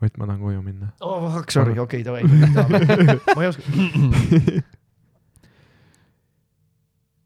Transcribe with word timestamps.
Ott, 0.00 0.16
ma 0.16 0.26
tahan 0.26 0.40
koju 0.40 0.62
minna. 0.64 0.92
oh 1.00 1.42
sorry, 1.48 1.78
okei, 1.78 2.04
davai, 2.04 2.22
ma 3.36 3.42
ei 3.42 3.48
oska. 3.48 3.62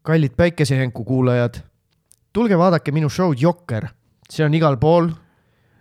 kallid 0.05 0.35
päikesejänku 0.37 1.03
kuulajad, 1.03 1.53
tulge 2.33 2.57
vaadake 2.57 2.91
minu 2.91 3.09
show'd 3.09 3.41
Jokker, 3.41 3.87
see 4.29 4.45
on 4.45 4.53
igal 4.53 4.77
pool. 4.77 5.09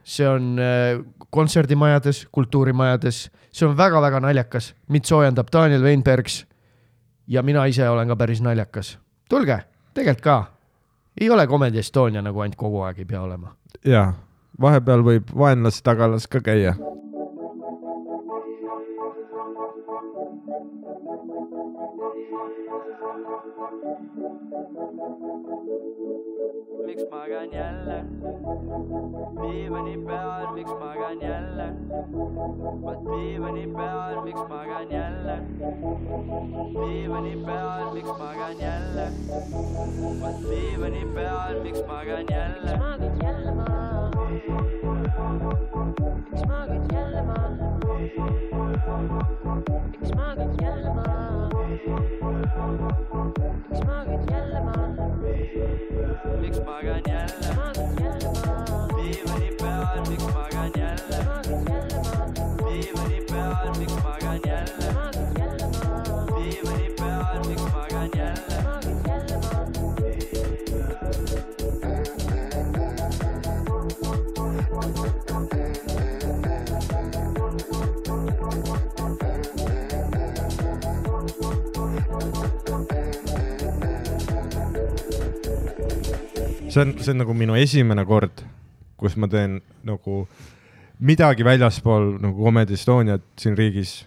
see 0.05 0.29
on 0.29 0.59
äh, 0.61 1.01
kontserdimajades, 1.31 2.27
kultuurimajades, 2.33 3.31
see 3.53 3.69
on 3.69 3.77
väga-väga 3.77 4.21
naljakas, 4.21 4.75
mind 4.89 5.05
soojendab 5.09 5.49
Daniel 5.53 5.83
Weinbergs. 5.83 6.45
ja 7.27 7.43
mina 7.43 7.65
ise 7.67 7.89
olen 7.89 8.09
ka 8.09 8.17
päris 8.17 8.41
naljakas, 8.45 8.99
tulge, 9.29 9.59
tegelikult 9.95 10.21
ka. 10.25 10.45
ei 11.21 11.31
ole 11.31 11.47
Comedy 11.47 11.79
Estonia 11.79 12.23
nagu 12.23 12.41
ainult 12.41 12.57
kogu 12.57 12.83
aeg 12.85 12.99
ei 12.99 13.05
pea 13.05 13.23
olema. 13.23 13.57
jaa, 13.85 14.13
vahepeal 14.61 15.03
võib 15.03 15.31
vaenlase 15.35 15.83
tagalas 15.83 16.27
ka 16.27 16.41
käia. 16.41 16.77
miks 26.95 27.11
magan 27.11 27.51
jälle? 27.53 28.05
Diivani 29.43 29.97
peal, 30.07 30.55
miks 30.55 30.71
magan 30.71 31.21
jälle? 31.21 31.67
Vaat 32.85 33.01
diivani 33.05 33.67
peal, 33.67 34.23
miks 34.25 34.41
magan 34.49 34.91
jälle? 34.91 35.37
Diivani 36.75 37.37
peal, 37.47 37.95
miks 37.95 38.13
magan 38.19 38.59
jälle? 38.61 39.07
Vaat 40.23 40.39
diivani 40.51 41.05
peal, 41.15 41.63
miks 41.63 41.83
magan 41.87 42.27
jälle? 42.31 42.77
Magad 42.77 43.23
jälle? 43.23 43.53
maha? 43.55 43.84
Miks 44.47 46.43
magad 46.49 46.93
jälle 46.93 47.23
maha? 47.23 47.49
miks 50.01 50.15
magad 50.15 50.61
jälle 50.61 50.91
maha? 50.95 51.49
miks 53.71 53.85
magad 53.87 54.31
jälle 54.31 54.61
maha? 54.61 54.89
miks 56.41 56.61
magan 56.67 57.03
jälle 57.09 57.55
magad 57.57 58.01
jälle 58.01 58.29
maha? 58.35 58.89
diivani 58.97 59.35
peal, 59.35 59.44
see 86.75 86.83
on, 86.83 86.97
see 86.99 87.15
on 87.15 87.23
nagu 87.23 87.37
minu 87.37 87.55
esimene 87.59 88.05
kord, 88.09 88.43
kus 88.99 89.15
ma 89.21 89.29
teen 89.31 89.61
nagu 89.87 90.25
midagi 91.05 91.47
väljaspool 91.47 92.17
nagu 92.23 92.49
Comedy 92.49 92.75
Estoniat 92.79 93.23
siin 93.39 93.57
riigis. 93.59 94.03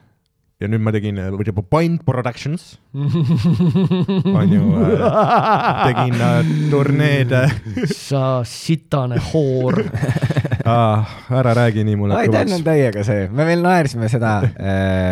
ja 0.58 0.66
nüüd 0.66 0.82
ma 0.82 0.90
tegin 0.90 1.20
äh, 1.22 1.28
võib-olla 1.30 1.62
Point 1.70 2.02
Productions, 2.02 2.80
on 2.98 4.54
ju 4.56 4.72
äh,, 4.74 5.84
tegin 5.84 6.16
äh, 6.18 6.50
turneed 6.72 7.36
äh,. 7.38 7.54
sa 7.94 8.42
sitane 8.42 9.22
hoor. 9.30 9.84
Ah, 10.68 11.06
ära 11.32 11.54
räägi 11.56 11.86
nii 11.86 11.96
mulle 11.96 12.18
ai, 12.18 12.32
Dan 12.34 12.52
on 12.58 12.66
täiega 12.66 13.06
see, 13.06 13.30
me 13.32 13.46
veel 13.48 13.62
naersime 13.64 14.10
seda, 14.12 14.42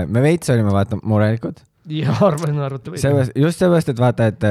me 0.09 0.23
veits 0.25 0.49
olime 0.51 0.73
vaata 0.73 0.97
murelikud, 0.99 1.61
ja 1.93 2.17
arvan, 2.25 2.57
arvata 2.65 2.91
võib. 2.91 3.31
just 3.45 3.61
seepärast, 3.61 3.93
et 3.93 4.01
vaata, 4.01 4.33
et, 4.33 4.49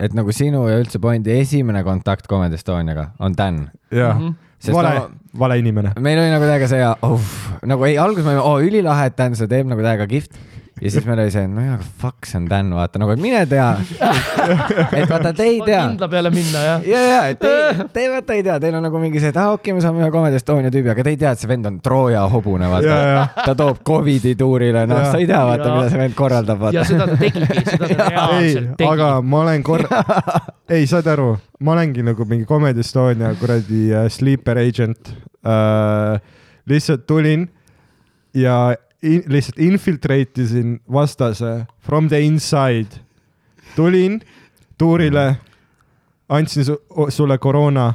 et 0.00 0.14
nagu 0.16 0.32
sinu 0.34 0.64
ja 0.70 0.78
üldse 0.80 1.00
Bondi 1.02 1.34
esimene 1.36 1.82
kontakt 1.86 2.28
Comedy 2.30 2.56
Estoniaga 2.58 3.10
on 3.20 3.36
Dan. 3.36 3.66
jah, 3.92 4.20
Sest 4.60 4.76
vale 4.76 4.92
no-, 4.96 5.08
vale 5.40 5.58
inimene. 5.60 5.94
meil 6.04 6.20
oli 6.20 6.32
nagu 6.32 6.44
täiega 6.48 6.68
see 6.68 6.80
ja 6.82 6.94
oh, 7.06 7.20
nagu 7.68 7.84
ei, 7.88 7.96
alguses 8.00 8.26
me 8.26 8.34
olime, 8.34 8.44
oo 8.44 8.60
ülilahe, 8.64 9.08
et 9.10 9.16
Dan 9.18 9.36
seda 9.38 9.54
teeb 9.56 9.70
nagu 9.70 9.84
täiega 9.84 10.08
kihvt. 10.10 10.36
Ja 10.80 10.90
siis 10.90 11.04
meil 11.06 11.20
oli 11.22 11.32
see, 11.34 11.44
no 11.50 11.62
jaa, 11.64 11.74
aga 11.76 11.86
fuck, 12.02 12.26
see 12.28 12.38
on 12.40 12.46
Dan, 12.50 12.70
vaata 12.74 13.00
nagu, 13.02 13.12
et 13.14 13.20
mine 13.22 13.40
tea. 13.50 13.68
et 15.00 15.10
vaata, 15.10 15.32
te 15.36 15.46
ei 15.46 15.58
tea. 15.64 15.82
kindla 15.90 16.08
peale 16.12 16.32
minna 16.34 16.62
jah. 16.64 16.86
ja, 16.88 17.02
ja, 17.04 17.18
et 17.32 17.40
te, 17.42 17.52
te 17.94 18.06
vaata 18.12 18.36
ei 18.38 18.44
tea, 18.46 18.56
teil 18.62 18.78
on 18.78 18.86
nagu 18.88 19.02
mingi 19.02 19.20
see, 19.22 19.32
et 19.34 19.38
aa 19.40 19.50
ah, 19.50 19.58
okei 19.58 19.70
okay,, 19.72 19.76
me 19.78 19.84
saame 19.84 20.02
ühe 20.04 20.10
Comedy 20.14 20.40
Estonia 20.40 20.72
tüübi, 20.72 20.92
aga 20.94 21.04
te 21.06 21.14
ei 21.14 21.20
tea, 21.20 21.34
et 21.36 21.42
see 21.44 21.50
vend 21.50 21.68
on 21.70 21.78
Trooja 21.84 22.24
hobune, 22.32 22.64
Ja, 22.66 22.72
vaata 22.74 22.96
ja.. 23.10 23.22
ta 23.44 23.54
toob 23.58 23.82
Covidi 23.86 24.34
tuurile, 24.40 24.86
noh, 24.90 25.02
Ja. 25.04 25.12
sa 25.12 25.20
ei 25.22 25.28
tea, 25.30 25.42
vaata, 25.52 25.68
Ja. 25.68 25.76
mida 25.76 25.92
see 25.92 26.02
vend 26.04 26.18
korraldab, 26.18 26.66
ja 26.66 26.70
vaata. 26.70 26.88
seda 26.88 27.06
ta 27.12 27.20
tegigi, 27.20 27.64
seda 27.70 27.84
ta 27.86 27.92
ei 27.94 28.10
reaalselt, 28.16 28.74
tegi. 28.80 28.90
aga 28.90 29.12
ma 29.22 29.44
olen 29.44 29.62
korra, 29.66 30.02
ei, 30.76 30.86
saad 30.90 31.08
aru, 31.12 31.30
ma 31.60 31.76
olengi 31.76 32.04
nagu 32.06 32.24
mingi 32.28 32.48
Comedy 32.48 32.80
Estonia 32.84 33.34
kuradi 33.40 33.86
äh, 33.92 34.08
sleeper 34.12 34.58
agent 34.64 35.12
äh,. 35.44 36.20
lihtsalt 36.70 37.06
tulin 37.08 37.48
ja 38.36 38.74
in, 39.02 39.22
lihtsalt 39.26 39.58
infiltrate 39.58 40.42
isin 40.42 40.80
vastase 40.92 41.66
from 41.78 42.08
the 42.08 42.20
inside. 42.20 43.00
tulin 43.76 44.20
tuurile, 44.78 45.36
andsin 46.28 46.64
su, 46.64 46.76
sulle 47.08 47.38
koroona. 47.38 47.94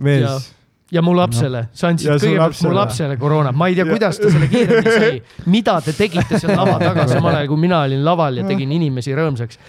Mees, 0.00 0.54
ja 0.92 1.02
mu 1.04 1.12
lapsele, 1.16 1.66
sa 1.76 1.90
andsid 1.92 2.10
kõigepealt 2.14 2.62
mu 2.64 2.72
lapsele. 2.72 3.16
koroona, 3.20 3.52
ma 3.52 3.68
ei 3.68 3.76
tea, 3.76 3.84
kuidas 3.88 4.16
ta 4.20 4.30
selle 4.32 4.48
kiiremini 4.48 4.94
sai. 4.94 5.20
mida 5.54 5.76
te 5.84 5.92
tegite 5.96 6.40
seal 6.40 6.54
lava 6.56 6.78
taga, 6.80 7.04
samal 7.10 7.34
ajal 7.34 7.50
kui 7.52 7.62
mina 7.66 7.82
olin 7.84 8.04
laval 8.06 8.40
ja 8.40 8.46
tegin 8.48 8.72
inimesi 8.78 9.12
rõõmsaks. 9.16 9.60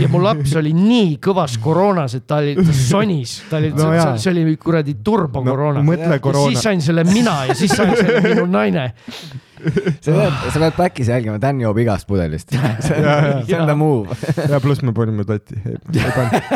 ja 0.00 0.08
mu 0.12 0.22
laps 0.24 0.56
oli 0.60 0.72
nii 0.76 1.18
kõvas 1.22 1.58
koroonas, 1.62 2.16
et 2.16 2.26
ta 2.26 2.40
oli, 2.40 2.56
ta 2.56 2.76
sonis, 2.76 3.38
ta 3.50 3.60
oli 3.60 3.72
No 3.82 3.92
see 4.20 4.32
oli 4.32 4.56
kuradi 4.60 4.94
turbokoroona 5.04 5.82
no,. 5.82 6.44
siis, 6.48 6.60
sain 6.62 6.82
selle 6.84 7.04
mina 7.08 7.42
ja 7.48 7.56
siis 7.56 7.72
sain 7.76 7.94
selle 7.96 8.20
minu 8.24 8.46
naine. 8.50 8.92
sa 10.04 10.12
pead, 10.12 10.34
sa 10.52 10.58
pead 10.62 10.76
back'is 10.78 11.08
jälgima, 11.12 11.38
Dan 11.42 11.60
joob 11.62 11.78
igast 11.82 12.06
pudelist. 12.08 12.50
see 12.86 12.98
Ja, 13.02 13.14
ja. 13.46 13.60
on- 13.62 13.68
ta 13.70 13.74
move. 13.78 14.16
ja 14.50 14.60
pluss 14.60 14.82
me 14.82 14.92
panime 14.96 15.24
tatti, 15.28 15.56
ei, 15.66 16.12
pannud, 16.16 16.52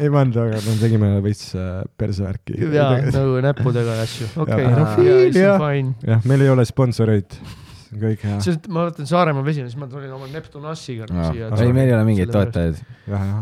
ei 0.00 0.10
pannud, 0.10 0.36
aga 0.44 0.60
me 0.66 0.76
tegime 0.80 1.10
veits 1.24 1.52
äh, 1.54 1.82
persevärki. 1.98 2.58
ja 2.74 2.90
nagu 3.12 3.40
näppudega 3.44 3.98
ja 4.00 4.06
asju, 4.06 4.30
okei 4.44 4.62
Ja 4.62 5.56
okay,, 5.56 5.82
jah, 6.06 6.24
meil 6.28 6.40
ei 6.46 6.50
ole 6.52 6.64
sponsoreid, 6.68 7.36
see 7.36 7.94
on 7.96 8.02
kõik 8.06 8.22
hea. 8.26 8.38
sest 8.44 8.66
ma 8.72 8.86
mõtlen 8.88 9.08
Saaremaa 9.08 9.44
vesi, 9.46 9.62
siis 9.66 9.76
ma 9.80 9.86
tulin 9.90 10.12
oma 10.16 10.26
Neptunassiga 10.32 11.06
siia. 11.10 11.50
ei, 11.60 11.72
meil 11.76 11.90
ei 11.90 11.94
ole 11.96 12.04
mingeid 12.08 12.32
toetajaid. 12.32 12.82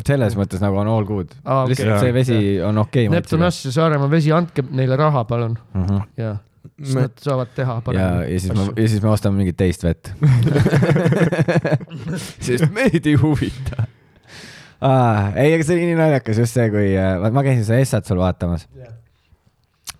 selles 0.09 0.37
mõttes 0.38 0.62
nagu 0.65 0.81
on 0.82 0.88
all 0.91 1.06
good 1.09 1.32
Aa, 1.44 1.65
okei. 1.65 1.75
lihtsalt 1.75 2.04
see 2.04 2.15
vesi 2.16 2.38
on 2.66 2.78
okei 2.84 3.06
okay,. 3.09 3.16
Neptunass 3.20 3.65
ja 3.69 3.75
Saaremaa 3.81 4.10
vesi, 4.12 4.32
andke 4.34 4.65
neile 4.70 4.97
raha, 5.00 5.25
palun. 5.25 5.59
uh. 5.75 5.91
-huh. 5.91 6.38
ja, 6.65 6.84
siis 6.84 6.94
Me- 6.94 7.06
nad 7.06 7.22
saavad 7.25 7.54
teha 7.56 7.76
ja, 7.76 7.84
paremini. 7.87 8.34
ja 8.34 8.41
siis 8.41 8.53
me, 8.56 8.66
ja 8.82 8.88
siis 8.88 9.03
me 9.03 9.12
ostame 9.12 9.41
mingit 9.41 9.56
teist 9.60 9.84
vett. 9.84 10.12
sest 12.47 12.69
meid 12.75 13.06
ei 13.06 13.16
huvita 13.21 13.84
ah,. 14.81 15.32
ei, 15.37 15.54
aga 15.54 15.66
see 15.66 15.76
oli 15.76 15.91
nii 15.91 15.99
naljakas 16.00 16.41
just 16.44 16.56
see, 16.56 16.70
kui 16.72 16.93
äh, 16.97 17.31
ma 17.32 17.44
käisin 17.47 17.66
seda 17.69 17.81
Essat 17.84 18.09
sul 18.09 18.20
vaatamas 18.20 18.66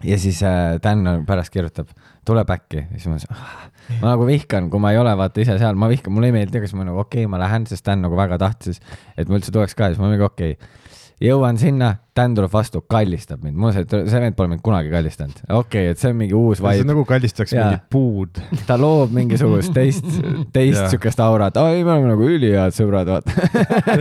ja 0.05 0.19
siis 0.19 0.43
äh, 0.43 0.79
Dan 0.83 1.07
on- 1.07 1.27
pärast 1.27 1.53
kirjutab, 1.53 1.89
tuleb 2.25 2.51
äkki, 2.51 2.85
ja 2.87 2.99
siis 2.99 3.09
ma 3.09 3.17
mõtlesin 3.17 3.37
ah,, 3.37 3.65
ma 4.01 4.13
nagu 4.15 4.29
vihkan, 4.29 4.71
kui 4.73 4.81
ma 4.83 4.93
ei 4.95 5.01
ole 5.01 5.13
vaata 5.19 5.43
ise 5.43 5.59
seal, 5.61 5.77
ma 5.81 5.91
vihkan, 5.91 6.15
mulle 6.15 6.31
ei 6.31 6.37
meeldi, 6.37 6.63
kas 6.63 6.73
ma 6.77 6.87
nagu 6.89 7.03
okei 7.03 7.25
okay,, 7.25 7.31
ma 7.31 7.41
lähen, 7.43 7.67
sest 7.69 7.87
Dan 7.87 8.05
nagu 8.07 8.17
väga 8.19 8.39
tahtis, 8.41 8.81
et 9.17 9.29
ma 9.29 9.41
üldse 9.41 9.53
tuleks 9.55 9.77
ka 9.77 9.91
ja 9.91 9.95
siis 9.95 10.03
ma 10.03 10.13
mingi 10.13 10.25
okei 10.25 10.57
okay.. 10.57 10.77
Jõuan 11.21 11.59
sinna, 11.61 11.97
Dan 12.21 12.35
tuleb 12.37 12.51
vastu, 12.53 12.83
kallistab 12.91 13.41
mind, 13.45 13.57
mul 13.57 13.71
see, 13.73 13.87
see 13.89 14.21
vend 14.21 14.37
pole 14.37 14.51
mind 14.51 14.61
kunagi 14.65 14.91
kallistanud, 14.93 15.39
okei 15.47 15.87
okay,, 15.87 15.95
et 15.95 16.01
see 16.01 16.11
on 16.13 16.19
mingi 16.19 16.37
uus 16.37 16.59
see 16.59 16.67
on 16.67 16.75
vibe, 16.75 16.89
nagu 16.91 17.05
kallistaks 17.09 17.55
Jaa. 17.55 17.69
mingit 17.71 17.87
puud. 17.93 18.41
ta 18.69 18.77
loob 18.81 19.15
mingisugust 19.17 19.73
teist, 19.77 20.05
teist 20.53 20.91
siukest 20.93 21.23
aurat, 21.25 21.57
oi, 21.63 21.81
me 21.87 21.95
oleme 21.95 22.11
nagu 22.13 22.29
ülihead 22.35 22.77
sõbrad, 22.77 23.09
vaata. 23.09 23.33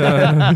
ja 0.01 0.51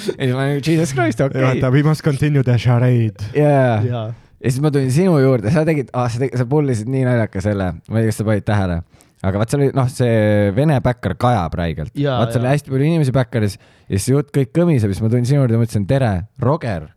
siis 0.00 0.34
ma 0.34 0.48
nagu 0.48 0.58
jesus 0.58 0.96
christ, 0.96 1.22
okei. 1.22 1.44
Vaata, 1.44 1.70
we 1.74 1.84
must 1.86 2.02
continue 2.06 2.42
the 2.42 2.58
charade. 2.58 3.30
jaa, 3.36 3.78
ja, 3.84 4.04
ja 4.42 4.50
siis 4.50 4.60
ma 4.64 4.74
tulin 4.74 4.90
sinu 4.92 5.14
juurde, 5.22 5.52
sa 5.54 5.62
tegid 5.68 5.92
ah,, 5.94 6.10
sa 6.10 6.24
tegid, 6.24 6.40
sa 6.40 6.48
pullisid 6.48 6.90
nii 6.90 7.06
naljaka 7.06 7.44
selle, 7.44 7.70
ma 7.86 8.00
ei 8.00 8.08
tea, 8.08 8.10
kas 8.10 8.20
sa 8.20 8.28
panid 8.32 8.48
tähele, 8.48 8.80
aga 9.24 9.40
vaat 9.40 9.52
see 9.52 9.60
oli 9.60 9.70
noh, 9.76 9.88
see 9.92 10.50
vene 10.56 10.76
bäkkar 10.84 11.16
kajab 11.20 11.56
räigelt, 11.60 11.94
vaat 11.96 12.34
seal 12.34 12.44
oli 12.44 12.52
hästi 12.52 12.74
palju 12.74 12.90
inimesi 12.90 13.14
bäkkaris 13.16 13.56
ja 13.58 13.96
siis 13.96 14.10
jutt 14.12 14.34
kõik 14.34 14.52
kõmiseb, 14.56 14.92
siis 14.92 15.02
ma 15.04 15.10
tulin 15.12 15.28
sinu 15.28 15.42
juurde 15.42 15.56
ja 15.56 15.62
mõtlesin 15.62 15.88
tere, 15.90 16.12
Roger. 16.42 16.90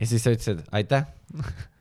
ja 0.00 0.10
siis 0.10 0.24
sa 0.24 0.34
ütlesid 0.34 0.64
aitäh. 0.74 1.06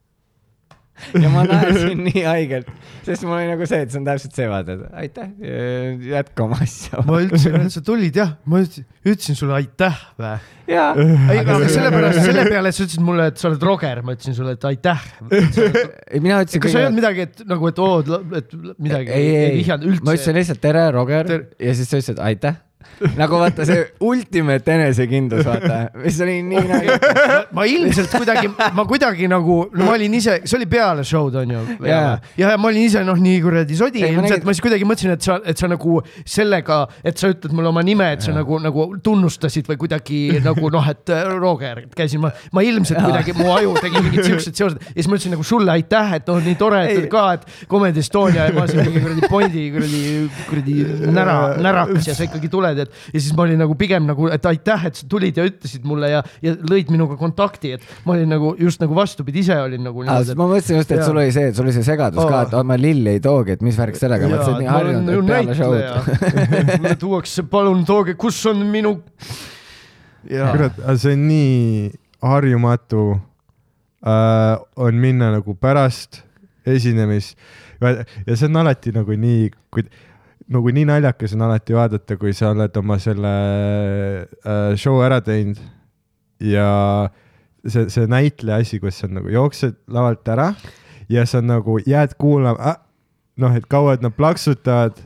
ja 1.23 1.29
ma 1.33 1.43
naersin 1.47 2.03
nii 2.07 2.23
haigelt, 2.25 2.69
sest 3.05 3.25
mul 3.27 3.37
oli 3.37 3.49
nagu 3.51 3.67
see, 3.69 3.83
et 3.85 3.93
see 3.93 4.01
on 4.01 4.07
täpselt 4.07 4.37
see, 4.37 4.47
vaata, 4.51 4.77
et 4.77 4.97
aitäh, 5.03 5.29
jätka 6.13 6.47
oma 6.47 6.59
asja. 6.63 7.03
ma 7.07 7.21
et 7.23 7.73
sa 7.73 7.83
tulid 7.85 8.19
jah, 8.19 8.35
ma 8.49 8.63
ütlesin, 8.63 8.87
ütlesin 9.03 9.39
sulle 9.39 9.57
aitäh 9.59 10.01
vä. 10.21 10.33
jaa, 10.71 10.89
ei, 10.97 11.41
aga 11.43 11.59
sellepärast, 11.65 12.21
selle 12.27 12.45
peale, 12.49 12.73
et 12.73 12.79
sa 12.79 12.85
ütlesid 12.87 13.05
mulle, 13.05 13.29
et 13.33 13.41
sa 13.41 13.49
oled 13.51 13.67
Roger, 13.69 14.03
ma 14.05 14.17
ütlesin 14.17 14.37
sulle, 14.37 14.57
et 14.57 14.67
aitäh. 14.71 15.07
mina 15.29 16.41
ütlesin 16.43 16.63
kas 16.63 16.75
sa 16.75 16.83
ei 16.83 16.89
olnud 16.89 17.01
midagi, 17.01 17.27
et 17.29 17.47
nagu, 17.49 17.71
et 17.71 17.81
oo, 17.83 18.19
et 18.39 18.59
midagi 18.77 19.13
ei, 19.15 19.31
ei, 19.31 19.41
ei 19.47 19.57
vihjanud 19.61 19.89
ma 19.89 19.95
üldse 19.95 20.13
ütlesin? 20.13 20.39
lihtsalt 20.39 20.63
tere, 20.63 20.85
Roger 20.95 21.27
Ter- 21.29 21.49
ja 21.59 21.75
siis 21.77 21.89
sa 21.91 21.99
ütlesid 21.99 22.21
aitäh. 22.23 22.61
Nagu 23.19 23.39
vaata 23.41 23.65
see 23.67 23.81
ultimate 24.03 24.73
enesekindlus, 24.75 25.45
vaata, 25.47 25.79
mis 26.03 26.19
oli 26.23 26.37
nii 26.47 26.63
naljakas. 26.69 27.47
ma 27.55 27.65
ilmselt 27.69 28.11
kuidagi, 28.13 28.51
ma 28.77 28.85
kuidagi 28.89 29.27
nagu, 29.31 29.57
no 29.73 29.87
ma 29.87 29.95
olin 29.97 30.17
ise, 30.19 30.39
see 30.45 30.57
oli 30.59 30.67
peale 30.71 31.05
show'd 31.07 31.35
onju. 31.43 31.63
ja 31.87 31.93
Jaa., 31.93 32.13
ja 32.39 32.53
ma 32.57 32.69
olin 32.71 32.87
ise 32.89 33.03
noh, 33.07 33.19
nii 33.19 33.41
kuradi 33.43 33.77
sodi, 33.79 34.03
ilmselt 34.07 34.39
nägin- 34.39 34.47
ma 34.49 34.55
siis 34.55 34.63
kuidagi 34.65 34.87
mõtlesin, 34.89 35.15
et 35.17 35.27
sa, 35.27 35.39
et 35.45 35.59
sa 35.59 35.69
nagu 35.71 35.99
sellega, 36.25 36.79
et 37.03 37.19
sa 37.21 37.31
ütled 37.33 37.53
mulle 37.55 37.71
oma 37.73 37.83
nime, 37.85 38.09
et 38.17 38.25
sa 38.25 38.33
nagu, 38.35 38.59
nagu 38.63 38.87
tunnustasid 39.03 39.67
või 39.69 39.79
kuidagi 39.85 40.21
nagu 40.43 40.69
noh, 40.73 40.89
et 40.93 41.13
äh, 41.13 41.23
Roger, 41.39 41.83
käisin 41.95 42.23
ma, 42.23 42.31
ma 42.55 42.63
ilmselt 42.65 43.01
kuidagi, 43.03 43.35
mu 43.37 43.51
aju 43.55 43.75
tegi 43.81 44.01
mingid 44.03 44.27
siuksed 44.29 44.57
seosed 44.59 44.81
ja 44.83 44.95
siis 44.97 45.09
ma 45.09 45.17
ütlesin 45.17 45.35
nagu 45.37 45.45
sulle 45.47 45.71
aitäh, 45.75 46.15
et 46.19 46.27
noh, 46.29 46.41
nii 46.43 46.57
tore, 46.59 46.83
et 46.89 47.03
Ei. 47.03 47.09
ka, 47.11 47.25
et 47.37 47.67
Comedy 47.69 48.01
Estonia 48.03 48.47
ja 48.49 48.55
ma 48.55 48.65
siin 48.69 48.83
mingi 48.87 49.01
kuradi 49.03 49.29
Bondi 49.33 49.63
kuradi, 49.73 50.01
kuradi 50.49 50.75
nära, 51.13 51.35
närakas 51.63 52.07
ja 52.09 52.15
sa 52.17 52.25
ikkagi 52.27 52.49
tuled, 52.51 52.72
et 52.81 52.91
ja 53.13 53.19
siis 53.19 53.33
ma 53.37 53.45
olin 53.45 53.59
nagu 53.61 53.75
pigem 53.79 54.07
nagu, 54.09 54.27
et 54.33 54.45
aitäh, 54.49 54.87
et 54.89 54.99
sa 54.99 55.07
tulid 55.09 55.37
ja 55.37 55.45
ütlesid 55.47 55.85
mulle 55.87 56.09
ja, 56.11 56.21
ja 56.43 56.55
lõid 56.69 56.91
minuga 56.93 57.17
kontakti, 57.19 57.75
et 57.77 57.87
ma 58.07 58.15
olin 58.17 58.29
nagu 58.35 58.53
just 58.59 58.81
nagu 58.83 58.97
vastupidi, 58.97 59.43
ise 59.43 59.57
olin 59.61 59.83
nagu 59.85 60.05
niimoodi, 60.05 60.37
ma 60.39 60.49
mõtlesin 60.51 60.79
just, 60.81 60.93
et 60.95 61.03
sul 61.05 61.19
oli 61.19 61.33
see, 61.35 61.49
et 61.51 61.57
sul 61.57 61.67
oli 61.67 61.75
see 61.75 61.87
segadus 61.87 62.23
Oo. 62.23 62.29
ka, 62.29 62.43
et 62.47 62.55
oh, 62.59 62.67
ma 62.67 62.77
lilli 62.79 63.15
ei 63.17 63.23
toogi, 63.23 63.57
et 63.57 63.65
mis 63.65 63.77
värk 63.79 63.99
sellega, 63.99 64.29
ma 64.29 64.37
mõtlesin, 64.37 64.55
et 64.55 64.63
nii 64.63 64.73
harjunud, 64.73 65.11
et 65.13 65.33
peale 65.33 65.57
show'd. 65.57 66.23
mulle 66.83 66.95
tuuakse, 67.01 67.47
palun 67.51 67.83
tooge, 67.87 68.17
kus 68.19 68.39
on 68.51 68.63
minu. 68.73 68.95
ja, 70.29 70.51
kurat, 70.53 70.79
see 71.01 71.17
on 71.17 71.27
nii 71.29 71.91
harjumatu 72.23 73.03
äh, 74.07 74.55
on 74.75 74.95
minna 74.95 75.33
nagu 75.33 75.55
pärast 75.59 76.23
esinemist 76.65 77.37
ja 77.83 78.35
see 78.35 78.47
on 78.47 78.61
alati 78.63 78.93
nagu 78.95 79.15
nii, 79.19 79.49
kui 79.73 79.85
nagu 80.51 80.71
nii 80.73 80.85
naljakas 80.89 81.35
on 81.37 81.45
alati 81.47 81.75
vaadata, 81.75 82.17
kui 82.19 82.33
sa 82.35 82.51
oled 82.51 82.77
oma 82.79 82.97
selle 83.01 83.33
äh, 84.23 84.73
show 84.79 84.99
ära 85.05 85.21
teinud 85.23 85.59
ja 86.43 86.67
see, 87.67 87.87
see 87.93 88.07
näitleja 88.11 88.61
asi, 88.63 88.79
kus 88.83 88.99
sa 89.01 89.09
nagu 89.11 89.31
jooksed 89.31 89.77
lavalt 89.93 90.27
ära 90.27 90.51
ja 91.11 91.25
sa 91.29 91.41
nagu 91.43 91.79
jääd 91.85 92.17
kuulama, 92.19 92.75
noh, 93.39 93.55
et 93.55 93.67
kaua 93.71 93.97
nad 94.01 94.15
plaksutavad. 94.15 94.99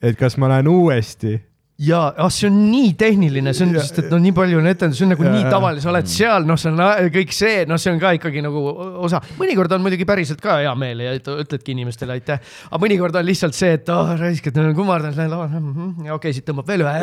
et 0.00 0.16
kas 0.16 0.38
ma 0.40 0.48
lähen 0.48 0.68
uuesti 0.68 1.40
ja 1.80 2.00
ah, 2.16 2.28
see 2.32 2.48
on 2.50 2.56
nii 2.68 2.92
tehniline, 2.98 3.54
see 3.56 3.64
on, 3.66 3.74
Ja- 3.74 3.84
sest 3.84 4.02
et 4.02 4.10
no 4.12 4.18
nii 4.20 4.34
palju 4.36 4.58
on 4.60 4.68
etendus, 4.68 4.98
see 5.00 5.06
on 5.06 5.14
nagu 5.14 5.24
Ja- 5.24 5.32
nii 5.32 5.46
tavaline, 5.48 5.80
sa 5.80 5.90
oled 5.92 6.10
seal, 6.12 6.44
noh, 6.48 6.58
see 6.60 6.70
on 6.72 6.82
ä- 6.84 7.08
kõik 7.14 7.32
see, 7.32 7.64
noh, 7.70 7.80
see 7.80 7.92
on 7.94 8.00
ka 8.02 8.12
ikkagi 8.18 8.42
nagu 8.44 8.64
osa, 9.06 9.22
mõnikord 9.40 9.72
on 9.72 9.84
muidugi 9.84 10.04
päriselt 10.08 10.42
ka 10.44 10.58
hea 10.60 10.74
meel 10.76 11.00
ja 11.06 11.16
ütledki 11.16 11.72
inimestele 11.72 12.18
aitäh. 12.18 12.40
aga 12.70 12.82
mõnikord 12.84 13.16
on 13.16 13.26
lihtsalt 13.26 13.56
see, 13.56 13.72
et 13.80 13.88
oh, 13.88 14.12
raisk, 14.20 14.46
et 14.50 14.60
kummardad, 14.76 15.16
lähen 15.16 15.30
lavale 15.32 15.60
mm, 15.60 15.72
-hmm, 15.74 16.06
ja 16.06 16.14
okei 16.14 16.30
okay,, 16.30 16.36
siit 16.36 16.48
tõmbab 16.50 16.68
veel 16.68 16.84
ühe, 16.84 16.94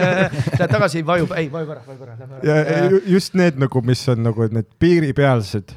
lähed 0.60 0.70
tagasi, 0.70 1.02
vajub, 1.06 1.34
ei 1.36 1.50
vaju 1.52 1.66
korra, 1.66 1.82
vaju 1.86 1.98
korra, 1.98 2.16
ja 2.46 2.88
just 3.06 3.34
need 3.34 3.58
nagu, 3.58 3.82
mis 3.82 4.08
on 4.08 4.22
nagu 4.22 4.46
need 4.52 4.66
piiripealsed. 4.78 5.74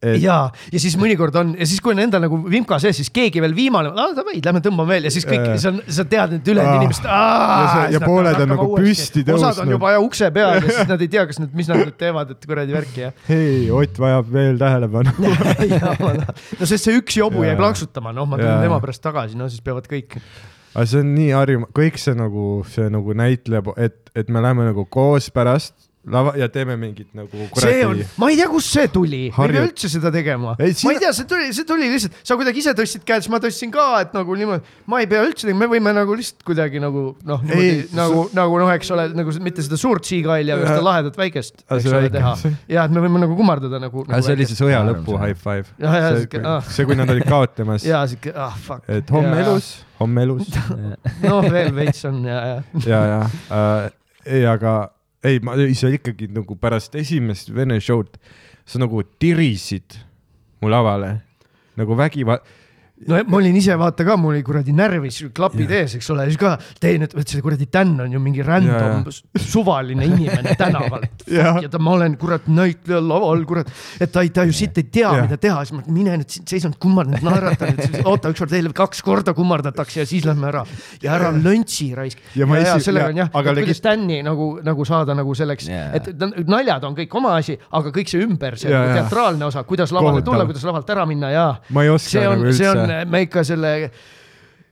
ja, 0.00 0.36
ja 0.72 0.80
siis 0.80 0.94
mõnikord 0.96 1.34
on 1.36 1.50
ja 1.58 1.66
siis, 1.68 1.80
kui 1.84 1.92
on 1.92 1.98
endal 2.00 2.22
nagu 2.24 2.38
vimka 2.48 2.78
sees, 2.80 2.96
siis 2.96 3.10
keegi 3.12 3.42
veel 3.44 3.52
viimane, 3.56 3.90
davai, 4.16 4.38
lähme 4.44 4.62
tõmbame 4.64 4.88
veel 4.94 5.08
ja 5.08 5.12
siis 5.12 5.26
kõik 5.28 5.44
Jaa., 5.50 5.58
sa, 5.60 5.72
sa 5.92 6.04
tead, 6.08 6.38
et 6.38 6.48
ülejäänud 6.48 6.70
Ah. 6.70 6.80
inimesed. 6.80 7.04
Ja 7.04 7.66
see- 7.74 7.92
ja 7.96 8.00
pooled 8.04 8.40
on 8.40 8.48
nagu 8.54 8.68
püsti 8.78 9.24
osad 9.26 9.34
on 9.34 9.66
tõusnud. 9.66 9.74
juba 9.76 9.90
ja 9.92 10.00
ukse 10.00 10.30
peal 10.32 10.54
ja 10.56 10.62
siis 10.64 10.88
nad 10.88 11.00
ei 11.04 11.08
tea, 11.12 11.26
kas 11.28 11.40
nad, 11.42 11.52
mis 11.54 11.68
nad 11.68 11.82
nüüd 11.82 11.98
teevad, 12.00 12.30
et 12.32 12.46
kuradi 12.46 12.72
värki 12.78 13.04
ja. 13.04 13.12
hei, 13.28 13.68
Ott 13.70 13.98
vajab 14.00 14.32
veel 14.32 14.56
tähelepanu. 14.60 15.12
no 16.60 16.66
sest 16.68 16.84
see 16.88 16.96
üks 17.00 17.16
jobu 17.20 17.44
jäi 17.44 17.56
plaksutama, 17.58 18.12
noh, 18.16 18.26
ma 18.30 18.38
tulen 18.40 18.64
tema 18.64 18.80
pärast 18.80 19.02
tagasi, 19.04 19.36
no 19.36 19.48
siis 19.52 19.60
peavad 19.64 19.84
kõik. 19.90 20.16
aga 20.74 20.86
see 20.86 21.00
on 21.02 21.12
nii 21.16 21.30
harjum-, 21.34 21.68
kõik 21.76 21.98
see 22.00 22.14
nagu, 22.16 22.48
see 22.70 22.88
nagu 22.92 23.14
näitleb, 23.20 23.72
et, 23.76 24.00
et 24.16 24.28
me 24.32 24.40
läheme 24.44 24.70
nagu 24.70 24.84
koos 24.88 25.28
pärast 25.34 25.89
lava 26.08 26.32
ja 26.38 26.48
teeme 26.48 26.76
mingit 26.80 27.10
nagu 27.12 27.28
see 27.60 27.82
on 27.84 27.92
kuradi,, 27.92 28.04
ma 28.16 28.28
ei 28.32 28.36
tea, 28.38 28.46
kust 28.48 28.72
see 28.72 28.88
tuli, 28.92 29.20
me 29.34 29.46
ei 29.46 29.52
pea 29.52 29.64
üldse 29.66 29.90
seda 29.92 30.08
tegema. 30.14 30.54
Ei, 30.56 30.70
ma 30.72 30.78
sina- 30.78 30.92
ei 30.94 31.00
tea, 31.02 31.10
see 31.12 31.26
tuli, 31.28 31.48
see 31.52 31.66
tuli 31.68 31.88
lihtsalt, 31.92 32.16
sa 32.24 32.36
kuidagi 32.40 32.62
ise 32.62 32.72
tõstsid 32.78 33.04
käed, 33.04 33.26
siis 33.26 33.32
ma 33.32 33.40
tõstsin 33.42 33.72
ka, 33.74 33.86
et 34.06 34.14
nagu 34.16 34.36
niimoodi, 34.40 34.76
ma 34.88 35.02
ei 35.02 35.08
pea 35.10 35.26
üldse 35.28 35.52
me 35.52 35.68
võime 35.68 35.92
nagu 35.96 36.16
lihtsalt 36.16 36.46
kuidagi 36.46 36.80
nagu 36.80 37.02
noh, 37.28 37.44
Ei, 37.52 37.82
nagu, 37.96 38.22
nagu 38.36 38.62
noh, 38.62 38.72
eks 38.72 38.92
ole, 38.96 39.10
nagu 39.18 39.34
mitte 39.44 39.64
seda 39.66 39.76
suurt 39.80 40.08
seagull'i, 40.08 40.54
aga 40.54 40.70
seda 40.70 40.86
lahedat 40.86 41.20
väikest, 41.20 41.66
eks 41.66 41.90
ole, 41.92 42.08
teha 42.14 42.32
see-. 42.40 42.54
ja 42.72 42.86
et 42.88 42.94
me 42.96 43.04
võime 43.04 43.20
nagu 43.20 43.36
kummardada 43.36 43.82
nagu, 43.82 44.06
nagu. 44.08 44.24
see 44.24 44.38
oli 44.38 44.48
see 44.48 44.56
sõja 44.56 44.80
lõpu 44.86 45.18
see. 45.18 45.22
high 45.26 45.42
five. 45.44 45.68
Jah, 45.84 45.98
jah, 46.00 46.16
see 46.16 46.44
ah. 46.54 46.64
see, 46.64 46.88
kui 46.88 46.96
nad 46.96 47.12
olid 47.12 47.28
kaotamas, 47.28 47.84
ja 47.84 48.00
siuke, 48.08 48.32
ah 48.32 48.56
fuck. 48.56 48.88
et 48.88 49.12
homme 49.12 49.36
elus, 49.44 49.68
homme 50.00 50.24
elus 50.24 50.48
noh, 51.26 51.44
veel 51.44 51.74
veits 51.76 52.08
on 52.08 52.24
ja, 52.24 52.40
ja. 52.54 52.56
ja, 52.88 53.02
ja 53.12 53.20
äh, 53.52 53.90
ei, 54.24 54.46
aga 54.48 54.78
ei, 55.24 55.40
ma 55.44 55.56
ise 55.60 55.90
ikkagi 55.96 56.30
nagu 56.32 56.56
pärast 56.60 56.94
esimest 56.98 57.52
vene 57.54 57.80
show'd, 57.82 58.16
sa 58.64 58.80
nagu 58.80 59.02
tirisid 59.20 59.98
mu 60.60 60.70
lavale 60.72 61.18
nagu 61.80 61.96
vägivald, 61.96 62.44
no 63.08 63.20
ma 63.26 63.38
olin 63.38 63.56
ise 63.56 63.76
vaata 63.80 64.04
ka, 64.04 64.16
mul 64.20 64.34
oli 64.34 64.42
kuradi 64.44 64.74
närvis 64.76 65.22
klapid 65.36 65.70
ees, 65.72 65.96
eks 65.96 66.10
ole, 66.12 66.26
siis 66.28 66.40
ka 66.40 66.56
teen, 66.82 67.06
et 67.06 67.16
see 67.22 67.40
kuradi 67.44 67.68
Dan 67.70 67.94
on 68.04 68.12
ju 68.12 68.20
mingi 68.22 68.44
random 68.44 69.06
suvaline 69.40 70.04
inimene 70.08 70.56
tänaval. 70.58 71.06
Jah. 71.30 71.60
ja 71.62 71.70
ta, 71.70 71.78
ma 71.82 71.94
olen 71.96 72.16
kurat 72.20 72.48
näitleja 72.50 73.00
laval, 73.04 73.44
kurat, 73.48 73.70
et 74.02 74.12
ta 74.12 74.24
ei, 74.26 74.32
ta 74.34 74.44
ju 74.48 74.54
siit 74.56 74.76
ei 74.80 74.88
tea, 74.88 75.06
Jah. 75.06 75.24
mida 75.24 75.38
teha, 75.40 75.62
siis 75.64 75.78
ma 75.78 75.84
mine 75.94 76.18
nüüd 76.20 76.32
siit 76.32 76.50
seisan, 76.50 76.74
kummardan, 76.82 77.22
naeratan, 77.24 77.78
oota 78.10 78.32
ükskord 78.34 78.52
veel 78.52 78.70
kaks 78.76 79.04
korda 79.06 79.34
kummardatakse 79.36 80.02
ja 80.02 80.08
siis 80.08 80.26
lähme 80.28 80.50
ära 80.50 80.64
ja 81.02 81.14
ära 81.16 81.32
löntsi 81.34 81.90
raisk. 81.96 82.20
Ja 82.36 82.48
ja, 82.50 82.66
ja, 82.66 82.76
sellega 82.82 83.10
on 83.12 83.22
jah, 83.22 83.32
kuidas 83.32 83.82
Dan'i 83.84 84.20
nagu, 84.26 84.50
nagu 84.66 84.86
saada 84.88 85.16
nagu 85.16 85.34
selleks 85.38 85.68
yeah., 85.70 85.94
et 85.96 86.10
naljad 86.50 86.84
on 86.88 86.96
kõik 86.98 87.16
oma 87.20 87.36
asi, 87.38 87.56
aga 87.78 87.92
kõik 87.94 88.10
see 88.10 88.24
ümber, 88.26 88.58
see 88.60 88.72
jaa. 88.72 88.84
teatraalne 88.98 89.46
osa, 89.48 89.64
kuidas 89.68 89.94
lavale 89.94 90.24
tulla, 90.26 90.44
kuidas 90.48 90.66
lavalt 90.68 90.90
ära 90.92 91.06
minna 91.08 91.32
ja 91.32 91.46
ma 91.74 91.86
ei 91.86 91.92
oska 91.94 92.26
nagu, 92.26 92.52
see 92.56 92.68
üldse,, 92.90 93.10
me 93.10 93.22
ikka 93.26 93.44
selle 93.46 93.74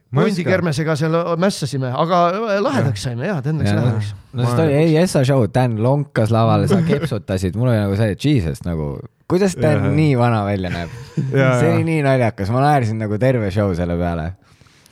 Ma 0.09 0.23
ei 0.23 0.31
Mundi 0.31 0.41
oska. 0.41 0.51
kermesega 0.51 0.95
seal 0.97 1.17
mässasime, 1.37 1.91
aga 1.93 2.19
lahedaks 2.65 3.03
saime 3.05 3.27
ja, 3.29 3.35
et 3.43 3.49
õnneks 3.51 3.69
Jaa. 3.69 3.81
lahedaks. 3.83 4.15
no 4.33 4.47
sest 4.47 4.63
oli 4.63 4.77
EIS-a 4.79 5.21
show, 5.29 5.45
Dan 5.53 5.75
lonkas 5.85 6.33
lavale, 6.33 6.69
sa 6.71 6.79
kepsutasid, 6.87 7.59
mul 7.61 7.69
oli 7.69 7.83
nagu 7.83 7.99
see, 7.99 8.15
jesus 8.17 8.63
nagu, 8.65 8.87
kuidas 9.29 9.53
Dan 9.61 9.85
Jaa. 9.85 9.93
nii 9.99 10.15
vana 10.17 10.41
välja 10.47 10.73
näeb. 10.73 10.95
Jaa, 11.19 11.59
see 11.61 11.69
jaa. 11.69 11.75
oli 11.75 11.85
nii 11.91 11.99
naljakas, 12.09 12.55
ma 12.55 12.65
naersin 12.65 13.05
nagu 13.05 13.21
terve 13.21 13.53
show 13.53 13.75
selle 13.77 13.99
peale. 14.01 14.31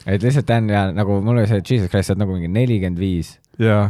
et 0.05 0.21
lihtsalt 0.21 0.51
Dan 0.53 0.69
ja 0.69 0.85
nagu 0.93 1.17
mul 1.25 1.41
oli 1.41 1.49
see, 1.49 1.65
jesus 1.65 1.89
christ, 1.89 2.13
sa 2.13 2.13
oled 2.13 2.27
nagu 2.27 2.37
mingi 2.37 2.53
nelikümmend 2.53 3.01
viis, 3.01 3.39
jaa. 3.57 3.89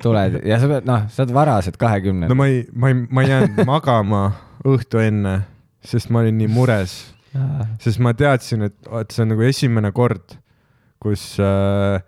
tuled 0.00 0.40
ja 0.48 0.56
sa 0.56 0.72
pead, 0.72 0.88
noh, 0.88 1.04
sa 1.12 1.26
oled 1.26 1.36
varased 1.36 1.76
kahekümne 1.76 2.32
no. 2.32 2.40
ma 2.40 2.48
ei, 2.48 2.64
ma 2.72 2.94
ei, 2.94 3.02
ma 3.12 3.28
ei 3.28 3.34
jäänud 3.34 3.60
magama 3.68 4.24
õhtu 4.64 5.04
enne, 5.04 5.42
sest 5.84 6.08
ma 6.08 6.24
olin 6.24 6.40
nii 6.40 6.48
mures 6.48 7.02
sest 7.80 8.00
ma 8.02 8.12
teadsin, 8.16 8.66
et 8.68 8.90
vaat 8.90 9.12
see 9.14 9.24
on 9.24 9.34
nagu 9.34 9.44
esimene 9.46 9.92
kord, 9.94 10.36
kus 11.02 11.36
äh, 11.42 12.00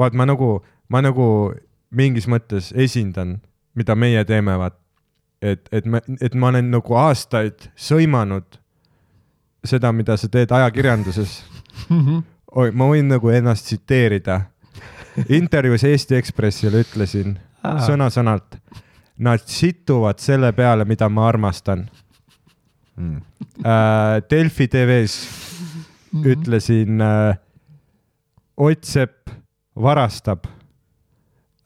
vaat 0.00 0.16
ma 0.16 0.26
nagu, 0.28 0.58
ma 0.88 1.02
nagu 1.04 1.26
mingis 1.90 2.28
mõttes 2.30 2.70
esindan, 2.72 3.38
mida 3.76 3.96
meie 3.98 4.22
teeme, 4.24 4.56
vaat 4.58 4.78
et, 5.42 5.68
et 5.72 5.86
me, 5.86 6.00
et 6.20 6.34
ma 6.34 6.50
olen 6.52 6.70
nagu 6.72 6.96
aastaid 7.00 7.70
sõimanud 7.78 8.58
seda, 9.66 9.92
mida 9.92 10.16
sa 10.16 10.28
teed 10.32 10.52
ajakirjanduses. 10.56 11.40
oi, 12.60 12.70
ma 12.72 12.88
võin 12.90 13.10
nagu 13.10 13.32
ennast 13.32 13.68
tsiteerida. 13.68 14.40
intervjuus 15.28 15.84
Eesti 15.84 16.16
Ekspressile 16.16 16.84
ütlesin 16.84 17.36
sõna-sõnalt, 17.60 18.56
nad 19.20 19.42
situvad 19.44 20.20
selle 20.22 20.52
peale, 20.56 20.86
mida 20.88 21.08
ma 21.12 21.26
armastan 21.28 21.88
Mm. 22.96 23.22
äh, 23.64 24.22
Delfi 24.30 24.68
TV-s 24.68 25.14
ütlesin 26.12 27.00
äh, 27.00 27.36
Ott 28.56 28.84
Sepp 28.84 29.30
varastab. 29.74 30.48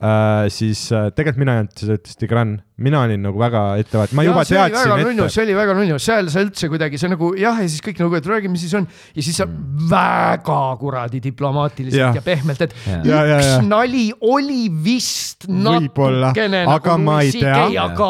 Äh,, 0.01 0.51
siis 0.51 0.91
äh, 0.93 1.11
tegelikult 1.11 1.41
mina 1.43 1.55
ei 1.55 1.63
öelnud, 1.63 1.79
seda 1.79 1.97
ütles 1.99 2.19
Tigran 2.21 2.59
mina 2.77 3.05
olin 3.07 3.23
nagu 3.23 3.39
väga 3.39 3.61
ettevaatlik, 3.79 4.17
ma 4.19 4.23
juba 4.27 4.43
see 4.43 4.59
oli 4.59 4.75
väga 4.75 4.97
teadsin 4.99 5.21
ette. 5.21 5.31
see 5.31 5.43
oli 5.45 5.55
väga 5.55 5.75
nunnu, 5.79 5.99
seal 6.03 6.31
sa 6.33 6.43
üldse 6.43 6.69
kuidagi, 6.73 6.99
see 6.99 7.11
nagu 7.13 7.29
jah, 7.39 7.61
ja 7.63 7.69
siis 7.71 7.85
kõik 7.87 8.01
nagu, 8.03 8.17
et 8.19 8.27
räägime, 8.27 8.59
siis 8.59 8.75
on 8.75 8.89
ja 9.15 9.23
siis 9.23 9.39
sa 9.39 9.47
väga 9.93 10.57
kuradi 10.81 11.21
diplomaatiliselt 11.23 12.01
ja, 12.01 12.09
ja 12.19 12.25
pehmelt, 12.25 12.65
et 12.67 12.75
Jah. 12.75 13.05
Ja, 13.07 13.21
ja, 13.29 13.37
üks 13.39 13.47
ja. 13.47 13.61
nali 13.63 14.09
oli 14.27 14.67
vist 14.83 15.47
Võib-olla, 15.47 16.33
natukene 16.33 16.65
aga 16.67 16.97
nagu 16.97 17.05
ma 17.07 17.21
ei 17.23 17.31
Louis 17.31 17.39
tea. 17.39 17.53
CK, 17.55 17.79
aga 17.85 18.09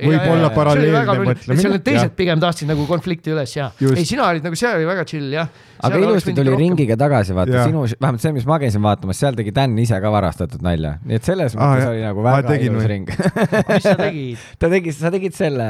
Võib-olla 0.00 0.50
paralleelne 0.56 1.18
mõtlemine, 1.20 1.60
seal 1.60 1.76
need 1.76 1.84
teised 1.90 2.08
jah. 2.08 2.14
pigem 2.22 2.40
tahtsid 2.42 2.72
nagu 2.72 2.88
konflikti 2.88 3.34
üles 3.34 3.52
ja 3.58 3.68
ei, 3.92 4.06
sina 4.08 4.30
olid 4.30 4.48
nagu 4.48 4.56
seal 4.56 4.78
oli 4.80 4.88
väga 4.88 5.04
chill 5.12 5.28
jah. 5.36 5.52
aga 5.82 6.00
ilusti 6.00 6.32
tuli. 6.40 6.56
ringiga 6.56 6.96
tagasi, 6.96 7.36
vaata 7.36 7.66
sinu, 7.68 7.84
vähemalt 7.92 8.24
see, 8.24 8.32
mis 8.38 8.48
ma 8.48 8.56
käisin 8.62 8.84
vaatamas, 8.84 9.20
seal 9.20 9.36
tegi 9.36 9.52
Dan 9.52 9.76
ise 9.82 10.00
ka 10.00 10.12
varastatud 10.14 10.64
nalja, 10.64 10.96
nii 11.04 11.20
et 11.20 11.28
selles 11.28 11.58
mõttes 11.58 11.84
jah. 11.84 11.92
oli 11.92 12.04
nagu 12.06 12.24
väga 12.24 12.58
ilus 12.64 12.88
ring. 12.88 13.12
mis 13.50 13.82
sa 13.84 13.94
tegid? 14.04 14.38
ta 14.62 14.68
tegi, 14.72 14.92
sa 14.96 15.10
tegid 15.14 15.34
selle, 15.36 15.66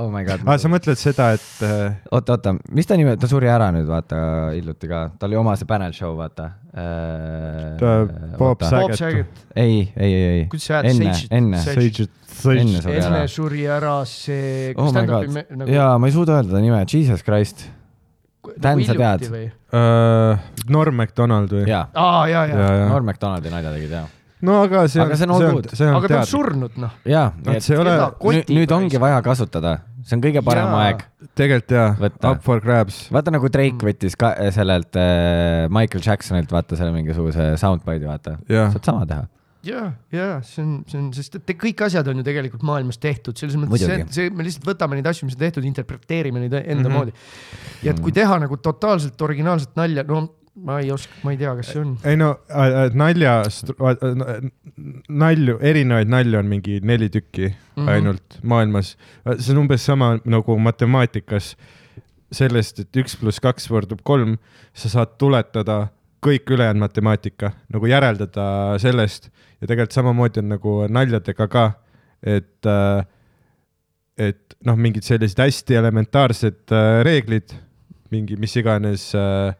oh 0.00 0.08
my 0.12 0.24
god. 0.26 0.42
aa, 0.46 0.56
sa 0.62 0.70
mõtled 0.72 0.98
seda, 1.00 1.30
et 1.36 1.64
äh, 1.66 1.96
oota, 2.10 2.36
oota, 2.36 2.54
mis 2.76 2.88
ta 2.88 2.98
nimi, 2.98 3.14
ta 3.20 3.30
suri 3.30 3.50
ära 3.52 3.70
nüüd 3.74 3.88
vaata 3.90 4.20
hiljuti 4.56 4.90
ka, 4.90 5.02
tal 5.20 5.30
oli 5.32 5.40
oma 5.40 5.54
see 5.60 5.68
panel 5.70 5.94
show, 5.96 6.14
vaata 6.18 6.50
äh, 6.74 7.76
Ta- 7.80 7.96
Bob. 8.38 8.62
Saget. 8.66 9.26
Ei, 9.56 9.86
ei, 9.96 10.12
ei, 10.12 10.26
ei, 10.34 10.44
kuidas 10.52 10.66
sa 10.68 10.80
hääd, 10.80 10.90
enne, 10.92 11.14
enne, 11.30 11.62
enne 11.62 12.10
suri 12.36 12.66
ära 12.76 13.06
enne. 13.06 13.22
suri 13.32 13.62
ära 13.78 13.94
see. 14.08 14.74
oh 14.76 14.90
my 14.92 15.06
god, 15.08 15.38
jaa, 15.72 15.94
ma 15.98 16.10
ei 16.10 16.14
suuda 16.14 16.40
öelda 16.40 16.56
ta 16.58 16.62
nime, 16.64 16.82
Jesus 16.90 17.22
Christ, 17.26 17.64
Dan, 18.62 18.78
sa 18.86 18.94
tead? 18.94 19.24
äh, 19.74 20.44
Norm 20.70 20.94
MacDonald 21.00 21.50
või? 21.50 21.64
jaa, 21.70 21.86
aa, 21.94 22.20
ja, 22.30 22.44
ja, 22.46 22.58
ja, 22.60 22.68
ja. 22.82 22.84
Norm 22.92 23.08
MacDonaldi 23.08 23.50
nalja 23.50 23.72
tegid 23.74 23.96
jaa. 23.96 24.04
No 24.44 24.56
aga 24.66 24.84
see 24.90 25.00
on, 25.00 25.08
Aga 25.08 25.16
see 25.16 25.28
on 25.28 25.38
see 25.40 25.48
on 25.48 25.68
see 25.72 25.86
on 25.88 25.98
aga 25.98 26.08
ta 26.10 26.18
on 26.20 26.28
surnud 26.28 26.80
noh. 26.80 26.96
jaa, 27.08 27.28
Vaat 27.32 27.46
nii 27.46 27.60
et 27.60 27.66
see 27.66 27.76
ei 27.76 27.80
ole 27.80 27.94
Keda 27.94 28.08
nüüd, 28.36 28.50
nüüd 28.58 28.74
ongi 28.76 29.00
vaja 29.00 29.22
kasutada, 29.24 29.76
see 30.04 30.18
on 30.18 30.24
kõige 30.26 30.42
parem 30.44 30.68
Jaa. 30.68 30.82
aeg. 30.88 31.06
tegelikult 31.36 31.76
jaa 31.76 32.10
up 32.32 32.42
for 32.44 32.60
grabs. 32.64 33.06
vaata 33.14 33.32
nagu 33.32 33.48
Drake 33.52 33.88
võttis 33.88 34.18
ka 34.20 34.34
äh, 34.36 34.52
sellelt 34.54 34.98
äh, 35.00 35.64
Michael 35.72 36.04
Jacksonilt 36.04 36.52
vaata 36.52 36.76
selle 36.76 36.92
mingisuguse 36.96 37.54
soundbide'i 37.60 38.10
vaata, 38.10 38.36
saad 38.50 38.92
sama 38.92 39.08
teha. 39.08 39.24
ja, 39.66 39.88
ja 40.12 40.30
see 40.44 40.64
on, 40.66 40.78
see 40.90 41.00
on, 41.00 41.10
sest 41.16 41.40
et 41.40 41.48
te- 41.48 41.56
kõik 41.64 41.86
asjad 41.88 42.12
on 42.12 42.20
ju 42.20 42.28
tegelikult 42.28 42.66
maailmas 42.68 43.00
tehtud, 43.00 43.40
selles 43.40 43.56
mõttes 43.56 43.88
see, 43.88 44.02
see, 44.20 44.32
me 44.36 44.44
lihtsalt 44.44 44.68
võtame 44.68 45.00
neid 45.00 45.08
asju, 45.08 45.30
mis 45.30 45.38
on 45.38 45.46
tehtud, 45.46 45.64
interpreteerime 45.64 46.44
neid 46.44 46.60
enda 46.60 46.76
mm. 46.76 46.84
-hmm. 46.84 46.98
moodi. 47.00 47.16
ja 47.88 47.96
et 47.96 48.04
kui 48.04 48.12
teha 48.12 48.36
nagu 48.44 48.60
totaalselt 48.60 49.28
originaalset 49.30 49.72
nalja, 49.80 50.04
no 50.12 50.26
ma 50.56 50.78
ei 50.80 50.90
oska, 50.92 51.12
ma 51.24 51.32
ei 51.34 51.40
tea, 51.40 51.52
kas 51.58 51.70
see 51.72 51.80
on. 51.82 51.94
ei 52.08 52.16
no 52.18 52.30
äh, 52.48 52.66
äh, 52.84 52.94
nalja, 52.96 53.34
nalju, 55.08 55.56
erinevaid 55.60 56.12
nalju 56.12 56.40
on 56.40 56.48
mingi 56.50 56.78
neli 56.80 57.08
tükki 57.12 57.50
mm. 57.50 57.56
-hmm. 57.76 57.90
ainult 57.92 58.38
maailmas. 58.42 58.96
see 59.38 59.52
on 59.52 59.64
umbes 59.64 59.84
sama 59.84 60.16
nagu 60.24 60.58
matemaatikas 60.58 61.56
sellest, 62.32 62.80
et 62.80 63.02
üks 63.02 63.16
pluss 63.20 63.40
kaks 63.40 63.68
võrdub 63.70 64.00
kolm, 64.02 64.38
sa 64.74 64.88
saad 64.88 65.16
tuletada 65.18 65.88
kõik 66.26 66.48
ülejäänud 66.50 66.80
matemaatika 66.80 67.52
nagu 67.72 67.86
järeldada 67.86 68.78
sellest 68.82 69.28
ja 69.60 69.66
tegelikult 69.66 69.92
samamoodi 69.92 70.40
on 70.42 70.48
nagu 70.56 70.78
naljadega 70.88 71.48
ka, 71.48 71.66
et 72.22 72.72
et 74.16 74.56
noh, 74.64 74.76
mingid 74.80 75.04
sellised 75.04 75.38
hästi 75.38 75.76
elementaarsed 75.76 76.72
reeglid, 77.04 77.52
mingi 78.10 78.36
mis 78.40 78.56
iganes 78.56 79.10
äh, 79.14 79.52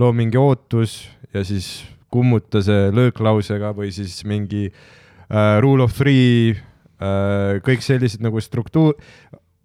loo 0.00 0.12
mingi 0.16 0.40
ootus 0.40 1.02
ja 1.34 1.44
siis 1.46 1.82
kummuta 2.10 2.62
see 2.64 2.88
lööklausega 2.94 3.74
või 3.76 3.92
siis 3.94 4.22
mingi 4.28 4.66
äh, 4.70 5.58
rule 5.62 5.84
of 5.86 5.94
three 5.96 6.54
äh,, 6.54 7.60
kõik 7.66 7.84
sellised 7.84 8.24
nagu 8.24 8.40
struktuur 8.42 8.96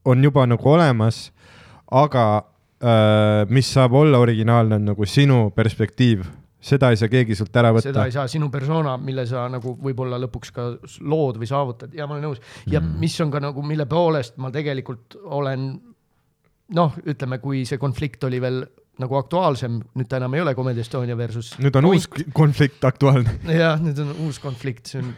on 0.05 0.23
juba 0.23 0.45
nagu 0.45 0.69
olemas, 0.69 1.29
aga 1.91 2.25
äh, 2.37 3.45
mis 3.49 3.71
saab 3.73 3.97
olla 3.97 4.21
originaalne, 4.21 4.77
on 4.77 4.91
nagu 4.93 5.07
sinu 5.09 5.49
perspektiiv, 5.55 6.25
seda 6.65 6.91
ei 6.93 6.99
saa 6.99 7.09
keegi 7.09 7.37
sult 7.37 7.57
ära 7.57 7.71
seda 7.73 7.79
võtta 7.79 8.05
ei. 8.09 8.13
saa, 8.13 8.29
sinu 8.29 8.51
persona, 8.53 8.95
mille 9.01 9.25
sa 9.29 9.47
nagu 9.51 9.75
võib-olla 9.81 10.19
lõpuks 10.21 10.53
ka 10.53 10.69
lood 11.01 11.41
või 11.41 11.49
saavutad 11.49 11.93
ja 11.97 12.07
ma 12.07 12.17
olen 12.17 12.29
nõus. 12.29 12.41
ja 12.69 12.81
mm. 12.81 12.95
mis 13.01 13.17
on 13.25 13.33
ka 13.33 13.41
nagu, 13.41 13.65
mille 13.65 13.89
poolest 13.89 14.37
ma 14.41 14.53
tegelikult 14.53 15.17
olen 15.25 15.67
noh, 16.75 16.97
ütleme, 17.05 17.37
kui 17.41 17.65
see 17.69 17.81
konflikt 17.81 18.23
oli 18.25 18.41
veel 18.41 18.63
nagu 19.01 19.17
aktuaalsem, 19.19 19.79
nüüd 19.97 20.07
ta 20.09 20.19
enam 20.21 20.35
ei 20.37 20.43
ole 20.43 20.53
Comedy 20.55 20.83
Estonia 20.83 21.17
versus. 21.17 21.51
nüüd 21.59 21.75
on 21.79 21.89
uus 21.89 22.07
konflikt 22.35 22.85
aktuaalne. 22.87 23.37
jah, 23.51 23.79
nüüd 23.83 23.99
on 24.03 24.13
uus 24.25 24.39
konflikt, 24.43 24.87
see 24.91 25.01
on 25.01 25.11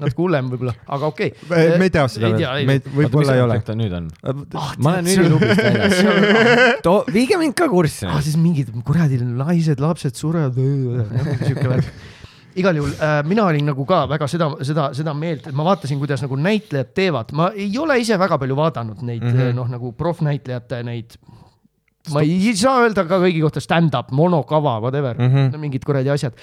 natuke 0.00 0.20
hullem 0.22 0.50
võib-olla, 0.52 0.76
aga 0.96 1.10
okei 1.10 1.32
okay.. 1.34 1.72
me 1.80 1.88
ei 1.88 1.94
tea 1.94 2.06
seda 2.12 2.32
veel, 2.34 2.68
me 2.68 2.78
võib-olla 2.84 3.36
ei 3.36 3.44
ole. 3.44 3.60
nüüd 3.82 3.96
on? 3.98 4.10
ah, 4.54 4.74
ma 4.78 4.96
olen 4.96 5.12
ülilublist 5.14 5.62
väljas 5.62 6.82
too, 6.86 7.00
viige 7.12 7.40
mind 7.40 7.56
ka 7.58 7.70
kurssi 7.72 8.06
ah,. 8.08 8.20
siis 8.24 8.38
mingid 8.40 8.70
kuradi 8.86 9.18
naised, 9.22 9.82
lapsed 9.82 10.18
surevad, 10.18 10.58
siuke 11.42 11.66
värk. 11.70 11.90
igal 12.56 12.78
juhul 12.78 12.92
äh, 12.94 13.18
mina 13.28 13.46
olin 13.50 13.66
nagu 13.72 13.84
ka 13.88 14.04
väga 14.10 14.28
seda, 14.30 14.48
seda, 14.64 14.90
seda 14.96 15.14
meelt, 15.16 15.48
et 15.50 15.56
ma 15.56 15.66
vaatasin, 15.66 15.98
kuidas 16.00 16.22
nagu 16.24 16.38
näitlejad 16.40 16.94
teevad, 16.96 17.34
ma 17.36 17.50
ei 17.54 17.72
ole 17.80 17.98
ise 18.00 18.18
väga 18.20 18.38
palju 18.40 18.56
vaadanud 18.56 19.02
neid 19.02 19.24
mm. 19.24 19.34
-hmm. 19.34 19.58
noh, 19.58 19.68
nagu 19.76 19.92
profnäitlejate 19.98 20.82
neid. 20.86 21.18
Ma 22.14 22.22
ei 22.22 22.54
saa 22.56 22.82
öelda 22.84 23.06
ka 23.08 23.20
kõigi 23.22 23.40
kohta 23.44 23.62
stand-up, 23.62 24.12
monokava, 24.16 24.78
whatever 24.84 25.16
mm. 25.18 25.32
-hmm. 25.32 25.62
mingid 25.62 25.86
kuradi 25.86 26.12
asjad. 26.12 26.36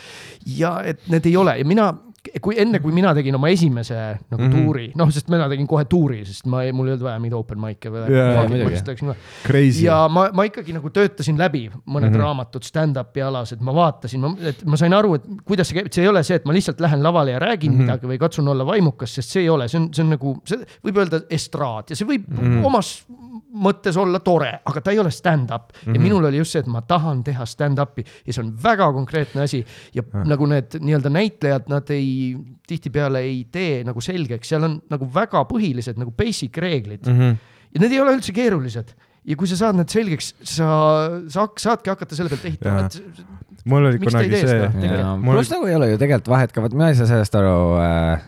ja 0.57 0.79
et 0.85 1.07
need 1.07 1.25
ei 1.29 1.37
ole 1.37 1.57
ja 1.59 1.65
mina, 1.65 1.93
kui 2.41 2.55
enne, 2.59 2.79
kui 2.83 2.93
mina 2.95 3.11
tegin 3.15 3.35
oma 3.35 3.49
esimese 3.51 3.95
nagu 3.95 4.41
mm. 4.41 4.49
-hmm. 4.49 4.63
tuuri, 4.63 4.85
noh, 4.95 5.11
sest 5.11 5.29
mina 5.29 5.47
tegin 5.51 5.67
kohe 5.67 5.85
tuuri, 5.85 6.23
sest 6.25 6.45
ma 6.45 6.63
mul 6.73 6.87
ei 6.87 6.93
olnud 6.93 7.05
vaja 7.05 7.19
mingit 7.19 7.37
open 7.37 7.59
mic'e 7.59 7.91
või 7.91 8.03
Crazy. 9.43 9.85
ja 9.85 10.07
ma, 10.07 10.29
ma 10.33 10.45
ikkagi 10.47 10.75
nagu 10.75 10.89
töötasin 10.89 11.37
läbi 11.39 11.65
mõned 11.69 12.09
mm. 12.09 12.13
-hmm. 12.13 12.23
raamatud 12.23 12.63
stand-up'i 12.63 13.21
alased, 13.21 13.61
ma 13.61 13.75
vaatasin, 13.75 14.29
et 14.53 14.63
ma 14.65 14.79
sain 14.79 14.93
aru, 14.93 15.15
et 15.15 15.27
kuidas 15.45 15.67
see 15.67 15.79
käib, 15.79 15.91
see 15.91 16.03
ei 16.03 16.11
ole 16.11 16.23
see, 16.23 16.39
et 16.39 16.45
ma 16.45 16.55
lihtsalt 16.55 16.79
lähen 16.79 17.03
lavale 17.03 17.35
ja 17.35 17.39
räägin 17.39 17.71
mm. 17.71 17.77
-hmm. 17.77 17.81
midagi 17.81 18.07
või 18.07 18.19
katsun 18.19 18.47
olla 18.47 18.65
vaimukas, 18.65 19.15
sest 19.15 19.35
see 19.35 19.43
ei 19.43 19.49
ole, 19.49 19.67
see 19.67 19.81
on, 19.81 19.89
see 19.93 20.03
on 20.03 20.15
nagu, 20.15 20.37
see 20.45 20.59
võib 20.83 21.03
öelda 21.03 21.23
estraad 21.29 21.91
ja 21.91 21.95
see 21.95 22.07
võib 22.07 22.27
mm. 22.27 22.39
-hmm. 22.39 22.65
omas 22.65 22.95
mõttes 23.53 23.97
olla 24.01 24.19
tore, 24.19 24.49
aga 24.65 24.81
ta 24.81 24.91
ei 24.91 24.99
ole 24.99 25.11
stand-up 25.11 25.69
mm. 25.71 25.75
-hmm. 25.75 25.89
Mhm. 25.89 25.95
ja 25.95 26.01
minul 26.01 26.25
oli 26.25 26.37
just 26.37 26.51
see, 26.51 26.59
et 26.59 26.67
ma 26.67 26.81
tahan 26.81 27.23
teha 27.23 27.45
stand-up'i 27.45 28.03
ja 28.25 28.33
see 28.33 28.43
on 28.43 28.51
väga 28.63 28.91
konkreetne 28.93 29.41
asi 29.41 29.65
ja 29.93 30.03
Ah. 30.13 30.23
nagu 30.25 30.45
need 30.45 30.77
nii-öelda 30.79 31.09
näitlejad, 31.09 31.69
nad 31.69 31.89
ei, 31.89 32.35
tihtipeale 32.67 33.19
ei 33.19 33.47
tee 33.51 33.83
nagu 33.83 34.01
selgeks, 34.01 34.49
seal 34.49 34.63
on 34.63 34.81
nagu 34.89 35.05
väga 35.13 35.43
põhilised 35.45 35.97
nagu 35.97 36.11
basic 36.11 36.57
reeglid 36.57 37.07
Mhm. 37.07 37.37
ja 37.75 37.79
need 37.79 37.91
ei 37.91 37.99
ole 37.99 38.15
üldse 38.17 38.33
keerulised 38.33 38.93
ja 39.25 39.35
kui 39.35 39.47
sa 39.47 39.55
saad 39.55 39.75
need 39.75 39.87
selgeks, 39.89 40.33
sa, 40.43 40.67
sa 41.31 41.47
saadki 41.57 41.89
hakata 41.89 42.15
selle 42.15 42.29
pealt 42.29 42.45
ehitama, 42.45 42.85
et 42.85 43.65
mul 43.65 43.85
oli 43.85 43.99
kunagi 43.99 44.29
see 44.35 44.69
pluss 45.23 45.51
nagu 45.51 45.65
ei 45.67 45.75
ole 45.75 45.89
ju 45.93 45.97
tegelikult 45.97 46.27
vahet 46.27 46.51
ka, 46.51 46.61
vot 46.61 46.73
mina 46.73 46.89
ei 46.89 46.95
saa 46.95 47.07
sellest 47.07 47.35
aru 47.35 47.77
äh,. 47.79 48.21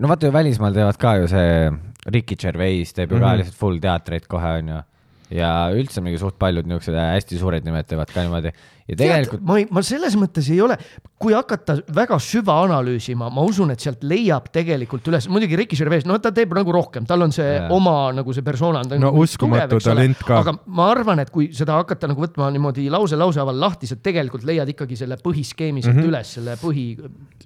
no 0.00 0.08
vaata 0.08 0.26
ju 0.26 0.32
välismaal 0.32 0.72
teevad 0.76 0.96
ka 1.00 1.16
ju 1.16 1.28
see 1.28 1.70
Ricky 2.06 2.36
Gervais 2.36 2.92
teeb 2.92 3.10
ju 3.10 3.16
mm 3.16 3.22
-hmm. 3.22 3.24
ka 3.24 3.32
Mhm. 3.32 3.38
lihtsalt 3.38 3.56
full 3.56 3.78
teatreid 3.80 4.26
kohe 4.26 4.58
onju. 4.58 4.82
ja 5.30 5.70
üldse 5.72 6.00
mingi 6.00 6.18
suht 6.18 6.38
paljud 6.38 6.66
niisugused 6.66 6.94
hästi 6.94 7.38
suured 7.38 7.64
nimed 7.64 7.86
teevad 7.88 8.10
ka 8.12 8.20
niimoodi 8.20 8.50
ja 8.88 8.98
tegelikult 8.98 9.44
ma 9.46 9.58
ei, 9.60 9.66
ma 9.70 9.82
selles 9.86 10.16
mõttes 10.18 10.48
ei 10.52 10.60
ole, 10.64 10.76
kui 11.22 11.34
hakata 11.36 11.76
väga 11.94 12.18
süvaanalüüsima, 12.22 13.28
ma 13.32 13.44
usun, 13.46 13.70
et 13.74 13.82
sealt 13.82 14.02
leiab 14.06 14.48
tegelikult 14.54 15.06
üles, 15.12 15.28
muidugi 15.30 15.58
Ricky 15.58 15.78
Gervais, 15.78 16.06
no 16.08 16.18
ta 16.22 16.32
teeb 16.34 16.54
nagu 16.56 16.74
rohkem, 16.74 17.06
tal 17.08 17.22
on 17.26 17.34
see 17.34 17.46
yeah. 17.46 17.70
oma 17.74 18.10
nagu 18.16 18.34
see 18.34 18.44
persona. 18.46 18.82
No 18.98 19.12
uskumatu 19.22 19.78
talent 19.82 20.24
ka. 20.26 20.40
aga 20.42 20.56
ma 20.66 20.88
arvan, 20.92 21.22
et 21.22 21.30
kui 21.34 21.50
seda 21.56 21.78
hakata 21.78 22.10
nagu 22.10 22.24
võtma 22.24 22.50
niimoodi 22.54 22.88
lause 22.92 23.18
lause 23.18 23.42
haaval 23.42 23.60
lahti, 23.62 23.90
sa 23.90 23.98
tegelikult 24.02 24.46
leiad 24.48 24.74
ikkagi 24.74 24.98
selle 24.98 25.18
põhiskeemi 25.22 25.84
sealt 25.84 25.96
mm. 25.96 26.02
-hmm. 26.02 26.12
üles, 26.12 26.34
selle 26.38 26.58
põhi 26.60 26.86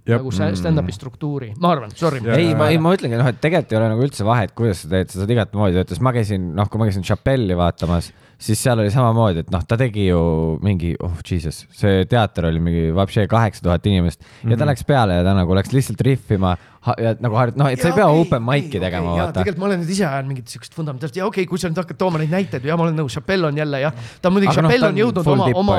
Jep. 0.07 0.21
nagu 0.21 0.33
sta- 0.33 0.52
stand-up'i 0.57 0.95
struktuuri, 0.95 1.52
ma 1.61 1.75
arvan, 1.75 1.93
sorry. 1.95 2.23
Ja- 2.25 2.38
ei, 2.38 2.55
ma, 2.55 2.71
ei, 2.73 2.78
ma 2.78 2.95
ütlengi 2.97 3.19
noh, 3.19 3.28
et 3.28 3.40
tegelikult 3.43 3.75
ei 3.75 3.81
ole 3.81 3.90
nagu 3.93 4.07
üldse 4.07 4.25
vahet, 4.25 4.55
kuidas 4.57 4.85
sa 4.85 4.93
teed, 4.93 5.11
sa 5.12 5.21
saad 5.23 5.35
igat 5.35 5.52
moodi 5.59 5.76
töötada, 5.76 5.97
sest 5.97 6.05
ma 6.07 6.14
käisin, 6.16 6.52
noh, 6.57 6.71
kui 6.71 6.81
ma 6.81 6.88
käisin 6.88 7.05
Chappelle'i 7.07 7.59
vaatamas, 7.59 8.12
siis 8.38 8.61
seal 8.62 8.78
oli 8.78 8.90
samamoodi, 8.93 9.38
et 9.47 9.50
noh, 9.50 9.62
ta 9.69 9.76
tegi 9.81 10.07
ju 10.11 10.59
mingi, 10.62 10.95
oh 11.00 11.12
jesus, 11.31 11.62
see 11.73 12.05
teater 12.11 12.47
oli 12.50 12.61
mingi 12.61 12.90
vapšee 12.95 13.26
kaheksa 13.33 13.62
tuhat 13.64 13.87
inimest 13.87 14.21
mm 14.21 14.26
-hmm. 14.26 14.50
ja 14.50 14.57
ta 14.57 14.64
Mhm. 14.64 14.69
läks 14.71 14.85
peale 14.85 15.14
ja 15.14 15.25
ta 15.25 15.35
nagu 15.35 15.55
läks 15.55 15.73
lihtsalt 15.73 16.00
rihvima 16.00 16.57
ja 16.99 17.14
nagu 17.23 17.38
harjut-, 17.38 17.59
noh, 17.61 17.71
et 17.71 17.83
sa 17.83 17.90
ei 17.90 17.97
pea 17.97 18.09
open 18.09 18.43
mic'i 18.47 18.81
tegema, 18.83 19.12
okay,. 19.12 19.23
vaata. 19.23 19.38
tegelikult 19.40 19.62
ma 19.62 19.69
olen 19.71 19.83
nüüd 19.83 19.93
ise 19.97 20.07
ajanud 20.09 20.33
mingit 20.33 20.55
siukest 20.57 20.75
fundamentaalset 20.75 21.21
ja 21.21 21.26
okei 21.26 21.45
okay,, 21.45 21.50
kui 21.50 21.62
sa 21.62 21.71
nüüd 21.71 21.81
hakkad 21.83 22.00
tooma 22.00 22.21
neid 22.23 22.35
näiteid, 22.35 22.66
ja 22.66 22.76
ma 22.78 22.87
olen 22.87 22.99
nõus, 23.00 23.16
Chappelle 23.16 23.49
on 23.49 23.61
jälle 23.62 23.81
jah, 23.85 23.95
ta 24.23 24.33
muidugi, 24.35 24.50
noh, 24.50 24.59
Chappelle 24.61 24.87
ta 24.87 24.93
on 24.93 25.00
jõudnud 25.02 25.33
oma, 25.33 25.49
oma 25.62 25.78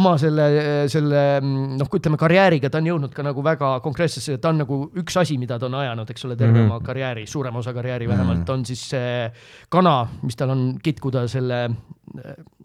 oma 0.00 0.14
selle, 0.22 0.48
selle 0.92 1.24
noh, 1.42 1.90
ütleme 2.00 2.20
karjääriga, 2.20 2.70
ta 2.70 2.80
on 2.80 2.90
jõudnud 2.92 3.14
ka 3.14 3.26
nagu 3.26 3.44
väga 3.44 3.72
konkreetsesse, 3.84 4.38
ta 4.42 4.54
on 4.54 4.62
nagu 4.62 4.80
üks 5.02 5.18
asi, 5.20 5.38
mida 5.40 5.58
ta 5.58 5.68
on 5.68 5.78
ajanud, 5.82 6.14
eks 6.14 6.28
ole, 6.28 6.36
terve 6.36 6.52
mm 6.52 6.60
Mhm. 6.60 6.68
-hmm. 6.68 6.76
oma 6.76 6.86
karjääri, 6.86 7.26
suurema 7.26 7.58
osa 7.58 7.72
karjääri 7.72 8.08
vähemalt 8.08 8.48
on 8.50 8.66
siis 8.66 8.90
see 8.90 9.32
kana, 9.68 10.08
mis 10.22 10.36
tal 10.36 10.50
on 10.50 10.78
kitkuda 10.82 11.28
selle 11.28 11.70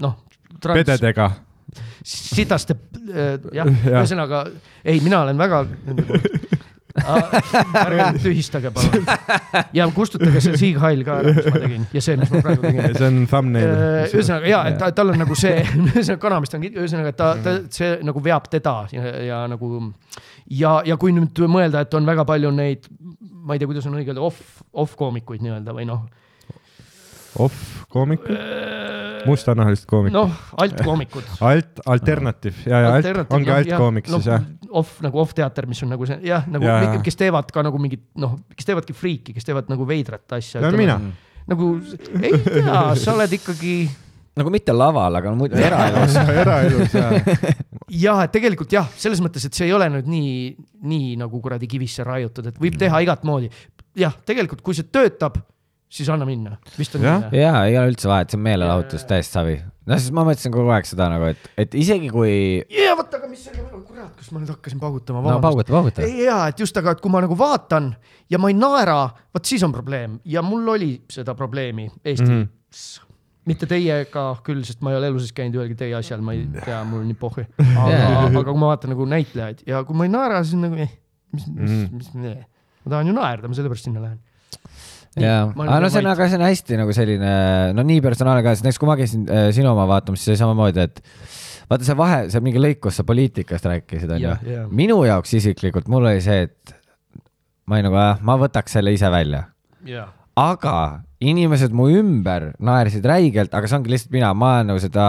noh. 0.02 0.16
pededega. 0.62 1.32
sitaste, 2.04 2.76
jah 3.54 3.66
Jah. 3.66 3.86
ühesõnaga 3.86 4.46
ei, 4.86 5.00
mina 5.00 5.22
olen 5.22 5.38
väga. 5.38 5.66
ärge 6.96 8.08
tühistage 8.24 8.72
palun. 8.76 9.06
ja 9.76 9.88
kustutage 9.96 10.42
see 10.44 10.60
Sieg 10.60 10.80
Heil 10.82 11.04
ka 11.08 11.20
ära, 11.22 11.34
mis 11.36 11.50
ma 11.50 11.62
tegin 11.66 11.88
ja 11.94 12.04
see, 12.04 12.18
mis 12.20 12.32
ma 12.32 12.42
praegu 12.46 12.66
tegin. 12.66 12.96
see 12.96 13.08
on 13.10 13.22
thumbnail. 13.32 13.74
ühesõnaga 14.08 14.52
ja, 14.52 14.62
et 14.72 14.80
ta, 14.82 14.92
tal 14.96 15.14
on 15.14 15.20
nagu 15.22 15.38
see, 15.40 15.60
ühesõnaga 15.92 16.22
kanamist 16.24 16.58
on, 16.58 16.68
ühesõnaga, 16.72 17.14
et 17.14 17.20
ta, 17.20 17.32
ta, 17.44 17.56
see 17.76 17.92
nagu 18.08 18.24
veab 18.24 18.50
teda 18.52 18.78
ja, 18.96 19.16
ja 19.28 19.42
nagu 19.52 19.72
ja, 20.50 20.78
ja 20.86 21.00
kui 21.02 21.16
nüüd 21.16 21.46
mõelda, 21.52 21.86
et 21.86 21.98
on 21.98 22.08
väga 22.08 22.26
palju 22.28 22.52
neid, 22.56 22.88
ma 23.20 23.56
ei 23.56 23.62
tea, 23.62 23.70
kuidas 23.70 23.88
on 23.90 23.98
õige 24.00 24.14
öelda, 24.14 24.24
off, 24.26 24.62
off-koomikuid 24.74 25.44
nii-öelda 25.46 25.76
või 25.76 25.88
noh, 25.90 26.06
off-koomik, 27.40 28.28
mustanahalised 29.26 29.88
koomikud. 29.90 30.18
noh, 30.18 30.38
alt-koomikud. 30.62 31.28
alt, 31.42 31.82
alternatiiv 31.86 32.64
ja, 32.70 32.80
ja 32.86 32.94
alt, 33.00 33.34
ongi 33.34 33.52
altkoomik 33.52 34.10
siis 34.12 34.30
jah. 34.30 34.46
off 34.70 35.02
nagu 35.06 35.20
off-teater, 35.24 35.68
mis 35.70 35.84
on 35.86 35.94
nagu 35.96 36.08
see 36.10 36.20
jah, 36.28 36.48
nagu 36.52 36.68
ja, 36.68 36.80
jaa. 36.86 37.04
kes 37.06 37.20
teevad 37.20 37.52
ka 37.54 37.66
nagu 37.66 37.82
mingit 37.82 38.06
noh, 38.22 38.38
kes 38.56 38.70
teevadki 38.70 38.96
friiki, 38.96 39.36
kes 39.36 39.48
teevad 39.48 39.72
nagu 39.72 39.88
veidrat 39.90 40.38
asja. 40.38 40.62
olen 40.62 40.80
mina. 40.80 41.00
nagu 41.50 41.76
ei 42.22 42.42
tea, 42.46 42.82
sa 43.02 43.16
oled 43.18 43.40
ikkagi 43.40 43.78
nagu 44.36 44.52
mitte 44.52 44.76
laval, 44.76 45.16
aga 45.20 45.32
muidu 45.38 45.60
eraelus. 45.60 46.16
eraelus 46.44 46.96
ja. 46.96 47.10
jah, 47.88 48.24
et 48.26 48.34
tegelikult 48.36 48.74
jah, 48.76 48.90
selles 49.00 49.22
mõttes, 49.24 49.48
et 49.48 49.56
see 49.56 49.70
ei 49.70 49.76
ole 49.76 49.88
nüüd 49.94 50.10
nii, 50.12 50.34
nii 50.92 51.14
nagu 51.22 51.40
kuradi 51.44 51.70
kivisse 51.72 52.04
raiutud, 52.08 52.52
et 52.52 52.60
võib 52.62 52.76
teha 52.80 53.00
igat 53.06 53.24
moodi. 53.28 53.52
jah, 53.96 54.16
tegelikult, 54.28 54.64
kui 54.66 54.76
see 54.76 54.88
töötab, 54.92 55.40
siis 55.96 56.10
anna 56.12 56.26
minna, 56.28 56.58
vist 56.80 56.96
on 56.98 57.06
Jah. 57.06 57.24
nii. 57.32 57.40
ja 57.42 57.54
ei 57.70 57.78
ole 57.80 57.94
üldse 57.94 58.10
vahet, 58.12 58.32
see 58.34 58.40
on 58.40 58.44
meelelahutus, 58.48 59.06
täiesti 59.10 59.38
savi. 59.38 59.56
noh, 59.86 60.02
siis 60.02 60.12
ma 60.16 60.26
mõtlesin 60.28 60.54
kogu 60.56 60.74
aeg 60.76 60.90
seda 60.90 61.08
nagu, 61.14 61.30
et, 61.32 61.48
et 61.62 61.78
isegi 61.80 62.10
kui. 62.14 62.34
ja 62.74 62.96
vot, 63.00 63.14
aga 63.20 63.30
mis 63.32 63.46
selle, 63.48 63.64
kurat, 63.86 64.12
kas 64.20 64.32
ma 64.36 64.42
nüüd 64.42 64.52
hakkasin 64.56 64.82
paugutama, 64.82 65.24
no 65.24 65.40
pauguta, 65.44 65.72
pauguta. 65.76 66.08
ja, 66.10 66.42
et 66.52 66.60
just, 66.60 66.78
aga 66.82 66.96
et 66.98 67.04
kui 67.04 67.14
ma 67.14 67.24
nagu 67.26 67.38
vaatan 67.40 67.94
ja 68.32 68.42
ma 68.42 68.52
ei 68.52 68.58
naera, 68.60 69.00
vot 69.36 69.46
siis 69.48 69.64
on 69.68 69.74
probleem 69.76 70.20
ja 70.26 70.44
mul 70.46 70.68
oli 70.76 70.92
seda 71.12 71.36
probleemi 71.38 71.88
Eestis 72.04 72.28
mm. 72.28 72.34
Mhm. 72.36 72.42
-hmm. 72.44 73.02
mitte 73.46 73.68
teiega 73.70 74.26
küll, 74.44 74.64
sest 74.66 74.82
ma 74.82 74.92
ei 74.92 74.98
ole 74.98 75.08
elu 75.14 75.20
sees 75.22 75.32
käinud 75.38 75.60
ühelgi 75.60 75.76
teie 75.78 75.96
asjal, 75.96 76.22
ma 76.26 76.34
ei 76.34 76.48
tea, 76.66 76.84
mul 76.84 77.04
on 77.04 77.08
nii 77.12 77.20
pohhu. 77.22 77.46
aga 77.62 77.90
Jaa. 77.92 78.26
aga 78.26 78.44
kui 78.44 78.60
ma 78.60 78.72
vaatan 78.74 78.90
nagu 78.96 79.06
näitlejaid 79.06 79.64
ja 79.70 79.84
kui 79.86 79.96
ma 79.96 80.08
ei 80.08 80.12
naera, 80.12 80.44
siis 80.44 80.58
nagu 80.60 80.76
eh, 80.82 80.92
mis, 81.32 81.48
mis 81.48 81.56
Mhm. 81.56 81.72
mm, 81.72 81.86
-hmm. 81.86 81.96
mis, 81.96 82.48
ma 82.86 82.90
tahan 82.90 83.08
ju 83.08 83.14
naerda, 83.14 83.48
ma 83.48 83.54
sellepärast 83.58 83.84
sinna 83.88 84.02
lähen. 84.02 84.20
jaa, 85.22 85.46
aga 85.54 85.80
no 85.84 85.90
see 85.92 86.02
on, 86.04 86.10
aga 86.12 86.28
see 86.30 86.40
on 86.40 86.46
hästi 86.46 86.80
nagu 86.82 86.96
selline, 86.96 87.32
no 87.78 87.86
nii 87.88 88.04
personaalne 88.04 88.44
ka, 88.46 88.56
sest 88.56 88.68
näiteks 88.68 88.82
kui 88.82 88.90
ma 88.90 88.98
käisin 89.00 89.26
äh, 89.30 89.48
sinu 89.56 89.72
oma 89.72 89.88
vaatamas, 89.90 90.22
siis 90.24 90.34
oli 90.34 90.42
samamoodi, 90.42 90.86
et 90.86 91.02
vaata 91.70 91.88
see 91.88 91.98
vahe, 92.00 92.20
see 92.34 92.44
mingi 92.46 92.62
lõik, 92.62 92.82
kus 92.84 93.00
sa 93.00 93.08
poliitikast 93.08 93.70
rääkisid, 93.72 94.12
onju. 94.18 94.36
Minu 94.76 95.00
jaoks 95.08 95.34
isiklikult, 95.40 95.88
mul 95.92 96.10
oli 96.12 96.24
see, 96.26 96.50
et 96.50 96.76
ma 97.66 97.80
olin 97.80 97.90
nagu, 97.90 98.04
ma 98.28 98.38
võtaks 98.44 98.78
selle 98.78 98.94
ise 98.96 99.10
välja, 99.14 99.46
jaa, 99.88 100.10
aga 100.36 100.78
inimesed 101.24 101.74
mu 101.76 101.88
ümber 101.96 102.52
naersid 102.60 103.06
räigelt, 103.08 103.56
aga 103.56 103.70
see 103.70 103.80
ongi 103.80 103.94
lihtsalt 103.94 104.14
mina, 104.16 104.34
ma 104.38 104.58
olen 104.60 104.74
nagu 104.74 104.84
seda, 104.84 105.08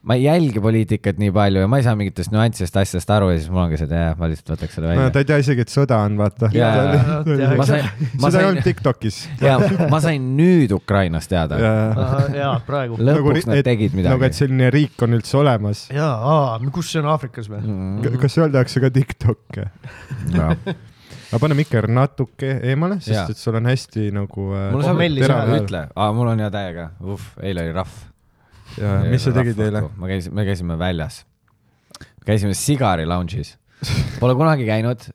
ma 0.00 0.16
ei 0.16 0.22
jälgi 0.24 0.60
poliitikat 0.64 1.18
nii 1.20 1.32
palju 1.34 1.60
ja 1.60 1.68
ma 1.68 1.76
ei 1.80 1.84
saa 1.84 1.92
mingitest 1.98 2.32
nüanssidest 2.32 2.76
asjadest 2.80 3.10
aru 3.12 3.28
ja 3.34 3.36
siis 3.40 3.50
mul 3.52 3.66
ongi 3.66 3.76
see, 3.76 3.84
et 3.84 3.92
jah, 3.92 4.14
ma 4.16 4.30
lihtsalt 4.30 4.54
võtaks 4.54 4.76
selle 4.78 4.88
no 4.88 4.92
välja 4.94 5.12
ta 5.12 5.22
ei 5.22 5.28
tea 5.28 5.38
isegi, 5.42 5.66
et 5.66 5.72
sõda 5.72 5.98
on, 6.06 6.16
vaata. 6.20 6.48
Seda 6.54 7.76
ei 7.76 8.32
sain 8.32 8.46
olnud 8.48 8.64
Tiktokis. 8.64 9.20
ja 9.44 9.58
ma 9.92 10.00
sain 10.00 10.30
nüüd 10.38 10.72
Ukrainast 10.72 11.32
teada. 11.32 11.60
jaa, 11.60 12.54
praegu. 12.66 12.96
lõpuks 12.96 13.48
nad 13.50 13.60
tegid 13.66 13.92
nagu, 13.98 14.08
et 14.08 14.14
midagi. 14.16 14.38
selline 14.40 14.70
riik 14.72 15.04
on 15.04 15.18
üldse 15.20 15.36
olemas. 15.40 15.86
jaa, 15.92 16.56
kus 16.72 16.94
see 16.94 17.02
on 17.04 17.10
Aafrikas 17.12 17.50
või? 17.52 17.60
Mm. 17.60 18.20
kas 18.22 18.38
seal 18.38 18.54
tehakse 18.54 18.80
ka 18.80 18.92
Tiktoke? 18.94 19.68
aga 21.30 21.38
pane 21.44 21.56
mikker 21.58 21.90
natuke 21.92 22.56
eemale, 22.72 23.02
sest 23.04 23.34
et 23.34 23.40
sul 23.40 23.60
on 23.60 23.68
hästi 23.68 24.08
nagu 24.16 24.48
äh, 24.56 24.70
mul 24.72 24.80
Oh, 24.80 24.86
saab 24.88 25.52
ütle, 25.60 25.84
mul 26.16 26.32
on 26.32 26.40
hea 26.42 26.48
täiega, 26.54 26.88
uh, 27.04 27.28
eile 27.44 27.68
oli 27.68 27.76
rahv. 27.76 28.06
Ja 28.78 29.00
mis 29.10 29.24
sa 29.26 29.32
tegid 29.34 29.58
eile? 29.64 29.82
ma 29.96 30.10
käisin, 30.10 30.34
me 30.36 30.44
käisime 30.48 30.78
väljas. 30.78 31.24
käisime 32.26 32.54
Sigari 32.54 33.06
lounge'is. 33.08 33.56
Pole 34.20 34.34
kunagi 34.36 34.66
käinud, 34.68 35.06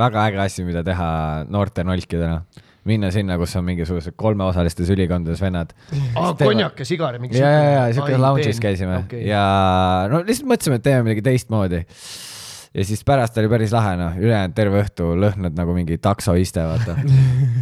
väga 0.00 0.26
äge 0.28 0.42
asi, 0.44 0.64
mida 0.66 0.82
teha 0.84 1.10
noorte 1.48 1.84
nolkidena. 1.86 2.42
minna 2.84 3.10
sinna, 3.12 3.36
kus 3.36 3.52
on 3.60 3.64
mingisugused 3.66 4.14
kolmeosalistes 4.16 4.88
ülikondades 4.90 5.40
vennad. 5.42 5.72
aa, 6.16 6.32
konjak 6.34 6.78
ja 6.80 6.86
sigar 6.88 7.14
ja 7.14 7.20
mingi 7.20 7.38
ja, 7.38 7.50
ja, 7.50 7.72
ja 7.76 7.82
siuke 7.94 8.16
lounge'is 8.16 8.60
käisime 8.60 9.02
okay. 9.02 9.26
ja 9.28 9.42
no 10.08 10.22
lihtsalt 10.24 10.48
mõtlesime, 10.48 10.80
et 10.80 10.86
teeme 10.88 11.04
midagi 11.04 11.24
teistmoodi. 11.26 11.82
ja 12.74 12.86
siis 12.88 13.04
pärast 13.04 13.36
oli 13.40 13.52
päris 13.52 13.74
lahe, 13.76 13.96
noh, 14.00 14.16
ülejäänud 14.20 14.56
terve 14.56 14.80
õhtu 14.84 15.12
lõhnad 15.12 15.56
nagu 15.60 15.76
mingi 15.76 16.00
taksoiste, 16.00 16.64
vaata. 16.64 16.96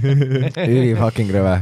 üli 0.71 0.95
fucking 0.99 1.35
rõve. 1.35 1.59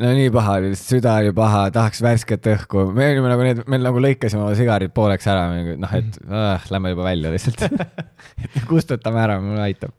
No 0.00 0.12
nii 0.16 0.30
paha 0.32 0.58
oli, 0.60 0.70
süda 0.78 1.16
oli 1.20 1.32
paha, 1.36 1.64
tahaks 1.74 2.00
värsket 2.04 2.48
õhku, 2.54 2.86
me 2.96 3.10
olime 3.12 3.32
nagu 3.32 3.46
need, 3.46 3.64
me 3.68 3.80
nagu 3.82 4.02
lõikasime 4.02 4.44
oma 4.44 4.54
sigarid 4.58 4.94
pooleks 4.96 5.28
ära, 5.28 5.48
noh, 5.80 5.98
et 5.98 6.20
äh, 6.24 6.70
lähme 6.72 6.94
juba 6.94 7.08
välja 7.08 7.32
lihtsalt. 7.34 7.66
et 8.46 8.62
kustutame 8.70 9.20
ära, 9.24 9.40
mulle 9.42 9.66
aitab. 9.66 9.92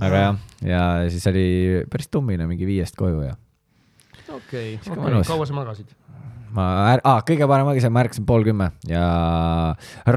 aga 0.00 0.24
jah, 0.24 0.42
ja 0.64 0.82
siis 1.12 1.26
oli 1.30 1.46
päris 1.92 2.10
tummine, 2.10 2.48
mingi 2.50 2.68
viiest 2.68 2.98
koju 2.98 3.24
ja 3.28 3.36
okei, 4.34 4.78
kaua 5.26 5.46
sa 5.46 5.56
magasid? 5.56 5.90
ma 6.54 6.64
är-, 6.94 7.02
ah, 7.06 7.20
kõige 7.26 7.46
parem 7.50 7.68
see, 7.78 7.92
ma 7.92 8.02
ärkasin 8.04 8.26
pool 8.26 8.42
kümme 8.46 8.72
ja 8.90 9.04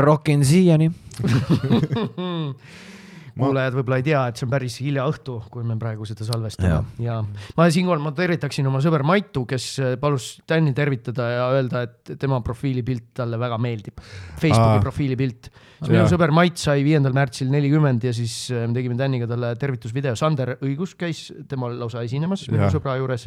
rokin 0.01 0.45
siiani. 0.45 0.89
kuulajad 3.37 3.77
võib-olla 3.77 3.99
ei 4.01 4.05
tea, 4.05 4.21
et 4.29 4.39
see 4.39 4.45
on 4.47 4.51
päris 4.53 4.77
hilja 4.83 5.05
õhtu, 5.09 5.39
kui 5.53 5.65
me 5.65 5.77
praegu 5.81 6.05
seda 6.07 6.25
salvestame. 6.27 6.81
Ja 7.01 7.19
ma 7.57 7.67
siinkohal 7.73 8.01
ma 8.03 8.13
tervitaksin 8.15 8.67
oma 8.69 8.81
sõber 8.83 9.05
Maitu, 9.07 9.45
kes 9.49 9.67
äh, 9.81 9.93
palus 10.01 10.35
Tänni 10.49 10.73
tervitada 10.77 11.27
ja 11.31 11.45
öelda, 11.55 11.83
et 11.87 12.15
tema 12.19 12.39
profiilipilt 12.45 13.11
talle 13.17 13.39
väga 13.41 13.57
meeldib. 13.61 14.01
Facebooki 14.39 14.79
Aa. 14.79 14.81
profiilipilt. 14.83 15.49
minu 15.83 16.05
sõber 16.07 16.31
Mait 16.31 16.57
sai 16.59 16.83
viiendal 16.85 17.15
märtsil 17.15 17.49
nelikümmend 17.51 18.05
ja 18.07 18.13
siis 18.15 18.35
äh, 18.53 18.67
me 18.67 18.77
tegime 18.77 18.97
Tänniga 18.99 19.27
talle 19.29 19.53
tervitusvideo. 19.59 20.15
Sander 20.19 20.55
Õigus 20.61 20.95
käis 20.99 21.25
temal 21.49 21.75
lausa 21.79 22.03
esinemas 22.05 22.45
minu 22.51 22.69
sõbra 22.73 22.95
juures. 23.01 23.25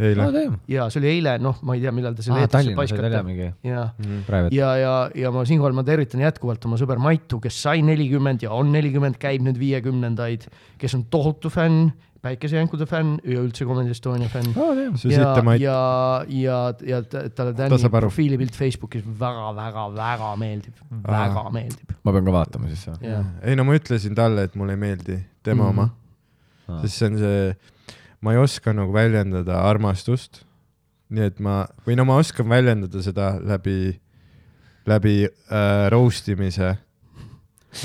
Ja 0.70 0.88
see 0.92 1.02
oli 1.02 1.10
eile, 1.16 1.36
noh, 1.42 1.58
ma 1.66 1.76
ei 1.76 1.84
tea, 1.84 1.92
millal 1.96 2.16
te 2.16 2.24
selle 2.26 2.46
eetrisse 2.46 2.76
mingi 3.26 3.50
jaa. 3.66 3.88
Private. 4.26 4.54
ja, 4.54 4.70
ja, 4.80 4.94
ja 5.14 5.32
ma 5.34 5.44
siinkohal 5.48 5.76
ma 5.76 5.84
tervitan 5.86 6.22
jätkuvalt 6.24 6.64
oma 6.68 6.78
sõber 6.80 7.00
Maitu, 7.02 7.40
kes 7.42 7.58
sai 7.66 7.82
nelikümmend 7.86 8.46
ja 8.46 8.54
on 8.56 8.72
nelikümmend, 8.74 9.18
käib 9.20 9.44
nüüd 9.46 9.58
viiekümnendaid, 9.96 10.46
kes 10.78 10.94
on 10.94 11.04
tohutu 11.10 11.48
fänn, 11.50 11.92
päikesejänkude 12.22 12.86
fänn 12.90 13.18
ja 13.24 13.40
üldse 13.40 13.64
Comedy 13.68 13.90
Estonia 13.90 14.28
fänn. 14.28 14.48
see 14.98 15.12
ja 15.14 15.34
ja, 15.58 16.24
ja, 16.28 16.72
ja 16.86 17.02
ta- 17.02 17.28
talle 17.30 17.52
Ta 17.54 17.68
Tänni 17.68 17.84
aru. 17.84 18.00
profiilipilt 18.00 18.54
Facebookis 18.56 19.04
väga-väga-väga 19.04 20.36
meeldib, 20.36 20.74
väga 21.06 21.50
meeldib. 21.52 21.92
ma 22.04 22.12
pean 22.12 22.24
ka 22.24 22.32
vaatama 22.32 22.68
siis 22.68 22.86
või? 22.88 22.98
jah, 23.10 23.24
ei 23.42 23.56
no 23.56 23.64
ma 23.64 23.74
ütlesin 23.78 24.14
talle, 24.14 24.42
et 24.44 24.54
mulle 24.56 24.72
ei 24.72 24.76
meeldi 24.76 25.20
tema 25.42 25.64
Mhm. 25.64 25.78
oma, 25.78 25.90
sest 26.82 26.96
see 26.98 27.06
on 27.08 27.18
see, 27.18 27.56
ma 28.20 28.32
ei 28.32 28.38
oska 28.38 28.72
nagu 28.72 28.92
väljendada 28.92 29.60
armastust. 29.62 30.42
nii 31.10 31.22
et 31.26 31.38
ma, 31.38 31.66
või 31.86 31.94
no 31.96 32.04
ma 32.04 32.16
oskan 32.18 32.48
väljendada 32.48 33.00
seda 33.02 33.38
läbi, 33.38 34.00
läbi 34.86 35.28
äh, 35.50 35.88
roast 35.90 36.26
imise. 36.28 36.76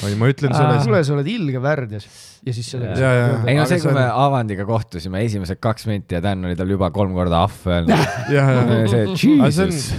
Või 0.02 0.18
ma 0.20 0.32
ütlen 0.32 0.54
Aa. 0.56 0.62
selles 0.62 0.88
kuule, 0.88 1.04
sa 1.08 1.18
oled 1.18 1.32
ilge 1.32 1.64
värdjas 1.64 2.08
ja 2.42 2.54
siis 2.56 2.72
jaa. 2.74 3.22
ei 3.46 3.56
no 3.58 3.66
see, 3.70 3.78
see 3.78 3.86
kui 3.86 3.94
me 3.94 4.04
Avandiga 4.10 4.66
kohtusime 4.66 5.22
esimesed 5.28 5.62
kaks 5.62 5.86
minti 5.90 6.18
ja 6.18 6.22
Dan 6.26 6.46
oli 6.48 6.58
tal 6.58 6.70
juba 6.74 6.90
kolm 6.94 7.14
korda 7.14 7.44
ahv 7.46 7.68
öelnud. 7.70 8.06
see 8.90 9.04
see 9.14 9.36
Jesus. 9.38 9.90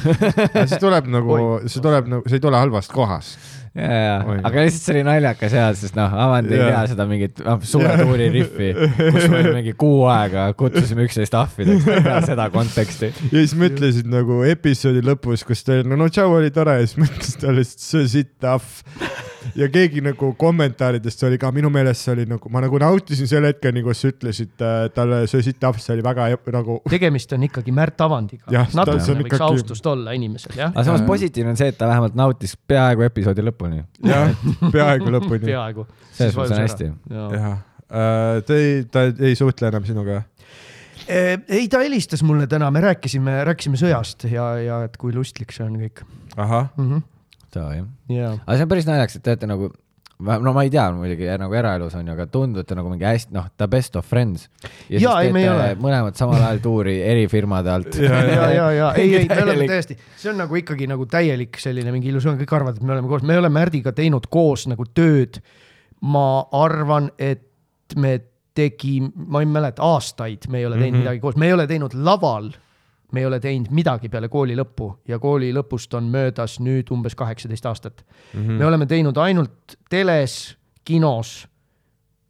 see 0.73 0.81
tuleb 0.83 1.11
nagu, 1.13 1.43
see 1.67 1.83
tuleb 1.85 2.11
nagu, 2.11 2.27
see 2.27 2.41
ei 2.41 2.43
tule 2.43 2.59
halvast 2.59 2.91
kohast. 2.95 3.39
ja, 3.79 3.87
ja 3.87 4.17
Oi., 4.27 4.41
aga 4.43 4.65
lihtsalt 4.67 4.89
see 4.89 4.97
oli 4.97 5.05
naljakas 5.07 5.55
jah, 5.57 5.71
sest 5.79 5.95
noh, 5.97 6.17
Avandi 6.27 6.59
ei 6.59 6.67
tea 6.67 6.83
seda 6.91 7.07
mingit 7.09 7.39
noh, 7.47 7.63
suure 7.65 7.95
tuuri 8.03 8.27
riffi, 8.35 8.73
kus 8.99 9.29
me 9.33 9.45
mingi 9.47 9.77
kuu 9.79 10.03
aega 10.13 10.49
kutsusime 10.59 11.07
üksteist 11.07 11.39
ahvideks, 11.39 11.87
ta 11.87 12.01
ei 12.01 12.07
tea 12.09 12.21
seda 12.33 12.49
konteksti. 12.53 13.13
ja 13.31 13.37
siis 13.39 13.55
mõtlesid 13.61 14.11
nagu 14.11 14.43
episoodi 14.51 15.05
lõpus, 15.07 15.47
kus 15.47 15.63
ta 15.63 15.79
oli, 15.79 15.87
no 15.95 16.01
no 16.01 16.11
tšau 16.11 16.41
oli 16.41 16.51
tore 16.55 16.81
ja 16.81 16.89
siis 16.89 16.99
mõtles 17.07 17.39
ta 17.39 17.55
lihtsalt 17.55 17.87
söö 17.87 18.11
sitt 18.19 18.51
ahv. 18.51 18.83
Ja 19.59 19.69
keegi 19.73 20.03
nagu 20.05 20.33
kommentaaridest 20.39 21.25
oli 21.29 21.39
ka, 21.41 21.51
minu 21.55 21.71
meelest 21.73 22.07
see 22.07 22.15
oli 22.15 22.27
nagu, 22.31 22.53
ma 22.53 22.63
nagu 22.65 22.81
nautisin 22.83 23.29
selle 23.31 23.53
hetkeni, 23.53 23.83
kus 23.87 24.03
sa 24.05 24.13
ütlesid 24.13 24.65
äh, 24.65 24.87
talle 24.95 25.23
söö 25.31 25.45
sitt 25.45 25.65
ahv, 25.67 25.81
see 25.83 25.97
oli 25.97 26.05
väga 26.07 26.29
nagu 26.55 26.79
tegemist 26.91 27.33
on 27.37 27.47
ikkagi 27.49 27.75
Märt 27.75 28.01
Avandiga 28.05 28.67
natukene 28.75 29.19
võiks 29.23 29.29
ikkagi- 29.29 29.49
austust 29.49 29.87
olla 29.91 30.17
inimesel, 30.17 30.57
jah. 30.59 30.73
aga 30.75 30.87
samas 30.89 31.05
positiivne 31.09 31.55
on 31.55 31.61
see, 31.61 31.73
et 31.73 31.79
ta 31.79 31.91
vähemalt 31.91 32.17
nautis 32.19 32.57
peaaegu 32.57 33.07
episoodi 33.09 33.45
lõpuni. 33.47 33.85
jah, 34.07 34.35
peaaegu 34.75 35.15
lõpuni. 35.19 35.45
peaaegu. 35.47 35.87
selles 36.13 36.37
mõttes 36.39 36.57
on 36.57 36.65
hästi. 36.65 36.91
jah. 37.13 37.39
jah, 37.39 37.57
ta 38.47 38.59
ei, 38.59 38.85
ta 38.91 39.07
ei 39.13 39.39
suhtle 39.39 39.73
enam 39.73 39.87
sinuga. 39.89 40.23
ei, 41.09 41.69
ta 41.69 41.83
helistas 41.83 42.23
mulle 42.27 42.47
täna, 42.51 42.71
me 42.71 42.85
rääkisime, 42.85 43.43
rääkisime 43.49 43.81
sõjast 43.81 44.29
ja, 44.31 44.53
ja 44.63 44.83
et 44.87 44.97
kui 45.01 45.15
lustlik 45.15 45.55
see 45.55 45.67
on 45.67 45.81
kõik 45.83 46.05
ahah, 46.37 46.69
mm. 46.77 46.91
-hmm. 46.91 47.03
ja, 47.61 48.35
aga 48.35 48.57
see 48.57 48.67
on 48.67 48.71
päris 48.71 48.89
naljakas, 48.89 49.19
et 49.19 49.27
teate 49.27 49.49
nagu 49.51 49.73
no 50.23 50.53
ma 50.55 50.63
ei 50.63 50.71
tea 50.71 50.85
muidugi 50.95 51.27
nagu 51.41 51.57
eraelus 51.57 51.95
on 51.99 52.07
ju, 52.07 52.15
aga 52.15 52.27
tundute 52.31 52.77
nagu 52.79 52.91
mingi 52.93 53.07
hästi, 53.07 53.35
noh, 53.35 53.49
the 53.59 53.69
best 53.71 53.97
of 53.99 54.07
friends. 54.09 54.49
ja 54.91 55.01
Jaa, 55.03 55.21
ei, 55.27 55.33
me 55.35 55.43
ei 55.43 55.51
ole. 55.51 55.69
mõlemad 55.83 56.19
samal 56.19 56.39
ajal 56.41 56.63
tuuri 56.65 56.97
eri 57.03 57.27
firmade 57.31 57.73
alt. 57.73 57.99
ja, 57.99 58.23
ja, 58.31 58.67
ja 58.77 58.91
ei, 58.99 59.15
ei, 59.23 59.29
me 59.29 59.43
oleme 59.43 59.69
täiesti, 59.71 59.99
see 60.17 60.33
on 60.33 60.41
nagu 60.45 60.59
ikkagi 60.59 60.89
nagu 60.91 61.07
täielik 61.11 61.59
selline 61.63 61.95
mingi 61.95 62.13
illusioon, 62.13 62.39
kõik 62.43 62.57
arvavad, 62.59 62.79
et 62.79 62.87
me 62.87 62.97
oleme 62.97 63.11
koos, 63.11 63.25
me 63.27 63.39
oleme 63.39 63.59
Märdiga 63.59 63.95
teinud 63.97 64.29
koos 64.33 64.69
nagu 64.71 64.87
tööd. 64.95 65.43
ma 66.03 66.43
arvan, 66.59 67.13
et 67.19 67.95
me 67.97 68.17
tegime, 68.55 69.13
ma 69.15 69.41
ei 69.43 69.47
mäleta, 69.47 69.85
aastaid 69.87 70.49
me 70.51 70.59
ei 70.59 70.67
ole 70.67 70.77
teinud 70.77 70.91
mm. 70.91 70.97
-hmm. 70.97 71.07
midagi 71.07 71.21
koos, 71.21 71.37
me 71.37 71.47
ei 71.47 71.53
ole 71.53 71.67
teinud 71.67 71.95
laval. 71.95 72.51
Me 73.13 73.23
ei 73.23 73.27
ole 73.29 73.41
teinud 73.41 73.71
midagi 73.75 74.11
peale 74.13 74.29
kooli 74.33 74.57
lõppu 74.59 74.89
ja 75.09 75.19
kooli 75.23 75.53
lõpust 75.55 75.95
on 75.99 76.11
möödas 76.13 76.59
nüüd 76.61 76.91
umbes 76.95 77.17
kaheksateist 77.19 77.67
aastat 77.67 78.03
mm. 78.03 78.41
-hmm. 78.41 78.59
me 78.59 78.67
oleme 78.67 78.87
teinud 78.87 79.17
ainult 79.17 79.77
teles, 79.91 80.57
kinos 80.85 81.47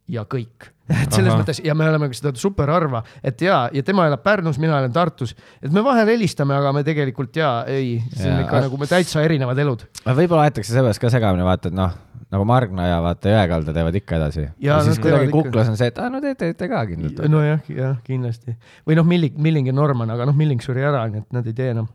ja 0.07 0.25
kõik. 0.29 0.69
et 1.03 1.15
selles 1.15 1.31
Ahah. 1.31 1.39
mõttes 1.39 1.61
ja 1.63 1.73
me 1.79 1.85
oleme 1.87 2.09
seda 2.11 2.33
super 2.35 2.67
harva, 2.69 2.99
et 3.23 3.41
ja, 3.41 3.69
ja 3.71 3.83
tema 3.87 4.03
elab 4.09 4.19
Pärnus, 4.23 4.57
mina 4.59 4.81
elan 4.81 4.91
Tartus, 4.91 5.31
et 5.63 5.71
me 5.71 5.83
vahel 5.83 6.09
helistame, 6.11 6.55
aga 6.57 6.73
me 6.75 6.83
tegelikult 6.83 7.39
ja 7.39 7.53
ei, 7.71 8.01
see 8.11 8.27
on 8.27 8.41
ikka 8.43 8.65
nagu 8.65 8.79
me 8.81 8.89
täitsa 8.91 9.23
erinevad 9.23 9.61
elud. 9.63 9.85
võib-olla 10.03 10.49
aetakse 10.49 10.75
seepärast 10.75 10.99
ka 10.99 11.11
segamini, 11.13 11.45
vaata, 11.47 11.71
et 11.71 11.77
noh, 11.77 11.95
nagu 12.33 12.45
Margna 12.49 12.87
ja 12.89 13.01
vaata 13.03 13.33
Jõekalda 13.33 13.75
teevad 13.75 13.97
ikka 13.99 14.17
edasi. 14.17 14.47
ja, 14.63 14.79
siis 14.85 15.01
kuidagi 15.01 15.29
ikka. 15.29 15.41
kuklas 15.49 15.69
on 15.69 15.77
see, 15.79 15.91
et 15.93 15.99
aa, 16.01 16.09
no 16.13 16.21
te 16.23 16.33
teete 16.39 16.69
ka 16.71 16.85
kindlalt. 16.89 17.25
nojah, 17.29 17.67
jah, 17.69 17.99
kindlasti. 18.05 18.55
või 18.89 18.97
noh, 18.99 19.05
Milling, 19.07 19.37
Milling 19.37 19.69
ja 19.69 19.75
Norman, 19.75 20.15
aga 20.15 20.25
noh, 20.29 20.37
Milling 20.37 20.63
suri 20.63 20.85
ära, 20.85 21.05
nii 21.11 21.23
et 21.23 21.37
nad 21.37 21.49
ei 21.49 21.57
tee 21.57 21.69
enam. 21.75 21.91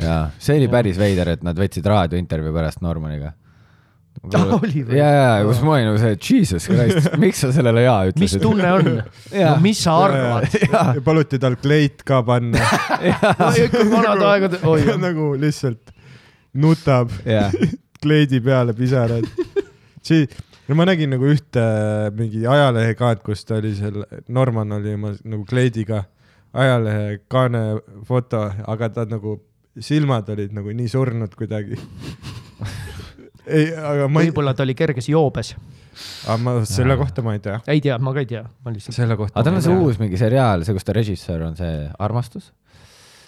jaa, 0.00 0.26
see 0.42 0.58
oli 0.60 0.68
päris 0.72 1.00
veider, 1.00 1.32
et 1.36 1.46
nad 1.46 1.58
võtsid 1.58 1.88
raadiointervjuu 1.88 2.54
pärast 2.56 2.84
Normaniga. 2.84 3.32
oli 4.60 4.84
või? 4.86 4.98
ja, 4.98 5.08
ja, 5.10 5.30
kus 5.46 5.60
ma 5.64 5.74
olin 5.74 5.88
nagu 5.90 5.98
see, 6.00 6.18
jesus 6.28 6.68
christ, 6.70 7.08
miks 7.22 7.40
sa 7.42 7.50
sellele 7.54 7.82
jaa 7.84 8.04
mis 8.06 8.14
ütlesid? 8.14 8.44
tunne 8.44 8.70
on? 8.76 8.90
No 9.34 9.56
mis 9.64 9.80
sa 9.82 9.96
arvad? 10.04 10.54
paluti 11.04 11.40
tal 11.42 11.56
kleit 11.60 12.04
ka 12.06 12.20
panna 12.26 12.62
ikka 13.64 13.86
vanad 13.90 14.22
aegad, 14.28 14.60
oi, 14.70 14.84
nagu 15.02 15.32
lihtsalt 15.40 15.90
nutab 16.54 17.10
kleidi 18.04 18.40
peale 18.44 18.74
pisarad. 18.76 19.26
siis, 20.08 20.28
no 20.68 20.76
ma 20.78 20.86
nägin 20.88 21.14
nagu 21.16 21.28
ühte 21.32 21.64
mingi 22.16 22.44
ajalehekaart, 22.48 23.24
kus 23.24 23.44
ta 23.48 23.58
oli 23.60 23.74
seal, 23.78 24.04
Norman 24.28 24.78
oli 24.78 24.94
oma 24.98 25.14
nagu 25.24 25.44
kleidiga 25.48 26.04
ajalehekaane 26.54 27.64
foto, 28.06 28.46
aga 28.70 28.90
ta 28.94 29.06
nagu 29.10 29.38
silmad 29.82 30.28
olid 30.30 30.54
nagu 30.54 30.74
nii 30.74 30.90
surnud 30.90 31.34
kuidagi. 31.38 31.78
ei, 33.56 33.70
aga 33.74 34.08
ma 34.08 34.22
ei, 34.22 34.30
võib-olla 34.30 34.54
ta 34.56 34.64
oli 34.66 34.76
kerges 34.78 35.08
joobes. 35.10 35.54
aga 36.26 36.38
ma 36.42 36.56
selle 36.68 36.96
kohta 36.98 37.22
ma 37.26 37.34
ei 37.36 37.42
tea. 37.42 37.58
ei 37.70 37.82
tea, 37.82 37.98
ma 38.02 38.14
ka 38.14 38.22
ei 38.22 38.30
tea, 38.30 38.44
ma 38.64 38.74
lihtsalt. 38.74 38.96
selle 38.96 39.18
kohta. 39.18 39.34
aga 39.36 39.48
tal 39.48 39.58
on 39.58 39.66
see 39.66 39.80
uus 39.86 39.98
mingi 40.02 40.20
seriaal, 40.20 40.64
see, 40.66 40.76
kus 40.76 40.86
ta 40.86 40.94
režissöör 40.96 41.48
on, 41.48 41.58
see 41.58 41.88
Armastus. 41.98 42.52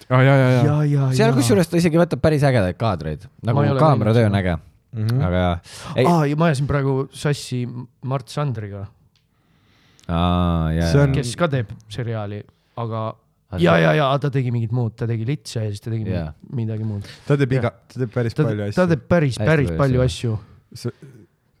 ja, 0.09 0.21
ja, 0.23 0.35
ja. 0.35 0.49
ja, 0.63 0.75
ja, 0.87 1.07
seal 1.17 1.33
kusjuures 1.35 1.67
ta 1.71 1.77
isegi 1.79 1.99
võtab 1.99 2.21
päris 2.23 2.43
ägedaid 2.47 2.77
kaadreid, 2.79 3.27
nagu 3.47 3.63
kaameratöö 3.79 4.29
on 4.29 4.39
äge, 4.39 4.57
Mhm. 4.97 5.21
aga 5.21 5.41
ei, 5.99 6.05
aa, 6.07 6.21
ma 6.39 6.47
ajasin 6.47 6.67
praegu 6.69 7.09
sassi 7.11 7.65
Mart 8.07 8.29
Sandriga, 8.31 8.85
on- 11.03 11.13
kes 11.17 11.35
ka 11.35 11.49
teeb 11.51 11.73
seriaali, 11.91 12.39
aga 12.79 13.01
ja, 13.59 13.75
ja, 13.79 13.93
ja 13.99 14.07
ta 14.19 14.29
tegi 14.33 14.51
mingit 14.51 14.71
muud, 14.75 14.95
ta 14.95 15.07
tegi 15.09 15.25
litse 15.27 15.59
ja 15.63 15.69
siis 15.71 15.83
ta 15.83 15.91
tegi 15.91 16.07
Jaa. 16.09 16.31
midagi 16.55 16.87
muud. 16.87 17.05
ta 17.27 17.37
teeb 17.39 17.51
iga, 17.59 17.71
ta 17.87 17.99
teeb 17.99 18.13
päris 18.15 18.33
ta, 18.33 18.43
palju 18.47 18.63
ta 18.63 18.69
asju 18.71 18.87
teeb 18.93 19.05
päris, 19.11 19.37
päris 19.37 19.71
palju 19.77 20.01
asju. 20.07 20.37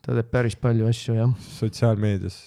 ta 0.07 0.13
teeb 0.21 0.31
päris 0.31 0.55
palju 0.55 0.87
asju, 0.87 1.13
jah. 1.19 1.35
sotsiaalmeedias. 1.59 2.39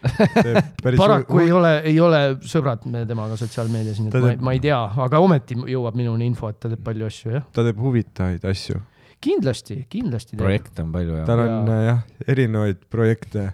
paraku 1.02 1.42
ei 1.42 1.52
ole, 1.52 1.72
ei 1.88 1.98
ole 2.00 2.20
sõbrad 2.48 2.86
me 2.90 3.02
temaga 3.08 3.36
sotsiaalmeedias, 3.40 4.00
nii 4.00 4.12
et 4.12 4.16
ma, 4.16 4.30
teeb- 4.30 4.46
ma 4.48 4.54
ei 4.56 4.62
tea, 4.64 4.78
aga 5.06 5.20
ometi 5.22 5.58
jõuab 5.58 5.98
minuni 5.98 6.28
info, 6.30 6.50
et 6.52 6.60
ta 6.62 6.70
teeb 6.72 6.82
palju 6.86 7.08
asju, 7.10 7.34
jah. 7.36 7.46
ta 7.56 7.64
teeb 7.66 7.80
huvitavaid 7.84 8.46
asju. 8.48 8.80
kindlasti, 9.20 9.82
kindlasti 9.92 10.36
teeb. 10.36 10.44
projekte 10.44 10.86
on 10.86 10.94
palju 10.94 11.20
ja 11.20 11.26
tal 11.28 11.44
on 11.44 11.52
Jaa. 11.52 11.76
äh, 11.76 11.84
jah, 11.90 12.00
erinevaid 12.34 12.80
projekte. 12.92 13.50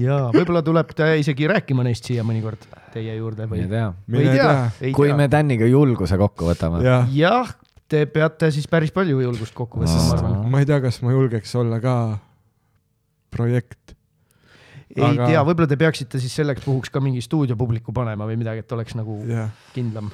ja 0.00 0.22
võib-olla 0.32 0.64
tuleb 0.64 0.96
ta 0.96 1.12
isegi 1.20 1.48
rääkima 1.52 1.84
neist 1.86 2.08
siia 2.08 2.24
mõnikord 2.26 2.64
teie 2.96 3.18
juurde 3.18 3.48
või 3.50 3.64
ei? 3.64 3.70
tea. 3.70 3.90
ei 4.16 4.32
tea, 4.32 4.50
kui 4.96 5.10
tea 5.10 5.20
me. 5.20 5.28
Täniga 5.32 5.68
julguse 5.68 6.16
kokku 6.20 6.48
võtame. 6.48 6.80
jah, 6.86 7.04
jah, 7.12 7.52
te 7.88 8.06
peate 8.10 8.50
siis 8.54 8.68
päris 8.70 8.94
palju 8.94 9.20
julgust 9.20 9.54
kokku 9.56 9.82
võtma, 9.82 10.00
ma 10.00 10.16
arvan. 10.16 10.38
ma 10.52 10.62
ei 10.62 10.68
tea, 10.68 10.80
kas 10.84 11.02
ma 11.04 11.12
julgeks 11.12 11.52
olla 11.60 11.80
ka 11.84 11.96
projekt. 13.36 13.95
Ei 14.96 15.08
Aga- 15.08 15.26
tea, 15.30 15.42
võib-olla 15.46 15.68
te 15.70 15.76
peaksite 15.80 16.20
siis 16.22 16.36
selleks 16.40 16.64
puhuks 16.64 16.92
ka 16.92 17.02
mingi 17.04 17.20
stuudiopubliku 17.24 17.94
panema 17.96 18.28
või 18.28 18.38
midagi, 18.40 18.64
et 18.64 18.72
oleks 18.76 18.96
nagu 18.98 19.18
jah, 19.28 19.50
kindlam. 19.74 20.10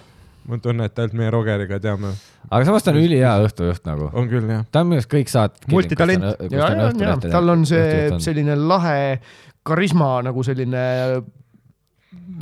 ma 0.48 0.58
tunnen, 0.58 0.86
et 0.86 0.98
ainult 0.98 1.18
meie 1.18 1.30
Rogeriga 1.30 1.78
teame. 1.82 2.14
aga 2.50 2.64
samas 2.68 2.82
ta 2.82 2.90
on 2.94 2.98
ülihea 3.02 3.36
õhtujuht 3.46 3.86
nagu. 3.86 4.10
on 4.12 4.28
küll 4.28 4.50
jah. 4.50 4.64
ta 4.70 4.82
on 4.82 4.90
minu 4.90 5.00
arust 5.00 5.12
kõik 5.12 5.30
saated. 5.32 5.68
Multitalent. 5.72 7.30
tal 7.30 7.54
on 7.54 7.66
see 7.66 8.10
selline 8.18 8.58
lahe 8.58 9.20
karisma 9.62 10.16
nagu 10.26 10.42
selline 10.42 10.82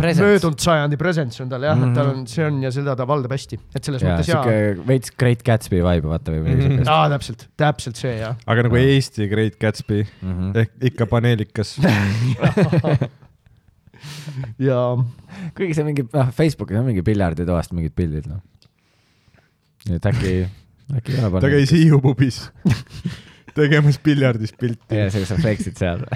möödunud 0.01 0.59
sajandi 0.63 0.97
presence 0.99 1.43
on 1.43 1.49
tal 1.51 1.63
jah 1.63 1.77
mm, 1.77 1.83
-hmm. 1.83 1.89
et 1.91 1.95
tal 1.99 2.09
on, 2.15 2.27
see 2.27 2.45
on 2.47 2.63
ja 2.63 2.71
seda 2.75 2.95
ta 2.97 3.07
valdab 3.07 3.31
hästi, 3.37 3.59
et 3.75 3.85
selles 3.85 4.03
ja 4.03 4.09
mõttes 4.17 4.29
jaa. 4.29 4.45
veits 4.89 5.13
Great 5.19 5.43
Gatsby 5.47 5.77
vibe 5.85 6.09
vaata 6.11 6.33
või 6.33 6.41
midagi 6.47 6.63
Mhm. 6.63 6.71
siukest 6.77 6.91
aa, 6.91 7.09
täpselt, 7.13 7.47
täpselt 7.57 7.97
see 8.01 8.15
jah. 8.19 8.37
aga 8.47 8.63
nagu 8.67 8.77
Jaa. 8.77 8.87
Eesti 8.97 9.29
Great 9.29 9.59
Gatsby 9.61 10.07
Mhm. 10.23 10.53
ehk 10.57 10.71
ikka 10.93 11.07
paneelikas. 11.07 11.77
ja 14.69 14.79
kuigi 15.57 15.75
see 15.77 15.85
mingi, 15.85 16.07
noh, 16.13 16.31
Facebookis 16.33 16.79
on 16.81 16.87
mingi 16.89 17.03
piljarditoast 17.07 17.73
mingid 17.77 17.93
pildid, 17.97 18.27
noh. 18.31 18.41
et 19.91 20.07
äkki, 20.07 20.33
äkki 20.97 21.13
ei 21.19 21.25
ole 21.25 21.41
ta 21.41 21.49
käis 21.53 21.71
Hiiu 21.77 22.01
pubis 22.05 22.51
tegemas 23.55 23.99
piljardis 23.99 24.53
pilti. 24.57 24.97
ja 24.97 25.11
sa 25.11 25.37
flex'id 25.37 25.77
seal 25.79 26.05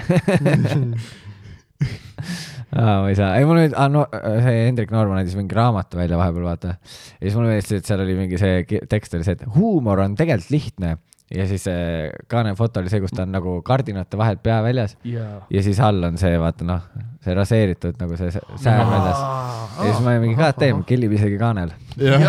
aa, 2.75 3.01
ma 3.03 3.09
ei 3.11 3.17
saa, 3.17 3.33
ei 3.39 3.47
mul 3.47 3.61
nüüd, 3.63 3.75
no 3.93 4.05
see 4.13 4.61
Hendrik 4.67 4.93
Noorma 4.93 5.19
andis 5.21 5.35
mingi 5.39 5.57
raamatu 5.57 5.99
välja 5.99 6.19
vahepeal, 6.19 6.47
vaata. 6.51 6.75
ja 6.77 7.25
siis 7.25 7.35
mulle 7.39 7.55
meeldis, 7.55 7.73
et 7.79 7.89
seal 7.89 8.03
oli 8.05 8.17
mingi 8.19 8.39
see 8.41 8.63
tekst 8.91 9.17
oli 9.17 9.27
see, 9.27 9.37
et 9.39 9.45
huumor 9.57 10.03
on 10.05 10.17
tegelikult 10.19 10.53
lihtne 10.55 10.95
ja 11.33 11.47
siis 11.49 11.63
see 11.65 12.09
kaane 12.29 12.53
foto 12.57 12.81
oli 12.83 12.91
see, 12.91 13.01
kus 13.01 13.13
ta 13.15 13.23
on 13.25 13.31
nagu 13.33 13.57
kardinate 13.65 14.17
vahelt 14.19 14.43
pea 14.45 14.59
väljas 14.63 14.93
ja. 15.07 15.25
ja 15.49 15.63
siis 15.65 15.79
all 15.81 16.05
on 16.05 16.19
see, 16.21 16.35
vaata 16.41 16.67
noh, 16.67 16.83
see 17.25 17.33
raseeritud 17.37 17.97
nagu 18.01 18.17
see 18.19 18.29
sä- 18.35 18.43
säär 18.61 18.83
väljas. 18.91 19.23
ja 19.23 19.87
siis 19.87 20.03
ma 20.05 20.13
olin 20.13 20.25
mingi, 20.27 20.37
god 20.37 20.61
damn, 20.61 20.83
killib 20.85 21.15
isegi 21.17 21.39
kaanel. 21.41 21.73
ja, 21.97 22.19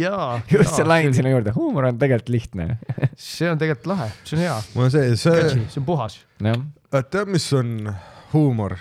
ja, 0.00 0.16
just 0.50 0.74
see 0.74 0.86
lain 0.88 1.14
sinna 1.14 1.30
juurde, 1.34 1.54
huumor 1.54 1.86
on 1.92 2.00
tegelikult 2.02 2.34
lihtne. 2.34 2.78
see 3.16 3.50
on 3.50 3.62
tegelikult 3.62 3.92
lahe, 3.94 4.10
see 4.24 4.40
on 4.40 4.46
hea. 4.46 4.56
mul 4.74 4.88
on 4.88 4.94
see, 4.96 5.16
see, 5.16 5.50
see 5.54 5.82
on 5.82 5.86
puhas. 5.86 6.18
tead, 6.42 7.30
mis 7.30 7.46
on 7.58 7.92
huumor? 8.34 8.80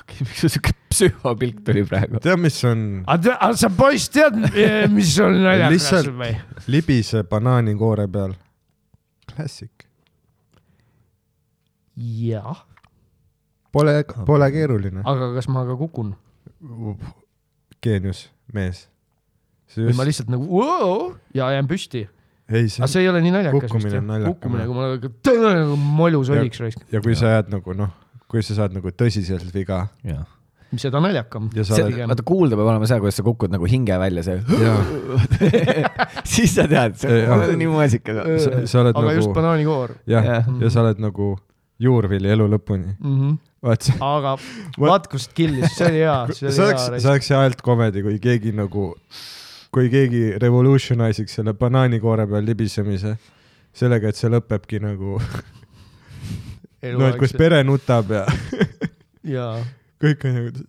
okei, 0.00 0.20
miks 0.26 0.40
sul 0.44 0.50
siuke 0.56 0.72
psühhopilk 0.90 1.60
tuli 1.66 1.82
praegu? 1.88 2.20
tead, 2.24 2.38
mis 2.42 2.58
on 2.68 2.84
aga 3.10 3.50
sa 3.58 3.70
poiss 3.74 4.08
tead, 4.14 4.36
mis 4.92 5.12
on 5.22 5.38
naljakas 5.44 6.08
või? 6.22 6.32
libise 6.70 7.22
banaanikoore 7.30 8.08
peal? 8.10 8.34
Classic. 9.30 9.70
jah, 11.96 12.64
Pole, 13.74 14.04
pole 14.26 14.46
keeruline. 14.54 15.02
aga 15.02 15.32
kas 15.34 15.48
ma 15.50 15.64
ka 15.66 15.74
kukun 15.78 16.12
geenius, 17.84 18.28
mees. 18.54 18.84
see 19.70 19.82
või 19.88 19.96
ma 19.98 20.04
just, 20.06 20.10
lihtsalt 20.10 20.30
nagu 20.34 20.46
vau 20.60 20.92
ja 21.34 21.48
jään 21.56 21.66
püsti. 21.70 22.04
ei 22.54 22.68
see 22.70 22.82
aga 22.84 22.90
see 22.92 23.02
ei 23.02 23.08
ole 23.10 23.20
nii 23.24 23.32
naljakas 23.34 23.66
Kukkumine 23.66 23.98
on 24.02 24.06
naljakam, 24.12 24.34
kukkumine, 24.36 24.66
kui 24.68 24.76
ma 24.78 24.86
nagu, 24.92 25.10
nagu 25.58 25.76
molus 25.98 26.30
Ja- 26.30 26.40
oliks 26.42 26.60
raisk. 26.62 26.84
ja 26.92 27.00
kui 27.04 27.16
sa 27.18 27.34
jääd 27.38 27.50
nagu 27.54 27.74
noh, 27.76 27.90
kui 28.34 28.44
sa 28.46 28.58
saad 28.58 28.74
nagu 28.76 28.90
tõsiselt 28.90 29.54
viga 29.54 29.84
seda 30.80 31.00
naljakam. 31.02 31.48
vaata 31.54 32.26
kuulda 32.26 32.58
peab 32.58 32.70
olema 32.72 32.88
see, 32.90 33.00
kuidas 33.02 33.18
sa 33.20 33.24
kukud 33.26 33.52
nagu 33.54 33.68
hinge 33.70 33.96
välja, 34.00 34.24
see 34.26 34.40
siis 36.34 36.54
sa 36.56 36.66
tead, 36.70 36.98
see 37.00 37.24
on 37.30 37.46
nii 37.60 37.70
muusika. 37.70 38.16
aga 38.24 38.36
just 38.36 38.74
nagu, 38.74 39.34
banaanikoor 39.36 39.98
jah 40.10 40.48
ja 40.60 40.72
sa 40.72 40.82
oled 40.84 41.02
nagu 41.02 41.34
juurvili 41.82 42.30
elu 42.34 42.48
lõpuni. 42.54 42.96
mm. 42.98 43.14
-hmm. 43.20 43.36
vaat 43.68 43.88
see, 43.88 43.96
aga 44.00 44.36
vaat 44.86 45.08
kust 45.12 45.34
killis, 45.34 45.76
see 45.76 45.90
oli 45.90 46.02
hea, 46.02 46.18
see 46.32 46.66
oleks, 46.66 46.90
see 46.98 47.10
oleks 47.10 47.30
hea 47.30 47.44
alt 47.48 47.62
komedi, 47.62 48.02
kui 48.06 48.18
keegi 48.22 48.54
nagu, 48.56 48.92
kui 49.74 49.90
keegi 49.92 50.24
revolutionize 50.42 51.22
iks 51.22 51.40
selle 51.40 51.54
banaanikoore 51.58 52.26
peal 52.30 52.46
libisemise 52.46 53.16
sellega, 53.74 54.10
et 54.10 54.18
see 54.18 54.30
lõpebki 54.30 54.80
nagu, 54.82 55.18
no 56.92 57.08
et 57.08 57.18
kus 57.20 57.34
pere 57.36 57.62
nutab 57.66 58.12
ja 58.12 58.24
jaa, 59.36 59.56
kõik 60.02 60.26
on 60.28 60.38
nagu, 60.38 60.64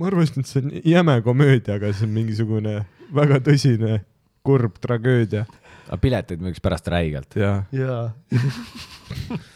ma 0.00 0.10
arvasin, 0.10 0.42
et 0.42 0.50
see 0.50 0.62
on 0.64 0.74
jäme 0.94 1.18
komöödia, 1.26 1.78
aga 1.78 1.92
see 1.94 2.08
on 2.08 2.14
mingisugune 2.16 2.76
väga 3.14 3.40
tõsine 3.46 4.00
kurb 4.44 4.80
tragöödia. 4.82 5.46
aga 5.86 6.00
pileteid 6.00 6.42
müüks 6.44 6.62
pärast 6.64 6.88
räigelt 6.92 7.36
ja 7.38 7.56
jaa. 7.72 8.08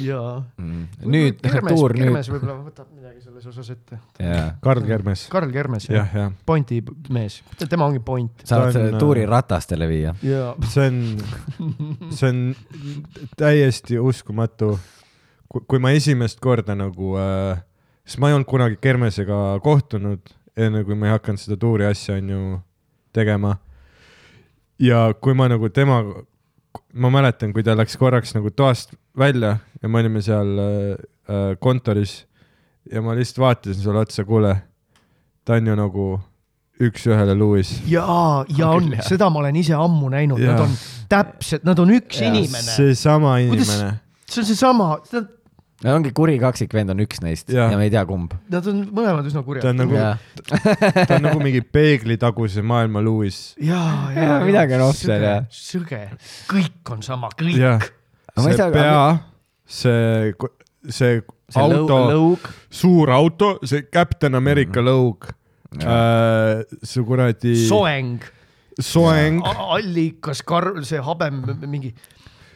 jaa. 0.00 0.44
mm.. 0.56 0.86
nüüd 1.12 1.40
Kermes, 1.42 1.74
tuur 1.74 1.94
nüüd 1.96 2.06
Kermes 2.06 2.30
võib-olla 2.32 2.56
võtab 2.62 2.88
midagi 2.94 3.20
selles 3.24 3.46
osas 3.50 3.70
ette. 3.74 3.98
jaa. 4.22 4.46
Karl 4.64 4.86
Kermes, 4.86 5.26
Karl 5.32 5.52
Kermes, 5.52 5.88
jah. 5.88 6.06
jah, 6.06 6.16
jah, 6.16 6.32
Pointi 6.46 6.80
mees, 7.12 7.40
tema 7.64 7.88
ongi 7.90 8.02
point. 8.04 8.44
saavad 8.44 8.64
Ta 8.64 8.70
on, 8.70 8.76
selle 8.78 8.94
äh, 8.94 9.02
tuuri 9.02 9.26
ratastele 9.28 9.88
viia. 9.90 10.14
jaa. 10.26 10.54
see 10.72 10.88
on, 10.88 11.02
see 12.16 12.30
on 12.30 12.42
täiesti 13.36 14.00
uskumatu. 14.00 14.78
kui 15.52 15.82
ma 15.82 15.92
esimest 15.92 16.40
korda 16.40 16.76
nagu 16.78 17.16
äh,, 17.20 17.60
sest 18.06 18.22
ma 18.22 18.30
ei 18.30 18.38
olnud 18.38 18.48
kunagi 18.48 18.80
Kermesega 18.80 19.58
kohtunud, 19.64 20.32
enne 20.56 20.84
kui 20.88 20.96
ma 20.96 21.10
ei 21.10 21.16
hakanud 21.18 21.42
seda 21.42 21.60
tuuri 21.60 21.88
asja 21.90 22.16
onju 22.20 22.60
tegema. 23.12 23.56
ja 24.80 25.10
kui 25.20 25.36
ma 25.36 25.50
nagu 25.52 25.68
tema, 25.68 26.00
ma 26.94 27.10
mäletan, 27.12 27.52
kui 27.52 27.64
ta 27.64 27.76
läks 27.76 27.96
korraks 28.00 28.34
nagu 28.36 28.50
toast 28.50 28.94
välja 29.18 29.56
ja 29.82 29.88
me 29.88 30.00
olime 30.00 30.22
seal 30.24 30.58
äh, 30.58 31.00
äh, 31.28 31.54
kontoris 31.60 32.22
ja 32.92 33.02
ma 33.02 33.14
lihtsalt 33.16 33.42
vaatasin 33.44 33.82
sulle 33.82 34.04
otsa, 34.04 34.24
kuule, 34.28 34.56
ta 35.44 35.58
on 35.58 35.66
ju 35.66 35.76
nagu 35.78 36.06
üks-ühele 36.82 37.34
Lewis. 37.38 37.76
jaa, 37.86 38.44
ja 38.56 38.70
On 38.74 38.88
seda 39.06 39.28
ma 39.30 39.42
olen 39.42 39.56
ise 39.60 39.74
ammu 39.78 40.10
näinud, 40.12 40.40
nad 40.42 40.64
on 40.64 40.72
täpselt, 41.10 41.64
nad 41.68 41.78
on 41.78 41.92
üks 41.94 42.20
Jaa, 42.20 42.32
inimene. 42.32 42.74
seesama 42.76 43.36
inimene. 43.44 43.92
see 44.26 44.42
on 44.42 44.48
seesama, 44.48 44.88
no 45.82 45.94
ongi 45.98 46.12
kuri 46.14 46.38
kaksikvend 46.42 46.92
on 46.94 47.02
üks 47.04 47.20
neist 47.24 47.50
ja, 47.52 47.68
ja 47.72 47.78
me 47.80 47.88
ei 47.88 47.92
tea, 47.92 48.04
kumb. 48.08 48.34
nad 48.52 48.66
on 48.70 48.84
mõlemad 48.94 49.26
üsna 49.28 49.42
ta 49.42 49.46
kurjad 49.46 49.68
on. 49.72 49.82
nagu, 49.82 49.98
ta 51.08 51.18
on 51.18 51.26
nagu 51.26 51.42
mingi 51.42 51.62
peeglitaguse 51.64 52.64
maailma 52.66 53.02
Lewis. 53.04 53.42
jaa, 53.60 54.12
Jaa, 54.16 54.40
midagi 54.46 54.78
on 54.78 54.86
off 54.88 55.00
seal, 55.02 55.26
jah. 55.26 55.44
sõge, 55.52 56.02
kõik 56.50 56.94
on 56.94 57.04
sama, 57.06 57.32
kõik. 57.38 57.90
see 58.38 58.56
saa- 58.58 58.72
pea, 58.74 59.04
see, 59.66 60.32
see 60.88 61.22
see 61.52 61.62
auto, 61.62 61.98
lõug. 62.10 62.46
suur 62.72 63.10
auto, 63.12 63.54
see 63.66 63.84
Captain 63.92 64.34
America 64.38 64.80
lõug, 64.84 65.28
see 65.76 67.04
kuradi 67.06 67.54
soeng, 67.66 68.22
soeng, 68.80 69.42
allikas, 69.44 70.42
kar-, 70.46 70.74
see 70.88 71.02
habem, 71.04 71.42
mingi 71.66 71.92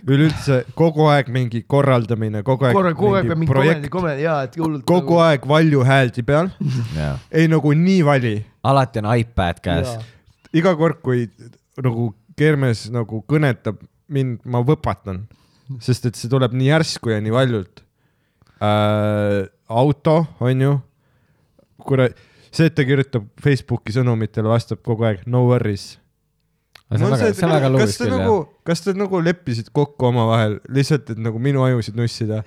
üleüldse 0.07 0.61
kogu 0.79 1.09
aeg 1.11 1.31
mingi 1.35 1.63
korraldamine, 1.69 2.43
kogu 2.47 2.69
aeg 2.69 2.77
kogu 2.95 3.15
aeg 3.19 3.31
peab 3.31 3.41
mingi 3.41 3.51
projekt, 3.51 3.89
komendi, 3.93 4.27
jaa, 4.27 4.45
et 4.47 4.59
hullult. 4.61 4.85
kogu 4.89 5.19
aeg 5.25 5.47
valju 5.51 5.83
hääldi 5.87 6.25
peal, 6.27 6.51
ei 7.39 7.49
nagu 7.51 7.73
nii 7.75 8.05
vali 8.07 8.37
alati 8.67 9.03
on 9.03 9.11
iPad 9.15 9.63
käes. 9.65 9.97
iga 10.57 10.77
kord, 10.79 11.03
kui 11.05 11.27
nagu 11.83 12.13
Kermes 12.37 12.87
nagu 12.93 13.23
kõnetab 13.25 13.81
mind, 14.13 14.43
ma 14.45 14.61
võpatan, 14.65 15.23
sest 15.83 16.11
et 16.11 16.19
see 16.19 16.31
tuleb 16.31 16.53
nii 16.55 16.69
järsku 16.69 17.15
ja 17.15 17.21
nii 17.25 17.33
valjult 17.33 17.83
äh,. 18.61 19.47
auto, 19.67 20.19
onju, 20.45 20.77
kurat, 21.83 22.19
see, 22.51 22.69
et 22.69 22.77
ta 22.77 22.85
kirjutab 22.87 23.27
Facebooki 23.43 23.95
sõnumitele, 23.97 24.51
vastab 24.53 24.85
kogu 24.87 25.09
aeg 25.09 25.25
no 25.27 25.47
worries. 25.49 25.97
Kas 26.95 27.97
te 27.99 28.07
nagu 28.11 28.37
kas 28.67 28.85
te 28.85 28.95
nagu 28.95 29.21
leppisid 29.25 29.73
kokku 29.75 30.11
omavahel 30.13 30.61
lihtsalt, 30.71 31.11
et 31.11 31.19
nagu 31.23 31.41
minu 31.43 31.65
ajusid 31.67 31.99
nussida? 31.99 32.45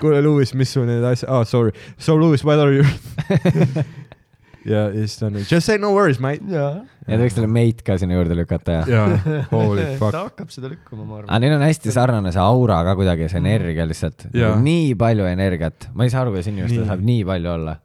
kuule, 0.00 0.20
Lewis, 0.20 0.52
mis 0.58 0.72
sul 0.74 0.84
need 0.88 1.04
asjad, 1.08 1.30
aa 1.32 1.46
sorry, 1.48 1.72
so 1.96 2.18
Lewis, 2.20 2.44
what 2.44 2.60
are 2.60 2.74
you? 2.74 2.84
ja, 4.68 4.82
ja 4.92 5.06
siis 5.06 5.16
ta 5.16 5.30
on, 5.30 5.38
just 5.40 5.64
say 5.66 5.78
no 5.80 5.92
worries, 5.94 6.20
mate. 6.20 6.44
jaa, 6.52 6.82
ja 7.06 7.16
ta 7.16 7.20
võiks 7.22 7.36
talle 7.38 7.48
mate 7.52 7.84
ka 7.86 7.96
sinna 8.00 8.18
juurde 8.18 8.36
lükata 8.36 8.80
ja. 8.82 9.04
fuck. 9.50 10.10
ta 10.10 10.24
hakkab 10.26 10.52
seda 10.52 10.72
lükkama, 10.72 11.06
ma 11.06 11.20
arvan. 11.22 11.30
aga 11.30 11.38
neil 11.44 11.54
on 11.56 11.64
hästi 11.64 11.94
sarnane 11.96 12.34
see 12.34 12.42
aura 12.44 12.82
ka 12.86 12.96
kuidagi, 12.98 13.30
see 13.32 13.40
energia 13.40 13.86
lihtsalt. 13.88 14.26
Jaa. 14.36 14.52
nii 14.60 14.92
palju 15.00 15.28
energiat, 15.30 15.88
ma 15.94 16.04
ei 16.04 16.12
saa 16.12 16.26
aru, 16.26 16.34
kuidas 16.36 16.50
inimestel 16.52 16.84
Nii. 16.84 16.90
saab 16.92 17.06
nii 17.08 17.24
palju 17.30 17.54
olla. 17.54 17.78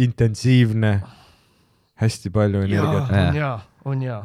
intensiivne, 0.00 0.92
hästi 2.04 2.34
palju 2.36 2.66
energiat. 2.68 3.16
on 3.16 3.40
jaa, 3.40 3.56
on 3.88 4.04
jaa. 4.04 4.20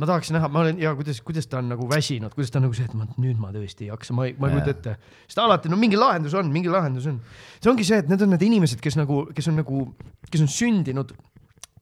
Ma 0.00 0.08
tahaks 0.10 0.32
näha, 0.34 0.48
ma 0.50 0.64
olen 0.64 0.80
ja 0.82 0.94
kuidas, 0.98 1.20
kuidas 1.26 1.46
ta 1.50 1.60
on 1.60 1.68
nagu 1.70 1.86
väsinud, 1.90 2.34
kuidas 2.34 2.50
ta 2.50 2.58
on 2.58 2.66
nagu 2.68 2.74
see, 2.76 2.88
et 2.88 2.96
ma 2.98 3.06
nüüd 3.14 3.38
ma 3.40 3.52
tõesti 3.54 3.86
ei 3.86 3.92
jaksa, 3.92 4.16
ma 4.16 4.26
ei, 4.28 4.34
ma 4.38 4.50
ei 4.50 4.56
kujuta 4.56 4.74
ette. 4.74 4.96
sest 5.28 5.42
alati 5.42 5.70
no 5.70 5.78
mingi 5.80 6.00
lahendus 6.00 6.34
on, 6.38 6.50
mingi 6.54 6.72
lahendus 6.72 7.06
on. 7.10 7.20
see 7.60 7.70
ongi 7.70 7.86
see, 7.86 8.00
et 8.02 8.10
need 8.10 8.24
on 8.26 8.34
need 8.34 8.42
inimesed, 8.48 8.82
kes 8.82 8.98
nagu, 8.98 9.24
kes 9.36 9.52
on 9.52 9.60
nagu, 9.62 9.86
kes 10.30 10.42
on 10.42 10.50
sündinud 10.50 11.14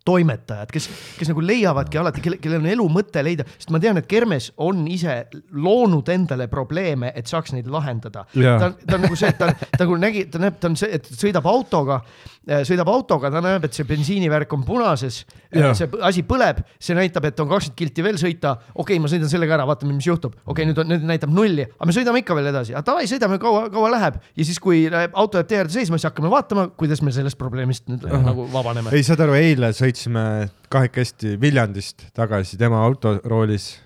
toimetajad, 0.04 0.70
kes, 0.72 0.88
kes 1.18 1.30
nagu 1.30 1.42
leiavadki 1.46 1.98
alati, 2.00 2.22
kelle, 2.24 2.38
kellel 2.42 2.62
on 2.62 2.70
elu 2.72 2.86
mõte 2.90 3.22
leida, 3.22 3.46
sest 3.54 3.70
ma 3.74 3.78
tean, 3.82 4.00
et 4.00 4.08
Kermes 4.10 4.50
on 4.62 4.82
ise 4.90 5.20
loonud 5.54 6.08
endale 6.12 6.48
probleeme, 6.50 7.12
et 7.14 7.30
saaks 7.30 7.54
neid 7.54 7.70
lahendada. 7.70 8.24
Ta, 8.34 8.72
ta 8.74 8.98
on 8.98 9.06
nagu 9.06 9.18
see, 9.18 9.30
et 9.30 9.38
ta, 9.38 9.52
ta 9.54 9.84
nagu 9.84 9.98
nägi, 10.02 10.26
ta 10.32 10.42
näeb, 10.42 10.58
ta 10.62 10.72
on 10.72 10.78
see, 10.80 10.90
et 10.98 11.06
sõidab 11.06 11.46
autoga, 11.50 12.00
sõidab 12.42 12.90
autoga, 12.90 13.30
ta 13.30 13.40
näeb, 13.42 13.66
et 13.66 13.76
see 13.76 13.86
bensiinivärk 13.86 14.52
on 14.56 14.64
punases, 14.66 15.20
Jaa. 15.54 15.72
see 15.78 15.88
asi 16.02 16.24
põleb, 16.26 16.62
see 16.82 16.96
näitab, 16.98 17.28
et 17.28 17.40
on 17.42 17.50
kakskümmend 17.50 17.78
kilti 17.78 18.04
veel 18.04 18.18
sõita. 18.18 18.56
okei 18.74 18.96
okay,, 18.96 19.02
ma 19.02 19.10
sõidan 19.10 19.30
sellega 19.30 19.54
ära, 19.58 19.66
vaatame, 19.68 19.94
mis 19.94 20.08
juhtub. 20.08 20.34
okei 20.42 20.50
okay,, 20.50 20.68
nüüd 20.70 20.80
on, 20.82 20.90
nüüd 20.90 21.06
näitab 21.12 21.32
nulli, 21.34 21.68
aga 21.70 21.88
me 21.88 21.94
sõidame 21.94 22.22
ikka 22.24 22.36
veel 22.38 22.50
edasi, 22.50 22.74
aga 22.74 22.84
davai, 22.88 23.06
sõidame 23.10 23.38
kaua, 23.42 23.68
kaua 23.72 23.92
läheb 23.94 24.18
ja 24.18 24.48
siis, 24.48 24.58
kui 24.62 24.84
auto 24.90 25.38
jääb 25.38 25.50
tee 25.52 25.62
äärde 25.62 25.76
seisma, 25.76 26.00
siis 26.00 26.10
hakkame 26.10 26.32
vaatama, 26.32 26.66
kuidas 26.78 27.02
me 27.06 27.14
sellest 27.14 27.38
probleemist 27.38 27.86
nüüd 27.92 28.06
Ahah. 28.10 28.26
nagu 28.32 28.48
vabaneme. 28.52 28.90
ei, 28.96 29.06
saad 29.06 29.22
aru, 29.22 29.38
eile 29.38 29.70
sõitsime 29.76 30.26
kahekesti 30.72 31.36
Viljandist 31.40 32.08
tagasi 32.16 32.58
tema 32.58 32.82
autoroolis. 32.86 33.76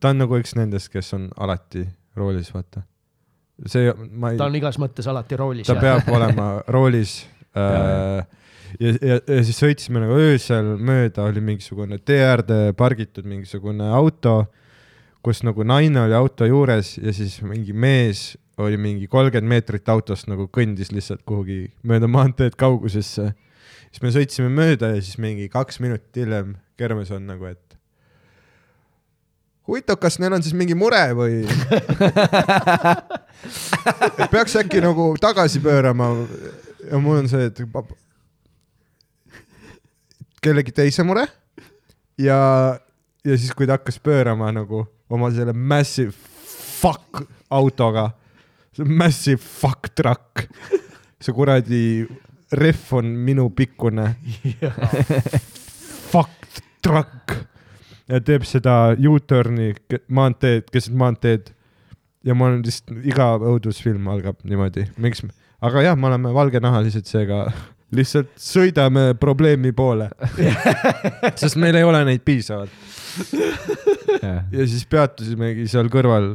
ta 0.00 0.12
on 0.12 0.26
nagu 0.26 0.40
üks 0.40 0.56
nendest, 0.58 0.92
kes 0.92 1.14
on 1.16 1.30
alati 1.40 1.86
roolis, 2.20 2.52
vaata. 2.52 2.84
see, 3.66 3.92
ma 4.10 4.34
ei 4.34 4.40
ta, 4.40 4.50
on 4.50 4.60
igas 4.60 4.76
mõttes 4.82 5.08
alati 5.08 5.40
roolis. 5.40 5.70
ta 5.70 5.80
peab 5.80 6.10
olema 6.12 6.58
roolis 6.68 7.22
äh,. 7.56 8.24
ja, 8.80 8.92
ja, 9.00 9.18
ja 9.20 9.40
siis 9.46 9.60
sõitsime 9.60 10.02
nagu 10.02 10.16
öösel 10.18 10.74
mööda, 10.78 11.26
oli 11.28 11.42
mingisugune 11.44 12.00
tee 12.02 12.22
äärde 12.26 12.74
pargitud 12.78 13.26
mingisugune 13.28 13.88
auto, 13.94 14.44
kus 15.24 15.44
nagu 15.46 15.64
naine 15.66 16.02
oli 16.04 16.16
auto 16.16 16.48
juures 16.48 16.96
ja 16.98 17.14
siis 17.16 17.38
mingi 17.46 17.72
mees 17.72 18.32
oli 18.62 18.78
mingi 18.78 19.08
kolmkümmend 19.10 19.50
meetrit 19.50 19.88
autost 19.90 20.28
nagu 20.30 20.46
kõndis 20.52 20.92
lihtsalt 20.94 21.24
kuhugi 21.26 21.72
mööda 21.82 22.06
maanteed 22.10 22.54
kaugusesse. 22.58 23.32
siis 23.90 24.02
me 24.02 24.12
sõitsime 24.14 24.50
mööda 24.50 24.94
ja 24.94 25.02
siis 25.02 25.18
mingi 25.18 25.48
kaks 25.48 25.80
minutit 25.80 26.22
hiljem 26.22 26.54
Kermes 26.78 27.10
on 27.14 27.26
nagu, 27.26 27.46
et 27.46 27.76
huvitav, 29.68 29.98
kas 30.02 30.18
neil 30.18 30.34
on 30.34 30.42
siis 30.42 30.56
mingi 30.58 30.74
mure 30.78 31.02
või? 31.16 31.42
peaks 34.34 34.56
äkki 34.60 34.82
nagu 34.84 35.14
tagasi 35.20 35.62
pöörama 35.64 36.10
ja 36.90 37.00
mul 37.00 37.22
on 37.22 37.28
see, 37.30 37.48
et 37.48 37.60
kellegi 40.44 40.74
teise 40.76 41.04
mure 41.06 41.24
ja, 42.20 42.38
ja 43.24 43.38
siis, 43.38 43.54
kui 43.56 43.66
ta 43.68 43.78
hakkas 43.78 43.98
pöörama 44.02 44.50
nagu 44.54 44.84
oma 45.10 45.30
selle 45.34 45.52
massive 45.52 46.12
fuck 46.80 47.24
autoga, 47.50 48.10
see 48.76 48.84
massive 48.84 49.40
fuck 49.40 49.92
truck, 49.96 50.44
see 51.22 51.34
kuradi 51.34 51.84
rehv 52.54 52.92
on 52.98 53.08
minu 53.26 53.48
pikkune 53.56 54.10
fuck 56.10 56.60
truck 56.84 57.38
ja 58.08 58.20
teeb 58.20 58.44
seda 58.48 58.94
U-turn'i 58.94 59.72
maanteed, 60.12 60.68
keset 60.72 60.96
maanteed. 60.98 61.52
Ja 62.24 62.32
ma 62.32 62.46
olen 62.48 62.62
lihtsalt, 62.64 63.02
iga 63.04 63.34
õudusfilm 63.36 64.06
algab 64.08 64.38
niimoodi, 64.48 64.86
miks, 64.96 65.20
aga 65.64 65.84
jah, 65.86 65.96
me 65.98 66.10
oleme 66.10 66.32
valgenahalised, 66.34 67.06
seega 67.08 67.44
lihtsalt 67.96 68.32
sõidame 68.40 69.12
probleemi 69.20 69.72
poole. 69.76 70.10
sest 71.40 71.58
meil 71.60 71.78
ei 71.78 71.86
ole 71.86 72.04
neid 72.08 72.24
piisavalt 72.26 72.72
ja 74.56 74.66
siis 74.66 74.82
peatusimegi 74.90 75.68
seal 75.70 75.90
kõrval, 75.92 76.32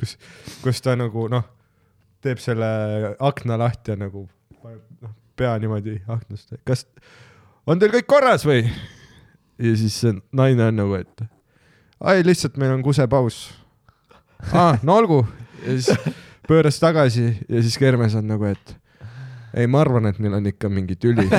kus, 0.00 0.16
kus 0.64 0.80
ta 0.84 0.94
nagu 0.96 1.26
noh, 1.32 1.44
teeb 2.24 2.40
selle 2.40 2.70
akna 3.20 3.58
lahti 3.60 3.92
ja 3.92 3.98
nagu 4.00 4.24
paneb 4.62 5.04
noh, 5.04 5.12
pea 5.36 5.52
niimoodi 5.60 5.98
aknast, 6.08 6.56
kas 6.64 6.86
on 7.68 7.80
teil 7.80 7.92
kõik 7.92 8.08
korras 8.08 8.46
või? 8.48 8.64
ja 9.60 9.74
siis 9.78 10.00
see 10.00 10.16
naine 10.32 10.70
on 10.70 10.80
nagu, 10.80 10.96
et 10.98 11.26
ai, 12.00 12.22
lihtsalt 12.24 12.56
meil 12.60 12.74
on 12.74 12.82
kusepaus. 12.86 13.46
aa, 14.52 14.78
no 14.82 14.96
olgu. 15.02 15.20
ja 15.66 15.76
siis 15.76 16.23
pööras 16.48 16.80
tagasi 16.82 17.26
ja 17.48 17.62
siis 17.62 17.76
Kermes 17.80 18.14
on 18.18 18.26
nagu, 18.28 18.48
et 18.48 18.74
ei, 19.54 19.68
ma 19.70 19.84
arvan, 19.84 20.08
et 20.10 20.18
neil 20.22 20.34
on 20.34 20.46
ikka 20.50 20.68
mingi 20.72 20.96
tüli. 20.98 21.28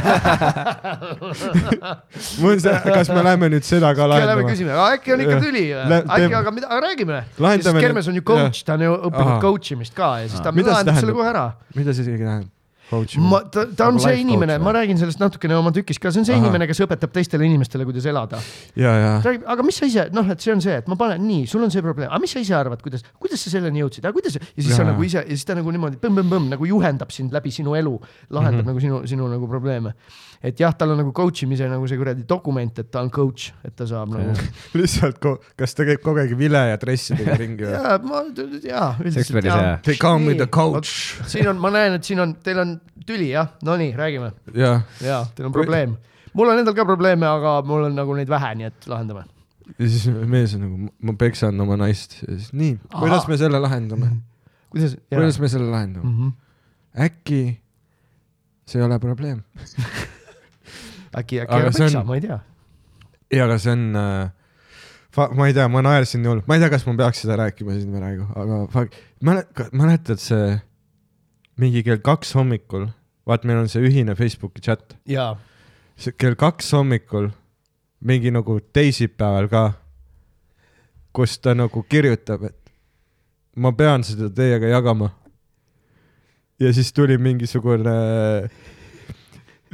kas 2.95 3.11
me 3.11 3.23
läheme 3.25 3.49
nüüd 3.51 3.65
seda 3.67 3.91
ka 3.97 4.07
Lähme 4.07 4.23
lahendama? 4.29 4.47
küsime, 4.53 4.71
äkki 4.95 5.15
on 5.15 5.23
ikka 5.25 5.37
tüli, 5.43 5.65
äkki, 5.75 6.31
aga 6.39 6.53
mida, 6.55 6.69
aga 6.71 6.81
räägime. 6.87 7.21
Lahendame 7.43 7.83
Kermes 7.83 8.07
on 8.11 8.15
ju 8.21 8.23
coach, 8.31 8.63
ta 8.63 8.79
on 8.79 8.87
ju 8.87 8.95
õppinud 9.09 9.37
coach 9.43 9.75
imist 9.75 9.95
ka 9.97 10.15
ja 10.23 10.31
siis 10.31 10.43
ta 10.45 10.55
lahendab 10.55 11.01
selle 11.01 11.15
kohe 11.17 11.29
ära. 11.33 11.47
mida 11.75 11.91
see 11.91 12.07
isegi 12.07 12.23
tähendab? 12.23 12.54
ma, 12.91 13.41
ta, 13.51 13.65
ta 13.75 13.87
on 13.89 13.97
see 14.01 14.19
inimene, 14.21 14.57
ma 14.61 14.73
räägin 14.75 14.99
sellest 14.99 15.21
natukene 15.21 15.57
oma 15.57 15.71
tükis 15.73 15.97
ka, 16.01 16.11
see 16.13 16.21
on 16.21 16.27
see 16.27 16.35
Ahah. 16.35 16.45
inimene, 16.45 16.67
kes 16.69 16.83
õpetab 16.85 17.13
teistele 17.15 17.47
inimestele, 17.47 17.87
kuidas 17.87 18.05
elada. 18.11 18.41
ja, 18.77 18.93
ja 19.01 19.13
aga 19.25 19.65
mis 19.65 19.79
sa 19.81 19.89
ise, 19.89 20.07
noh, 20.13 20.29
et 20.31 20.43
see 20.43 20.53
on 20.53 20.61
see, 20.63 20.75
et 20.83 20.91
ma 20.91 20.97
panen 20.99 21.25
nii, 21.25 21.47
sul 21.49 21.65
on 21.65 21.73
see 21.73 21.83
probleem, 21.85 22.11
aga 22.11 22.21
mis 22.21 22.35
sa 22.35 22.43
ise 22.43 22.53
arvad, 22.57 22.83
kuidas, 22.85 23.05
kuidas 23.21 23.41
sa 23.41 23.53
selleni 23.55 23.81
jõudsid, 23.81 24.05
aga 24.05 24.13
kuidas 24.15 24.37
ja 24.37 24.45
siis 24.45 24.71
sa 24.73 24.83
Jaa. 24.83 24.91
nagu 24.91 25.07
ise 25.07 25.23
ja 25.23 25.31
siis 25.31 25.47
ta 25.49 25.57
nagu 25.57 25.73
niimoodi 25.73 25.99
põmm-põmm-põmm 26.03 26.51
nagu 26.53 26.69
juhendab 26.69 27.13
sind 27.15 27.33
läbi 27.35 27.53
sinu 27.55 27.73
elu, 27.79 27.97
lahendab 28.29 28.61
mm. 28.61 28.61
-hmm. 28.61 28.73
nagu 28.73 28.85
sinu, 28.85 29.01
sinu 29.09 29.31
nagu 29.31 29.49
probleeme. 29.49 29.95
Et 30.43 30.59
jah, 30.59 30.73
tal 30.77 30.93
on 30.93 30.99
nagu 31.01 31.11
coach 31.15 31.43
imise 31.45 31.67
nagu 31.69 31.87
see 31.89 31.99
kuradi 31.99 32.25
dokument, 32.27 32.79
et 32.81 32.89
ta 32.91 33.03
on 33.05 33.11
coach, 33.13 33.51
et 33.65 33.75
ta 33.77 33.87
saab 33.89 34.11
nagu. 34.13 34.33
lihtsalt, 34.79 35.21
kas 35.59 35.77
ta 35.77 35.85
käib 35.87 36.01
kogu 36.03 36.23
aeg 36.23 36.35
vile 36.39 36.61
ja 36.71 36.79
dressidega 36.81 37.37
ringi 37.41 37.67
või? 37.67 37.75
ja 37.75 37.95
ma, 38.03 38.23
jaa. 38.63 38.89
They 39.85 39.99
come 40.01 40.29
with 40.29 40.41
the 40.41 40.49
coach. 40.51 41.15
siin 41.31 41.49
on, 41.51 41.61
ma 41.61 41.71
näen, 41.75 41.99
et 41.99 42.07
siin 42.07 42.21
on, 42.23 42.35
teil 42.45 42.61
on 42.63 42.75
tüli 43.05 43.31
jah, 43.31 43.55
Nonii, 43.65 43.93
räägime. 43.97 44.31
jah, 44.53 44.85
jaa, 45.03 45.23
teil 45.35 45.49
on 45.49 45.55
probleem. 45.55 45.97
mul 46.35 46.53
on 46.53 46.61
endal 46.61 46.77
ka 46.77 46.87
probleeme, 46.87 47.27
aga 47.29 47.57
mul 47.67 47.89
on 47.89 47.97
nagu 47.97 48.15
neid 48.17 48.31
vähe, 48.31 48.53
nii 48.61 48.71
et 48.71 48.87
lahendame. 48.91 49.25
ja 49.75 49.89
siis 49.89 50.07
mees 50.29 50.55
on 50.57 50.65
nagu, 50.67 50.93
ma 51.09 51.19
peksan 51.19 51.59
oma 51.61 51.77
naist 51.79 52.19
ja 52.23 52.31
siis 52.33 52.53
nii, 52.53 52.79
kuidas 53.01 53.29
me 53.31 53.39
selle 53.41 53.61
lahendame? 53.63 54.15
kuidas? 54.73 54.97
kuidas 55.13 55.39
me 55.41 55.51
selle 55.51 55.69
lahendame? 55.71 56.09
mm. 56.09 56.17
-hmm. 56.23 57.05
äkki 57.09 57.43
see 58.65 58.81
ei 58.81 58.85
ole 58.85 58.99
probleem? 58.99 59.43
äkki, 61.17 61.41
äkki 61.43 61.53
aga 61.59 61.71
see 61.71 61.85
on- 61.85 61.91
peksa, 61.91 62.03
ma 62.07 62.15
ei 62.17 62.21
tea. 62.25 62.39
ei, 63.31 63.41
aga 63.45 63.57
see 63.61 63.71
on 63.75 63.85
äh,, 63.95 65.29
ma 65.37 65.47
ei 65.47 65.53
tea, 65.55 65.67
ma 65.71 65.81
naersin 65.85 66.21
nii 66.23 66.31
hullult, 66.33 66.47
ma 66.49 66.57
ei 66.57 66.63
tea, 66.63 66.69
kas 66.73 66.85
ma 66.87 66.95
peaks 66.99 67.23
seda 67.23 67.37
rääkima 67.43 67.77
siin 67.77 67.95
praegu, 67.95 68.27
aga 68.35 68.85
mäletad, 69.23 69.71
mäletad 69.71 70.19
see 70.21 70.59
mingi 71.61 71.83
kell 71.87 72.01
kaks 72.03 72.33
hommikul, 72.35 72.89
vaat 73.27 73.45
meil 73.47 73.61
on 73.63 73.69
see 73.71 73.83
ühine 73.87 74.15
Facebooki 74.19 74.61
chat, 74.65 74.97
kell 76.19 76.35
kaks 76.35 76.73
hommikul, 76.75 77.29
mingi 78.05 78.31
nagu 78.35 78.59
teisipäeval 78.75 79.47
ka, 79.49 79.63
kus 81.15 81.37
ta 81.39 81.53
nagu 81.55 81.85
kirjutab, 81.89 82.43
et 82.49 82.59
ma 83.55 83.71
pean 83.71 84.03
seda 84.03 84.27
teiega 84.35 84.67
jagama. 84.67 85.13
ja 86.59 86.71
siis 86.73 86.91
tuli 86.95 87.17
mingisugune 87.17 87.93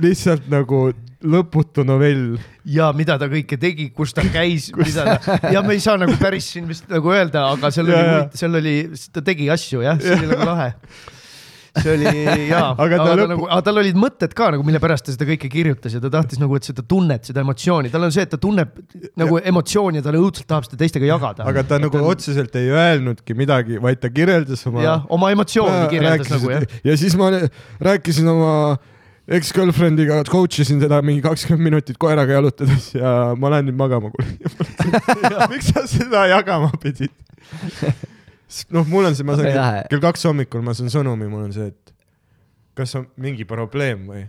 lihtsalt 0.04 0.50
nagu 0.52 0.90
lõputu 1.22 1.86
novell. 1.86 2.36
ja 2.66 2.90
mida 2.98 3.18
ta 3.22 3.28
kõike 3.30 3.58
tegi, 3.62 3.90
kus 3.94 4.14
ta 4.18 4.26
käis, 4.34 4.72
mida 4.78 5.18
ta, 5.22 5.38
ja 5.54 5.62
me 5.66 5.76
ei 5.78 5.84
saa 5.84 5.98
nagu 6.02 6.18
päris 6.22 6.50
siin 6.56 6.68
vist 6.70 6.90
nagu 6.92 7.14
öelda, 7.14 7.48
aga 7.54 7.70
seal 7.74 7.90
Jaa, 7.92 8.04
oli 8.04 8.38
seal 8.42 8.58
oli, 8.62 8.76
ta 9.14 9.24
tegi 9.26 9.50
asju 9.54 9.84
jah, 9.86 10.00
see 10.02 10.18
oli 10.18 10.30
nagu 10.32 10.48
lahe. 10.50 10.70
see 11.78 11.94
oli 11.94 12.24
jaa, 12.50 12.72
Aga 12.84 12.98
ta 12.98 13.04
aga, 13.04 13.06
ta 13.06 13.16
lõpu- 13.16 13.30
nagu, 13.32 13.46
aga 13.48 13.66
tal 13.68 13.82
olid 13.84 14.00
mõtted 14.02 14.34
ka 14.36 14.50
nagu, 14.56 14.66
mille 14.68 14.82
pärast 14.84 15.06
ta 15.08 15.14
seda 15.14 15.28
kõike 15.30 15.50
kirjutas 15.54 15.94
ja 15.96 16.02
ta 16.04 16.10
tahtis 16.12 16.42
nagu, 16.42 16.58
et 16.58 16.68
seda 16.68 16.84
tunnet, 16.84 17.30
seda 17.30 17.46
emotsiooni, 17.46 17.92
tal 17.94 18.08
on 18.10 18.14
see, 18.16 18.26
et 18.26 18.34
ta 18.34 18.40
tunneb 18.42 18.74
nagu 19.22 19.38
emotsiooni 19.54 20.02
ja 20.02 20.06
ta 20.08 20.16
õudselt 20.18 20.50
tahab 20.50 20.68
seda 20.68 20.82
teistega 20.82 21.08
jagada. 21.08 21.46
aga 21.48 21.64
ta 21.70 21.80
nagu 21.82 22.02
otseselt 22.10 22.58
ei 22.60 22.74
öelnudki 22.74 23.38
midagi, 23.38 23.78
vaid 23.84 24.02
ta 24.02 24.10
kirjeldas 24.12 24.66
oma. 24.68 24.84
jah, 24.84 25.06
oma 25.14 25.30
emotsiooni 25.38 25.86
kirjeldas 25.94 26.34
nagu 26.34 26.52
jah. 26.58 26.66
ja 26.84 26.98
siis 27.00 27.16
ma 27.20 27.30
rääkisin 27.80 28.28
oma 28.36 28.56
ex-girlfriend'iga, 29.30 30.22
coach 30.30 30.62
isin 30.64 30.82
teda 30.82 31.02
mingi 31.06 31.22
kakskümmend 31.26 31.68
minutit 31.70 32.00
koeraga 32.02 32.40
jalutades 32.40 32.92
ja 32.96 33.34
ma 33.38 33.52
lähen 33.54 33.70
nüüd 33.70 33.78
magama, 33.80 34.12
kuule. 34.14 34.28
miks 35.54 35.72
sa 35.72 35.86
seda 35.90 36.26
jagama 36.32 36.72
pidid? 36.82 37.14
noh, 38.74 38.86
mul 38.88 39.10
on 39.12 39.18
see, 39.18 39.28
ma 39.28 39.38
saan 39.38 39.52
lähe. 39.52 39.86
kell 39.92 40.04
kaks 40.04 40.26
hommikul 40.30 40.66
ma 40.66 40.76
saan 40.78 40.92
sõnumi, 40.94 41.30
mul 41.32 41.46
on 41.48 41.56
see, 41.56 41.70
et 41.72 41.96
kas 42.78 42.98
on 43.00 43.08
mingi 43.22 43.46
probleem 43.48 44.08
või? 44.10 44.26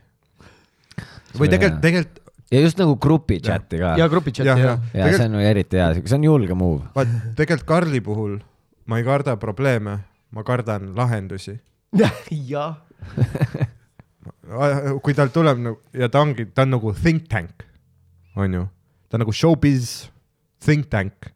või 1.38 1.48
tegelikult, 1.48 1.83
tegelikult 1.85 2.20
ja 2.52 2.61
just 2.61 2.81
nagu 2.81 2.98
grupi 3.00 3.40
chat'i 3.40 3.81
ka. 3.81 3.96
ja 3.96 4.09
grupi 4.12 4.35
chat'i 4.37 4.52
jah 4.52 4.64
jah, 4.68 4.88
ja 4.92 5.12
see 5.16 5.28
on 5.31 5.40
eriti 5.40 5.81
hea, 5.81 5.92
see 6.05 6.18
on 6.20 6.26
julge 6.28 6.57
move. 6.59 6.85
vaat 6.96 7.12
tegelikult 7.38 7.68
Karli 7.68 8.02
puhul 8.05 8.40
ma 8.87 8.98
ei 8.98 9.05
karda 9.05 9.37
probleeme, 9.37 9.98
ma 10.31 10.44
kardan 10.44 10.92
lahendusi. 10.96 11.61
jah, 12.50 12.76
kui 15.03 15.17
tal 15.17 15.33
tuleb 15.35 15.61
nagu 15.62 15.81
ja 15.97 16.09
ta 16.12 16.23
ongi, 16.25 16.49
ta 16.55 16.67
on 16.67 16.77
nagu 16.77 16.95
think 16.97 17.29
tank, 17.33 17.67
onju, 18.37 18.67
ta 19.09 19.19
on 19.19 19.25
nagu 19.27 19.35
showbiz 19.37 19.91
think 20.65 20.91
tank, 20.93 21.33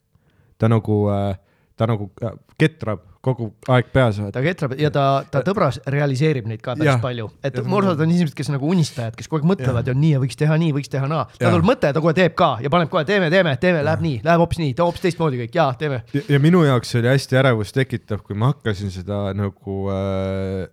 ta 0.59 0.71
nagu 0.73 1.05
äh,, 1.13 1.37
ta 1.77 1.89
nagu 1.91 2.11
äh, 2.25 2.35
ketrab 2.59 3.05
kogu 3.27 3.49
aeg 3.75 3.89
peas, 3.91 4.21
ta 4.33 4.43
ketrab 4.45 4.77
ja 4.79 4.89
ta, 4.95 5.05
ta 5.31 5.43
tõbras 5.45 5.81
realiseerib 5.91 6.47
neid 6.47 6.63
ka 6.63 6.77
päris 6.77 6.93
Jah. 6.93 7.01
palju, 7.03 7.27
et 7.45 7.59
Ja 7.59 7.65
osad 7.81 8.01
on 8.05 8.13
inimesed, 8.13 8.37
kes 8.39 8.51
nagu 8.53 8.69
unistajad, 8.71 9.17
kes 9.19 9.29
kogu 9.29 9.43
aeg 9.43 9.49
mõtlevad 9.51 9.91
ja 9.91 9.97
nii 9.99 10.13
ja 10.15 10.23
võiks 10.23 10.39
teha 10.39 10.59
nii, 10.63 10.71
võiks 10.77 10.93
teha 10.93 11.09
naa. 11.11 11.27
Tal 11.35 11.57
tuleb 11.57 11.67
mõte, 11.67 11.91
ta 11.93 12.03
kohe 12.05 12.15
teeb 12.17 12.37
ka 12.39 12.53
ja 12.63 12.71
paneb 12.73 12.93
kohe 12.93 13.03
teeme, 13.09 13.31
teeme, 13.33 13.57
teeme, 13.63 13.83
läheb 13.87 14.05
nii, 14.05 14.21
läheb 14.27 14.45
hoopis 14.45 14.63
nii, 14.63 14.77
hoopis 14.79 15.05
teistmoodi 15.09 15.43
kõik, 15.43 15.59
jaa, 15.59 15.69
teeme. 15.81 16.03
ja, 16.15 16.23
ja 16.37 16.43
minu 16.43 16.63
jaoks 16.69 16.95
oli 17.01 17.11
hästi 17.11 17.41
ärevust 17.43 17.77
tekitav, 17.77 18.23
kui 18.27 18.39
ma 18.39 18.53
hakkasin 18.55 18.95
seda 18.95 19.25
nagu 19.37 19.83
äh, 19.91 20.67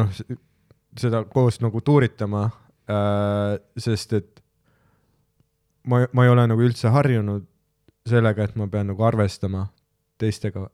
noh, 0.00 0.24
seda 1.00 1.24
koos 1.24 1.60
nagu 1.64 1.80
tuuritama 1.84 2.46
äh,, 2.88 3.58
sest 3.80 4.12
et 4.18 4.42
ma, 5.88 6.04
ma 6.12 6.24
ei 6.26 6.32
ole 6.32 6.46
nagu 6.50 6.64
üldse 6.64 6.90
harjunud 6.94 7.46
sellega, 8.08 8.48
et 8.48 8.56
ma 8.56 8.66
pean 8.72 8.88
nagu 8.92 9.04
arvestama 9.04 9.66
teistega 10.18 10.68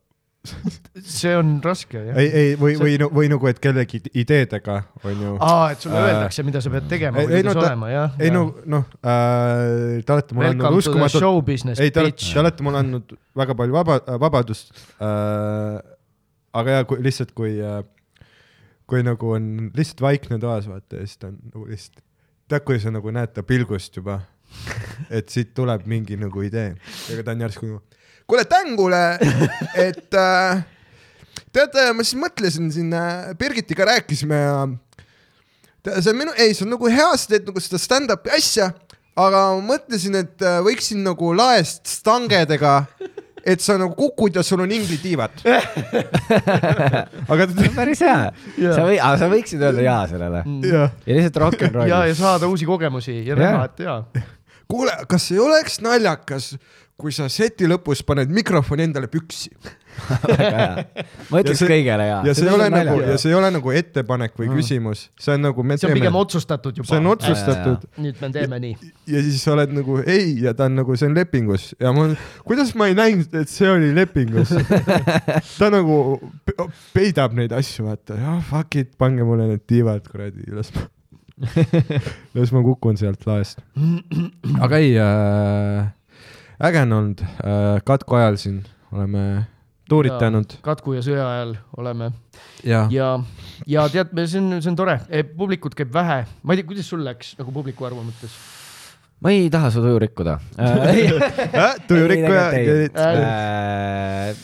see 1.18 1.32
on 1.38 1.54
raske 1.64 1.96
jah. 1.96 2.18
ei, 2.20 2.28
ei 2.28 2.48
või, 2.60 2.74
või, 2.76 2.96
või 3.16 3.30
nagu, 3.32 3.48
et 3.48 3.60
kellegi 3.64 4.02
ideedega 4.12 4.76
on 5.04 5.22
ju. 5.24 5.30
aa, 5.40 5.70
et 5.72 5.84
sulle 5.84 5.96
Äh, 5.96 6.08
öeldakse, 6.10 6.44
mida 6.44 6.60
sa 6.60 6.72
pead 6.74 6.88
tegema 6.90 7.22
ei- 7.22 7.30
või 7.30 7.38
no 7.46 7.54
kuidas 7.54 7.62
ta- 7.62 7.70
olema, 7.70 7.90
jah. 7.92 8.18
ei 8.20 8.32
no 8.34 8.42
noh 8.74 8.84
äh,, 9.00 10.02
te 10.04 10.16
olete 10.16 10.36
mulle 10.36 10.50
andnud 10.52 11.40
business, 11.48 11.80
ei 11.80 11.90
te 11.94 12.04
olete, 12.04 12.20
te. 12.26 12.38
olete 12.42 12.66
mulle 12.66 12.82
andnud 12.84 13.16
väga 13.40 13.56
palju 13.56 13.78
vaba, 13.78 13.98
vabadust 14.20 14.74
äh,. 15.00 15.80
aga 16.60 16.76
ja 16.78 16.84
kui 16.92 17.00
lihtsalt, 17.02 17.32
kui 17.32 17.56
äh,, 17.64 17.80
kui 18.90 19.02
nagu 19.06 19.30
on 19.36 19.70
lihtsalt 19.76 20.02
vaikne 20.04 20.38
toas, 20.42 20.66
vaata 20.68 21.00
ja 21.00 21.06
siis 21.08 21.18
ta 21.20 21.30
on 21.30 21.38
nagu 21.54 21.66
lihtsalt, 21.70 22.02
tead, 22.50 22.64
kui 22.68 22.78
sa 22.82 22.92
nagu 22.92 23.12
näed 23.14 23.32
ta 23.36 23.42
pilgust 23.46 23.96
juba, 23.96 24.18
et 25.16 25.28
siit 25.32 25.54
tuleb 25.56 25.86
mingi 25.90 26.18
nagu 26.20 26.42
idee, 26.44 26.74
aga 27.14 27.24
ta 27.26 27.34
on 27.34 27.44
järsku 27.46 27.70
nagu, 27.70 27.82
kuule 28.28 28.44
Tängule, 28.48 29.02
et 29.80 30.14
äh, 30.20 30.62
tead, 31.52 31.76
ma 31.96 32.04
siis 32.06 32.18
mõtlesin 32.20 32.70
siin 32.72 32.92
äh, 32.96 33.32
Birgitiga 33.40 33.88
rääkisime 33.88 34.38
ja 34.42 34.56
ta- 35.84 36.00
see 36.00 36.12
on 36.12 36.20
minu, 36.20 36.36
ei, 36.36 36.52
see 36.56 36.64
on 36.68 36.74
nagu 36.76 36.88
hea, 36.92 37.10
sa 37.20 37.32
teed 37.34 37.48
nagu 37.48 37.64
seda 37.64 37.80
stand-up'i 37.80 38.32
asja, 38.36 38.70
aga 39.16 39.42
ma 39.56 39.64
mõtlesin, 39.74 40.20
et 40.22 40.44
äh, 40.44 40.60
võiksin 40.66 41.04
nagu 41.06 41.32
laest 41.36 41.88
stangedega, 42.00 42.76
et 43.44 43.60
sa 43.60 43.76
nagu 43.80 43.94
kukud 43.96 44.36
ja 44.36 44.42
sul 44.46 44.62
on 44.64 44.72
inglitiivad. 44.72 45.42
aga 47.32 47.48
ta, 47.50 47.66
päris 47.76 48.02
hea. 48.04 48.30
sa 48.64 48.86
või, 48.86 48.96
aga 48.98 49.18
sa 49.20 49.28
võiksid 49.32 49.64
öelda 49.64 49.84
jaa 49.84 50.00
sellele 50.10 50.44
jah, 50.64 50.94
ja 51.04 51.18
lihtsalt 51.18 51.40
rock 51.44 51.60
n 51.60 51.68
ja, 51.68 51.74
roll. 51.76 51.92
ja 51.92 52.16
saada 52.18 52.48
uusi 52.50 52.68
kogemusi 52.68 53.18
ja 53.28 53.36
näha, 53.38 53.66
et 53.68 53.84
jaa. 53.84 53.98
kuule, 54.70 54.96
kas 55.10 55.28
ei 55.34 55.40
oleks 55.44 55.80
naljakas, 55.84 56.54
kui 57.00 57.12
sa 57.14 57.28
seti 57.32 57.68
lõpus 57.68 58.04
paned 58.06 58.32
mikrofoni 58.32 58.88
endale 58.88 59.10
püksi 59.12 59.52
väga 60.28 60.48
hea. 60.50 61.04
ma 61.30 61.40
ütleks 61.42 61.60
see- 61.62 61.68
kõigele 61.70 62.06
jaa. 62.08 62.20
ja 62.26 62.34
see 62.34 62.46
ei 62.48 62.54
ole 62.54 62.68
nagu, 62.74 62.96
ja 63.04 63.16
see 63.20 63.30
ei 63.32 63.36
ole 63.38 63.50
nagu 63.54 63.74
ettepanek 63.80 64.34
või 64.38 64.48
Mm. 64.50 64.58
küsimus, 64.60 65.04
see 65.20 65.34
on 65.36 65.44
nagu 65.46 65.62
me 65.64 65.76
see 65.78 65.86
on 65.88 65.92
teeme 65.94 66.00
pigem, 66.02 66.18
otsustatud 66.20 66.76
juba. 66.80 66.88
see 66.90 66.98
on 67.00 67.06
otsustatud 67.12 67.86
nüüd 68.04 68.20
me 68.22 68.30
teeme 68.34 68.58
nii. 68.64 68.74
ja 69.14 69.22
siis 69.24 69.42
sa 69.44 69.52
oled 69.54 69.72
nagu 69.76 69.98
ei 70.06 70.34
ja 70.44 70.54
ta 70.54 70.66
on 70.68 70.76
nagu, 70.80 70.96
see 71.00 71.08
on 71.08 71.14
lepingus 71.16 71.70
ja 71.80 71.92
ma, 71.96 72.08
kuidas 72.44 72.74
ma 72.78 72.88
ei 72.90 72.98
näinud, 72.98 73.34
et 73.40 73.48
see 73.52 73.70
oli 73.70 73.92
lepingus. 73.96 74.52
ta 75.58 75.70
nagu 75.72 76.18
pe- 76.44 76.68
peidab 76.94 77.32
neid 77.38 77.52
asju, 77.56 77.86
vaata, 77.88 78.18
jah, 78.20 78.40
fuck 78.50 78.76
it, 78.80 78.92
pange 79.00 79.24
mulle 79.26 79.46
need 79.54 79.64
tiivad 79.70 80.04
kuradi, 80.10 80.44
las 80.54 80.70
ma, 80.74 80.84
las 82.36 82.52
ma 82.54 82.62
kukun 82.62 82.96
sealt 83.00 83.24
laest. 83.26 83.62
aga 84.64 84.78
ei 84.82 84.94
äh,, 85.00 85.88
äge 86.68 86.82
on 86.84 86.92
olnud 86.98 87.24
äh,, 87.24 87.80
katku 87.86 88.14
ajal 88.20 88.36
siin 88.40 88.60
oleme 88.94 89.24
tuuritanud 89.88 90.58
katku 90.64 90.96
ja 90.96 91.04
sõja 91.04 91.24
ajal 91.28 91.54
oleme 91.76 92.10
ja, 92.64 92.86
ja. 92.92 93.12
ja, 93.68 93.86
tead, 93.92 94.12
see 94.24 94.40
on, 94.40 94.58
see 94.60 94.72
on 94.72 94.78
tore, 94.78 94.98
publikut 95.36 95.76
käib 95.78 95.92
vähe, 95.94 96.24
ma 96.42 96.54
ei 96.54 96.62
tea, 96.62 96.68
kuidas 96.72 96.88
sul 96.90 97.04
läks 97.04 97.34
nagu 97.40 97.52
publiku 97.54 97.88
arvu 97.88 98.04
mõttes? 98.06 98.36
ma 99.24 99.32
ei 99.32 99.48
taha 99.52 99.70
su 99.72 99.80
tuju 99.80 99.98
rikkuda. 100.02 100.34
äh, 100.60 101.74
tujurikkuja. 101.88 102.42
Äh, 102.44 102.52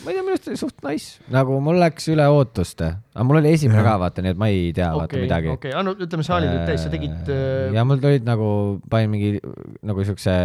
ma 0.01 0.09
ei 0.09 0.15
tea, 0.17 0.23
oli 0.49 0.59
suht 0.59 0.77
nice, 0.85 1.21
nagu 1.33 1.57
mul 1.63 1.79
läks 1.81 2.07
üle 2.13 2.25
ootuste, 2.31 2.89
aga 3.13 3.25
mul 3.27 3.39
oli 3.41 3.51
esimene 3.55 3.83
ka 3.85 3.95
vaata, 4.01 4.23
nii 4.25 4.33
et 4.33 4.41
ma 4.41 4.49
ei 4.51 4.71
tea 4.75 4.89
vaata 4.95 5.09
okei, 5.09 5.23
midagi. 5.25 5.51
okei, 5.53 5.75
no 5.85 5.93
ütleme, 5.93 6.25
saalid 6.27 6.51
olid 6.51 6.69
täis, 6.69 6.85
sa 6.85 6.91
tegid 6.93 7.31
äh, 7.33 7.69
ja 7.75 7.85
mul 7.87 8.01
tulid 8.03 8.27
nagu, 8.27 8.49
panin 8.91 9.13
mingi 9.13 9.31
nagu 9.87 10.07
siukse 10.07 10.35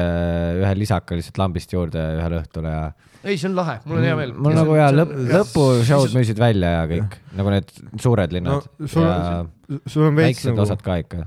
ühe 0.60 0.74
lisaka 0.80 1.18
lihtsalt 1.18 1.40
lambist 1.42 1.74
juurde 1.74 2.02
ühel 2.18 2.38
õhtul 2.40 2.68
ja. 2.70 2.82
ei, 3.22 3.38
see 3.38 3.48
on 3.50 3.56
lahe, 3.58 3.78
mul 3.86 4.00
on 4.02 4.08
hea 4.10 4.18
meel. 4.20 4.36
mul 4.48 4.58
nagu 4.58 4.76
ja 4.78 4.90
lõpp, 4.94 5.16
lõpushow'd 5.32 6.16
müüsid 6.18 6.42
välja 6.42 6.76
ja 6.76 6.84
kõik, 6.92 7.18
nagu 7.40 7.56
need 7.56 7.74
suured 8.02 8.34
no 8.34 8.40
linnad 8.40 8.70
ja, 8.92 9.42
sul 9.86 10.10
on 10.10 10.20
veits 10.20 10.36
väiksed 10.36 10.52
nagu, 10.52 10.66
osad 10.68 10.84
ka 10.84 11.00
ikka. 11.04 11.26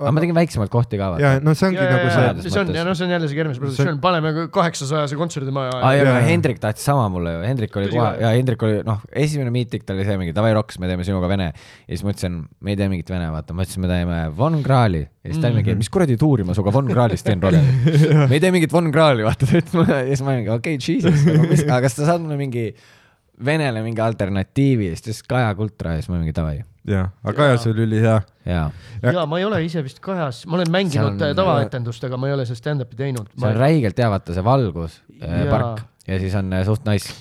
Aga 0.00 0.12
ma 0.16 0.22
tegin 0.24 0.36
väiksemaid 0.36 0.70
kohti 0.72 0.98
ka 1.00 1.10
ja 1.20 1.32
no 1.44 1.52
see 1.56 1.68
ongi 1.68 1.80
ja, 1.80 1.88
nagu 1.90 2.06
ja, 2.08 2.12
see 2.14 2.24
ja 2.24 2.52
see 2.54 2.62
on, 2.62 2.72
ja 2.74 2.84
noh, 2.86 2.96
see 2.96 3.06
on 3.06 3.12
jälle 3.14 3.28
see 3.28 3.38
Kermis 3.38 3.60
produktsioon, 3.60 3.98
paneme 4.02 4.46
kaheksasajase 4.54 5.18
kontserdimaja 5.20 5.74
aa 5.76 5.92
ja, 5.98 6.06
jaa. 6.08 6.22
Hendrik 6.24 6.60
tahtis 6.62 6.86
sama 6.88 7.08
mulle 7.12 7.34
ju, 7.34 7.42
Hendrik 7.44 7.76
oli 7.76 7.90
kohe 7.92 8.12
ja 8.22 8.30
Hendrik 8.34 8.64
oli 8.66 8.78
noh, 8.86 9.02
esimene 9.24 9.52
meeting 9.54 9.84
tal 9.84 10.00
oli 10.00 10.06
see 10.08 10.16
mingi 10.20 10.34
davai 10.36 10.54
roks, 10.56 10.80
me 10.80 10.88
teeme 10.90 11.04
sinuga 11.06 11.28
vene. 11.30 11.50
ja 11.52 11.90
siis 11.92 12.04
ma 12.06 12.14
ütlesin, 12.14 12.38
me 12.64 12.74
ei 12.74 12.80
tee 12.80 12.88
mingit 12.92 13.12
vene, 13.12 13.28
vaata, 13.34 13.56
ma 13.56 13.66
ütlesin, 13.66 13.84
me 13.84 13.90
teeme 13.90 14.22
Von 14.38 14.56
Krahli. 14.64 15.02
ja 15.04 15.34
siis 15.34 15.42
ta 15.42 15.50
oli 15.50 15.60
mingi, 15.60 15.76
mis 15.82 15.92
kuradi 15.92 16.16
tuuri 16.20 16.48
ma 16.48 16.56
sinuga 16.56 16.74
Von 16.78 16.88
Krahlist 16.88 17.28
teen 17.28 17.44
rolli. 17.44 17.60
me 18.30 18.32
ei 18.32 18.40
tee 18.40 18.54
mingit 18.54 18.72
Von 18.72 18.88
Krahli, 18.94 19.26
vaata, 19.26 19.44
ta 19.44 19.60
ütles 19.60 19.76
mulle 19.76 20.00
ja 20.00 20.08
siis 20.08 20.24
ma 20.24 20.32
olin 20.32 20.42
mingi 20.44 20.56
okei 20.56 20.80
okay,, 20.80 20.96
jesus, 20.96 21.66
aga 21.66 21.82
kas 21.84 22.00
sa 22.00 22.08
saad 22.12 22.24
mulle 22.24 22.40
mingi 22.40 22.70
venele 23.44 23.84
mingi 23.84 24.00
alternatiivi 24.04 24.90
ja 24.90 24.96
siis 24.96 25.04
ta 25.04 25.12
ütles 25.12 25.24
Kaja 25.34 25.54
Kultra 25.58 25.96
ja 25.96 26.02
siis 26.02 26.08
ma 26.10 26.16
olin 26.16 26.28
mingi 26.28 26.36
davai. 26.36 26.60
jah, 26.88 27.10
aga 27.24 27.36
Kajas 27.36 27.66
oli 27.70 27.84
ülihea. 27.84 28.20
jaa, 28.48 28.70
ja 29.02 29.26
ma 29.28 29.38
ei 29.38 29.44
ole 29.44 29.60
ise 29.64 29.82
vist 29.84 30.00
kajas, 30.00 30.46
ma 30.46 30.56
olen 30.58 30.70
mänginud 30.72 31.20
on- 31.20 31.36
tavaetendust, 31.36 32.04
aga 32.08 32.16
ma 32.16 32.30
ei 32.30 32.36
ole 32.38 32.46
seda 32.48 32.56
stand-up'i 32.62 32.96
teinud. 32.96 33.28
see 33.36 33.48
on 33.48 33.56
räigelt 33.60 33.98
hea, 34.00 34.10
vaata 34.10 34.36
see 34.36 34.44
valgus, 34.44 35.00
Jaa. 35.20 35.46
park 35.50 35.84
ja 36.08 36.18
siis 36.18 36.34
on 36.34 36.52
äh, 36.52 36.64
suht 36.64 36.86
nice. 36.88 37.12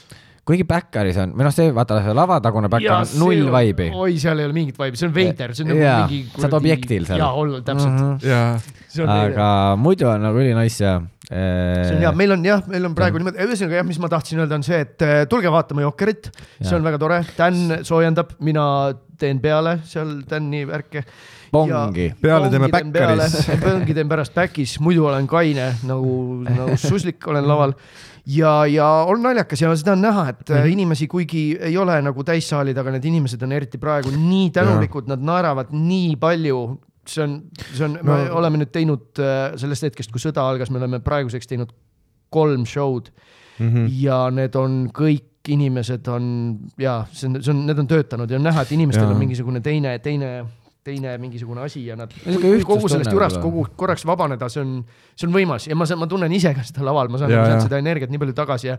kuigi 0.47 0.64
Backeris 0.66 1.18
on, 1.22 1.36
või 1.38 1.45
noh, 1.45 1.53
see 1.53 1.70
vaata 1.76 1.99
see 2.05 2.16
lavatagune 2.18 2.72
back 2.72 2.88
on 2.89 3.12
null 3.22 3.51
vibe'i. 3.53 3.91
oi, 3.93 4.18
seal 4.22 4.39
ei 4.41 4.49
ole 4.49 4.55
mingit 4.55 4.80
vibe'i, 4.80 4.97
see 4.97 5.10
on 5.10 5.16
veider, 5.16 5.53
see 5.53 5.66
on 5.68 5.74
nagu 5.74 5.84
Jaa, 5.84 6.01
mingi. 6.07 6.32
sa 6.34 6.45
oled 6.47 6.57
objektil 6.62 7.05
seal. 7.10 7.22
jaa, 7.22 7.32
olla 7.43 7.62
täpselt 7.62 7.93
mm. 7.93 8.18
-hmm. 8.18 8.28
ja, 9.05 9.20
aga 9.28 9.49
muidu 9.78 10.10
on 10.10 10.24
nagu 10.30 10.41
üli 10.41 10.55
nice 10.57 10.84
ja. 10.84 10.99
See 11.30 11.95
on 11.95 12.01
hea, 12.01 12.11
meil 12.17 12.34
on 12.34 12.45
jah, 12.45 12.63
meil 12.71 12.89
on 12.89 12.95
praegu 12.97 13.21
niimoodi, 13.21 13.41
ühesõnaga 13.45 13.80
jah, 13.80 13.86
mis 13.86 13.99
ma 14.01 14.09
tahtsin 14.09 14.41
öelda, 14.41 14.57
on 14.57 14.65
see, 14.65 14.80
et 14.82 15.05
äh, 15.05 15.19
tulge 15.30 15.51
vaatama 15.53 15.86
Jokkerit, 15.86 16.32
see 16.57 16.73
on 16.77 16.86
väga 16.86 17.01
tore, 17.01 17.19
Dan 17.38 17.59
soojendab, 17.86 18.34
mina 18.45 18.65
teen 19.19 19.41
peale 19.43 19.80
seal 19.86 20.19
Dani 20.30 20.63
värke. 20.65 21.03
Pongi. 21.49 22.11
Peale 22.21 22.49
teeme 22.53 22.69
Backeris. 22.69 23.39
Pongi 23.61 23.95
teen 23.97 24.09
pärast 24.09 24.36
back'is, 24.36 24.75
muidu 24.86 25.07
olen 25.09 25.25
kaine 25.30 25.71
nagu, 25.89 26.13
nagu 26.45 26.77
suslik 26.89 27.25
olen 27.30 27.47
laval 27.49 27.73
ja, 28.30 28.65
ja 28.69 28.88
on 29.09 29.23
naljakas 29.23 29.63
ja 29.63 29.71
seda 29.77 29.93
on 29.95 30.03
näha, 30.03 30.27
et 30.30 30.49
mm. 30.49 30.55
-hmm. 30.55 30.71
inimesi, 30.73 31.07
kuigi 31.07 31.57
ei 31.61 31.77
ole 31.77 32.01
nagu 32.01 32.23
täissaalid, 32.23 32.77
aga 32.77 32.91
need 32.91 33.05
inimesed 33.05 33.41
on 33.43 33.51
eriti 33.51 33.77
praegu 33.77 34.11
nii 34.13 34.49
tänulikud, 34.51 35.07
nad 35.07 35.21
naeravad 35.21 35.73
nii 35.73 36.15
palju. 36.15 36.80
See 37.10 37.26
on, 37.26 37.39
see 37.74 37.86
on 37.88 37.97
no., 37.99 38.14
me 38.14 38.30
oleme 38.39 38.62
nüüd 38.62 38.72
teinud 38.76 39.20
äh, 39.24 39.57
sellest 39.60 39.89
hetkest, 39.89 40.14
kui 40.14 40.22
sõda 40.24 40.45
algas, 40.45 40.72
me 40.72 40.82
oleme 40.82 41.01
praeguseks 41.03 41.49
teinud 41.49 41.74
kolm 42.30 42.66
show'd 42.70 43.10
Mhm. 43.60 43.89
ja 43.99 44.22
need 44.32 44.55
on 44.55 44.86
kõik 44.95 45.49
inimesed 45.49 46.07
on 46.12 46.24
ja 46.80 47.01
see 47.12 47.28
on, 47.30 47.41
see 47.43 47.51
on, 47.51 47.66
need 47.68 47.82
on 47.82 47.89
töötanud 47.89 48.32
ja 48.32 48.38
on 48.39 48.45
näha, 48.47 48.64
et 48.64 48.72
inimestel 48.76 49.03
Jaa. 49.07 49.16
on 49.16 49.20
mingisugune 49.20 49.62
teine, 49.66 49.97
teine, 50.03 50.30
teine 50.86 51.16
mingisugune 51.20 51.64
asi 51.66 51.82
ja 51.88 51.97
nad 51.99 52.14
Niisugune 52.26 52.62
kogu 52.68 52.91
sellest 52.91 53.12
jurast 53.12 53.39
kogu 53.43 53.66
korraks 53.80 54.05
vabaneda, 54.07 54.47
see 54.51 54.62
on, 54.64 54.78
see 55.16 55.28
on 55.28 55.34
võimas 55.36 55.68
ja 55.68 55.76
ma 55.80 55.88
saan, 55.89 55.99
ma 56.03 56.07
tunnen 56.12 56.32
ise 56.36 56.53
ka 56.55 56.64
seda 56.68 56.86
laval, 56.88 57.12
ma 57.12 57.20
saan 57.20 57.34
nagu 57.34 57.49
sealt 57.49 57.68
seda 57.68 57.82
energiat 57.82 58.14
nii 58.14 58.22
palju 58.22 58.38
tagasi 58.38 58.72
ja 58.72 58.78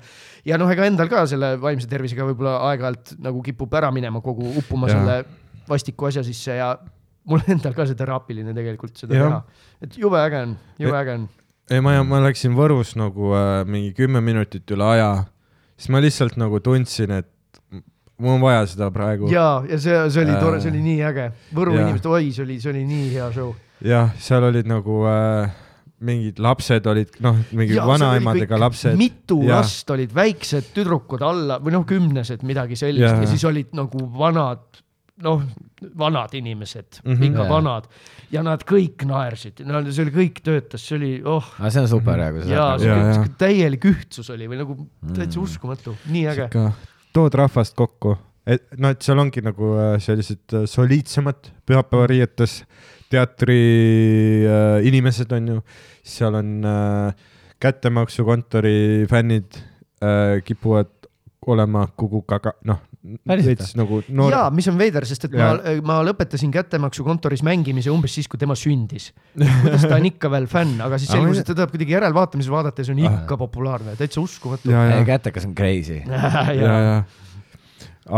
ja 0.49 0.61
noh, 0.61 0.71
ega 0.73 0.87
endal 0.89 1.11
ka 1.13 1.27
selle 1.29 1.55
vaimse 1.61 1.91
tervisega 1.91 2.29
võib-olla 2.31 2.57
aeg-ajalt 2.71 3.19
nagu 3.21 3.43
kipub 3.45 3.77
ära 3.81 3.93
minema 3.93 4.23
kogu 4.25 4.49
uppuma 4.63 4.89
Jaa. 4.89 4.97
selle 4.97 5.19
vastiku 5.69 6.09
asja 6.09 6.25
sisse 6.25 6.57
ja 6.57 6.73
mul 7.29 7.43
endal 7.53 7.75
ka 7.77 7.87
see 7.89 7.99
teraapiline 7.99 8.55
tegelikult 8.57 8.97
seda 9.01 9.19
Jah. 9.19 9.29
teha, 9.29 9.67
et 9.87 9.99
jube 10.01 10.19
äge 10.21 10.41
on, 10.47 10.57
jube 10.81 10.97
äge 11.01 11.17
on. 11.19 11.29
ei 11.71 11.81
ma, 11.85 11.99
ma 12.07 12.23
läksin 12.25 12.57
Võrus 12.57 12.95
nagu 12.99 13.35
äh, 13.37 13.61
mingi 13.69 13.93
kümme 13.97 14.23
minutit 14.25 14.71
üle 14.75 14.87
aja, 14.97 15.11
siis 15.77 15.93
ma 15.93 16.01
lihtsalt 16.03 16.39
nagu 16.41 16.61
tundsin, 16.65 17.13
et 17.21 17.31
mul 18.21 18.37
on 18.37 18.45
vaja 18.45 18.67
seda 18.69 18.91
praegu. 18.95 19.31
ja, 19.33 19.63
ja 19.69 19.79
see, 19.81 19.97
see 20.13 20.25
oli 20.25 20.37
tore, 20.41 20.59
Äh, 20.59 20.63
see 20.65 20.73
oli 20.73 20.85
nii 20.85 21.01
äge, 21.11 21.31
Võru 21.57 21.75
jaa. 21.77 21.87
inimesed, 21.89 22.07
oi, 22.11 22.31
see 22.37 22.45
oli, 22.47 22.61
see 22.61 22.73
oli 22.75 22.85
nii 22.89 23.11
hea 23.15 23.29
show. 23.37 23.53
jah, 23.85 24.13
seal 24.21 24.45
olid 24.51 24.69
nagu 24.69 25.03
äh, 25.09 25.59
mingid 26.05 26.39
lapsed 26.41 26.87
olid, 26.89 27.17
noh, 27.25 27.39
mingi 27.57 27.77
vanaemadega 27.77 28.59
lapsed. 28.61 28.97
mitu 29.01 29.43
Jah. 29.45 29.61
last 29.61 29.91
olid, 29.93 30.13
väiksed 30.17 30.71
tüdrukud 30.77 31.23
alla 31.25 31.59
või 31.61 31.75
noh, 31.77 31.85
kümnesed, 31.89 32.45
midagi 32.49 32.79
sellist 32.81 33.07
Jaa. 33.09 33.21
ja 33.25 33.29
siis 33.31 33.45
olid 33.49 33.75
nagu 33.77 34.05
vanad, 34.17 34.65
noh, 35.25 35.43
vanad 35.99 36.35
inimesed 36.35 37.01
mm. 37.05 37.13
-hmm. 37.13 37.25
ikka 37.25 37.45
Jaa. 37.45 37.49
vanad 37.49 37.89
ja 38.31 38.43
nad 38.47 38.65
kõik 38.69 39.05
naersid, 39.09 39.63
no 39.67 39.83
see 39.89 40.05
oli, 40.05 40.15
kõik 40.15 40.41
töötas, 40.45 40.87
see 40.87 40.97
oli, 40.97 41.13
oh. 41.25 41.53
aga 41.59 41.71
see 41.71 41.83
on 41.83 41.89
super 41.89 42.23
hea, 42.23 42.33
kui 42.33 42.43
sa 42.45 42.55
jaa, 42.55 42.71
saad 42.71 42.81
see 42.81 43.19
Jaa, 43.19 43.29
täielik 43.45 43.87
ühtsus 43.91 44.31
oli 44.35 44.49
või 44.51 44.61
nagu 44.63 44.79
Mm. 44.81 45.15
täitsa 45.17 45.41
uskumatu, 45.41 45.95
nii 46.13 46.27
äge. 46.29 46.49
tood 47.13 47.35
rahvast 47.35 47.75
kokku, 47.77 48.17
et 48.47 48.63
noh, 48.79 48.91
et 48.91 49.03
seal 49.03 49.19
ongi 49.19 49.43
nagu 49.45 49.75
äh, 49.79 49.97
sellised 50.03 50.55
äh, 50.55 50.67
soliidsemad 50.69 51.51
pühapäevariietes 51.67 52.63
teatri 53.11 53.61
äh, 54.47 54.87
inimesed 54.87 55.33
on 55.33 55.49
ju, 55.49 55.63
seal 56.05 56.35
on 56.35 56.65
äh, 56.65 57.15
kättemaksukontori 57.61 59.07
fännid 59.11 59.57
äh, 60.05 60.41
kipuvad 60.45 60.93
olema 61.47 61.87
kukukaga, 61.97 62.55
noh, 62.65 62.79
Päriselt 62.81 62.90
veits 63.01 63.73
nagu 63.79 64.03
noor 64.13 64.35
jaa, 64.35 64.49
mis 64.53 64.67
on 64.69 64.77
veider, 64.81 65.07
sest 65.09 65.25
et 65.29 65.37
Jaa. 65.37 65.55
ma, 65.57 65.77
ma 65.89 65.97
lõpetasin 66.05 66.53
kättemaksukontoris 66.53 67.43
mängimise 67.47 67.93
umbes 67.93 68.13
siis, 68.19 68.29
kui 68.29 68.41
tema 68.41 68.57
sündis. 68.59 69.11
kuidas 69.33 69.87
ta 69.87 69.97
on 69.97 70.09
ikka 70.11 70.31
veel 70.33 70.49
fänn, 70.51 70.83
aga 70.85 70.99
siis 71.01 71.13
selgus, 71.15 71.41
et 71.41 71.49
ta 71.49 71.57
tuleb 71.57 71.73
kuidagi 71.73 71.97
järelvaatamisel 71.97 72.53
vaadata 72.53 72.85
ja 72.85 72.91
see 72.91 72.99
on 72.99 73.03
ikka 73.09 73.41
populaarne, 73.41 73.97
täitsa 74.01 74.21
uskumatu. 74.21 74.73
ja, 74.73 74.85
ja, 74.93 75.01
kätekas 75.09 75.49
on 75.49 75.57
crazy. 75.57 76.03
ja, 76.05 76.53
ja, 76.53 77.03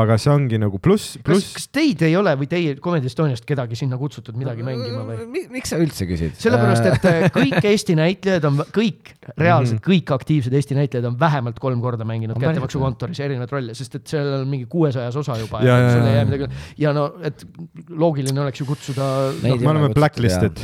aga 0.01 0.17
see 0.21 0.31
ongi 0.33 0.59
nagu 0.61 0.79
pluss, 0.83 1.17
pluss 1.25 1.53
kas 1.57 1.67
teid 1.75 2.03
ei 2.07 2.15
ole 2.19 2.33
või 2.41 2.49
teie 2.51 2.75
Comedy 2.83 3.11
Estoniast 3.11 3.45
kedagi 3.49 3.77
sinna 3.79 3.99
kutsutud 4.01 4.37
midagi 4.41 4.65
mängima 4.67 5.03
või? 5.09 5.45
miks 5.53 5.73
sa 5.75 5.79
üldse 5.83 6.07
küsid? 6.09 6.37
sellepärast, 6.41 6.87
et 6.93 7.07
äh, 7.11 7.27
kõik 7.35 7.59
Eesti 7.73 7.97
näitlejad 7.99 8.47
on, 8.49 8.63
kõik, 8.75 9.13
reaalselt 9.37 9.81
Mhm. 9.81 9.85
kõik 9.87 10.13
aktiivsed 10.15 10.55
Eesti 10.59 10.77
näitlejad 10.79 11.07
on 11.09 11.19
vähemalt 11.21 11.59
kolm 11.63 11.81
korda 11.85 12.05
mänginud 12.09 12.39
kättemaksukontoris 12.43 13.21
erinevaid 13.25 13.53
rolle, 13.55 13.75
sest 13.79 13.95
et 14.01 14.07
seal 14.13 14.29
on 14.41 14.47
mingi 14.51 14.67
kuuesajas 14.71 15.17
osa 15.23 15.37
juba 15.41 15.63
Ja, 15.65 15.77
ja, 15.79 15.91
sul 15.93 16.07
ei 16.07 16.13
ja. 16.13 16.15
jää 16.21 16.29
midagi 16.31 16.49
ja 16.83 16.93
no, 16.97 17.07
et 17.23 17.45
loogiline 17.89 18.41
oleks 18.47 18.61
ju 18.63 18.67
kutsuda 18.69 19.09
Neid 19.43 19.61
me 19.63 19.71
oleme 19.73 19.93
blacklisted. 19.95 20.59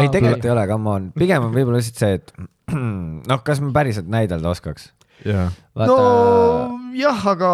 Ei, 0.00 0.08
tegelikult 0.12 0.44
ei 0.48 0.52
ole, 0.54 0.66
come 0.70 0.90
on, 0.94 1.10
pigem 1.16 1.46
on 1.48 1.54
võib-olla 1.54 1.80
lihtsalt 1.82 2.00
see, 2.02 2.18
et 2.20 2.32
noh, 3.30 3.42
kas 3.44 3.60
me 3.62 3.72
päriselt 3.76 4.08
näidelda 4.10 4.52
oskaks? 4.54 4.90
jaa, 5.26 5.50
nojah, 5.76 7.26
aga 7.34 7.50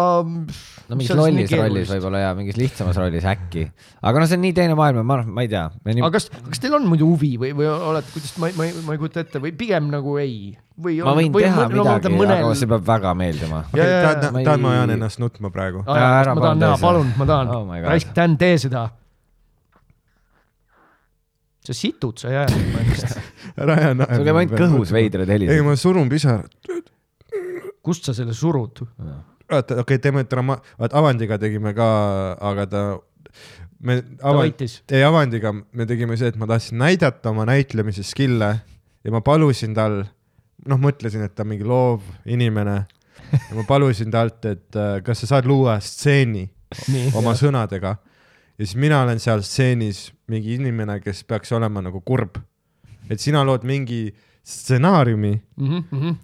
no 0.87 0.97
mingis 0.99 1.15
lollis 1.17 1.51
rollis 1.51 1.89
võib-olla 1.91 2.21
ja 2.21 2.29
mingis 2.37 2.59
lihtsamas 2.59 2.99
rollis 2.99 3.25
äkki, 3.27 3.65
aga 4.01 4.21
no 4.21 4.27
see 4.29 4.37
on 4.39 4.45
nii 4.45 4.53
teine 4.55 4.77
maailm 4.79 5.03
ma 5.07 5.19
ma 5.25 5.43
ei 5.43 5.51
tea. 5.51 5.65
aga 5.97 6.11
kas, 6.15 6.29
kas 6.47 6.63
teil 6.63 6.77
on 6.79 6.87
muidu 6.89 7.09
huvi 7.09 7.33
või, 7.41 7.51
või 7.57 7.67
olete, 7.71 8.13
kuidas 8.15 8.37
ma, 8.41 8.51
ma, 8.55 8.69
ma 8.87 8.95
ei 8.95 9.01
kujuta 9.01 9.25
ette 9.25 9.41
või 9.43 9.53
pigem 9.57 9.91
nagu 9.93 10.15
ei? 10.21 10.37
või 10.77 10.99
ma 11.01 11.15
võin 11.17 11.33
või, 11.33 11.43
teha 11.43 11.65
no, 11.65 11.83
ma 11.83 11.95
mõtlen 11.97 12.15
midagi, 12.15 12.45
aga 12.45 12.59
see 12.59 12.69
peab 12.69 12.85
väga 12.85 13.13
meeldima. 13.17 13.63
Tahad, 13.73 14.27
Ma 14.29 14.41
ei- 14.41 14.45
tahad, 14.45 14.61
ma 14.61 14.73
ajan 14.75 14.93
ennast 14.93 15.21
nutma 15.21 15.49
praegu? 15.53 15.81
Ma 15.87 15.97
tahan 16.37 16.61
näha, 16.61 16.77
palun, 16.81 17.11
ma 17.17 17.27
tahan 17.29 17.53
Oh 17.55 17.71
raisk, 17.87 18.13
Dan, 18.15 18.37
tee 18.37 18.59
seda. 18.61 18.87
sa 21.67 21.75
situd, 21.75 22.15
sa 22.21 22.31
jääd 22.31 22.53
ennast. 22.53 23.17
ära 23.61 23.73
aja 23.75 23.95
naerma. 23.97 24.15
sul 24.15 24.27
käib 24.29 24.37
ainult 24.43 24.61
kõhus. 24.61 24.93
veidraid 24.95 25.27
ei, 25.27 25.39
helisid. 25.39 25.65
ma 25.65 25.73
surun 25.75 26.11
pisarat. 26.11 26.53
kust 27.83 28.07
sa 28.07 28.15
selle 28.15 28.37
surud? 28.37 28.85
vaata, 29.51 29.77
okei 29.81 29.95
okay,, 29.95 29.97
teeme 30.03 30.23
drama-, 30.29 30.59
vaata 30.79 30.97
Avandiga 30.99 31.37
tegime 31.41 31.73
ka, 31.77 31.87
aga 32.51 32.65
ta, 32.71 32.81
me 33.79 33.99
Avand-, 34.21 34.43
ei 34.91 35.03
Avandiga 35.07 35.53
me 35.53 35.85
tegime 35.89 36.17
see, 36.17 36.31
et 36.33 36.37
ma 36.39 36.47
tahtsin 36.49 36.77
näidata 36.81 37.31
oma 37.31 37.45
näitlemise 37.49 38.03
skill'e 38.03 38.51
ja 39.03 39.13
ma 39.13 39.21
palusin 39.25 39.75
tal, 39.77 40.01
noh, 40.67 40.79
mõtlesin, 40.81 41.23
et 41.27 41.35
ta 41.35 41.45
on 41.45 41.51
mingi 41.53 41.67
loov 41.67 42.01
inimene 42.25 42.77
ja 43.31 43.55
ma 43.55 43.63
palusin 43.67 44.11
talt, 44.13 44.43
et 44.45 44.75
äh, 44.75 44.97
kas 45.05 45.23
sa 45.23 45.33
saad 45.35 45.47
luua 45.49 45.77
stseeni 45.83 46.45
oma 47.15 47.33
sõnadega. 47.37 47.95
Ja 48.57 48.65
siis 48.65 48.75
mina 48.79 49.03
olen 49.05 49.19
seal 49.21 49.43
stseenis 49.45 50.07
mingi 50.31 50.55
inimene, 50.57 50.97
kes 51.03 51.21
peaks 51.29 51.51
olema 51.53 51.81
nagu 51.85 52.01
kurb. 52.01 52.39
et 53.09 53.21
sina 53.23 53.43
lood 53.45 53.63
mingi 53.63 54.09
stsenaariumi, 54.43 55.31
Mhm, 55.57 56.15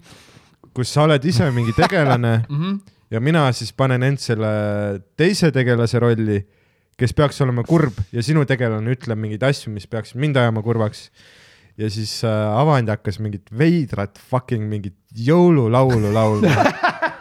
kus 0.74 0.90
sa 0.92 1.04
oled 1.04 1.24
ise 1.26 1.48
mingi 1.52 1.72
tegelane 1.78 2.34
ja 3.14 3.22
mina 3.22 3.46
siis 3.56 3.74
panen 3.78 4.04
end 4.06 4.22
selle 4.22 4.50
teise 5.20 5.52
tegelase 5.54 6.02
rolli, 6.02 6.40
kes 6.98 7.14
peaks 7.18 7.42
olema 7.46 7.66
kurb 7.68 7.98
ja 8.14 8.24
sinu 8.26 8.46
tegelane 8.50 8.96
ütleb 8.96 9.20
mingeid 9.20 9.46
asju, 9.46 9.74
mis 9.74 9.88
peaks 9.90 10.16
mind 10.18 10.38
ajama 10.42 10.64
kurvaks. 10.66 11.08
ja 11.78 11.90
siis 11.90 12.20
äh, 12.26 12.60
Avandi 12.60 12.94
hakkas 12.94 13.20
mingit 13.22 13.50
veidrat 13.50 14.20
fucking 14.30 14.68
mingit 14.70 14.98
jõululaulu 15.14 16.12
laulma. 16.14 16.68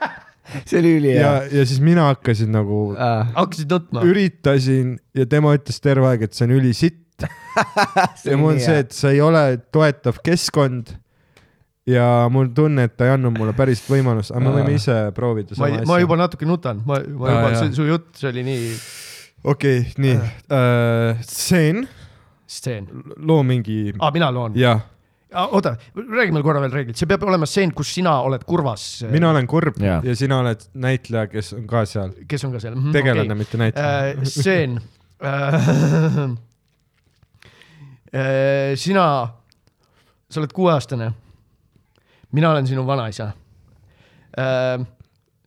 see 0.68 0.80
oli 0.80 0.90
ja 0.90 0.98
ülihea., 0.98 1.30
ja 1.52 1.64
siis 1.68 1.80
mina 1.80 2.10
hakkasin 2.10 2.52
nagu 2.52 2.82
hakkasid 2.98 3.72
nutma? 3.72 4.04
üritasin 4.04 4.98
ja 5.16 5.28
tema 5.28 5.54
ütles 5.56 5.80
terve 5.80 6.10
aeg, 6.10 6.26
et 6.28 6.36
see 6.36 6.48
on 6.48 6.56
ülisitt 6.58 7.00
ja 8.28 8.36
mul 8.36 8.54
on 8.56 8.60
see, 8.60 8.82
et 8.82 8.92
see 8.96 9.16
ei 9.16 9.20
ole 9.24 9.44
toetav 9.74 10.20
keskkond. 10.24 10.96
Ja 11.86 12.28
mul 12.30 12.46
on 12.46 12.54
tunne, 12.54 12.86
et 12.86 12.94
ta 12.96 13.08
ei 13.08 13.16
andnud 13.16 13.34
mulle 13.38 13.54
päriselt 13.58 13.90
võimalust, 13.90 14.34
aga 14.34 14.44
me 14.44 14.54
võime 14.58 14.76
ise 14.76 14.98
proovida 15.16 15.56
ma, 15.56 15.66
sama 15.66 15.80
ma 15.80 15.82
asja. 15.82 16.04
juba 16.04 16.18
natuke 16.20 16.48
nutan, 16.48 16.84
ma, 16.86 17.00
ma 17.00 17.34
juba, 17.34 17.50
jah. 17.56 17.74
su 17.74 17.88
jutt, 17.88 18.12
see 18.20 18.30
oli 18.30 18.46
nii 18.46 18.70
okei, 19.54 19.82
nii 20.04 20.14
uh,, 20.20 21.24
stseen, 21.26 21.82
stseen. 22.46 22.88
loo 23.16 23.42
mingi, 23.46 23.84
aa, 23.98 24.12
mina 24.14 24.30
loon. 24.34 24.54
jah, 24.58 24.84
oota, 25.48 25.74
räägime 25.96 26.44
korra 26.46 26.62
veel 26.62 26.76
reeglid, 26.76 27.00
see 27.00 27.10
peab 27.10 27.26
olema 27.26 27.48
stseen, 27.50 27.74
kus 27.74 27.90
sina 27.98 28.14
oled 28.28 28.46
kurvas. 28.46 28.86
mina 29.10 29.32
olen 29.34 29.50
kurb 29.50 29.82
Jaa. 29.82 29.98
ja 30.06 30.16
sina 30.18 30.38
oled 30.44 30.62
näitleja, 30.86 31.26
kes 31.34 31.52
on 31.58 31.66
ka 31.70 31.82
seal, 31.88 32.14
kes 32.30 32.46
on 32.46 32.54
ka 32.54 32.62
seal 32.62 32.78
mm,? 32.78 32.94
tegelane, 32.94 33.38
mitte 33.38 33.58
näitleja 33.58 34.14
äh,. 34.14 34.24
stseen 34.36 34.80
äh. 35.18 36.30
Äh, 38.12 38.76
sina, 38.76 39.32
sa 40.28 40.40
oled 40.40 40.52
kuueaastane. 40.52 41.06
Mina 42.32 42.50
olen 42.50 42.66
sinu 42.66 42.86
vanaisa. 42.86 43.32
Äh,. 44.38 44.86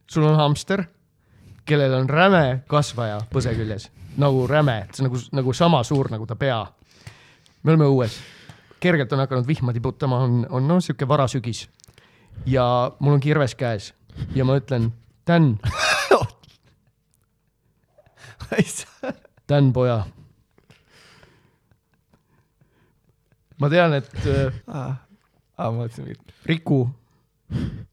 sul 0.10 0.24
on 0.24 0.36
hamster, 0.36 0.84
kellel 1.66 1.94
on 1.94 2.10
räme 2.10 2.64
kasvaja 2.70 3.20
põse 3.34 3.56
küljes, 3.58 3.90
nagu 4.22 4.48
räme, 4.48 4.86
see 4.94 5.04
on 5.04 5.10
nagu, 5.10 5.22
nagu 5.32 5.54
sama 5.54 5.84
suur 5.84 6.12
nagu 6.14 6.26
ta 6.26 6.36
pea. 6.36 6.66
me 7.64 7.72
oleme 7.72 7.86
õues, 7.90 8.20
kergelt 8.80 9.14
on 9.14 9.20
hakanud 9.20 9.48
vihma 9.48 9.74
tiputama, 9.74 10.20
on, 10.28 10.46
on 10.50 10.68
noh, 10.68 10.80
sihuke 10.80 11.08
varasügis 11.08 11.66
ja 12.46 12.92
mul 13.00 13.14
on 13.18 13.20
kirves 13.20 13.56
käes. 13.56 13.94
Ja 14.36 14.46
ma 14.46 14.56
ütlen, 14.60 14.92
Dan, 15.26 15.58
Dan 19.50 19.74
poja. 19.74 20.06
ma 23.58 23.70
tean, 23.70 23.94
et 23.94 24.10
äh, 24.28 24.54
aa, 25.58 25.72
ma 25.72 25.84
mõtlesin 25.84 26.08
mingit. 26.08 26.36
Riku 26.45 26.80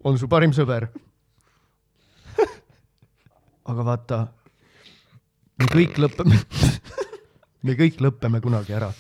on 0.04 0.18
su 0.18 0.28
parim 0.28 0.52
sõber. 0.56 0.88
aga 3.70 3.84
vaata, 3.86 4.20
me 5.58 5.68
kõik 5.70 5.98
lõpeme, 6.02 6.38
me 7.66 7.76
kõik 7.78 8.00
lõpeme 8.02 8.40
kunagi 8.42 8.74
ära. 8.78 8.90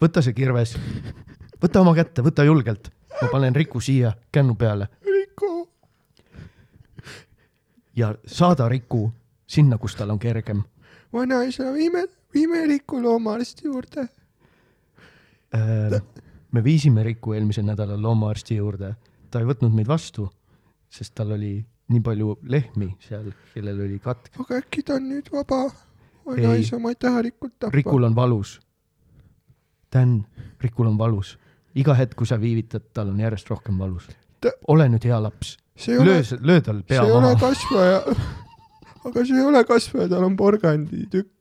võta 0.00 0.22
see 0.22 0.34
kirves, 0.34 0.76
võta 1.62 1.80
oma 1.80 1.94
kätte, 1.94 2.22
võta 2.22 2.44
julgelt. 2.44 2.90
ma 3.22 3.28
panen 3.30 3.54
Riku 3.54 3.80
siia 3.80 4.12
kännu 4.32 4.54
peale 4.58 4.88
Riku, 5.04 5.68
ja 7.96 8.14
saada 8.26 8.68
Riku 8.68 9.12
sinna, 9.46 9.78
kus 9.78 9.94
tal 9.94 10.10
on 10.10 10.18
kergem. 10.18 10.64
vanaisa, 11.12 11.72
viime, 11.72 12.08
viime 12.34 12.66
Riku 12.66 13.02
loomaarsti 13.02 13.68
juurde. 13.68 14.08
Äh, 15.54 16.02
me 16.54 16.62
viisime 16.64 17.02
Riku 17.02 17.34
eelmisel 17.34 17.66
nädalal 17.66 18.02
loomaarsti 18.02 18.58
juurde, 18.60 18.94
ta 19.30 19.42
ei 19.42 19.48
võtnud 19.48 19.74
meid 19.74 19.88
vastu, 19.90 20.28
sest 20.92 21.14
tal 21.18 21.34
oli 21.34 21.56
nii 21.90 22.02
palju 22.04 22.38
lehmi 22.48 22.92
seal, 23.02 23.32
kellel 23.54 23.80
oli 23.86 23.98
katk. 24.02 24.30
aga 24.40 24.60
äkki 24.62 24.84
ta 24.86 24.98
on 25.00 25.10
nüüd 25.10 25.30
vaba? 25.34 25.66
Vanaisa, 26.24 26.78
ma 26.80 26.94
ei 26.94 26.96
taha 27.00 27.22
Rikut 27.26 27.58
tappa 27.58 27.76
Rikul 27.76 28.06
on 28.06 28.14
valus. 28.16 28.54
Dan, 29.92 30.22
Rikul 30.62 30.88
on 30.88 30.96
valus. 30.98 31.36
iga 31.74 31.94
hetk, 31.98 32.14
kui 32.16 32.26
sa 32.26 32.38
viivitad, 32.40 32.86
tal 32.94 33.10
on 33.10 33.18
järjest 33.20 33.50
rohkem 33.50 33.78
valus 33.78 34.06
Ta-. 34.40 34.52
ole 34.68 34.86
nüüd 34.88 35.04
hea 35.04 35.18
laps, 35.22 35.56
see 35.76 35.98
löö, 35.98 36.22
löö 36.40 36.60
tal 36.62 36.82
pea 36.86 37.02
maha. 37.02 37.34
kasvaja, 37.40 38.00
aga 39.08 39.24
see 39.24 39.40
ei 39.40 39.46
ole 39.50 39.64
kasvaja, 39.66 40.08
tal 40.08 40.24
on 40.24 40.36
porganditükk, 40.38 41.32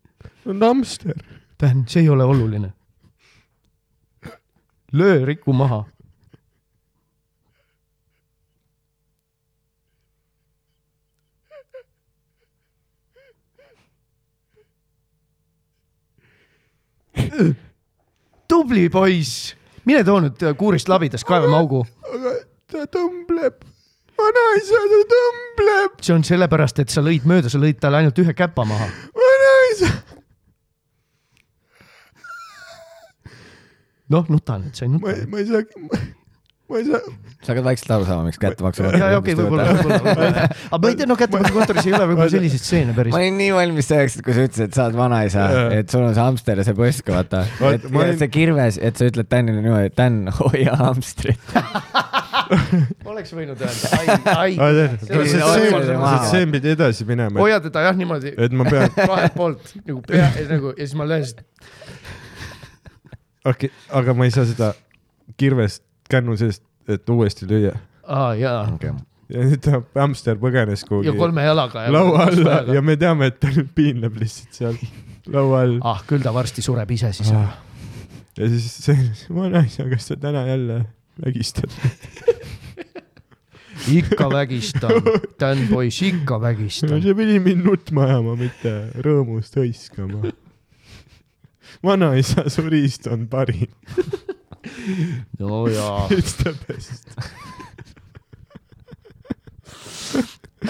on 0.49 0.65
hamster. 0.65 1.21
Dan, 1.61 1.85
see 1.87 2.01
ei 2.01 2.09
ole 2.09 2.25
oluline. 2.25 2.73
Löö 4.93 5.25
Riku 5.25 5.53
maha. 5.53 5.83
tubli 18.47 18.89
poiss, 18.89 19.55
mine 19.85 20.03
too 20.05 20.19
nüüd 20.21 20.43
äh, 20.45 20.55
kuurist 20.57 20.89
labidas, 20.91 21.25
kaevame 21.25 21.57
augu. 21.57 21.81
aga 22.13 22.33
ta 22.69 22.85
tõmbleb, 22.93 23.65
vanaisa, 24.19 24.81
ta 24.91 24.99
tõmbleb, 25.13 25.95
see 26.05 26.15
on 26.15 26.25
sellepärast, 26.27 26.83
et 26.83 26.93
sa 26.93 27.01
lõid 27.05 27.25
mööda, 27.29 27.49
sa 27.49 27.61
lõid 27.61 27.81
talle 27.81 28.03
ainult 28.03 28.21
ühe 28.21 28.35
käpa 28.37 28.65
maha. 28.69 28.89
vanaisa. 29.17 29.89
noh, 34.13 34.27
nuta 34.31 34.59
nüüd, 34.61 34.75
sa 34.77 34.85
ei 34.87 34.91
nuta 34.93 35.13
ma 35.29 35.39
ei 35.41 35.47
saa, 35.47 35.63
ma 36.69 36.79
ei 36.79 36.85
saa, 36.87 37.01
sa 37.43 37.51
hakkad 37.51 37.65
vaikselt 37.67 37.93
aru 37.95 38.07
saama, 38.07 38.27
miks 38.27 38.39
kättemaksu. 38.41 38.85
ja, 38.87 39.09
ja 39.13 39.19
okei, 39.19 39.35
võib-olla, 39.37 39.65
võib-olla, 39.69 39.99
võib-olla. 40.05 40.45
aga 40.71 40.81
ma 40.85 40.91
ei 40.91 40.99
tea, 40.99 41.09
no 41.09 41.17
kättemaksukontoris 41.19 41.89
ei 41.89 41.95
ole 41.97 42.07
võib-olla 42.11 42.33
selliseid 42.33 42.63
stseene 42.63 42.95
päris 42.97 43.15
ma. 43.15 43.21
olin 43.21 43.39
nii 43.41 43.51
valmis 43.57 43.89
selleks, 43.91 44.17
et 44.19 44.27
kui 44.27 44.37
sa 44.37 44.47
ütlesid, 44.47 44.69
et 44.69 44.79
sa 44.79 44.87
oled 44.87 44.99
vanaisa 44.99 45.47
et 45.79 45.93
sul 45.93 46.05
on 46.05 46.15
see 46.15 46.23
hamster 46.23 46.61
ja 46.61 46.67
see 46.69 46.77
põsk, 46.77 47.13
vaata. 47.13 47.43
Vaat, 47.59 47.79
et 47.81 47.89
olin- 47.91 48.19
see 48.21 48.33
kirves, 48.33 48.79
et 48.79 48.99
sa 48.99 49.09
ütled 49.11 49.29
Tänile 49.33 49.59
niimoodi, 49.59 49.91
et 49.91 49.97
Tän, 49.99 50.23
hoia 50.39 50.77
hamstrit. 50.79 51.53
oleks 53.09 53.33
võinud 53.35 53.59
öelda, 53.61 54.17
ai, 54.33 54.55
ai. 54.57 54.87
see 56.29 56.45
pidi 56.53 56.73
edasi 56.73 57.07
minema, 57.07 57.39
hoia 57.41 57.59
teda 57.63 57.85
jah 57.87 57.97
niimoodi 57.97 58.33
et 58.33 58.55
ma 58.55 58.67
pean, 58.67 58.91
kahelt 58.97 59.37
poolt 59.37 59.73
nagu 59.83 59.99
pea, 60.07 60.29
nagu 60.49 60.73
ja 60.73 60.79
siis 60.83 60.95
ma 60.99 61.07
löön 61.09 61.25
okei, 63.45 63.71
aga 63.91 64.13
ma 64.17 64.27
ei 64.27 64.35
saa 64.35 64.45
seda 64.49 64.73
kirvest 65.39 65.83
kännu 66.11 66.37
seest, 66.39 66.63
et 66.87 67.09
uuesti 67.09 67.47
lüüa. 67.49 67.73
aa 68.03 68.33
jaa, 68.39 68.63
ja 69.31 69.45
nüüd 69.47 69.61
ta 69.63 69.81
hamster 69.97 70.39
põgenes 70.41 70.83
ja 70.83 70.89
kuhugi 70.89 71.15
kolme 71.17 71.45
jalaga. 71.45 71.85
laua 71.93 72.27
alla 72.29 72.61
ja 72.75 72.83
me 72.85 72.97
teame, 72.99 73.31
et 73.31 73.39
ta 73.41 73.51
nüüd 73.53 73.71
piinleb 73.75 74.17
lihtsalt 74.21 74.59
seal 74.59 74.79
laua 75.33 75.63
all. 75.65 75.77
ah, 75.87 76.03
küll 76.07 76.23
ta 76.23 76.33
varsti 76.35 76.65
sureb 76.65 76.91
ise 76.95 77.13
siis 77.15 77.31
ära. 77.31 77.55
ja 78.39 78.49
siis 78.51 78.67
see, 78.87 78.97
vanaisa, 79.33 79.87
kas 79.91 80.11
sa 80.11 80.19
täna 80.19 80.45
jälle 80.49 80.83
vägistad? 81.23 81.71
ikka 83.99 84.29
vägistan, 84.31 84.91
Dan 85.39 85.67
poiss, 85.71 86.01
ikka 86.05 86.39
vägistan. 86.41 87.01
see 87.03 87.15
pidi 87.17 87.39
mind 87.43 87.65
nutma 87.67 88.07
ajama, 88.07 88.35
mitte 88.39 88.73
rõõmust 89.03 89.57
hõiskama. 89.59 90.33
vanaisa, 91.83 92.49
su 92.49 92.61
riist 92.69 93.07
on 93.11 93.27
parim, 93.31 93.71
no 95.39 95.65
jaa. 95.71 96.07
it's 96.17 96.33
the 96.41 96.53
best. 96.67 97.03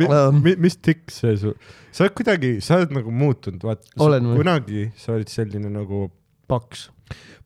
Ähm. 0.00 0.42
Mi, 0.42 0.54
mis 0.56 0.76
tikk 0.80 1.10
see 1.12 1.36
su, 1.36 1.50
sa 1.92 2.06
oled 2.06 2.14
kuidagi, 2.16 2.60
sa 2.64 2.78
oled 2.78 2.94
nagu 2.94 3.10
muutunud, 3.12 3.60
või? 3.66 3.76
kunagi 4.38 4.86
sa 4.96 5.12
olid 5.16 5.28
selline 5.28 5.68
nagu 5.74 6.06
paks 6.48 6.86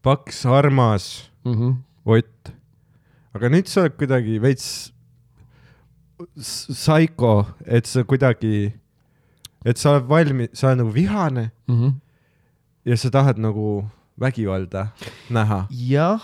paks, 0.04 0.44
armas 0.46 1.30
mm. 1.44 1.54
-hmm. 1.54 1.74
Ott. 2.04 2.52
aga 3.34 3.48
nüüd 3.48 3.66
sa 3.66 3.82
oled 3.82 3.96
kuidagi 3.98 4.38
veits 4.38 4.92
psycho, 6.36 7.46
et 7.66 7.86
sa 7.86 8.04
kuidagi, 8.04 8.72
et 9.64 9.76
sa 9.78 9.90
oled 9.94 10.06
valmis, 10.08 10.48
sa 10.52 10.68
oled 10.68 10.78
nagu 10.78 10.90
vihane 10.92 11.50
Mm 11.68 11.76
-hmm. 11.80 11.92
ja 12.84 12.96
sa 12.96 13.10
tahad 13.10 13.38
nagu 13.38 13.84
vägivalda 14.20 14.88
näha. 15.30 15.66
jah, 15.70 16.20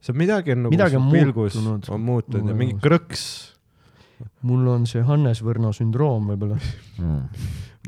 sa 0.00 0.12
midagi 0.12 0.52
on 0.52 0.58
nagu 0.62 0.70
Midagi 0.70 0.96
on 0.96 1.10
pilgus 1.10 1.54
muutunud. 1.54 1.88
on 1.88 2.00
muutunud 2.00 2.48
ja 2.48 2.54
mingi 2.54 2.74
krõks. 2.80 3.52
mul 4.42 4.68
on 4.68 4.86
see 4.86 5.02
Hannes 5.02 5.42
Võrno 5.42 5.72
sündroom 5.72 6.26
võib-olla. 6.28 6.58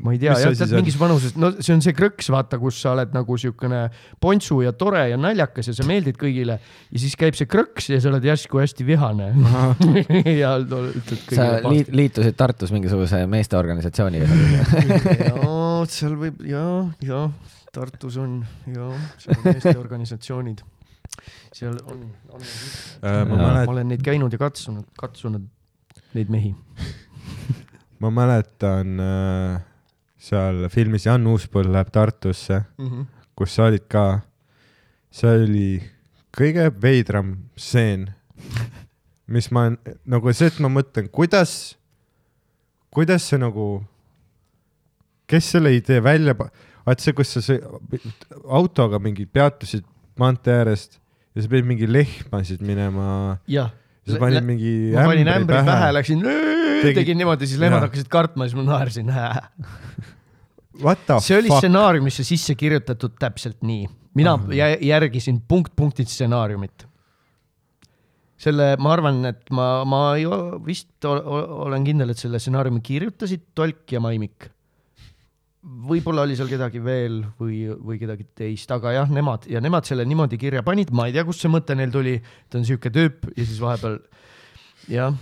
Ma 0.01 0.13
ei 0.15 0.17
tea, 0.17 0.33
jah, 0.41 0.53
tead 0.57 0.71
mingis 0.73 0.95
vanuses, 0.97 1.35
no 1.37 1.51
see 1.59 1.75
on 1.75 1.81
see 1.85 1.93
krõks, 1.93 2.31
vaata, 2.33 2.57
kus 2.61 2.79
sa 2.81 2.95
oled 2.95 3.11
nagu 3.13 3.35
siukene 3.37 3.83
pontsu 4.23 4.57
ja 4.65 4.71
tore 4.73 5.03
ja 5.11 5.17
naljakas 5.21 5.69
ja 5.69 5.75
sa 5.77 5.85
meeldid 5.85 6.17
kõigile 6.19 6.55
ja 6.57 7.01
siis 7.01 7.13
käib 7.19 7.37
see 7.37 7.45
krõks 7.49 7.91
ja 7.93 7.99
sa 8.01 8.09
oled 8.09 8.25
järsku 8.25 8.57
hästi 8.57 8.87
vihane. 8.87 9.29
ja 10.41 10.55
no, 10.65 10.79
ütled 10.89 11.21
sa 11.27 11.59
kõigile 11.61 11.73
liit, 11.75 11.91
liitusid 11.93 12.37
Tartus 12.39 12.73
mingisuguse 12.73 13.21
meesteorganisatsiooniga. 13.29 14.29
jaa, 15.29 15.83
seal 15.93 16.15
võib 16.23 16.41
ja, 16.49 16.63
ja 17.05 17.27
Tartus 17.73 18.17
on 18.21 18.39
ja 18.73 18.87
seal 19.21 19.37
on 19.37 19.51
Eesti 19.51 19.75
organisatsioonid. 19.77 20.63
seal 21.53 21.77
on, 21.85 22.07
on. 22.33 22.41
Äh, 22.41 23.19
ma 23.29 23.37
Jaa. 23.37 23.51
ma 23.61 23.75
olen 23.75 23.93
neid 23.93 24.01
käinud 24.05 24.33
ja 24.33 24.41
katsunud, 24.41 24.89
katsunud 24.97 25.45
neid 26.17 26.33
mehi. 26.33 26.55
ma 28.01 28.09
mäletan 28.13 28.97
äh, 28.97 29.61
seal 30.23 30.67
filmis 30.71 31.03
Jan 31.07 31.25
Uuspõld 31.27 31.71
läheb 31.73 31.89
Tartusse, 31.91 32.61
Mhm. 32.79 33.05
kus 33.35 33.55
sa 33.57 33.65
olid 33.67 33.87
ka, 33.89 34.21
see 35.11 35.29
oli 35.43 35.69
kõige 36.33 36.69
veidram 36.81 37.33
stseen, 37.57 38.07
mis 39.27 39.49
ma 39.51 39.69
nagu 40.05 40.33
see, 40.33 40.47
et 40.47 40.59
ma 40.59 40.69
mõtlen, 40.69 41.09
kuidas, 41.11 41.75
kuidas 42.93 43.23
see 43.29 43.37
nagu, 43.41 43.83
kes 45.27 45.51
selle 45.55 45.73
idee 45.75 45.99
välja, 46.03 46.35
vaat 46.85 46.99
see, 47.01 47.13
kus 47.17 47.33
sa 47.35 47.41
see 47.41 47.59
autoga 48.47 48.99
mingi 49.01 49.25
peatusid 49.25 49.83
maantee 50.19 50.53
äärest 50.61 50.99
ja 51.35 51.41
sa 51.41 51.49
pidid 51.49 51.65
mingi 51.65 51.87
lehmasid 51.89 52.61
minema, 52.61 53.39
jah. 53.49 53.71
sa 54.07 54.19
panid 54.21 54.43
mingi 54.45 54.91
ma 54.93 55.05
panin 55.09 55.27
ämbri 55.31 55.55
pähe, 55.57 55.65
pähe, 55.71 55.91
läksin, 55.97 56.21
Tegid- 56.87 56.99
tegin 57.01 57.17
niimoodi, 57.21 57.47
siis 57.49 57.59
lehmad 57.61 57.79
Jaa. 57.81 57.87
hakkasid 57.87 58.09
kartma, 58.11 58.47
siis 58.47 58.57
ma 58.59 58.65
naersin. 58.67 59.11
see 61.23 61.37
oli 61.37 61.51
stsenaariumisse 61.53 62.23
sisse 62.25 62.55
kirjutatud 62.57 63.13
täpselt 63.21 63.59
nii. 63.61 63.85
mina 64.17 64.33
Ah. 64.33 64.47
jä- 64.49 64.79
järgisin 64.81 65.41
punkt-punktilt 65.47 66.09
stsenaariumit. 66.09 66.87
selle, 68.43 68.75
ma 68.77 68.91
arvan, 68.93 69.23
et 69.25 69.49
ma, 69.55 69.85
ma 69.87 70.15
ei 70.17 70.25
vist 70.65 71.05
ol- 71.07 71.21
ol- 71.23 71.51
olen 71.67 71.83
kindel, 71.87 72.09
et 72.11 72.17
selle 72.19 72.39
stsenaariumi 72.39 72.81
kirjutasid 72.83 73.41
Tolk 73.55 73.91
ja 73.91 73.99
Maimik. 74.03 74.49
võib-olla 75.63 76.25
oli 76.25 76.35
seal 76.35 76.49
kedagi 76.51 76.81
veel 76.83 77.21
või, 77.39 77.69
või 77.71 77.95
kedagi 78.01 78.25
teist, 78.35 78.71
aga 78.75 78.91
jah, 78.91 79.07
nemad 79.09 79.45
ja 79.47 79.61
nemad 79.63 79.85
selle 79.87 80.03
niimoodi 80.05 80.35
kirja 80.37 80.59
panid, 80.63 80.91
ma 80.91 81.05
ei 81.07 81.13
tea, 81.15 81.23
kust 81.23 81.39
see 81.39 81.49
mõte 81.53 81.71
neil 81.75 81.91
tuli, 81.93 82.17
ta 82.49 82.57
on 82.59 82.65
siuke 82.67 82.89
tüüp 82.91 83.29
ja 83.37 83.45
siis 83.45 83.61
vahepeal 83.63 84.01
jah, 84.91 85.13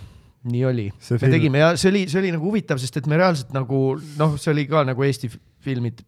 nii 0.50 0.64
oli. 0.66 0.88
Me 0.92 1.18
film- 1.18 1.36
tegime 1.36 1.62
ja 1.62 1.74
see 1.78 1.92
oli, 1.92 2.06
see 2.10 2.22
oli 2.24 2.32
nagu 2.34 2.48
huvitav, 2.48 2.80
sest 2.82 2.98
et 2.98 3.10
me 3.10 3.20
reaalselt 3.22 3.54
nagu 3.54 3.82
noh, 4.18 4.38
see 4.42 4.54
oli 4.54 4.66
ka 4.70 4.86
nagu 4.88 5.06
Eesti 5.06 5.30
filmid 5.62 6.02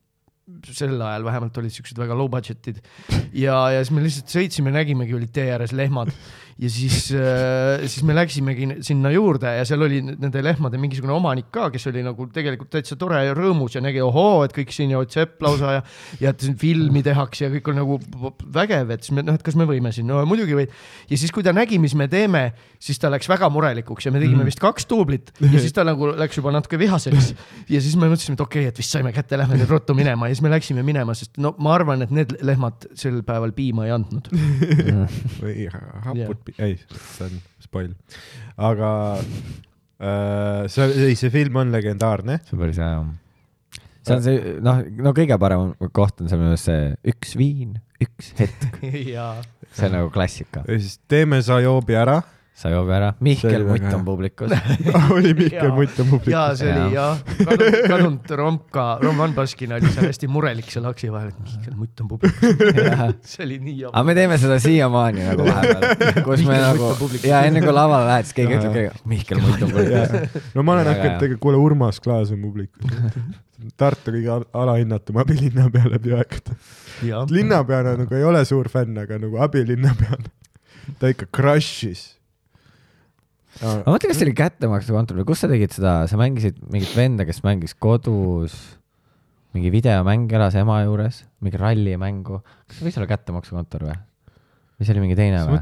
sel 0.67 0.97
ajal 0.99 1.23
vähemalt 1.23 1.57
olid 1.61 1.71
siuksed 1.71 1.99
väga 1.99 2.15
low 2.19 2.27
budget'id 2.31 2.81
ja, 3.31 3.55
ja 3.71 3.79
siis 3.79 3.93
me 3.95 4.01
lihtsalt 4.03 4.31
sõitsime, 4.31 4.73
nägimegi, 4.75 5.15
olid 5.15 5.31
tee 5.31 5.45
ääres 5.53 5.71
lehmad 5.75 6.11
ja 6.59 6.69
siis 6.69 7.07
äh,, 7.15 7.85
siis 7.87 8.03
me 8.05 8.15
läksimegi 8.15 8.67
sinna 8.85 9.11
juurde 9.13 9.53
ja 9.55 9.63
seal 9.67 9.85
oli 9.87 10.01
nende 10.03 10.43
lehmade 10.43 10.79
mingisugune 10.81 11.15
omanik 11.15 11.47
ka, 11.53 11.69
kes 11.73 11.87
oli 11.89 12.03
nagu 12.05 12.27
tegelikult 12.35 12.73
täitsa 12.75 12.97
tore 12.99 13.23
ja 13.23 13.37
rõõmus 13.37 13.77
ja 13.77 13.81
nägi, 13.83 14.03
ohoo, 14.03 14.43
et 14.45 14.53
kõik 14.55 14.75
siin 14.75 14.91
ja 14.93 14.99
Ott 14.99 15.15
Sepp 15.15 15.41
lausa 15.43 15.77
ja, 15.77 15.85
ja 16.21 16.33
et 16.35 16.43
siin 16.43 16.59
filmi 16.59 17.05
tehakse 17.05 17.47
ja 17.47 17.51
kõik 17.55 17.71
on 17.71 17.79
nagu 17.79 17.97
vägev, 18.53 18.93
et 18.93 19.07
siis 19.07 19.15
me 19.15 19.23
noh, 19.25 19.39
et 19.39 19.45
kas 19.45 19.57
me 19.59 19.67
võime 19.69 19.93
siin, 19.95 20.11
no 20.11 20.19
muidugi 20.29 20.59
võid. 20.59 20.75
ja 21.09 21.19
siis, 21.23 21.31
kui 21.33 21.45
ta 21.45 21.55
nägi, 21.55 21.79
mis 21.81 21.95
me 21.97 22.09
teeme, 22.11 22.49
siis 22.83 22.99
ta 22.99 23.11
läks 23.11 23.29
väga 23.31 23.47
murelikuks 23.53 24.07
ja 24.07 24.11
me 24.11 24.19
tegime 24.19 24.43
vist 24.47 24.59
kaks 24.63 24.87
duublit 24.89 25.31
ja 25.39 25.53
siis 25.55 25.75
ta 25.75 25.85
nagu 25.87 26.11
läks 26.19 26.39
juba 26.39 26.51
natuke 26.55 26.79
vihaseks 26.81 27.31
ja 27.71 27.81
siis 27.83 27.95
me 27.95 28.09
mõtlesime, 28.11 28.35
et 28.35 28.43
okei 28.43 28.65
okay,, 28.65 28.73
et 28.73 28.81
vist 28.81 28.95
saime 28.95 29.13
kätte, 29.15 29.39
lähme 29.39 29.59
nüüd 29.61 29.71
ruttu 29.71 29.95
minema 29.97 30.27
ja 30.27 30.35
siis 30.35 30.43
me 30.43 30.51
läksime 30.51 30.83
minema, 30.85 31.15
sest 31.17 31.39
no 31.43 31.53
ma 31.63 31.77
arvan, 31.77 32.03
et 32.05 32.13
need 32.13 32.35
lehmad 32.43 32.89
sel 32.99 33.21
päeval 33.25 33.55
piima 33.55 33.87
ei 33.87 33.95
andnud. 33.95 34.29
või 35.43 35.67
hapud, 35.71 36.53
ei, 36.57 36.77
see 37.15 37.29
on 37.29 37.39
spoil, 37.63 37.93
aga 38.69 38.91
äh, 40.03 40.67
see, 40.71 40.89
ei, 41.07 41.17
see 41.19 41.31
film 41.33 41.61
on 41.63 41.73
legendaarne. 41.73 42.39
see 42.43 42.57
on 42.57 42.63
päris 42.65 42.81
hea 42.81 42.91
jah. 42.91 43.09
see 44.03 44.17
on 44.17 44.23
see, 44.27 44.53
noh, 44.65 44.83
no 45.07 45.15
kõige 45.15 45.39
parem 45.41 45.73
koht 45.95 46.21
on 46.21 46.31
minu 46.35 46.53
arust 46.53 46.69
see 46.69 46.93
üks 47.13 47.35
viin, 47.39 47.77
üks 48.03 48.33
hetk, 48.41 48.79
see 49.75 49.89
on 49.89 49.97
nagu 50.01 50.13
klassika. 50.13 50.65
ja 50.67 50.79
siis 50.79 50.99
teeme 51.07 51.41
sa 51.45 51.61
joobi 51.63 51.97
ära. 51.99 52.21
Sa 52.53 52.69
joob 52.69 52.89
ära, 52.93 53.09
Mihkel 53.25 53.63
Mutt 53.65 53.87
on 53.95 54.03
publikus. 54.05 54.51
oli 55.15 55.33
Mihkel 55.33 55.69
Jaa. 55.69 55.75
Mutt 55.75 55.99
on 55.99 56.05
ja 56.05 56.11
publikus. 56.11 56.59
see 56.59 56.69
oli 56.73 56.93
jah, 56.95 57.21
kadunud, 57.39 57.77
kadunud 57.91 58.33
Romka, 58.39 58.85
Roman 59.01 59.33
Baskin 59.33 59.73
oli 59.73 59.89
seal 59.93 60.07
hästi 60.11 60.29
murelik 60.31 60.69
seal 60.71 60.85
aksi 60.89 61.09
vahel, 61.13 61.31
et 61.33 61.39
Mihkel 61.47 61.79
Mutt 61.79 62.03
on 62.03 62.11
publikus. 62.11 62.77
see 63.33 63.47
oli 63.47 63.57
nii 63.63 63.75
aga 63.79 63.89
jama. 63.89 64.05
me 64.09 64.15
teeme 64.19 64.37
seda 64.43 64.59
siiamaani 64.63 65.25
nagu 65.31 65.47
vahepeal, 65.49 66.21
kus 66.27 66.45
me 66.49 66.59
nagu 66.61 66.91
ja 67.25 67.41
enne 67.49 67.65
kui 67.65 67.73
lavale 67.73 68.11
lähed, 68.11 68.29
siis 68.29 68.37
keegi 68.37 68.59
ütleb 68.59 68.77
kõige, 68.77 69.03
Mihkel 69.15 69.41
Mutt 69.41 69.65
on 69.65 69.73
publikus. 69.73 70.45
no 70.53 70.67
ma 70.67 70.77
olen 70.77 70.91
hakanud 70.93 71.19
tegelikult, 71.25 71.43
kuule, 71.47 71.63
Urmas 71.65 72.01
Klaas 72.03 72.31
on 72.35 72.43
publikus. 72.45 73.01
Tartu 73.79 74.11
kõige 74.11 74.29
al- 74.33 74.49
alahinnatum 74.59 75.17
abilinnapea 75.23 75.89
läbi 75.93 76.13
aegade. 76.13 76.55
linnapeana 77.31 77.97
nagu 77.97 78.17
ei 78.17 78.25
ole 78.27 78.43
suur 78.45 78.69
fänn, 78.69 78.97
aga 78.99 79.17
nagu 79.21 79.39
abilinnapeana 79.41 80.29
ta 80.99 81.09
ikka 81.11 81.29
crush'is. 81.33 82.13
Ma 83.61 83.93
mõtlen, 83.93 84.09
kas 84.09 84.19
see 84.19 84.27
oli 84.27 84.37
kättemaksukontor 84.37 85.19
või 85.19 85.27
kus 85.29 85.43
sa 85.43 85.49
tegid 85.51 85.75
seda, 85.75 85.97
sa 86.09 86.17
mängisid 86.19 86.57
mingit 86.73 86.95
venda, 86.97 87.27
kes 87.27 87.43
mängis 87.45 87.75
kodus 87.77 88.55
mingi 89.53 89.69
videomäng, 89.73 90.31
elas 90.33 90.57
ema 90.57 90.79
juures, 90.81 91.21
mingi 91.43 91.59
rallimängu, 91.61 92.41
kas 92.65 92.79
see 92.79 92.87
võis 92.87 92.97
olla 92.97 93.09
kättemaksukontor 93.11 93.87
või? 93.89 93.97
või 94.77 94.87
see 94.87 94.95
oli 94.95 95.03
mingi 95.05 95.17
teine 95.19 95.43
või? 95.49 95.59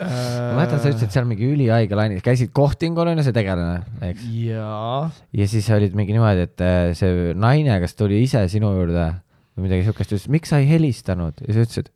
ma 0.00 0.52
mäletan, 0.56 0.80
sa 0.80 0.92
ütlesid 0.92 1.12
seal 1.12 1.26
mingi 1.28 1.48
ülihaige 1.50 1.98
laine, 1.98 2.20
käisid 2.24 2.54
kohtingul 2.56 3.10
onju 3.10 3.26
see 3.26 3.34
tegelane, 3.36 3.82
eks. 4.06 4.28
jaa, 4.46 5.00
ja 5.36 5.48
siis 5.50 5.66
olid 5.74 5.98
mingi 5.98 6.14
niimoodi, 6.16 6.46
et 6.46 6.64
äh, 6.64 6.78
see 6.96 7.34
naine, 7.36 7.74
kes 7.82 7.98
tuli 7.98 8.22
ise 8.24 8.46
sinu 8.52 8.70
juurde 8.78 9.10
või 9.58 9.66
midagi 9.66 9.88
siukest, 9.88 10.14
ütles, 10.14 10.30
miks 10.32 10.54
sa 10.54 10.62
ei 10.62 10.70
helistanud 10.70 11.42
ja 11.44 11.56
sa 11.56 11.66
ütlesid, 11.66 11.90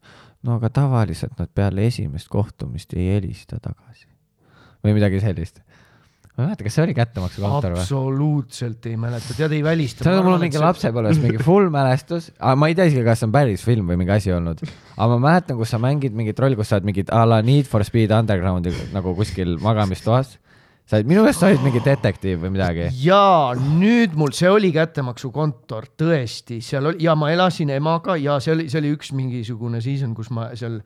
no 0.45 0.59
aga 0.59 0.73
tavaliselt 0.83 1.39
nad 1.41 1.55
peale 1.55 1.87
esimest 1.89 2.29
kohtumist 2.33 2.93
ei 2.99 3.15
helista 3.15 3.57
tagasi 3.62 4.11
või 4.85 4.95
midagi 4.99 5.22
sellist. 5.22 5.62
ma 6.35 6.43
ei 6.43 6.49
mäleta, 6.49 6.66
kas 6.66 6.76
see 6.76 6.85
oli 6.85 6.95
kättemaksukontor 6.99 7.74
või? 7.76 7.82
absoluutselt 7.85 8.87
ei 8.91 8.97
mäleta, 9.01 9.37
tead 9.39 9.55
ei 9.55 9.64
välista. 9.64 10.07
see 10.07 10.16
on 10.18 10.28
mul 10.28 10.41
mingi 10.43 10.61
lapsepõlves 10.61 11.20
mingi 11.22 11.43
full 11.47 11.70
mälestus, 11.72 12.30
aga 12.39 12.55
ma 12.61 12.70
ei 12.70 12.78
tea 12.78 12.89
isegi, 12.91 13.05
kas 13.07 13.22
see 13.22 13.28
on 13.30 13.35
päris 13.35 13.66
film 13.66 13.91
või 13.91 14.01
mingi 14.03 14.16
asi 14.16 14.35
olnud. 14.35 14.62
aga 14.97 15.11
ma 15.14 15.20
mäletan, 15.28 15.59
kus 15.61 15.74
sa 15.74 15.80
mängid 15.82 16.16
mingit 16.16 16.41
rolli, 16.43 16.59
kus 16.59 16.72
sa 16.72 16.80
oled 16.80 16.91
mingit 16.91 17.12
a 17.14 17.24
la 17.28 17.41
Need 17.47 17.70
for 17.70 17.87
Speed 17.87 18.14
Undergroundi 18.14 18.74
nagu 18.95 19.14
kuskil 19.18 19.57
magamistoas. 19.62 20.39
Sa 20.85 20.99
olid, 20.99 21.09
minu 21.09 21.22
meelest 21.24 21.41
sa 21.41 21.49
olid 21.49 21.62
mingi 21.64 21.80
detektiiv 21.85 22.43
või 22.43 22.51
midagi. 22.59 22.91
jaa, 23.07 23.55
nüüd 23.57 24.12
mul, 24.20 24.35
see 24.37 24.51
oli 24.53 24.68
kättemaksukontor, 24.74 25.87
tõesti, 26.01 26.59
seal 26.64 26.91
oli 26.91 27.07
ja 27.07 27.14
ma 27.16 27.30
elasin 27.32 27.72
emaga 27.72 28.18
ja 28.20 28.37
see 28.45 28.53
oli, 28.53 28.66
see 28.72 28.82
oli 28.82 28.93
üks 28.97 29.14
mingisugune 29.16 29.80
season, 29.85 30.12
kus 30.18 30.28
ma 30.35 30.51
seal, 30.59 30.76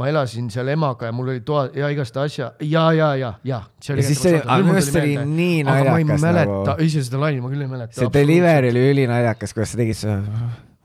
ma 0.00 0.08
elasin 0.08 0.48
seal 0.52 0.72
emaga 0.72 1.10
ja 1.10 1.16
mul 1.16 1.34
oli 1.34 1.44
toa 1.44 1.66
ja 1.76 1.90
igast 1.92 2.16
asja 2.16 2.52
ja, 2.64 2.86
ja, 2.96 3.10
ja, 3.20 3.34
ja. 3.44 3.60
Ja 3.84 4.00
siis 4.00 4.22
see- 4.24 4.40
minu 4.40 4.72
meelest 4.72 4.96
see 4.96 5.04
oli 5.04 5.28
nii 5.34 5.60
aga 5.66 5.84
ma 5.90 6.00
ei 6.00 6.08
naljakas 6.08 6.24
mäleta 6.24 6.56
nagu-, 6.72 6.88
ise 6.88 7.04
seda 7.04 7.20
laine 7.26 7.44
ma 7.44 7.52
küll 7.52 7.66
ei 7.66 7.70
mäleta. 7.76 7.98
see 8.00 8.12
delivery 8.16 8.72
oli 8.72 8.88
ülinaljakas, 8.94 9.52
kuidas 9.52 9.76
sa 9.76 9.82
tegid 9.84 10.00
seda, 10.00 10.18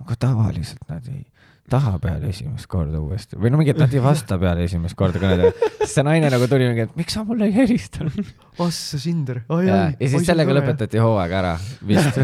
aga 0.04 0.20
tavaliselt 0.28 0.84
nad 0.92 1.08
ei 1.08 1.24
taha 1.72 1.98
peale 2.00 2.30
esimest 2.32 2.70
korda 2.72 3.00
uuesti 3.04 3.38
või 3.40 3.52
no 3.52 3.60
mingi, 3.60 3.74
et 3.74 3.82
nad 3.82 3.92
ei 3.92 4.02
vasta 4.04 4.38
peale 4.40 4.64
esimest 4.68 4.96
korda 4.98 5.20
kõnedele. 5.20 5.52
siis 5.82 5.98
see 5.98 6.06
naine 6.08 6.30
nagu 6.32 6.48
tuli 6.48 6.70
mingi, 6.70 6.86
et 6.88 6.96
miks 7.00 7.18
sa 7.18 7.26
mulle 7.28 7.50
ei 7.50 7.56
helistanud. 7.58 8.32
Assa 8.64 9.00
Sinder 9.02 9.42
ja, 9.66 9.82
ja 9.92 10.10
siis 10.14 10.26
sellega. 10.28 10.56
lõpetati 10.56 11.02
hooaeg 11.04 11.36
ära 11.42 11.54
vist. 11.88 12.20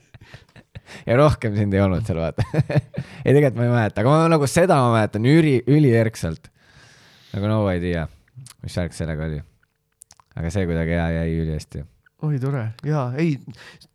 ja 1.08 1.18
rohkem 1.20 1.54
sind 1.58 1.74
ei 1.76 1.82
olnud 1.84 2.06
seal, 2.06 2.18
vaata. 2.22 2.46
ei, 3.24 3.30
tegelikult 3.30 3.60
ma 3.60 3.68
ei 3.68 3.74
mäleta, 3.76 4.02
aga 4.02 4.16
ma 4.16 4.26
nagu 4.34 4.50
seda 4.50 4.80
ma 4.82 4.90
mäletan 4.96 5.30
üli, 5.30 5.60
ülierkselt. 5.70 6.50
nagu 7.34 7.52
no 7.52 7.62
idea, 7.70 8.08
mis 8.64 8.76
värk 8.82 8.96
sellega 8.96 9.30
oli. 9.30 9.40
aga 10.34 10.50
see 10.50 10.66
kuidagi 10.66 10.98
hea 10.98 11.08
jäi 11.20 11.40
ülihästi. 11.44 11.86
Oi 12.26 12.38
tore 12.40 12.64
ja 12.86 13.06
ei, 13.18 13.36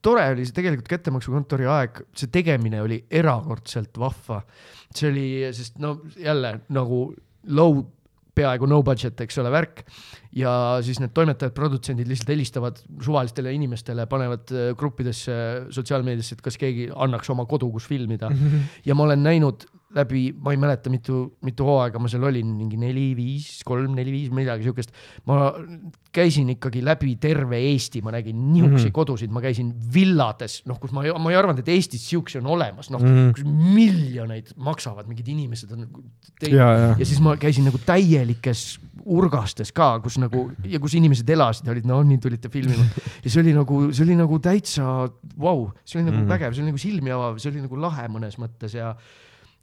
tore 0.03 0.25
oli 0.33 0.45
see 0.47 0.55
tegelikult 0.57 0.89
kättemaksukontori 0.89 1.67
aeg, 1.69 2.01
see 2.17 2.31
tegemine 2.33 2.81
oli 2.83 3.01
erakordselt 3.09 3.99
vahva. 4.01 4.41
see 4.95 5.09
oli, 5.11 5.27
sest 5.55 5.79
no 5.83 5.99
jälle 6.17 6.59
nagu 6.73 7.07
low, 7.53 7.83
peaaegu 8.35 8.67
no 8.67 8.81
budget, 8.83 9.21
eks 9.23 9.37
ole, 9.39 9.51
värk. 9.53 9.83
ja 10.35 10.51
siis 10.83 10.99
need 10.99 11.13
toimetajad, 11.15 11.53
produtsendid 11.55 12.09
lihtsalt 12.09 12.33
helistavad 12.33 12.81
suvalistele 13.05 13.53
inimestele, 13.55 14.07
panevad 14.11 14.51
äh, 14.51 14.73
gruppidesse 14.77 15.37
sotsiaalmeediasse, 15.75 16.39
et 16.39 16.43
kas 16.45 16.59
keegi 16.59 16.89
annaks 16.91 17.31
oma 17.31 17.47
kodu, 17.49 17.71
kus 17.71 17.87
filmida. 17.87 18.31
ja 18.87 18.97
ma 18.97 19.07
olen 19.07 19.23
näinud 19.23 19.67
läbi, 19.95 20.33
ma 20.41 20.51
ei 20.51 20.57
mäleta, 20.57 20.89
mitu, 20.89 21.37
mitu 21.45 21.67
hooaega 21.67 21.99
ma 22.01 22.09
seal 22.11 22.25
olin, 22.27 22.47
mingi 22.57 22.79
neli-viis, 22.81 23.61
kolm-neli-viis, 23.67 24.31
midagi 24.33 24.65
siukest. 24.65 24.91
ma 25.29 25.53
käisin 26.15 26.49
ikkagi 26.55 26.81
läbi 26.85 27.15
terve 27.21 27.59
Eesti, 27.71 28.01
ma 28.01 28.13
nägin 28.15 28.39
niisuguseid 28.53 28.81
mm 28.81 28.89
-hmm. 28.89 28.95
kodusid, 28.95 29.31
ma 29.31 29.43
käisin 29.43 29.73
villades, 29.93 30.61
noh, 30.65 30.79
kus 30.79 30.91
ma 30.95 31.05
ma 31.19 31.31
ei 31.31 31.37
arvanud, 31.37 31.59
et 31.59 31.69
Eestis 31.69 32.09
siukse 32.09 32.39
on 32.39 32.47
olemas, 32.57 32.89
noh 32.89 33.01
mm. 33.01 33.15
-hmm. 33.15 33.33
kus 33.35 33.45
miljoneid 33.45 34.51
maksavad 34.55 35.07
mingid 35.07 35.27
inimesed 35.27 35.71
on 35.71 35.85
nagu 35.85 36.03
teinud 36.39 36.59
ja, 36.59 36.71
ja 36.73 36.95
ja 36.99 37.05
siis 37.05 37.21
ma 37.23 37.35
käisin 37.37 37.67
nagu 37.67 37.79
täielikes 37.85 38.79
urgastes 39.05 39.71
ka, 39.75 39.99
kus 40.03 40.17
nagu 40.21 40.47
ja 40.65 40.79
kus 40.81 40.95
inimesed 40.97 41.29
elasid 41.29 41.67
olid, 41.71 41.85
no 41.87 42.01
nii 42.03 42.17
tulite 42.21 42.49
filmima. 42.49 42.85
ja 43.23 43.29
see 43.29 43.41
oli 43.43 43.53
nagu, 43.55 43.81
see 43.91 44.05
oli 44.07 44.17
nagu 44.17 44.39
täitsa 44.39 44.85
vau 45.35 45.67
wow,, 45.67 45.69
see 45.83 45.99
oli 45.99 46.09
nagu 46.09 46.17
mm. 46.17 46.25
Mhm. 46.25 46.31
vägev, 46.33 46.55
see 46.55 46.63
oli 46.63 46.71
nagu 46.71 46.81
silmi 46.81 47.13
avav, 47.15 47.37
see 47.41 47.51
oli 47.53 47.63
nagu 47.65 47.81
lahe 47.85 48.07
mõnes 48.11 48.39
mõttes 48.41 48.77
ja 48.77 48.95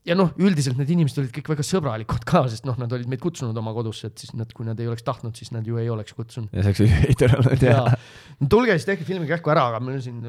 ja 0.08 0.16
noh, 0.18 0.32
üldiselt 0.42 0.78
need 0.80 0.90
inimesed 0.90 1.20
olid 1.22 1.32
kõik 1.36 1.52
väga 1.52 1.64
sõbralikud 1.66 2.24
ka, 2.26 2.42
sest 2.50 2.66
noh, 2.66 2.76
nad 2.80 2.92
olid 2.94 3.10
meid 3.10 3.22
kutsunud 3.22 3.56
oma 3.58 3.74
kodusse, 3.76 4.10
et 4.10 4.22
siis 4.22 4.34
nad, 4.34 4.50
kui 4.54 4.66
nad 4.66 4.78
ei 4.82 4.90
oleks 4.90 5.06
tahtnud, 5.06 5.36
siis 5.38 5.52
nad 5.54 5.66
ju 5.66 5.78
ei 5.78 5.90
oleks 5.92 6.16
kutsunud. 6.18 6.50
ja 6.50 6.64
see 6.64 6.72
oleks 6.72 6.82
üliveider 6.86 7.34
olnud 7.38 7.66
ja 7.66 7.76
ja. 7.76 8.00
no 8.40 8.50
tulge 8.50 8.76
siis 8.76 8.88
tehke 8.88 9.06
filmi 9.08 9.30
kähku 9.30 9.54
ära, 9.54 9.68
aga 9.70 9.82
meil 9.82 10.00
on 10.00 10.04
siin 10.04 10.22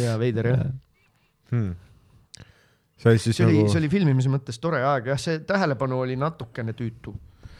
ja 0.00 0.16
veider 0.20 0.52
jah. 0.52 0.64
hmm.. 1.52 1.74
see 2.96 3.12
oli 3.12 3.24
siis 3.26 3.36
see 3.36 3.48
oli 3.48 3.58
nagu, 3.60 3.74
see 3.74 3.82
oli 3.82 3.92
filmimise 3.92 4.32
mõttes 4.32 4.60
tore 4.62 4.80
aeg 4.94 5.12
jah, 5.12 5.20
see 5.20 5.42
tähelepanu 5.48 6.00
oli 6.06 6.16
natukene 6.20 6.76
tüütu 6.78 7.14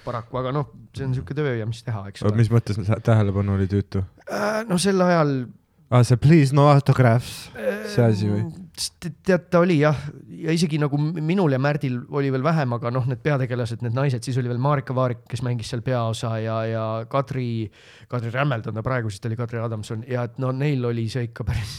paraku, 0.04 0.40
aga 0.40 0.54
noh, 0.56 0.72
see 0.96 1.04
on 1.04 1.14
siuke 1.18 1.36
töö 1.36 1.52
ja 1.58 1.68
mis 1.68 1.84
teha, 1.84 2.06
eks 2.08 2.24
ole. 2.24 2.38
mis 2.40 2.48
mõttes 2.52 2.80
tä- 2.80 3.02
tähelepanu 3.10 3.58
oli 3.58 3.68
tüütu? 3.70 4.06
no 4.70 4.80
sel 4.80 5.04
ajal 5.04 5.36
aa, 5.90 6.04
see 6.06 6.16
please 6.22 6.56
no 6.56 6.70
autographs, 6.72 7.50
see 7.92 8.04
asi 8.06 8.30
või? 8.30 8.46
Te- 9.00 9.10
tead, 9.26 9.42
ta 9.52 9.60
oli 9.60 9.74
jah, 9.80 9.96
ja 10.40 10.52
isegi 10.56 10.78
nagu 10.80 10.96
minul 10.96 11.52
ja 11.52 11.58
Märdil 11.60 11.98
oli 12.16 12.30
veel 12.32 12.42
vähem, 12.46 12.72
aga 12.72 12.90
noh, 12.94 13.04
need 13.10 13.20
peategelased, 13.20 13.82
need 13.84 13.92
naised, 13.96 14.24
siis 14.24 14.38
oli 14.40 14.48
veel 14.48 14.62
Marika 14.62 14.94
Vaarik, 14.96 15.26
kes 15.28 15.42
mängis 15.44 15.68
seal 15.68 15.82
peaosa 15.84 16.30
ja, 16.40 16.56
ja 16.64 16.84
Kadri, 17.10 17.70
Kadri 18.08 18.30
Rämmeld 18.32 18.70
on 18.70 18.78
ta 18.78 18.82
praegu, 18.86 19.10
siis 19.12 19.20
ta 19.20 19.28
oli 19.28 19.36
Kadri 19.36 19.60
Adamson 19.60 20.04
ja 20.08 20.24
et 20.24 20.38
no 20.40 20.52
neil 20.56 20.84
oli 20.88 21.08
see 21.12 21.26
ikka 21.28 21.44
päris, 21.44 21.74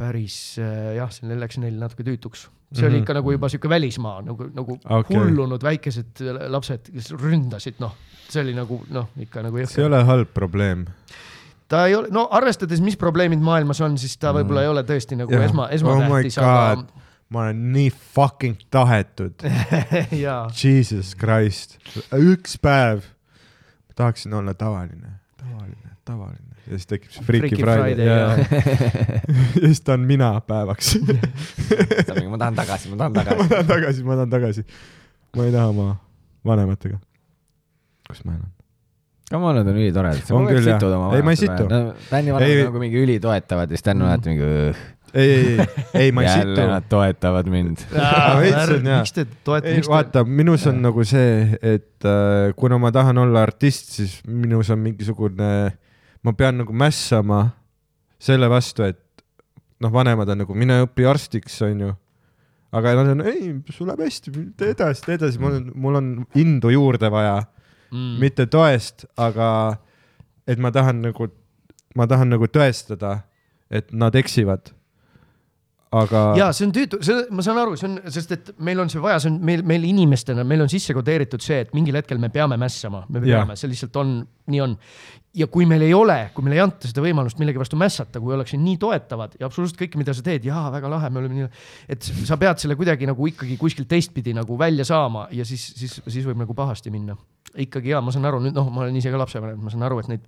päris 0.00 0.58
äh, 0.58 0.96
jah, 0.98 1.12
see 1.14 1.38
läks 1.38 1.60
neil 1.62 1.78
natuke 1.78 2.02
tüütuks. 2.06 2.48
see 2.48 2.50
mm 2.50 2.82
-hmm. 2.82 2.86
oli 2.86 2.96
Mhm. 2.96 3.02
ikka 3.02 3.14
nagu 3.14 3.32
juba 3.32 3.48
sihuke 3.48 3.68
välismaa 3.68 4.22
nagu, 4.22 4.50
nagu 4.54 4.78
okay. 4.84 5.16
hullunud 5.16 5.62
väikesed 5.62 6.20
lapsed, 6.48 6.90
kes 6.92 7.10
ründasid, 7.12 7.74
noh, 7.78 7.94
see 8.28 8.42
oli 8.42 8.54
nagu 8.54 8.82
noh, 8.90 9.08
ikka 9.18 9.42
nagu 9.42 9.66
see 9.66 9.82
ei 9.82 9.86
ole 9.86 10.02
halb 10.04 10.28
probleem. 10.34 10.86
Ta 11.70 11.84
ei 11.86 11.94
ole, 11.94 12.10
no 12.14 12.26
arvestades, 12.34 12.82
mis 12.84 12.98
probleemid 13.00 13.42
maailmas 13.44 13.80
on, 13.86 13.96
siis 14.00 14.16
ta 14.20 14.34
võib-olla 14.36 14.66
ei 14.66 14.72
ole 14.72 14.82
tõesti 14.88 15.18
nagu 15.20 15.34
Jah. 15.34 15.46
esma, 15.46 15.68
Oh 15.68 15.76
esmatähtis, 15.76 16.38
God. 16.42 16.84
ma 17.30 17.46
olen 17.46 17.64
nii 17.76 17.88
fucking 18.16 18.58
tahetud. 18.74 19.46
aga 20.24 20.36
Jesus 20.56 21.14
Christ, 21.18 21.78
üks 22.18 22.58
päev 22.62 23.06
tahaksin 23.94 24.34
olla 24.34 24.54
tavaline, 24.58 25.18
tavaline, 25.38 25.96
tavaline 26.04 26.50
ja 26.70 26.78
siis 26.78 26.86
tekib 26.90 27.10
see 27.14 27.24
Freaky 27.26 27.48
Freaky 27.48 27.64
Friday, 27.64 27.94
Friday, 27.94 28.06
ja, 28.06 28.18
ja 29.62 29.66
siis 29.66 29.80
ta 29.86 29.96
on 29.96 30.06
mina 30.06 30.30
päevaks 30.46 30.94
ma 32.30 32.38
tahan 32.38 32.54
tagasi, 32.58 32.92
ma 32.92 33.00
tahan 33.00 33.12
ma 33.16 33.24
tagasi. 33.24 33.48
tahan 33.50 33.66
tagasi, 33.66 34.04
ma 34.06 34.18
tahan 34.20 34.30
tagasi. 34.36 34.64
ma 35.36 35.46
ei 35.48 35.52
taha 35.54 35.72
oma 35.74 35.88
vanematega. 36.46 37.00
kus 38.08 38.24
ma 38.24 38.36
elan? 38.38 38.50
Come 39.30 39.46
on, 39.46 39.54
need 39.60 39.68
on 39.70 39.76
ülitoredad. 39.78 40.30
On 40.34 40.46
küll, 40.48 40.64
jah. 40.66 40.80
Ei, 41.14 41.22
ma 41.22 41.30
ei 41.34 41.38
situ. 41.38 41.66
Tänni 42.10 42.32
Ei- 42.32 42.34
vanemad 42.34 42.64
nagu 42.66 42.80
mingi 42.82 42.98
ülitoetavad 43.04 43.70
ja 43.70 43.78
siis 43.78 43.84
Tänn 43.86 44.02
on 44.02 44.08
alati 44.08 44.32
mingi 44.32 44.42
"Õh, 44.48 44.80
ei, 45.14 45.30
ei, 45.60 45.66
ei, 45.94 46.12
ma 46.14 46.22
ei 46.24 46.28
jälle 46.28 46.56
situ. 46.56 46.66
nad 46.70 46.88
toetavad 46.90 47.46
mind. 47.50 47.84
on, 47.94 48.88
miks 48.98 49.12
te 49.14 49.24
toetate, 49.46 49.74
ei 49.76 49.84
vaata, 49.86 50.24
minus 50.24 50.66
on 50.70 50.82
nagu 50.82 51.04
see, 51.06 51.58
et 51.62 52.06
äh, 52.06 52.50
kuna 52.58 52.78
ma 52.82 52.90
tahan 52.94 53.18
olla 53.22 53.42
artist, 53.46 53.90
siis 54.00 54.18
minus 54.26 54.70
on 54.70 54.82
mingisugune, 54.82 55.50
ma 56.22 56.32
pean 56.38 56.58
nagu 56.64 56.72
mässama 56.74 57.44
selle 58.20 58.50
vastu, 58.50 58.82
et 58.86 58.98
noh, 59.80 59.92
vanemad 59.94 60.28
on 60.28 60.42
nagu 60.44 60.54
mine 60.58 60.82
õpi 60.84 61.06
arstiks, 61.10 61.60
onju. 61.66 61.94
aga 62.72 62.94
nad 62.98 63.14
on, 63.14 63.24
ei, 63.26 63.54
sul 63.74 63.88
läheb 63.90 64.04
hästi, 64.06 64.34
tee 64.58 64.74
edasi, 64.74 65.06
tee 65.06 65.16
edasi, 65.18 65.38
mul 65.42 65.56
on, 65.58 65.70
mul 65.74 65.98
on 66.02 66.12
indu 66.38 66.70
juurde 66.74 67.10
vaja 67.10 67.40
mm., 67.90 68.18
mitte 68.22 68.46
toest, 68.50 69.06
aga 69.20 69.76
et 70.50 70.58
ma 70.58 70.72
tahan 70.74 71.02
nagu, 71.04 71.30
ma 71.98 72.06
tahan 72.10 72.32
nagu 72.34 72.48
tõestada, 72.50 73.20
et 73.70 73.90
nad 73.94 74.14
eksivad. 74.18 74.72
aga 75.90 76.18
jaa, 76.38 76.52
see 76.54 76.68
on 76.68 76.72
tüütu, 76.74 77.00
see, 77.02 77.22
ma 77.34 77.42
saan 77.42 77.58
aru, 77.58 77.72
see 77.78 77.88
on, 77.88 77.96
sest 78.14 78.34
et 78.36 78.50
meil 78.62 78.78
on 78.78 78.90
see 78.90 79.00
vaja, 79.02 79.18
see 79.24 79.32
on 79.32 79.40
meil, 79.42 79.64
meil 79.66 79.82
inimestena, 79.88 80.44
meil 80.46 80.62
on 80.62 80.70
sisse 80.70 80.94
kodeeritud 80.94 81.42
see, 81.42 81.64
et 81.64 81.72
mingil 81.74 81.98
hetkel 81.98 82.20
me 82.22 82.30
peame 82.30 82.54
mässama, 82.62 83.02
me 83.10 83.22
Jaa. 83.24 83.40
peame, 83.40 83.56
see 83.58 83.72
lihtsalt 83.72 83.98
on, 83.98 84.12
nii 84.54 84.62
on. 84.62 84.76
ja 85.34 85.48
kui 85.50 85.66
meil 85.66 85.82
ei 85.86 85.94
ole, 85.94 86.18
kui 86.34 86.46
meile 86.46 86.60
ei 86.60 86.62
anta 86.62 86.86
seda 86.90 87.02
võimalust 87.02 87.42
millegi 87.42 87.58
vastu 87.58 87.78
mässata, 87.78 88.22
kui 88.22 88.36
ollakse 88.36 88.58
nii 88.58 88.78
toetavad 88.82 89.34
ja 89.40 89.50
absoluutselt 89.50 89.82
kõike, 89.82 89.98
mida 89.98 90.14
sa 90.14 90.22
teed, 90.26 90.46
jaa, 90.46 90.68
väga 90.74 90.90
lahe, 90.94 91.10
me 91.10 91.22
oleme 91.24 91.40
nii, 91.40 91.50
et 91.90 92.06
sa 92.06 92.38
pead 92.38 92.62
selle 92.62 92.78
kuidagi 92.78 93.10
nagu 93.10 93.26
ikkagi 93.30 93.58
kuskilt 93.58 93.90
teistpidi 93.90 94.34
nagu 94.38 94.58
välja 94.58 94.86
saama 94.86 95.26
ja 95.34 95.46
siis, 95.46 95.72
siis, 95.74 95.98
siis 96.06 96.26
võib 96.26 96.38
nagu 96.42 96.54
pahasti 96.54 96.94
minna. 96.94 97.18
Ikkagi 97.58 97.94
jaa, 97.94 98.00
ma 98.04 98.12
saan 98.14 98.28
aru, 98.28 98.40
nüüd 98.44 98.56
noh, 98.56 98.68
ma 98.72 98.84
olen 98.84 98.98
ise 99.00 99.12
ka 99.12 99.20
lapsevanem, 99.20 99.60
ma 99.62 99.72
saan 99.72 99.86
aru, 99.88 100.00
et 100.02 100.10
neid 100.12 100.26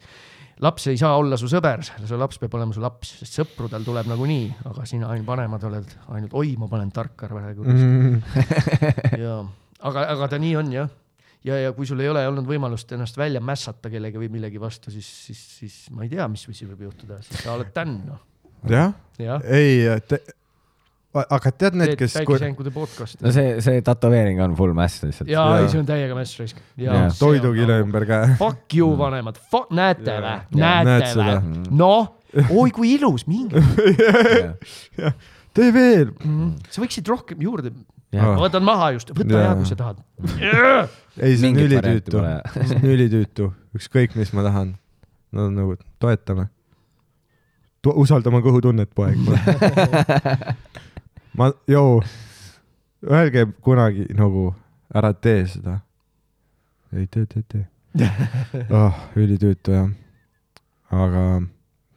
laps 0.63 0.87
ei 0.91 0.99
saa 1.01 1.17
olla 1.19 1.37
su 1.41 1.49
sõber, 1.51 1.83
su 1.83 2.19
laps 2.19 2.41
peab 2.43 2.57
olema 2.59 2.75
su 2.75 2.83
laps, 2.83 3.17
sest 3.23 3.39
sõpru 3.41 3.71
tal 3.73 3.85
tuleb 3.87 4.09
nagunii, 4.11 4.49
aga 4.71 4.87
sina 4.89 5.11
ainult 5.13 5.29
vanemad 5.29 5.65
oled 5.69 5.95
ainult, 6.15 6.35
oi, 6.39 6.55
ma 6.61 6.69
panen 6.71 6.93
tarkar 6.95 7.33
praegu 7.35 7.67
mm.. 7.67 8.19
ja, 9.25 9.39
aga, 9.89 10.05
aga 10.15 10.29
ta 10.35 10.43
nii 10.43 10.53
on 10.61 10.75
jah. 10.75 10.93
ja, 11.47 11.59
ja 11.65 11.73
kui 11.77 11.89
sul 11.89 12.03
ei 12.05 12.11
ole 12.13 12.25
olnud 12.29 12.47
võimalust 12.49 12.93
ennast 12.95 13.19
välja 13.19 13.43
mässata 13.43 13.91
kellegi 13.93 14.21
või 14.23 14.31
millegi 14.37 14.63
vastu, 14.63 14.93
siis, 14.95 15.09
siis, 15.29 15.43
siis 15.63 15.81
ma 15.95 16.07
ei 16.07 16.13
tea, 16.13 16.29
mis, 16.31 16.47
mis 16.51 16.63
võib 16.69 16.87
juhtuda, 16.91 17.23
siis 17.27 17.43
sa 17.43 17.57
oled 17.57 17.73
tänn, 17.75 17.99
noh. 18.11 18.23
jah, 18.71 18.95
jah, 19.23 19.43
ei, 19.51 19.83
aga 21.13 21.53
tead 21.53 21.77
need, 21.77 21.93
kes, 22.01 22.15
päikesejänkude 22.17 22.73
podcast'i 22.73 23.21
no. 23.27 23.33
see, 23.35 23.57
see 23.65 23.83
tätoveering 23.85 24.41
on 24.45 24.55
full 24.57 24.73
mass 24.77 25.03
lihtsalt. 25.05 25.29
jaa, 25.29 25.59
ei, 25.61 25.69
see 25.73 25.81
on 25.83 25.89
täiega 25.89 26.17
mäss 26.17 26.39
raisk. 26.41 26.61
Toidukile 27.19 27.79
ümber 27.85 28.07
käe. 28.09 28.33
Fuck 28.41 28.77
you, 28.77 28.95
vanemad, 28.99 29.41
näete 29.77 30.17
vä, 30.25 30.35
näete 30.57 31.11
vä, 31.19 31.35
noh, 31.69 32.15
oi 32.49 32.73
kui 32.73 32.95
ilus, 32.97 33.27
minge. 33.29 33.61
tee 35.57 35.73
veel. 35.75 36.15
sa 36.73 36.85
võiksid 36.85 37.13
rohkem 37.13 37.45
juurde, 37.45 37.75
ma 38.17 38.39
võtan 38.41 38.65
maha 38.65 38.93
just, 38.97 39.13
võta 39.17 39.43
hea, 39.45 39.53
kui 39.59 39.69
sa 39.69 39.77
tahad. 39.83 40.01
ei, 41.21 41.37
see 41.37 41.53
on 41.53 41.61
ülitüütu 41.67 42.25
see 42.25 42.79
on 42.79 42.89
ülitüütu, 42.95 43.51
ükskõik, 43.77 44.17
mis 44.21 44.33
ma 44.37 44.47
tahan. 44.49 44.79
Nad 45.33 45.49
on 45.49 45.55
nagu, 45.57 45.77
toetame. 46.01 46.49
usalda 47.89 48.29
oma 48.29 48.43
kõhutunnet, 48.45 48.91
poeg. 48.97 49.21
ma, 51.39 51.53
joo, 51.71 52.03
öelge 53.09 53.47
kunagi 53.65 54.07
nagu 54.17 54.53
ära 54.95 55.13
tee 55.15 55.47
seda. 55.49 55.81
ei 56.93 57.07
tee, 57.07 57.27
tee, 57.27 57.43
tee. 57.49 57.67
oh, 58.71 58.95
ülitüütu 59.17 59.75
jah. 59.75 59.91
aga 60.93 61.43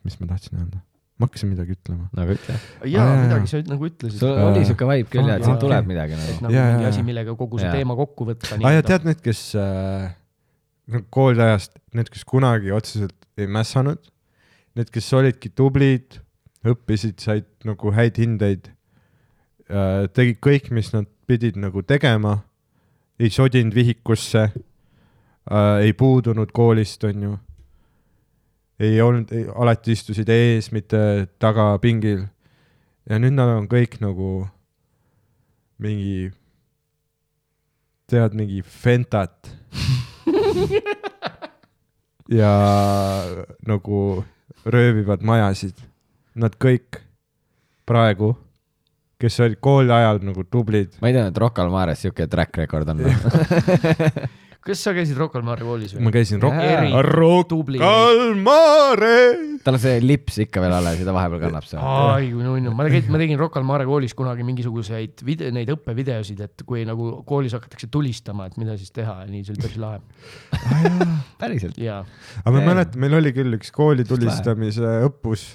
mis 0.03 0.19
ma 0.19 0.27
tahtsin 0.31 0.59
öelda? 0.59 0.81
ma 1.19 1.27
hakkasin 1.27 1.51
midagi 1.51 1.75
ütlema. 1.75 2.09
nagu 2.15 2.35
ütle. 2.35 2.57
jaa 2.83 3.05
Aa, 3.05 3.15
jaa,, 3.15 3.23
midagi 3.23 3.51
sa 3.51 3.61
nagu 3.69 3.87
ütlesid. 3.87 4.19
sul 4.19 4.35
Äh, 4.35 4.43
oli 4.49 4.65
siuke 4.67 4.89
vibe 4.89 5.11
küll 5.11 5.29
ja, 5.29 5.37
et 5.37 5.45
aa, 5.45 5.51
siit 5.51 5.63
tuleb 5.63 5.89
midagi 5.91 6.17
et 6.17 6.21
nagu. 6.23 6.41
nagu 6.47 6.57
Jaa, 6.57 6.67
mingi 6.73 6.89
asi, 6.91 7.05
millega 7.07 7.35
kogu 7.39 7.61
see 7.61 7.69
Jaa. 7.69 7.79
teema 7.79 7.97
kokku 7.99 8.27
võtta. 8.31 8.59
aa 8.59 8.75
ja 8.75 8.85
tead 8.85 9.07
need, 9.07 9.23
kes 9.23 9.41
äh, 9.59 10.11
nagu 10.91 11.07
kooliajast, 11.15 11.79
need, 11.95 12.11
kes 12.13 12.27
kunagi 12.27 12.75
otseselt 12.75 13.15
ei 13.39 13.47
mässanud, 13.51 13.99
need, 14.79 14.91
kes 14.95 15.11
olidki 15.15 15.51
tublid, 15.51 16.19
õppisid, 16.67 17.19
said 17.23 17.47
nagu 17.67 17.91
häid 17.95 18.19
hindeid 18.19 18.71
tegid 20.13 20.37
kõik, 20.43 20.69
mis 20.75 20.91
nad 20.93 21.07
pidid 21.27 21.57
nagu 21.57 21.81
tegema, 21.81 22.37
ei 23.19 23.31
sodinud 23.33 23.73
vihikusse 23.73 24.43
äh,, 24.45 25.81
ei 25.81 25.93
puudunud 25.93 26.51
koolist, 26.53 27.03
onju. 27.03 27.37
ei 28.79 29.01
olnud, 29.01 29.31
alati 29.55 29.95
istusid 29.95 30.29
ees, 30.29 30.71
mitte 30.71 31.27
tagapingil. 31.39 32.25
ja 33.09 33.19
nüüd 33.19 33.37
nad 33.37 33.55
on 33.55 33.69
kõik 33.71 33.97
nagu 34.03 34.45
mingi 35.79 36.31
teevad 38.07 38.37
mingi 38.37 38.61
Fentat. 38.61 39.49
ja 42.39 42.53
nagu 43.67 44.23
röövivad 44.65 45.25
majasid. 45.25 45.77
Nad 46.35 46.57
kõik 46.59 46.99
praegu, 47.87 48.33
kes 49.21 49.39
olid 49.45 49.59
kooli 49.63 49.93
ajal 49.95 50.19
nagu 50.27 50.43
tublid, 50.51 50.97
ma 51.01 51.11
ei 51.11 51.15
teadnud, 51.15 51.35
et 51.35 51.43
Rocca 51.43 51.63
al 51.63 51.71
Mares 51.73 52.01
siuke 52.03 52.27
track 52.31 52.57
record 52.63 52.89
on. 52.91 53.03
kas 54.65 54.81
sa 54.81 54.95
käisid 54.97 55.17
Rocca 55.19 55.37
al 55.37 55.45
Mare 55.45 55.61
koolis 55.65 55.91
ma 55.93 56.07
või? 56.07 56.13
käisin 56.15 56.39
Rock 56.41 56.57
Eri- 56.57 57.01
Rock 57.05 57.49
tubli. 57.51 57.81
al 57.85 58.33
Mare. 58.41 59.59
tal 59.65 59.77
on 59.77 59.81
see 59.83 59.99
lips 60.01 60.39
ikka 60.41 60.63
veel 60.63 60.73
alles 60.73 60.97
ja 61.01 61.05
ta 61.05 61.13
vahepeal 61.13 61.43
kannab 61.43 61.67
seda. 61.69 61.83
ai 62.15 62.31
kui 62.31 62.41
nunnu, 62.41 62.73
ma 62.73 62.87
tegin, 62.87 63.11
ma 63.13 63.21
tegin 63.21 63.37
Rocca 63.41 63.61
al 63.61 63.67
Mare 63.69 63.85
koolis 63.85 64.15
kunagi 64.17 64.45
mingisuguseid 64.47 65.21
vide-, 65.27 65.51
neid 65.53 65.69
õppevideosid, 65.75 66.41
et 66.47 66.65
kui 66.65 66.81
nagu 66.89 67.11
koolis 67.29 67.53
hakatakse 67.57 67.91
tulistama, 67.93 68.49
et 68.49 68.57
mida 68.61 68.73
siis 68.79 68.89
teha 68.95 69.19
ja 69.21 69.29
nii, 69.29 69.43
see 69.45 69.53
oli 69.53 69.67
päris 69.67 69.77
lahe. 69.83 70.01
päriselt. 71.41 71.77
jaa, 71.81 72.01
aga 72.41 72.55
ma 72.57 72.65
mäletan, 72.71 73.03
meil 73.05 73.19
oli 73.21 73.35
küll 73.37 73.59
üks 73.59 73.69
kooli 73.75 74.07
tulistamise 74.07 74.97
õppus, 75.05 75.45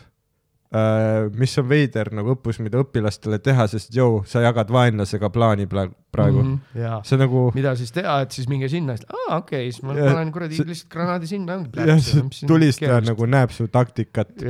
mis 1.34 1.56
on 1.58 1.66
veider 1.66 2.12
nagu 2.14 2.36
õppus, 2.36 2.60
mida 2.62 2.78
õpilastele 2.78 3.40
teha, 3.42 3.64
sest 3.72 3.90
joo, 3.94 4.20
sa 4.28 4.44
jagad 4.44 4.68
vaenlasega 4.70 5.30
plaani 5.34 5.66
pla- 5.66 5.88
praegu 6.14 6.44
mm. 6.44 6.52
-hmm. 6.52 6.82
jaa. 6.84 7.00
see 7.04 7.18
nagu, 7.18 7.48
mida 7.56 7.72
siis 7.78 7.90
teha, 7.92 8.20
et 8.22 8.30
siis 8.30 8.46
minge 8.48 8.68
sinna, 8.70 8.94
siis 8.96 9.08
aa 9.10 9.40
okei 9.40 9.64
okay,, 9.66 9.72
siis 9.72 9.82
ma 9.82 9.96
panen 9.98 10.30
kuradi 10.32 10.62
lihtsalt 10.62 10.92
granaadi 10.92 11.26
sinna, 11.26 11.58
jah, 11.74 11.98
see 11.98 12.46
tulistaja 12.46 13.00
nagu 13.02 13.26
näeb 13.26 13.50
su 13.50 13.66
taktikat 13.66 14.46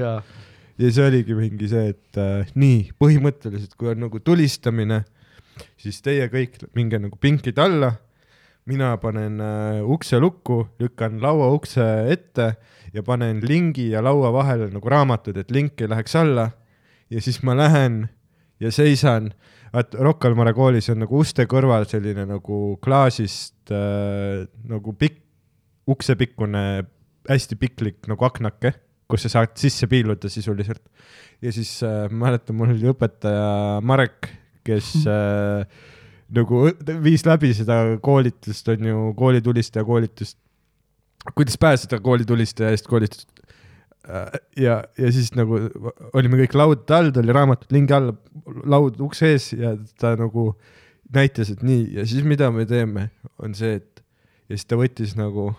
ja 0.80 0.92
see 0.92 1.06
oligi 1.06 1.36
mingi 1.36 1.68
see, 1.70 1.94
et 1.94 2.20
äh, 2.20 2.52
nii 2.58 2.90
põhimõtteliselt, 3.00 3.74
kui 3.80 3.90
on 3.92 4.04
nagu 4.06 4.20
tulistamine, 4.24 5.02
siis 5.80 6.00
teie 6.04 6.28
kõik 6.32 6.60
minge 6.76 7.00
nagu 7.00 7.16
pinkide 7.20 7.64
alla. 7.64 7.94
mina 8.68 8.92
panen 9.00 9.40
äh, 9.40 9.80
ukse 9.82 10.18
lukku, 10.20 10.68
lükkan 10.78 11.16
laua 11.20 11.48
ukse 11.56 11.84
ette 12.12 12.52
ja 12.92 13.02
panen 13.06 13.40
lingi 13.46 13.90
ja 13.90 14.02
laua 14.02 14.32
vahele 14.34 14.70
nagu 14.72 14.88
raamatud, 14.88 15.36
et 15.36 15.50
link 15.50 15.80
ei 15.80 15.90
läheks 15.90 16.16
alla. 16.16 16.50
ja 17.10 17.20
siis 17.20 17.42
ma 17.42 17.56
lähen 17.56 18.08
ja 18.60 18.70
seisan 18.70 19.32
vaat 19.72 19.94
Rocca 19.94 20.28
al 20.28 20.36
Mare 20.38 20.52
koolis 20.54 20.90
on 20.92 21.02
nagu 21.04 21.20
uste 21.22 21.46
kõrval 21.50 21.86
selline 21.90 22.26
nagu 22.28 22.76
klaasist 22.82 23.72
äh, 23.74 24.46
nagu 24.68 24.94
pikk, 24.98 25.22
uksepikkune 25.90 26.64
hästi 27.30 27.58
piklik 27.58 28.08
nagu 28.10 28.26
aknake, 28.26 28.74
kus 29.10 29.26
sa 29.26 29.32
saad 29.36 29.54
sisse 29.58 29.88
piiluda 29.90 30.30
sisuliselt. 30.30 30.82
ja 31.42 31.52
siis 31.52 31.82
äh, 31.86 32.10
mäletan, 32.10 32.58
mul 32.58 32.74
oli 32.74 32.90
õpetaja 32.90 33.80
Marek, 33.86 34.30
kes 34.66 34.92
äh, 35.06 35.64
nagu 36.34 36.66
viis 37.02 37.24
läbi 37.26 37.52
seda 37.56 37.82
koolitust, 38.02 38.68
on 38.74 38.86
ju, 38.90 39.06
koolitulistaja 39.18 39.86
koolitust, 39.86 40.38
kuidas 41.34 41.58
pääseda 41.60 42.00
koolitulistaja 42.00 42.70
eest 42.74 42.86
koolitust. 42.90 43.28
ja, 44.56 44.80
ja 44.98 45.12
siis 45.12 45.34
nagu 45.36 45.58
olime 46.16 46.38
kõik 46.40 46.54
laud 46.56 46.90
all, 46.96 47.10
ta 47.12 47.20
oli 47.20 47.34
raamatud 47.36 47.72
lingi 47.74 47.92
all, 47.94 48.14
laud 48.64 48.96
ukse 49.04 49.34
ees 49.34 49.50
ja 49.52 49.74
ta 50.00 50.14
nagu 50.18 50.54
näitas, 51.12 51.50
et 51.52 51.62
nii 51.62 51.98
ja 51.98 52.06
siis 52.08 52.24
mida 52.24 52.48
me 52.54 52.64
teeme, 52.66 53.10
on 53.38 53.54
see, 53.54 53.76
et 53.76 54.00
ja 54.48 54.56
siis 54.56 54.66
ta 54.70 54.78
võttis 54.80 55.12
nagu 55.18 55.50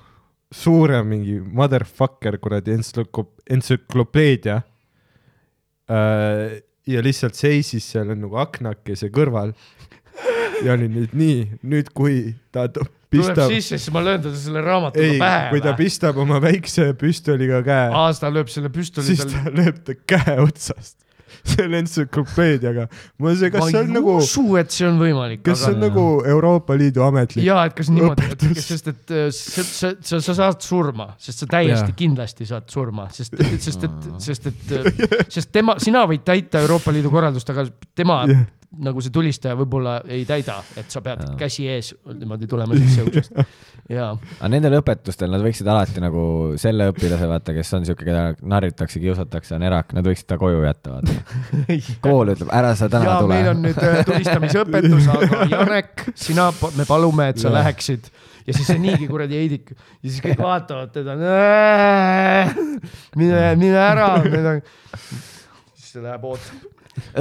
suure 0.51 0.99
mingi 1.07 1.37
motherfucker 1.39 2.39
kuradi 2.41 2.73
entsüklo- 2.75 3.29
entsüklopeedia 3.49 4.61
äh,. 5.91 6.59
ja 6.87 7.03
lihtsalt 7.05 7.37
seisis 7.37 7.85
seal 7.93 8.09
nagu 8.17 8.35
aknakese 8.41 9.11
kõrval 9.13 9.53
ja 10.65 10.73
oli 10.73 10.89
nüüd 10.91 11.13
nii, 11.15 11.37
nüüd 11.61 11.91
kui 11.95 12.33
ta 12.51 12.67
to- 13.11 13.19
tuleb 13.19 13.35
pistab, 13.35 13.51
sisse, 13.51 13.77
siis 13.77 13.93
ma 13.93 14.03
löön 14.05 14.23
talle 14.23 14.39
selle 14.39 14.63
raamatuga 14.65 15.05
ei, 15.05 15.19
pähe 15.19 15.45
kui 15.51 15.61
ta. 15.61 15.75
pistab 15.77 16.17
oma 16.23 16.41
väikse 16.43 16.91
püstoliga 16.99 17.61
käe, 17.65 17.87
aa, 17.91 18.09
siis 18.11 18.23
ta 18.23 18.31
lööb 18.33 18.51
selle 18.53 18.71
püstoli 18.73 19.11
siis 19.11 19.25
tal. 19.25 19.33
ta 19.35 19.55
lööb 19.59 19.81
ta 19.85 19.97
käe 20.15 20.37
otsast 20.41 20.97
selle 21.47 21.79
entsüklopeediaga. 21.81 22.87
ma 23.19 23.31
ei 23.31 23.39
tea, 23.39 23.49
kas 23.53 23.63
ma 23.63 23.69
see 23.71 23.79
on 23.79 23.89
ei 23.89 23.95
nagu, 23.95 24.15
usu, 24.21 24.43
et 24.61 24.73
see 24.75 24.87
on 24.87 24.99
võimalik. 25.01 25.41
kas 25.45 25.63
see 25.65 25.73
on 25.73 25.83
nagu 25.83 26.05
Euroopa 26.33 26.77
Liidu 26.77 27.03
ametlik? 27.05 27.45
ja 27.45 27.63
et 27.67 27.75
kas 27.77 27.89
niimoodi, 27.93 28.53
sest 28.61 28.91
et 28.91 29.15
äh, 29.15 29.27
sa, 29.35 29.65
sa, 29.65 29.93
sa, 29.97 30.21
sa 30.27 30.37
saad 30.37 30.61
surma, 30.65 31.11
sest 31.21 31.43
sa 31.43 31.49
täiesti 31.51 31.91
Jaa. 31.91 31.97
kindlasti 32.03 32.47
saad 32.49 32.69
surma, 32.71 33.07
sest, 33.15 33.37
sest 33.63 33.87
et, 33.87 34.09
sest 34.23 34.49
et, 34.51 34.73
sest 35.35 35.53
tema, 35.53 35.77
sina 35.81 36.05
võid 36.09 36.25
täita 36.27 36.61
Euroopa 36.63 36.93
Liidu 36.95 37.13
korraldust, 37.13 37.49
aga 37.53 37.67
tema 37.97 38.23
Jah. 38.29 38.47
Nagu 38.79 39.01
see 39.03 39.11
tulistaja 39.11 39.57
võib-olla 39.59 39.97
ei 40.07 40.23
täida, 40.27 40.61
et 40.79 40.93
sa 40.93 41.01
pead 41.03 41.25
Jaa. 41.25 41.35
käsi 41.41 41.65
ees 41.67 41.91
niimoodi 42.07 42.47
tulema 42.47 42.77
sisse 42.79 43.03
uksest. 43.07 43.35
jaa, 43.91 44.13
aga 44.15 44.51
nendel 44.53 44.77
õpetustel 44.79 45.31
nad 45.33 45.43
võiksid 45.43 45.67
alati 45.67 46.03
nagu 46.03 46.23
selle 46.61 46.87
õpilase 46.93 47.27
vaata, 47.27 47.55
kes 47.57 47.73
on 47.75 47.87
siuke, 47.89 48.07
keda 48.07 48.23
narritakse, 48.47 49.01
kiusatakse, 49.03 49.57
on 49.57 49.67
erak, 49.67 49.91
nad 49.97 50.07
võiksid 50.07 50.29
ta 50.31 50.39
koju 50.39 50.63
jätta, 50.63 50.95
vaata. 50.95 51.57
kool 52.05 52.31
ütleb, 52.35 52.51
ära 52.55 52.71
sa 52.79 52.87
täna 52.91 53.09
ja 53.09 53.19
tule 53.19 53.35
meil 53.35 53.51
on. 53.51 53.63
nüüd 53.67 53.83
äh, 53.83 54.01
tulistamisõpetus, 54.07 55.11
aga 55.17 55.47
Janek, 55.51 56.07
sina, 56.15 56.47
me 56.79 56.87
palume, 56.87 57.31
et 57.33 57.43
sa 57.43 57.49
Jah. 57.49 57.59
läheksid 57.59 58.07
ja 58.47 58.55
siis 58.55 58.71
see 58.71 58.81
niigi 58.81 59.07
kuradi 59.11 59.37
heidik 59.37 59.73
ja 59.75 60.07
siis 60.07 60.21
kõik 60.23 60.39
vaatavad 60.41 60.95
teda. 60.95 61.17
mine, 63.19 63.41
mine 63.59 63.81
ära. 63.83 64.13
siis 65.75 65.91
ta 65.97 66.07
läheb 66.07 66.31
ootab. 66.31 66.70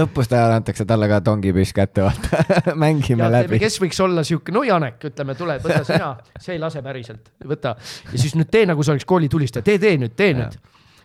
Õppuste 0.05 0.37
ajal 0.37 0.57
antakse 0.59 0.87
talle 0.89 1.09
ka 1.11 1.21
tongipüss 1.25 1.75
kätte, 1.77 2.05
vaata. 2.07 2.75
mängime 2.85 3.31
läbi. 3.31 3.61
kes 3.63 3.79
võiks 3.83 4.01
olla 4.03 4.25
siuke, 4.27 4.55
no 4.55 4.65
Janek, 4.67 4.99
ütleme, 5.11 5.37
tule, 5.39 5.61
võta 5.63 5.85
sina, 5.87 6.11
see 6.41 6.57
ei 6.57 6.63
lase 6.63 6.83
päriselt, 6.85 7.33
võta 7.47 7.77
ja 7.79 8.19
siis 8.19 8.37
nüüd 8.39 8.51
tee 8.51 8.67
nagu 8.71 8.85
sa 8.85 8.97
oleks 8.97 9.09
koolitulistaja, 9.09 9.67
tee, 9.67 9.79
tee 9.83 9.97
nüüd, 10.01 10.17
tee 10.19 10.35
nüüd. 10.35 10.57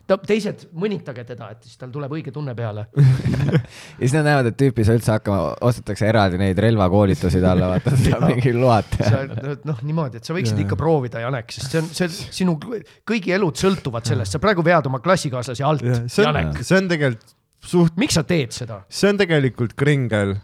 ta, 0.10 0.18
teised 0.18 0.66
mõnitage 0.82 1.28
teda, 1.28 1.52
et 1.54 1.68
siis 1.68 1.78
tal 1.82 1.94
tuleb 1.94 2.18
õige 2.18 2.34
tunne 2.34 2.56
peale. 2.58 2.88
ja 2.96 3.62
siis 4.02 4.18
nad 4.18 4.26
näevad, 4.28 4.50
et 4.50 4.60
tüüp 4.60 4.82
ei 4.82 4.90
saa 4.90 4.98
üldse 4.98 5.14
hakkama, 5.14 5.54
ostetakse 5.70 6.10
eraldi 6.10 6.42
neid 6.42 6.60
relvakoolitusi 6.66 7.42
talle, 7.46 7.70
vaata, 7.70 7.94
ta 7.94 8.02
saab 8.02 8.28
mingi 8.34 8.54
load 8.58 8.92
sa 8.98 9.24
teha. 9.30 9.56
noh, 9.70 9.86
niimoodi, 9.86 10.22
et 10.22 10.26
sa 10.26 10.38
võiksid 10.38 10.66
ikka 10.66 10.78
proovida, 10.80 11.22
Janek, 11.26 11.54
sest 11.54 11.74
see 11.74 11.84
on, 11.84 11.94
see 12.02 12.12
sinu 12.42 12.58
kõigi 13.06 13.38
elud 13.38 13.62
sõltuvad 13.62 14.10
sellest, 14.10 14.38
sa 14.38 14.42
praegu 14.42 14.66
vead 14.66 14.90
oma 14.90 15.04
klassikaaslasi 15.06 15.66
alt, 15.66 15.90
Janek,, 16.10 16.64
see 16.66 16.82
on 16.82 16.94
tegelikult 16.94 17.36
suht, 17.66 17.96
miks 18.02 18.18
sa 18.18 18.26
teed 18.28 18.54
seda? 18.56 18.84
see 18.90 19.12
on 19.12 19.20
tegelikult 19.22 19.76
kringel, 19.80 20.36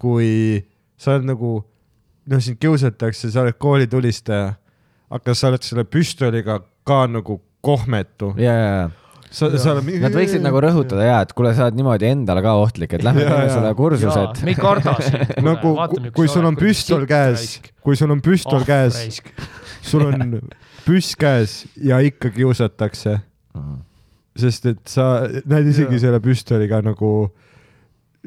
kui 0.00 0.62
sa 0.98 1.16
oled 1.16 1.28
nagu, 1.32 1.52
noh, 2.28 2.44
sind 2.44 2.60
kiusatakse, 2.62 3.32
sa 3.34 3.44
oled 3.44 3.58
koolitulistaja, 3.60 4.54
aga 5.14 5.34
sa 5.36 5.52
oled 5.52 5.66
selle 5.66 5.86
püstoliga 5.88 6.60
ka 6.88 7.04
nagu 7.10 7.40
kohmetu. 7.64 8.34
ja, 8.40 8.54
ja, 8.54 8.72
ja 8.82 9.08
sa, 9.30 9.48
sa 9.60 9.74
oled. 9.74 9.88
Nad 10.02 10.14
võiksid 10.16 10.42
nagu 10.44 10.60
rõhutada 10.62 11.04
ja, 11.04 11.18
et 11.24 11.34
kuule, 11.36 11.52
sa 11.56 11.68
oled 11.68 11.78
niimoodi 11.78 12.08
endale 12.10 12.42
ka 12.44 12.54
ohtlik, 12.60 12.94
et 12.96 13.04
lähme 13.04 13.24
teeme 13.26 13.44
jaa. 13.44 13.54
sulle 13.56 13.72
kursused. 13.78 14.42
me 14.46 14.54
ei 14.54 14.58
karda 14.58 14.94
sind. 15.04 15.34
nagu, 15.44 15.74
kui 16.16 16.30
sul 16.32 16.48
on 16.48 16.58
püstol 16.58 17.04
käes, 17.08 17.58
kui 17.84 17.98
sul 17.98 18.14
on 18.14 18.22
püstol 18.24 18.64
käes, 18.68 19.20
sul 19.84 20.06
on 20.08 20.40
püss 20.86 21.16
käes 21.18 21.60
ja 21.84 22.00
ikka 22.04 22.32
kiusatakse, 22.34 23.18
sest 24.38 24.66
et 24.70 24.80
sa 24.90 25.08
näed 25.26 25.70
isegi 25.72 25.98
Jaa. 25.98 26.04
selle 26.06 26.22
püstoliga 26.24 26.80
nagu 26.84 27.12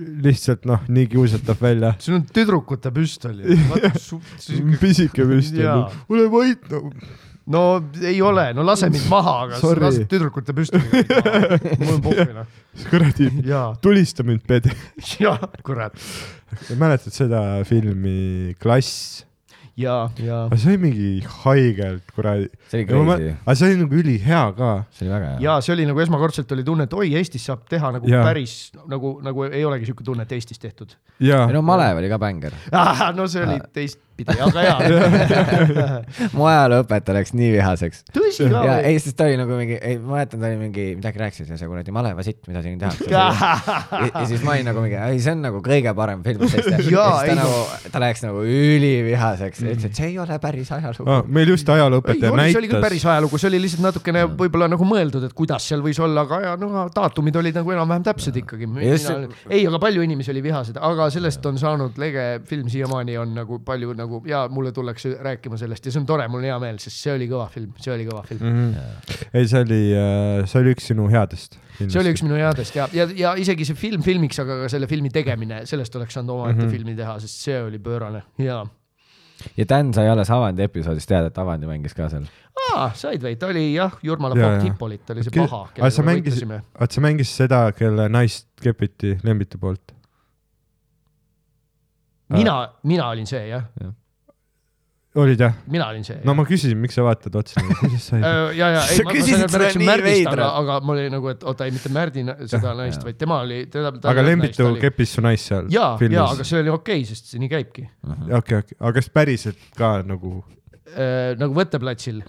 lihtsalt 0.01 0.65
noh, 0.69 0.85
nii 0.91 1.07
kiusatav 1.11 1.59
välja. 1.61 1.93
sul 1.99 2.17
on 2.19 2.23
tüdrukute 2.33 2.91
püstol 2.95 3.41
ju. 3.43 3.57
pisike 4.81 5.25
püstol 5.27 5.65
ole 6.09 6.27
vait 6.31 6.71
no.. 6.71 6.83
no 7.51 7.63
ei 7.99 8.21
ole, 8.23 8.47
no 8.55 8.65
lase 8.65 8.89
mind 8.91 9.09
maha, 9.11 9.35
aga 9.45 9.59
sa 9.61 9.73
lased 9.81 10.07
tüdrukute 10.11 10.55
püstoliga. 10.57 11.25
mul 11.81 11.95
on 11.97 12.05
pohvi 12.05 12.27
noh. 12.37 12.61
kuradi, 12.87 13.31
tulista 13.83 14.25
mind, 14.27 14.45
pede. 14.47 14.73
jaa, 15.19 15.37
kurat. 15.65 15.97
mäletad 16.79 17.15
seda 17.15 17.43
filmi 17.67 18.55
Klass? 18.61 19.25
jaa, 19.79 20.09
jaa. 20.19 20.45
aga 20.47 20.57
see 20.59 20.73
oli 20.73 20.81
mingi 20.85 21.09
haigelt 21.43 22.11
kuradi. 22.15 22.49
see 22.71 22.81
oli 22.81 22.87
crazy, 22.89 23.29
aga 23.45 23.55
see 23.55 23.69
oli 23.69 23.79
nagu 23.83 23.99
ülihea 24.01 24.43
ka. 24.57 24.71
see 24.91 25.05
oli 25.05 25.13
väga 25.15 25.29
hea. 25.31 25.39
ja 25.45 25.57
see 25.63 25.75
oli 25.75 25.87
nagu 25.89 26.03
esmakordselt 26.03 26.51
oli 26.55 26.65
tunne, 26.67 26.87
et 26.89 26.95
oi, 26.97 27.11
Eestis 27.21 27.45
saab 27.49 27.63
teha 27.71 27.93
nagu 27.97 28.11
Jaa. 28.11 28.23
päris 28.27 28.55
nagu, 28.91 29.15
nagu 29.23 29.47
ei 29.47 29.63
olegi 29.67 29.89
siuke 29.89 30.05
tunne, 30.07 30.27
et 30.27 30.35
Eestis 30.37 30.61
tehtud. 30.61 30.95
ja 31.23 31.45
ei 31.47 31.55
no 31.55 31.63
Malev 31.65 32.01
oli 32.01 32.11
ka 32.11 32.19
bängar. 32.21 32.57
no 33.17 33.27
see 33.31 33.45
oli 33.47 33.59
teistpidi, 34.25 34.41
aga 34.45 34.63
jaa. 34.65 35.99
mu 36.37 36.47
ajalooõpetaja 36.49 37.17
läks 37.17 37.33
nii 37.37 37.51
vihaseks. 37.55 38.03
tõsi 38.13 38.47
ka 38.51 38.63
ja 38.65 38.75
või? 38.77 38.91
ei, 38.91 38.99
sest 39.01 39.17
ta 39.19 39.27
oli 39.27 39.37
nagu 39.39 39.57
mingi, 39.57 39.77
ei 39.77 39.97
ma 40.01 40.17
mäletan, 40.17 40.41
ta 40.41 40.49
oli 40.49 40.59
mingi, 40.59 40.85
midagi 40.97 41.21
rääkis 41.21 41.51
ja 41.51 41.59
see 41.59 41.69
kuradi 41.69 41.93
maleva 41.95 42.25
sitt, 42.25 42.41
mida 42.49 42.63
siin 42.65 42.77
tehakse. 42.81 43.09
ja, 43.15 43.25
ja 44.07 44.23
siis 44.29 44.43
ma 44.45 44.55
olin 44.55 44.69
nagu 44.71 44.83
mingi, 44.83 44.97
ei 44.99 45.21
see 45.23 45.35
on 45.35 45.43
nagu 45.45 45.61
kõige 45.65 45.93
parem 45.97 46.23
film 46.25 46.45
teist. 46.45 46.69
ja 46.73 46.79
siis 46.81 46.91
Jaa, 46.93 47.09
ta 47.17 47.27
ei, 47.27 47.37
nagu, 47.39 47.89
ta 47.93 48.03
läks 48.03 48.25
nagu 48.25 48.43
ülivihaseks 48.45 49.63
ja 49.65 49.75
ütles, 49.75 49.89
et 49.89 50.01
see 50.01 50.11
ei 50.11 50.19
ole 50.21 50.39
päris 50.43 50.71
ajalugu 50.75 51.09
ah,. 51.11 51.23
meil 51.27 51.53
just 51.53 51.69
ajalooõpetaja 51.71 52.33
oli, 52.33 52.47
see 52.51 52.61
oli 52.61 52.71
küll 52.71 52.77
näitas 52.77 52.89
päris 52.89 53.07
ajalugu, 53.07 53.41
see 53.41 53.51
oli 53.51 53.61
lihtsalt 53.65 53.85
natukene 53.87 54.25
võib-olla 54.29 54.69
nagu 54.71 54.87
mõeldud, 54.87 55.25
et 55.27 55.35
kuidas 55.37 55.67
seal 55.71 55.83
võis 55.85 55.99
olla, 56.01 56.25
aga 56.27 56.41
ja 56.45 56.55
no 56.59 56.85
daatumid 56.93 57.37
olid 57.41 57.57
nagu 57.61 57.75
enam-vähem 57.75 58.05
täpsed 58.05 58.41
ikkagi. 58.43 58.69
ei, 59.49 59.65
aga 59.67 59.81
palju 59.81 60.05
inimesi 60.05 60.33
oli 60.33 60.43
vihased, 60.45 60.79
aga 60.81 61.09
sellest 61.13 61.45
on 61.49 61.59
saanud 61.61 61.99
lege 62.01 62.25
film 62.49 62.69
siiamaani 62.71 63.17
on 63.21 63.35
nagu 63.35 63.59
palju 63.65 63.93
nagu 63.97 64.10
ja 64.27 64.45
mulle 64.51 64.71
tullakse 64.75 65.15
rääkima 65.21 65.57
sellest 65.57 65.85
ja 65.85 65.93
see 65.93 66.01
on 66.01 66.07
tore, 66.09 66.27
mul 66.27 66.41
on 66.41 66.49
hea 66.49 66.59
meel, 66.63 66.79
sest 66.83 66.99
see 67.03 67.15
oli 67.15 67.27
kõva 67.31 67.47
film, 67.53 67.73
see 67.81 67.93
oli 67.93 68.07
kõva 68.09 68.23
film. 68.27 68.45
mm. 68.45 68.73
-hmm. 68.73 69.27
ei, 69.33 69.47
see 69.47 69.63
oli, 69.65 69.81
see 70.45 70.61
oli 70.61 70.75
üks 70.75 70.91
sinu 70.91 71.07
headest. 71.11 71.57
see 71.81 72.01
oli 72.01 72.13
üks 72.15 72.23
minu 72.25 72.37
headest 72.39 72.75
ja, 72.75 72.87
ja, 72.95 73.07
ja 73.15 73.33
isegi 73.39 73.65
see 73.67 73.77
film 73.77 74.03
filmiks, 74.05 74.39
aga 74.43 74.61
ka 74.63 74.69
selle 74.71 74.89
filmi 74.91 75.11
tegemine, 75.13 75.63
sellest 75.69 75.95
oleks 75.99 76.17
saanud 76.17 76.35
omaette 76.35 76.59
mm. 76.61 76.67
-hmm. 76.67 76.75
filmi 76.77 76.95
teha, 76.97 77.17
sest 77.23 77.47
see 77.47 77.57
oli 77.63 77.79
pöörane 77.79 78.23
ja. 78.41 78.61
ja 79.57 79.65
Dan 79.69 79.93
sai 79.93 80.09
alles 80.09 80.31
Avandi 80.31 80.63
episoodis 80.63 81.07
teada, 81.07 81.31
et 81.31 81.37
Avandi 81.37 81.69
mängis 81.69 81.95
ka 81.97 82.09
seal. 82.09 82.27
aa, 82.71 82.91
said 82.95 83.23
või, 83.23 83.37
ta 83.39 83.49
oli 83.51 83.73
jah, 83.73 83.95
Jurmala 84.03 84.35
Jaa, 84.35 84.49
Poolt. 84.49 84.67
Hippolit 84.67 85.15
oli 85.15 85.23
see 85.23 85.37
paha, 85.37 85.63
kellega 85.73 86.03
me 86.03 86.11
mängisid- 86.11 86.27
võitlesime. 86.27 86.61
vaat 86.79 86.91
sa 86.97 87.01
mängisid 87.07 87.43
seda, 87.45 87.63
kelle 87.77 88.09
naist 88.09 88.47
kepiti 88.61 89.17
Lembiti 89.23 89.57
poolt. 89.57 89.95
mina, 92.31 92.73
mina 92.83 93.09
olin 93.09 93.27
see 93.27 93.47
jah, 93.47 93.65
olid 95.15 95.39
jah? 95.39 95.55
mina 95.67 95.87
olin 95.91 96.03
see. 96.07 96.19
no 96.27 96.33
ma 96.37 96.45
küsisin, 96.47 96.77
miks 96.79 96.95
sa 96.95 97.03
vaatad 97.03 97.35
otsa, 97.41 97.63
kuidas 97.67 98.05
sai? 98.11 98.21
Äh, 98.27 98.53
ja, 98.55 98.69
ja 98.75 98.83
ei, 98.85 98.99
Sa 98.99 99.03
ma, 99.03 99.09
ma 99.09 99.15
küsisid 99.17 99.35
sain, 99.35 99.43
et 99.43 99.47
ma 99.47 99.51
seda 99.51 99.63
rääkisin 99.63 99.81
nii 99.81 99.89
Märdist, 99.89 100.29
aga 100.31 100.47
aga 100.61 100.77
mul 100.87 101.01
oli 101.01 101.13
nagu, 101.13 101.31
et 101.33 101.43
oota, 101.51 101.67
ei 101.67 101.75
mitte 101.75 101.91
Märdi 101.95 102.23
seda 102.51 102.75
naist, 102.79 103.03
vaid 103.07 103.19
tema 103.19 103.41
oli, 103.45 103.59
teda. 103.73 103.91
aga 104.13 104.25
Lembitu. 104.25 104.69
keppis 104.81 105.15
su 105.17 105.25
naist 105.25 105.51
seal 105.51 105.67
ja, 105.73 105.89
ja, 105.99 106.27
aga 106.27 106.47
see 106.47 106.61
oli 106.61 106.73
okei 106.73 107.01
okay,, 107.01 107.09
sest 107.09 107.33
see 107.33 107.43
nii 107.43 107.51
käibki 107.51 107.87
okei, 108.39 108.61
okei, 108.61 108.79
aga 108.79 108.93
kas 108.99 109.11
päriselt 109.11 109.67
ka 109.79 109.97
nagu 110.07 110.37
äh,. 110.95 111.33
nagu 111.41 111.57
võtteplatsil 111.57 112.23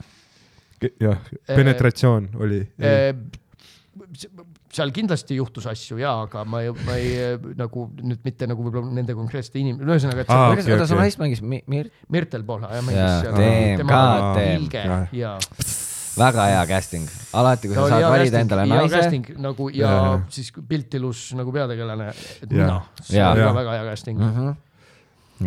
jah, 1.02 1.22
penetratsioon 1.52 2.32
oli? 2.42 2.64
äh,. 2.82 3.12
Seal 4.72 4.92
kindlasti 4.94 5.36
juhtus 5.36 5.66
asju 5.68 5.98
ja, 6.00 6.14
aga 6.24 6.44
ma 6.48 6.62
ei, 6.64 6.72
ma 6.86 6.96
ei 6.96 7.36
nagu 7.58 7.86
nüüd 8.00 8.22
mitte 8.24 8.48
nagu 8.48 8.64
võib-olla 8.64 8.92
nende 8.96 9.14
konkreetsete 9.16 9.60
inim-, 9.60 9.80
ühesõnaga, 9.84 10.24
oota, 10.24 10.62
su 10.88 10.94
okei. 10.94 11.00
naist 11.02 11.20
mängis 11.20 11.42
Mi- 11.44 11.62
Mir-, 11.68 11.90
Mirtel 12.12 12.44
Pola 12.48 12.70
ja 12.72 12.80
Jaa, 12.80 12.86
mängis 12.88 13.16
seal 13.26 13.36
damn, 13.36 13.82
tema 13.82 14.00
ilge 14.56 14.84
Jah. 14.88 15.12
ja 15.12 15.34
väga 16.16 16.48
hea 16.50 16.64
casting, 16.68 17.12
alati 17.40 17.68
kui 17.70 17.76
sa 17.76 17.86
saad 17.88 18.04
valida 18.04 18.24
casting, 18.24 18.40
endale 18.46 18.66
naise, 18.68 18.96
casting 18.96 19.30
nagu 19.44 19.68
ja 19.72 19.92
Jaa. 19.92 20.18
siis 20.32 20.52
pilt 20.68 20.98
ilus 21.00 21.30
nagu 21.36 21.52
peategelane, 21.54 22.10
et 22.42 22.50
mina, 22.52 22.82
see 23.00 23.20
ka 23.20 23.54
väga 23.60 23.78
hea 23.78 23.86
casting. 23.90 24.20
Mhm. 24.20 24.52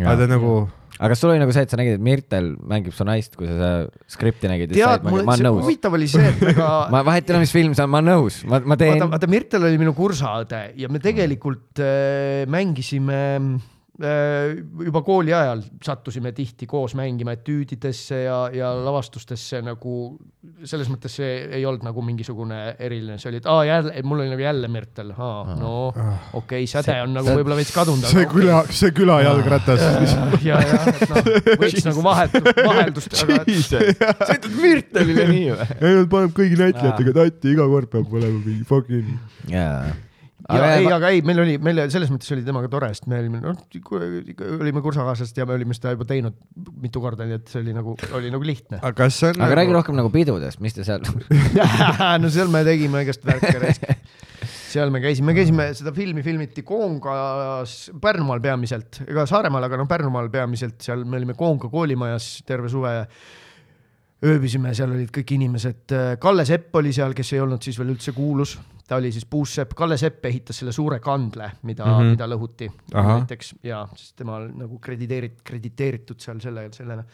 aga 0.06 0.16
ta 0.22 0.26
nagu, 0.30 0.54
aga 0.96 1.10
kas 1.12 1.22
sul 1.22 1.32
oli 1.34 1.42
nagu 1.42 1.52
see, 1.52 1.66
et 1.66 1.72
sa 1.72 1.78
nägid, 1.80 1.98
et 1.98 2.04
Mirtel 2.04 2.52
mängib 2.70 2.94
su 2.96 3.06
naist, 3.08 3.36
kui 3.36 3.48
sa 3.48 3.54
seda 3.56 3.70
skripti 4.16 4.50
nägid, 4.50 4.74
tead, 4.74 5.06
ma 5.06 5.14
mul 5.18 5.32
see 5.36 5.54
huvitav 5.58 5.96
oli 5.98 6.10
see, 6.10 6.32
et 6.32 6.44
ega 6.54 6.72
ma 6.94 7.04
vahet 7.06 7.28
ei 7.28 7.36
ole, 7.36 7.44
mis 7.44 7.54
film 7.54 7.76
see 7.76 7.86
on, 7.86 7.92
ma 7.92 8.02
olen 8.02 8.12
nõus, 8.14 8.42
ma, 8.48 8.62
ma 8.64 8.78
teen 8.80 8.96
vaata, 8.96 9.12
vaata 9.16 9.30
Mirtel 9.30 9.68
oli 9.68 9.80
minu 9.82 9.94
kursaõde 9.96 10.62
ja 10.80 10.92
me 10.92 11.02
tegelikult 11.04 11.84
äh, 11.84 12.44
mängisime 12.52 13.22
äh, 13.36 13.48
juba 13.96 15.00
kooli 15.02 15.32
ajal 15.32 15.62
sattusime 15.84 16.32
tihti 16.36 16.66
koos 16.68 16.92
mängima 16.98 17.32
etüüdidesse 17.36 18.18
ja, 18.26 18.40
ja 18.52 18.72
lavastustesse 18.76 19.62
nagu 19.64 19.94
selles 20.68 20.90
mõttes 20.92 21.16
see 21.16 21.30
ei 21.56 21.64
olnud 21.66 21.84
nagu 21.86 22.02
mingisugune 22.04 22.58
eriline, 22.76 23.16
see 23.20 23.30
oli, 23.30 23.40
et 23.40 23.48
aa 23.50 23.64
jälle, 23.66 24.02
mul 24.06 24.22
oli 24.22 24.32
nagu 24.34 24.44
jälle 24.44 24.68
Mirtel, 24.72 25.12
no 25.16 25.72
okei 25.88 26.36
okay,, 26.36 26.68
säde 26.70 26.98
on 27.02 27.16
nagu 27.16 27.32
võib-olla 27.32 27.58
veits 27.58 27.72
kadunud. 27.74 28.06
see 28.10 28.28
küla, 28.30 28.60
see 28.68 28.92
küla 28.96 29.18
jalgratas. 29.24 29.84
ja, 30.44 30.60
ja, 30.60 30.80
et 30.92 31.04
noh, 31.12 31.30
võiks 31.64 31.88
nagu 31.88 32.04
vahetu-, 32.06 32.44
vaheldust, 32.70 33.16
aga 33.24 33.42
sa 33.48 34.34
ütled 34.36 34.58
Mirtelile 34.60 35.28
nii 35.32 35.46
või? 35.54 35.70
ei, 35.80 36.00
nad 36.02 36.10
paneb 36.12 36.36
kõigi 36.36 36.60
näitlejatega 36.60 37.16
tatti, 37.16 37.54
iga 37.56 37.68
kord 37.72 37.92
peab 37.96 38.18
olema 38.20 38.42
mingi 38.42 38.66
fucking. 38.68 39.14
jaa. 39.52 39.94
Ja 40.46 40.66
ei, 40.76 40.86
aga 40.92 41.10
ei, 41.14 41.22
meil 41.26 41.40
oli, 41.42 41.56
meil 41.62 41.80
selles 41.92 42.10
mõttes 42.12 42.30
oli 42.34 42.44
temaga 42.46 42.68
tore, 42.70 42.90
sest 42.94 43.08
me 43.10 43.18
olime, 43.18 43.40
noh, 43.42 43.56
olime 44.60 44.82
kursakaaslased 44.84 45.38
ja 45.40 45.46
me 45.48 45.56
olime 45.56 45.74
seda 45.76 45.94
juba 45.96 46.06
teinud 46.08 46.36
mitu 46.82 47.02
korda, 47.02 47.26
nii 47.26 47.38
et 47.40 47.50
see 47.50 47.62
oli 47.64 47.74
nagu, 47.76 47.96
oli 48.16 48.30
nagu 48.32 48.46
lihtne. 48.46 48.78
aga 48.80 48.94
kas 49.00 49.18
see 49.22 49.32
on 49.32 49.42
aga 49.42 49.58
räägi 49.60 49.72
nagu, 49.72 49.78
rohkem 49.80 49.98
nagu 49.98 50.12
pidudest, 50.14 50.60
mis 50.64 50.76
te 50.76 50.86
seal 50.86 51.02
no 52.22 52.30
seal 52.32 52.52
me 52.52 52.62
tegime 52.66 53.02
igast 53.06 53.26
värke. 53.26 53.72
seal 54.46 54.92
me 54.94 55.02
käisime, 55.02 55.32
me 55.32 55.36
käisime, 55.38 55.66
seda 55.78 55.94
filmi 55.96 56.22
filmiti 56.26 56.62
Koongas, 56.66 57.76
Pärnumaal 58.02 58.42
peamiselt, 58.44 59.02
ega 59.06 59.26
Saaremaal, 59.26 59.66
aga 59.66 59.80
noh, 59.80 59.90
Pärnumaal 59.90 60.30
peamiselt, 60.32 60.78
seal 60.84 61.02
me 61.08 61.18
olime 61.18 61.34
Koonga 61.38 61.72
koolimajas 61.72 62.30
terve 62.46 62.70
suve. 62.70 62.94
ööbisime, 64.26 64.72
seal 64.74 64.94
olid 64.94 65.10
kõik 65.12 65.34
inimesed, 65.36 65.92
Kalle 66.20 66.46
Sepp 66.48 66.74
oli 66.78 66.92
seal, 66.94 67.12
kes 67.14 67.34
ei 67.34 67.42
olnud 67.42 67.62
siis 67.62 67.76
veel 67.78 67.92
üldse 67.92 68.14
kuulus, 68.16 68.56
ta 68.86 68.96
oli 68.96 69.10
siis 69.12 69.26
puussepp, 69.26 69.72
Kalle 69.76 69.96
Sepp 69.98 70.24
ehitas 70.28 70.60
selle 70.60 70.72
suure 70.72 71.00
kandle, 71.02 71.50
mida 71.66 71.84
mm. 71.84 71.92
-hmm. 71.92 72.10
mida 72.14 72.28
lõhuti 72.30 72.68
Ahah. 72.94 73.18
näiteks 73.18 73.54
ja 73.66 73.82
siis 73.96 74.12
tema 74.12 74.36
on 74.36 74.52
nagu 74.62 74.78
krediteerit-, 74.86 75.42
krediteeritud 75.44 76.20
seal 76.22 76.40
selle, 76.40 76.68
sellena. 76.72 77.04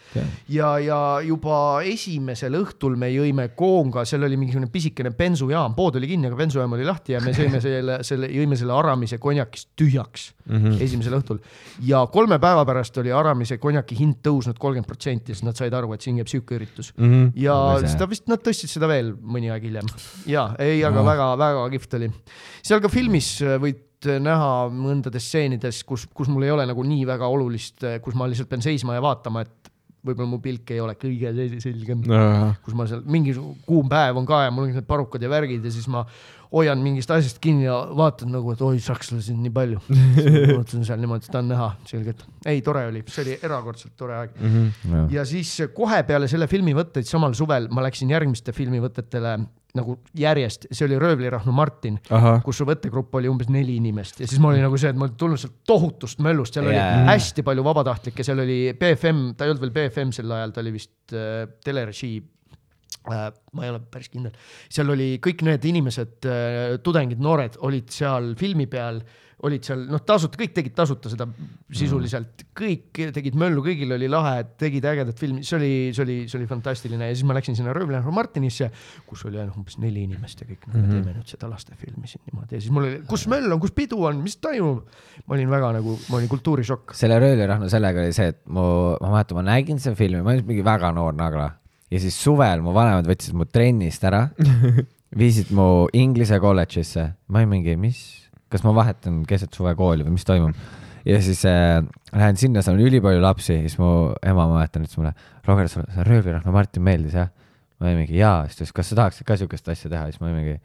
ja, 0.48 0.78
ja 0.78 0.98
juba 1.24 1.80
esimesel 1.84 2.58
õhtul 2.60 2.96
me 2.96 3.08
jõime 3.08 3.48
Koonga, 3.56 4.04
seal 4.04 4.22
oli 4.28 4.36
mingisugune 4.36 4.68
pisikene 4.72 5.10
bensujaam, 5.16 5.74
pood 5.74 5.96
oli 5.96 6.10
kinni, 6.12 6.28
aga 6.28 6.36
bensujaam 6.36 6.76
oli 6.76 6.84
lahti 6.84 7.16
ja 7.16 7.20
me 7.24 7.32
sõime 7.36 7.60
selle, 7.66 7.98
selle, 8.02 8.28
jõime 8.28 8.56
selle 8.56 8.76
Aramise 8.76 9.18
konjakist 9.18 9.70
tühjaks 9.76 10.32
mm. 10.44 10.56
-hmm. 10.56 10.82
esimesel 10.82 11.16
õhtul. 11.20 11.40
ja 11.88 12.04
kolme 12.12 12.38
päeva 12.38 12.66
pärast 12.68 12.98
oli 12.98 13.12
Aramise 13.12 13.58
konjaki 13.58 13.96
hind 13.98 14.20
tõusnud 14.26 14.58
kolmkümmend 14.58 14.86
protsenti, 14.86 15.32
sest 15.32 15.48
nad 15.48 15.56
said 15.56 15.72
aru, 15.72 15.92
et 15.94 16.04
siin 16.04 16.20
käib 16.20 16.28
sihuke 16.28 16.56
üritus. 16.58 16.92
Mhm. 16.98 17.32
ja 17.34 17.54
Või 17.54 17.80
see- 17.80 17.96
seda 17.96 18.08
vist 18.08 18.28
nad 18.28 18.44
tõstsid 18.44 18.68
seda 18.68 18.88
veel 18.88 19.14
mõni 19.16 19.50
aeg 19.50 19.62
hiljem. 19.62 19.88
ja 20.26 20.50
ei, 20.58 20.84
aga 20.84 21.04
väga-väga 21.04 21.61
kihvt 21.72 21.98
oli. 21.98 22.10
seal 22.62 22.82
ka 22.82 22.90
filmis 22.92 23.34
äh, 23.44 23.58
võid 23.62 23.88
näha 24.02 24.66
mõndades 24.74 25.28
stseenides, 25.28 25.84
kus, 25.86 26.08
kus 26.10 26.26
mul 26.32 26.42
ei 26.42 26.50
ole 26.50 26.66
nagu 26.66 26.82
nii 26.82 27.04
väga 27.06 27.28
olulist, 27.30 27.84
kus 28.02 28.16
ma 28.18 28.26
lihtsalt 28.26 28.48
pean 28.50 28.64
seisma 28.64 28.96
ja 28.96 29.04
vaatama, 29.04 29.44
et 29.46 29.70
võib-olla 30.02 30.32
mu 30.32 30.40
pilk 30.42 30.72
ei 30.74 30.80
ole 30.82 30.96
kõige 30.98 31.30
sel- 31.36 31.60
selgem, 31.62 32.02
kus 32.64 32.74
ma 32.74 32.86
seal 32.90 33.04
mingi 33.06 33.36
kuum 33.66 33.86
päev 33.90 34.18
on 34.18 34.26
ka 34.26 34.44
ja 34.48 34.54
mul 34.54 34.66
on 34.66 34.74
need 34.74 34.88
parukad 34.88 35.22
ja 35.22 35.30
värgid 35.30 35.62
ja 35.62 35.70
siis 35.70 35.86
ma 35.92 36.02
hoian 36.52 36.82
mingist 36.84 37.10
asjast 37.14 37.38
kinni 37.42 37.64
ja 37.64 37.78
vaatan 37.96 38.32
nagu, 38.34 38.52
et 38.52 38.60
oi, 38.64 38.80
sakslasi 38.82 39.32
on 39.32 39.40
nii 39.46 39.52
palju. 39.54 39.78
mõtlesin 40.58 40.84
seal 40.84 41.00
niimoodi, 41.00 41.28
seda 41.30 41.40
on 41.40 41.48
näha 41.54 41.68
selgelt. 41.88 42.26
ei, 42.44 42.60
tore 42.66 42.84
oli, 42.90 43.04
see 43.08 43.24
oli 43.24 43.38
erakordselt 43.38 43.94
tore 43.96 44.18
aeg. 44.18 44.34
Mhm. 44.42 45.06
ja 45.14 45.24
siis 45.28 45.54
kohe 45.76 46.02
peale 46.08 46.28
selle 46.28 46.50
filmi 46.50 46.74
võtteid 46.76 47.08
samal 47.08 47.36
suvel 47.38 47.70
ma 47.72 47.86
läksin 47.86 48.10
järgmiste 48.12 48.52
filmivõtetele 48.56 49.38
nagu 49.76 49.96
järjest, 50.18 50.66
see 50.68 50.84
oli 50.84 50.98
Röövlirahnu 51.00 51.52
Martin, 51.56 51.96
kus 52.44 52.60
su 52.60 52.66
võttegrupp 52.68 53.14
oli 53.16 53.30
umbes 53.30 53.48
neli 53.52 53.78
inimest. 53.80 54.20
Ja 54.20 54.28
siis 54.28 54.40
ma 54.42 54.50
olin 54.50 54.66
nagu 54.66 54.76
see, 54.80 54.92
et 54.92 54.98
ma 55.00 55.06
olin 55.08 55.16
tulnud 55.20 55.40
sealt 55.40 55.62
tohutust 55.68 56.20
möllust, 56.24 56.58
seal 56.58 56.68
Jaa. 56.68 56.74
oli 56.74 57.08
hästi 57.08 57.44
palju 57.46 57.64
vabatahtlikke, 57.64 58.26
seal 58.26 58.44
oli 58.44 58.58
BFM, 58.78 59.32
ta 59.36 59.46
ei 59.46 59.54
olnud 59.54 59.64
veel 59.64 59.74
BFM 59.78 60.12
sel 60.12 60.36
ajal, 60.36 60.52
ta 60.52 60.60
oli 60.64 60.74
vist 60.76 61.16
äh, 61.16 61.46
telerežii 61.64 62.20
äh, 62.20 63.26
ma 63.56 63.64
ei 63.64 63.72
ole 63.72 63.80
päris 63.96 64.12
kindel, 64.12 64.36
seal 64.68 64.92
oli 64.92 65.14
kõik 65.24 65.46
need 65.48 65.64
inimesed, 65.72 66.30
tudengid, 66.84 67.24
noored 67.24 67.56
olid 67.64 67.88
seal 67.96 68.34
filmi 68.40 68.68
peal, 68.68 69.00
olid 69.46 69.66
seal 69.66 69.80
noh, 69.90 70.02
tasuta, 70.06 70.38
kõik 70.38 70.52
tegid 70.54 70.74
tasuta 70.76 71.10
seda 71.10 71.26
sisuliselt, 71.74 72.44
kõik 72.56 73.00
tegid 73.14 73.36
möllu, 73.38 73.62
kõigil 73.64 73.94
oli 73.96 74.08
lahe, 74.10 74.44
tegid 74.60 74.86
ägedat 74.86 75.18
filmi, 75.18 75.42
see 75.46 75.56
oli, 75.58 75.70
see 75.96 76.04
oli, 76.04 76.16
see 76.30 76.38
oli 76.38 76.46
fantastiline. 76.50 77.08
Ja 77.10 77.16
siis 77.16 77.26
ma 77.26 77.34
läksin 77.36 77.58
sinna 77.58 77.74
Röövlina 77.74 78.14
Martinisse, 78.14 78.70
kus 79.08 79.24
oli 79.26 79.40
ainult 79.42 79.58
umbes 79.58 79.78
neli 79.82 80.04
inimest 80.06 80.44
ja 80.44 80.46
kõik. 80.46 80.68
Mm 80.68 80.76
-hmm. 80.76 80.92
teeme 80.92 81.16
nüüd 81.16 81.34
seda 81.34 81.50
lastefilmi 81.50 82.10
siin 82.10 82.22
niimoodi. 82.28 82.54
Ja 82.54 82.60
siis 82.60 82.74
mul 82.74 82.86
oli, 82.86 83.02
kus 83.08 83.26
möll 83.30 83.50
on, 83.50 83.60
kus 83.60 83.74
pidu 83.74 83.98
on, 84.06 84.22
mis 84.22 84.36
toimub? 84.36 84.86
ma 85.26 85.34
olin 85.34 85.50
väga 85.50 85.72
nagu, 85.78 85.98
ma 86.10 86.16
olin 86.16 86.28
kultuurishokk. 86.28 86.94
selle 86.94 87.18
röölirahnu 87.18 87.68
sellega 87.68 88.00
oli 88.00 88.12
see, 88.12 88.28
et 88.32 88.40
mu, 88.46 88.96
ma 89.00 89.10
mäletan, 89.10 89.36
ma 89.36 89.42
nägin 89.42 89.78
seda 89.78 89.96
filmi, 89.96 90.22
ma 90.22 90.30
olin 90.30 90.46
mingi 90.46 90.64
väga 90.64 90.92
noor 90.92 91.14
nagla. 91.14 91.50
Ja 91.90 92.00
siis 92.00 92.16
suvel 92.22 92.62
mu 92.62 92.72
vanemad 92.74 93.06
võtsid 93.06 93.34
mu 93.34 93.44
trennist 93.44 94.04
ära, 94.04 94.28
viisid 95.20 95.50
mu 95.50 95.88
inglise 95.92 96.38
kolledžisse, 96.40 97.12
ma 97.28 97.42
olin 97.42 97.48
mingi, 97.48 97.76
mis, 97.76 98.21
kas 98.52 98.64
ma 98.66 98.74
vahetan 98.76 99.22
keset 99.28 99.54
suve 99.56 99.74
kooli 99.78 100.06
või 100.06 100.16
mis 100.16 100.28
toimub. 100.28 100.56
ja 101.08 101.18
siis 101.24 101.42
äh, 101.48 101.80
lähen 102.12 102.38
sinna, 102.40 102.62
seal 102.62 102.78
on 102.78 102.84
ülipalju 102.86 103.22
lapsi, 103.24 103.58
siis 103.64 103.78
mu 103.80 104.12
ema, 104.20 104.46
ma 104.46 104.60
mäletan, 104.60 104.86
ütles 104.86 105.00
mulle, 105.00 105.14
Roger, 105.48 105.70
sulle 105.72 105.88
see 105.94 106.06
röövlirahnu 106.08 106.54
Martin 106.54 106.86
meeldis 106.86 107.18
jah? 107.18 107.32
ma 107.82 107.90
olin 107.90 108.04
mingi 108.04 108.20
jaa, 108.20 108.44
siis 108.46 108.60
ta 108.60 108.62
ütles, 108.62 108.76
kas 108.76 108.92
sa 108.92 109.00
tahaksid 109.00 109.26
ka 109.26 109.40
siukest 109.40 109.72
asja 109.72 109.90
teha, 109.90 110.06
siis 110.10 110.22
ma 110.22 110.28
olin 110.28 110.38
mingi 110.38 110.60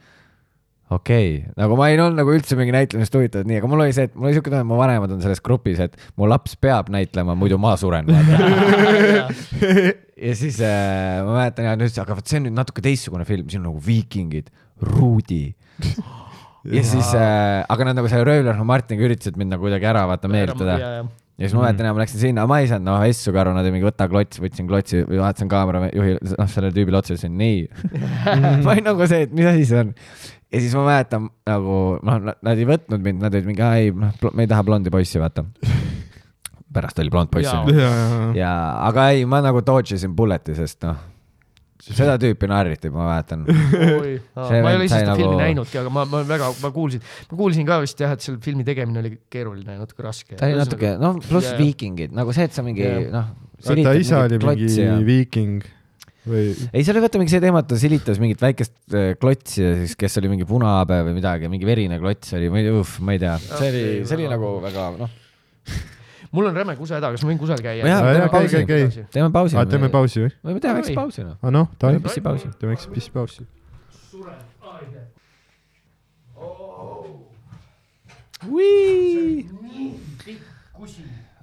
okei 0.89 1.39
okay., 1.39 1.53
nagu 1.59 1.75
ma 1.79 1.89
ei 1.91 1.97
olnud 1.99 2.19
nagu 2.21 2.31
üldse 2.31 2.55
mingi 2.59 2.73
näitlemisest 2.75 3.17
huvitatud, 3.17 3.49
nii, 3.49 3.59
aga 3.59 3.69
mul 3.71 3.83
oli 3.83 3.95
see, 3.95 4.07
et 4.07 4.13
mul 4.15 4.29
oli 4.29 4.37
siuke 4.37 4.51
tunne, 4.51 4.61
et 4.63 4.69
mu 4.69 4.77
vanemad 4.79 5.15
on 5.15 5.23
selles 5.23 5.41
grupis, 5.43 5.81
et 5.83 5.97
mu 6.19 6.29
laps 6.29 6.55
peab 6.63 6.91
näitlema, 6.93 7.35
muidu 7.39 7.59
ma 7.61 7.73
suren. 7.79 8.07
ja 10.27 10.35
siis 10.37 10.61
äh, 10.63 11.19
ma 11.25 11.41
mäletan 11.41 11.67
ja 11.67 11.75
nüüd, 11.79 11.99
aga 12.03 12.17
vot 12.17 12.29
see 12.29 12.39
on 12.39 12.47
nüüd 12.47 12.57
natuke 12.57 12.85
teistsugune 12.85 13.27
film, 13.27 13.49
siin 13.51 13.65
on 13.65 13.71
nagu 13.73 13.83
viikingid, 13.83 14.53
Ruudi. 14.87 15.43
Ja 16.73 16.83
siis 16.85 17.13
äh,, 17.15 17.63
aga 17.69 17.87
nad 17.89 17.99
nagu 17.99 18.09
selle 18.11 18.25
Röövler 18.27 18.59
Martiniga 18.67 19.07
üritasid 19.07 19.39
mind 19.39 19.55
nagu 19.55 19.65
kuidagi 19.65 19.87
ära 19.89 20.03
vaata 20.09 20.29
meelitada. 20.31 20.77
ja 20.77 21.43
siis 21.43 21.55
ma 21.55 21.65
mäletan, 21.65 21.89
ma 21.93 22.01
läksin 22.03 22.21
sinna, 22.21 22.47
ma 22.49 22.59
ei 22.63 22.69
saanud 22.71 22.89
noh 22.89 23.05
essuga 23.07 23.43
aru, 23.43 23.53
nad 23.55 23.65
olid 23.65 23.75
mingi 23.77 23.87
võta 23.87 24.07
klots, 24.11 24.41
võtsin 24.41 24.69
klotsi, 24.69 25.03
vaatasin 25.09 25.51
kaamerajuhile, 25.51 26.33
noh 26.33 26.49
sellele 26.51 26.75
tüübile 26.75 26.99
otsa, 26.99 27.13
ütlesin 27.13 27.37
nii. 27.37 27.67
ma 28.65 28.73
olin 28.73 28.87
nagu 28.89 29.09
see, 29.09 29.27
et 29.27 29.35
mis 29.37 29.49
asi 29.49 29.67
see 29.69 29.83
on. 29.85 29.93
ja 30.53 30.63
siis 30.63 30.77
ma 30.79 30.87
mäletan 30.89 31.29
nagu 31.49 31.81
noh, 32.09 32.31
nad 32.33 32.53
ei 32.55 32.69
võtnud 32.69 33.05
mind, 33.05 33.21
nad 33.25 33.37
olid 33.37 33.51
mingi, 33.51 33.65
aa 33.65 33.83
ei, 33.83 33.93
noh, 33.93 34.31
me 34.33 34.47
ei 34.47 34.51
taha 34.53 34.65
blondi 34.67 34.93
poissi, 34.93 35.21
vaata. 35.21 35.45
pärast 36.77 36.99
oli 36.99 37.13
blond 37.13 37.31
poiss 37.31 37.47
ja, 37.49 37.61
ja, 37.73 37.91
ja, 38.37 38.55
aga 38.89 39.11
ei, 39.15 39.23
ma 39.29 39.39
nagu 39.45 39.63
dodge 39.65 39.95
isin 39.95 40.17
bullet'i, 40.17 40.57
sest 40.57 40.83
noh, 40.85 40.97
seda 41.83 42.17
tüüpi 42.21 42.49
naeriti, 42.49 42.91
ma 42.93 43.05
mäletan. 43.07 43.45
oi, 44.01 44.17
See 44.17 44.61
ma 44.63 44.73
ei 44.73 44.79
ole 44.79 44.87
ise 44.87 44.99
seda 44.99 45.13
nagu- 45.13 45.21
filmi 45.21 45.39
näinudki, 45.41 45.79
aga 45.81 45.93
ma, 45.93 46.05
ma 46.09 46.23
väga, 46.27 46.51
ma 46.63 46.71
kuulsin, 46.75 47.03
ma 47.31 47.39
kuulsin 47.39 47.67
ka 47.69 47.79
vist 47.83 48.03
jah, 48.03 48.15
et 48.17 48.25
selle 48.25 48.41
filmi 48.43 48.65
tegemine 48.67 49.03
oli 49.03 49.13
keeruline 49.33 49.77
ja 49.77 49.83
natuke 49.83 50.05
raske. 50.05 50.35
ta 50.39 50.49
oli 50.49 50.59
natuke, 50.59 50.93
noh, 51.01 51.21
pluss 51.27 51.51
Jaa. 51.51 51.57
viikingid, 51.61 52.13
nagu 52.17 52.35
see, 52.35 52.49
et 52.49 52.57
sa 52.57 52.65
mingi 52.65 52.85
Jaa. 52.85 53.07
noh. 53.13 53.33
ta 53.61 53.97
isa 53.97 54.23
oli 54.25 54.41
mingi 54.43 54.69
ja.... 54.81 54.99
viiking 55.05 55.65
või 56.27 56.47
ei, 56.51 56.83
seal 56.83 56.97
oli 56.97 57.03
vaata 57.05 57.21
mingi 57.21 57.31
see 57.31 57.43
teema, 57.43 57.61
et 57.63 57.69
ta 57.71 57.77
silitas 57.79 58.19
mingit 58.21 58.41
väikest 58.43 58.75
äh, 58.91 59.11
klotsi 59.19 59.61
ja 59.63 59.75
siis, 59.79 59.95
kes 59.99 60.19
oli 60.21 60.31
mingi 60.33 60.47
punahabe 60.49 60.99
või 61.07 61.15
midagi, 61.17 61.49
mingi 61.51 61.67
verine 61.67 61.99
klots 62.01 62.35
oli, 62.37 62.49
ma 62.51 62.59
ei 62.59 62.67
tea, 62.67 62.83
ma 63.05 63.15
ei 63.15 63.21
tea, 63.23 63.37
see 63.47 63.69
oli, 63.71 63.85
see 64.09 64.19
oli 64.19 64.27
nagu 64.33 64.51
väga 64.65 64.89
noh, 64.99 65.13
mul 66.31 66.49
on 66.49 66.55
räme 66.55 66.75
kusehäda, 66.75 67.11
kas 67.13 67.23
ma 67.23 67.31
võin 67.31 67.39
kusel 67.41 67.61
käia? 67.63 67.83
Teeme 69.11 69.29
pausi. 69.31 69.57
teeme 69.69 69.89
pausi 69.93 70.25
või? 70.25 70.31
võime 70.49 70.63
teha 70.63 70.73
väikse 70.77 70.93
Oi. 70.93 70.97
pausi 70.99 71.25
noh, 71.27 71.37
aa 71.41 71.53
noh, 71.53 71.69
teeme 71.79 72.01
pissipausi. 72.03 72.51
teeme 72.59 72.75
väikse 72.75 72.91
pissipausi. 72.93 73.47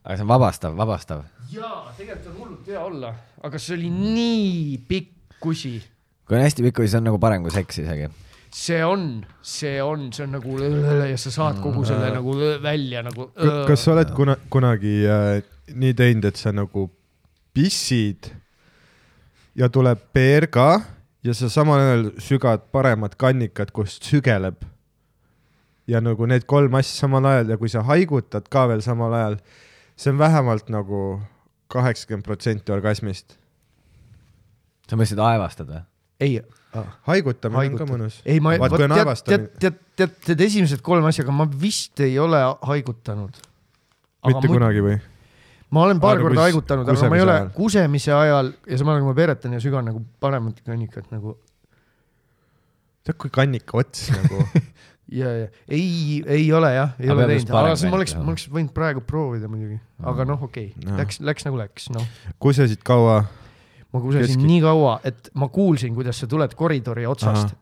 aga 0.05 0.17
see 0.17 0.23
on 0.23 0.29
vabastav, 0.29 0.77
vabastav. 0.77 1.25
jaa, 1.53 1.93
tegelikult 1.97 2.29
on 2.31 2.37
hullult 2.43 2.69
hea 2.69 2.81
olla, 2.81 3.15
aga 3.43 3.59
see 3.59 3.79
oli 3.79 3.91
nii 3.91 4.79
pikk 4.89 5.41
kusi. 5.41 5.79
kui 6.29 6.37
on 6.37 6.45
hästi 6.45 6.65
pikk, 6.69 6.85
siis 6.85 6.99
on 7.01 7.09
nagu 7.09 7.19
parem 7.21 7.43
kui 7.45 7.55
seks 7.55 7.83
isegi. 7.85 8.11
See 8.55 8.85
on, 8.85 9.25
see 9.43 9.83
on, 9.83 10.13
see 10.13 10.25
on 10.25 10.37
nagu 10.37 10.59
ja 11.11 11.17
sa 11.19 11.33
saad 11.35 11.59
kogu 11.63 11.83
selle 11.89 12.13
nagu 12.15 12.37
välja 12.63 13.03
nagu. 13.03 13.29
kas 13.67 13.83
sa 13.83 13.95
oled 13.97 14.13
kuna-, 14.15 14.39
kunagi 14.53 15.01
äh, 15.11 15.41
nii 15.75 15.95
teinud, 15.99 16.29
et 16.31 16.39
sa 16.39 16.53
nagu 16.55 16.87
pissid 17.55 18.31
ja 19.59 19.69
tuleb 19.71 20.07
PRK 20.15 20.69
ja 21.27 21.35
sa 21.35 21.51
samal 21.51 21.83
ajal 21.83 22.07
sügad 22.23 22.71
paremat 22.75 23.19
kannikat, 23.19 23.75
kust 23.75 24.07
sügeleb. 24.07 24.63
ja 25.87 26.01
nagu 26.01 26.27
need 26.27 26.47
kolm 26.49 26.75
asja 26.79 27.05
samal 27.05 27.27
ajal 27.29 27.51
ja 27.51 27.61
kui 27.61 27.69
sa 27.69 27.83
haigutad 27.85 28.47
ka 28.51 28.69
veel 28.71 28.83
samal 28.87 29.13
ajal, 29.13 29.41
see 29.97 30.15
on 30.15 30.19
vähemalt 30.19 30.71
nagu 30.71 31.21
kaheksakümmend 31.75 32.25
protsenti 32.25 32.73
orgasmist. 32.73 33.35
sa 34.87 34.95
mõtlesid 34.95 35.19
aevastad 35.19 35.75
või? 35.75 35.83
ei, 36.21 36.39
haigutamine 37.09 37.57
on 37.57 37.63
Haigutab. 37.63 37.89
ka 37.89 37.95
mõnus. 37.95 38.21
ei 38.27 38.43
ma, 38.43 38.55
on 38.59 38.77
tead, 38.77 39.25
tead, 39.29 39.49
tead, 39.63 39.81
tead, 39.99 40.15
tead 40.29 40.45
esimesed 40.49 40.85
kolm 40.85 41.07
asja, 41.09 41.25
aga 41.27 41.35
ma 41.37 41.47
vist 41.49 42.01
ei 42.05 42.19
ole 42.19 42.41
haigutanud. 42.71 43.43
mitte 44.27 44.51
kunagi 44.51 44.85
või? 44.85 44.99
ma 45.75 45.87
olen 45.89 46.03
paar 46.03 46.19
Aga 46.19 46.29
korda 46.29 46.39
kus- 46.39 46.47
haigutanud, 46.49 46.93
aga 46.93 47.11
ma 47.11 47.19
ei 47.19 47.25
ole 47.25 47.35
ajal? 47.39 47.51
kusemise 47.57 48.15
ajal 48.15 48.53
ja 48.67 48.79
samal 48.81 48.97
ajal 48.97 49.05
kui 49.07 49.13
ma 49.13 49.19
veeretan 49.19 49.57
ja 49.57 49.63
sügan 49.63 49.91
nagu 49.91 50.05
paremat 50.23 50.63
kannikat 50.67 51.11
nagu 51.15 51.37
tead, 53.05 53.19
kui 53.21 53.33
kannika 53.33 53.79
ots 53.83 54.09
nagu. 54.15 54.45
ja, 55.21 55.31
ja 55.45 55.49
ei, 55.69 56.23
ei 56.27 56.47
ole 56.57 56.73
jah, 56.75 56.95
ei 56.99 57.11
Aga 57.11 57.19
ole 57.19 57.31
teinud 57.33 57.57
aga 57.61 57.77
siis 57.77 57.91
ma 57.91 57.99
oleks, 58.01 58.17
ma 58.19 58.33
oleks 58.33 58.47
võinud 58.53 58.75
praegu 58.77 59.05
proovida 59.05 59.51
muidugi, 59.51 59.79
aga 60.03 60.27
noh, 60.29 60.45
okei 60.49 60.71
okay. 60.73 60.87
Jah., 60.89 61.01
läks, 61.03 61.21
läks 61.25 61.49
nagu 61.49 61.61
läks, 61.61 61.89
noh. 61.95 62.07
kusesid 62.43 62.85
kaua? 62.87 63.25
Ma 63.95 64.01
kusesin 64.03 64.35
Keski- 64.35 64.49
nii 64.49 64.61
kaua, 64.65 64.95
et 65.07 65.31
ma 65.41 65.49
kuulsin, 65.55 65.95
kuidas 65.95 66.19
sa 66.23 66.27
tuled 66.31 66.55
koridori 66.59 67.07
otsast. 67.07 67.55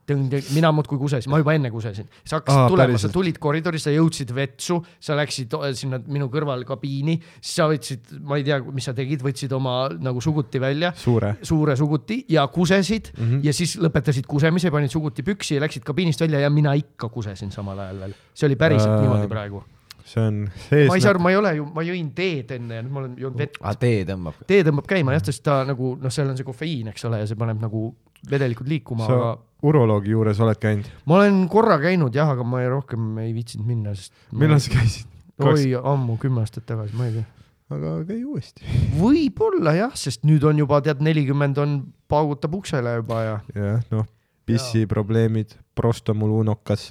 mina 0.55 0.73
muudkui 0.73 0.99
kusesin, 0.99 1.31
ma 1.31 1.39
juba 1.43 1.55
enne 1.55 1.71
kusesin. 1.71 2.09
sa 2.25 2.41
hakkasid 2.41 2.61
Aa, 2.61 2.69
tulema, 2.69 2.99
sa 2.99 3.09
tulid 3.13 3.39
koridori, 3.39 3.79
sa 3.79 3.91
jõudsid 3.91 4.35
vetsu, 4.35 4.81
sa 5.01 5.17
läksid 5.19 5.53
sinna 5.75 6.01
minu 6.07 6.29
kõrval 6.33 6.65
kabiini, 6.69 7.19
siis 7.41 7.55
sa 7.57 7.69
võtsid, 7.69 8.15
ma 8.21 8.37
ei 8.41 8.45
tea, 8.45 8.61
mis 8.73 8.85
sa 8.85 8.95
tegid, 8.97 9.23
võtsid 9.23 9.53
oma 9.53 9.89
nagu 10.01 10.21
suguti 10.21 10.61
välja, 10.63 10.93
suure. 10.97 11.37
suure 11.43 11.77
suguti 11.77 12.25
ja 12.29 12.47
kusesid 12.47 13.13
mm. 13.17 13.25
-hmm. 13.25 13.45
ja 13.45 13.53
siis 13.53 13.77
lõpetasid 13.77 14.27
kusemise, 14.27 14.71
panid 14.71 14.91
suguti 14.91 15.23
püksi 15.23 15.59
ja 15.59 15.61
läksid 15.61 15.85
kabiinist 15.85 16.21
välja 16.21 16.41
ja 16.41 16.51
mina 16.51 16.73
ikka 16.75 17.09
kusesin 17.09 17.51
samal 17.51 17.79
ajal 17.79 18.01
veel. 18.01 18.15
see 18.35 18.47
oli 18.47 18.57
päriselt 18.57 18.93
Äh, 18.93 19.01
niimoodi 19.01 19.29
praegu. 19.29 19.65
See 20.13 20.23
on 20.29 20.39
sees. 20.67 20.89
ma 20.91 20.97
ei 20.97 21.05
saa 21.05 21.15
aru, 21.15 21.23
ma 21.25 21.33
ei 21.33 21.39
ole 21.41 21.53
ju, 21.59 21.67
ma 21.75 21.85
jõin 21.87 22.11
teed 22.17 22.55
enne 22.57 22.79
ja 22.79 22.85
nüüd 22.85 22.95
ma 22.95 23.03
olen 23.03 23.15
joonud 23.21 23.43
vett. 23.43 23.59
aa, 23.61 23.75
tee 23.81 24.03
tõmbab. 24.09 24.41
tee 24.49 24.63
tõmbab 24.67 24.89
käima 24.91 25.17
jah, 25.17 25.25
sest 25.29 25.45
ta 25.47 25.63
nagu 25.69 25.95
noh, 26.01 26.15
seal 26.15 26.31
on 26.33 26.39
see 26.39 26.49
kofeiin, 26.49 26.93
eks 26.93 27.07
ole, 27.09 27.23
ja 27.23 27.29
see 27.31 27.39
paneb 27.41 27.61
nagu 27.63 27.89
vedelikud 28.31 28.71
liikuma, 28.71 29.09
sa 29.09 29.19
aga 29.19 29.33
uroloogi 29.67 30.15
juures 30.15 30.41
oled 30.45 30.61
käinud? 30.63 30.89
ma 31.11 31.21
olen 31.21 31.45
korra 31.53 31.79
käinud 31.83 32.15
jah, 32.17 32.33
aga 32.35 32.47
ma 32.47 32.63
ei, 32.63 32.71
rohkem 32.73 33.13
ei 33.25 33.35
viitsinud 33.37 33.69
minna, 33.69 33.95
sest. 33.99 34.15
millal 34.33 34.63
sa 34.63 34.75
käisid? 34.77 35.13
oi, 35.43 35.71
ammu, 35.79 36.19
kümme 36.23 36.45
aastat 36.45 36.67
tagasi, 36.69 36.97
ma 36.99 37.09
ei 37.09 37.19
tea. 37.19 37.29
aga 37.77 37.99
käi 38.09 38.23
uuesti. 38.25 38.67
võib-olla 38.99 39.77
jah, 39.79 39.95
sest 39.99 40.27
nüüd 40.29 40.45
on 40.49 40.61
juba 40.65 40.83
tead 40.85 41.05
nelikümmend 41.05 41.63
on, 41.63 41.79
paugutab 42.13 42.59
uksele 42.61 42.99
juba 43.01 43.23
ja 43.25 43.39
jah, 43.57 43.87
noh, 43.95 44.09
pissiprobleemid, 44.47 45.57
prostomuluunokas 45.79 46.91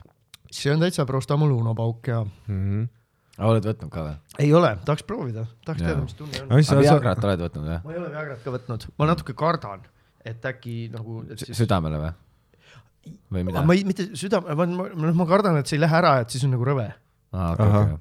see 0.51 0.73
on 0.73 0.83
täitsa 0.83 1.05
prostamuluuno 1.05 1.75
pauk 1.75 2.07
ja 2.07 2.23
mm. 2.23 2.59
-hmm. 2.59 2.87
Oled 3.49 3.65
võtnud 3.65 3.91
ka 3.93 4.03
või? 4.05 4.17
ei 4.43 4.51
ole, 4.55 4.71
tahaks 4.87 5.05
proovida, 5.07 5.45
tahaks 5.65 5.83
teada, 5.83 6.01
mis 6.03 6.17
tunne 6.17 6.43
on. 6.43 6.51
aga 6.57 6.81
Viagrat 6.81 7.25
oled 7.29 7.45
võtnud 7.45 7.69
või? 7.69 7.79
ma 7.85 7.95
ei 7.95 8.01
ole 8.01 8.11
Viagrat 8.13 8.43
ka 8.43 8.53
võtnud, 8.55 8.85
ma 9.01 9.07
natuke 9.11 9.35
kardan, 9.37 9.87
et 10.27 10.45
äkki 10.51 10.75
nagu, 10.93 11.23
et 11.29 11.41
siis. 11.41 11.55
südamele 11.63 12.01
või? 12.01 12.13
või 13.33 13.47
mida 13.47 13.65
ma? 13.65 13.77
ei, 13.77 13.85
mitte 13.87 14.11
südame, 14.19 14.55
ma, 14.57 14.67
ma, 14.67 15.15
ma 15.23 15.27
kardan, 15.29 15.59
et 15.61 15.71
see 15.71 15.79
ei 15.79 15.85
lähe 15.85 15.99
ära, 16.01 16.19
et 16.25 16.33
siis 16.33 16.45
on 16.47 16.55
nagu 16.55 16.67
rõve. 16.67 16.87
aa, 17.33 17.51
okei, 17.55 17.73
okei. 17.81 17.99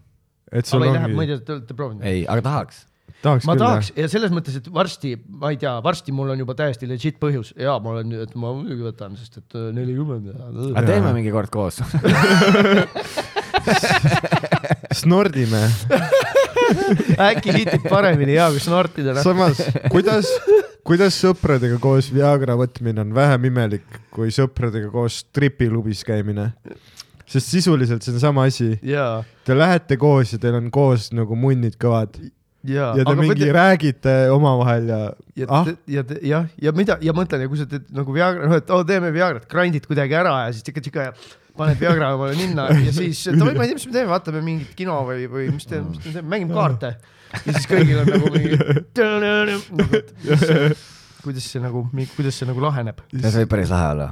et 0.60 0.70
sul 0.70 0.86
ei 0.86 0.94
lähe, 0.94 1.08
ma 1.08 1.24
ei 1.24 1.34
ongi, 1.34 1.40
tea, 1.40 1.46
te 1.48 1.58
olete 1.58 1.80
proovinud? 1.80 2.06
ei, 2.10 2.22
aga 2.28 2.46
tahaks. 2.46 2.84
tahaks 3.24 3.48
ma 3.48 3.56
küll 3.56 3.64
tahaks 3.64 3.92
ja 3.96 4.12
selles 4.12 4.34
mõttes, 4.36 4.60
et 4.60 4.70
varsti, 4.80 5.16
ma 5.40 5.54
ei 5.54 5.60
tea, 5.62 5.76
varsti 5.84 6.14
mul 6.16 6.34
on 6.36 6.44
juba 6.44 6.58
täiesti 6.58 6.90
legit 6.90 7.20
põhjus 7.22 7.54
ja 7.56 7.78
ma 7.82 7.96
olen, 7.96 8.16
et 8.26 8.36
ma 8.36 8.52
muidugi 8.58 8.90
võtan, 8.90 9.16
sest 9.20 9.40
et 9.40 9.60
äh, 9.60 9.70
nelikümmend. 9.76 10.34
aga 10.74 10.88
teeme 10.88 11.14
mingi 11.16 11.32
kord 11.34 11.52
koos. 11.54 11.80
snordime. 15.00 15.62
äkki 17.30 17.54
hitib 17.54 17.86
paremini 17.90 18.36
ja 18.36 18.48
kui 18.52 18.62
snortida. 18.62 19.14
samas, 19.24 19.60
kuidas, 19.90 20.30
kuidas 20.86 21.18
sõpradega 21.18 21.80
koos 21.82 22.10
Viagra 22.14 22.56
võtmine 22.58 23.02
on 23.04 23.14
vähem 23.16 23.48
imelik 23.50 24.00
kui 24.14 24.30
sõpradega 24.34 24.90
koos 24.92 25.22
stripiklubis 25.24 26.04
käimine? 26.06 26.52
sest 27.30 27.46
sisuliselt 27.52 28.02
see 28.02 28.14
on 28.16 28.22
sama 28.22 28.44
asi, 28.50 28.72
te 29.46 29.54
lähete 29.54 29.98
koos 30.00 30.32
ja 30.34 30.38
teil 30.42 30.56
on 30.58 30.70
koos 30.74 31.10
nagu 31.14 31.36
munnid 31.38 31.76
kõvad 31.80 32.16
ja, 32.66 32.90
ja 32.98 33.04
te 33.06 33.14
mingi 33.14 33.30
mõtle- 33.30 33.52
räägite 33.54 34.14
omavahel 34.34 34.88
ja 34.90 34.98
ja 35.38 35.46
ah, 35.60 35.70
ja 35.86 36.02
jah, 36.26 36.48
ja 36.60 36.72
mida 36.76 36.98
ja 37.00 37.14
mõtlen 37.16 37.44
ja 37.44 37.50
kui 37.50 37.60
sa 37.60 37.68
teed 37.70 37.86
nagu 37.94 38.14
Viagra, 38.14 38.48
noh 38.50 38.58
et 38.58 38.70
oo 38.74 38.82
teeme 38.86 39.12
Viagrat, 39.14 39.46
grind'id 39.50 39.86
kuidagi 39.86 40.18
ära 40.18 40.34
ja 40.46 40.50
siis 40.54 40.66
tšika-tšika 40.66 41.06
ja 41.06 41.14
paned 41.56 41.80
Viagra 41.80 42.12
omale 42.16 42.36
ninna 42.38 42.68
ja 42.86 42.92
siis 42.94 43.24
davai, 43.32 43.56
ma 43.56 43.66
ei 43.66 43.72
tea, 43.72 43.80
mis 43.80 43.88
me 43.88 43.96
teeme, 43.96 44.10
vaatame 44.12 44.44
mingit 44.44 44.76
kino 44.78 45.00
või, 45.08 45.26
või 45.30 45.48
mis 45.54 45.68
te, 45.68 45.82
mis 45.84 46.00
me 46.04 46.14
teeme, 46.14 46.28
mängime 46.36 46.56
kaarte. 46.56 46.94
ja 47.34 47.56
siis 47.56 47.68
kõigil 47.70 48.00
on 48.02 48.10
nagu 48.10 48.32
mingi 48.34 48.58
nagu,, 49.00 50.78
kuidas 51.24 51.50
see 51.52 51.60
nagu, 51.62 51.84
kuidas 52.14 52.38
see 52.40 52.48
nagu 52.48 52.62
laheneb. 52.64 53.02
see 53.16 53.42
võib 53.42 53.52
päris 53.52 53.72
lahe 53.72 53.90
olla. 53.96 54.08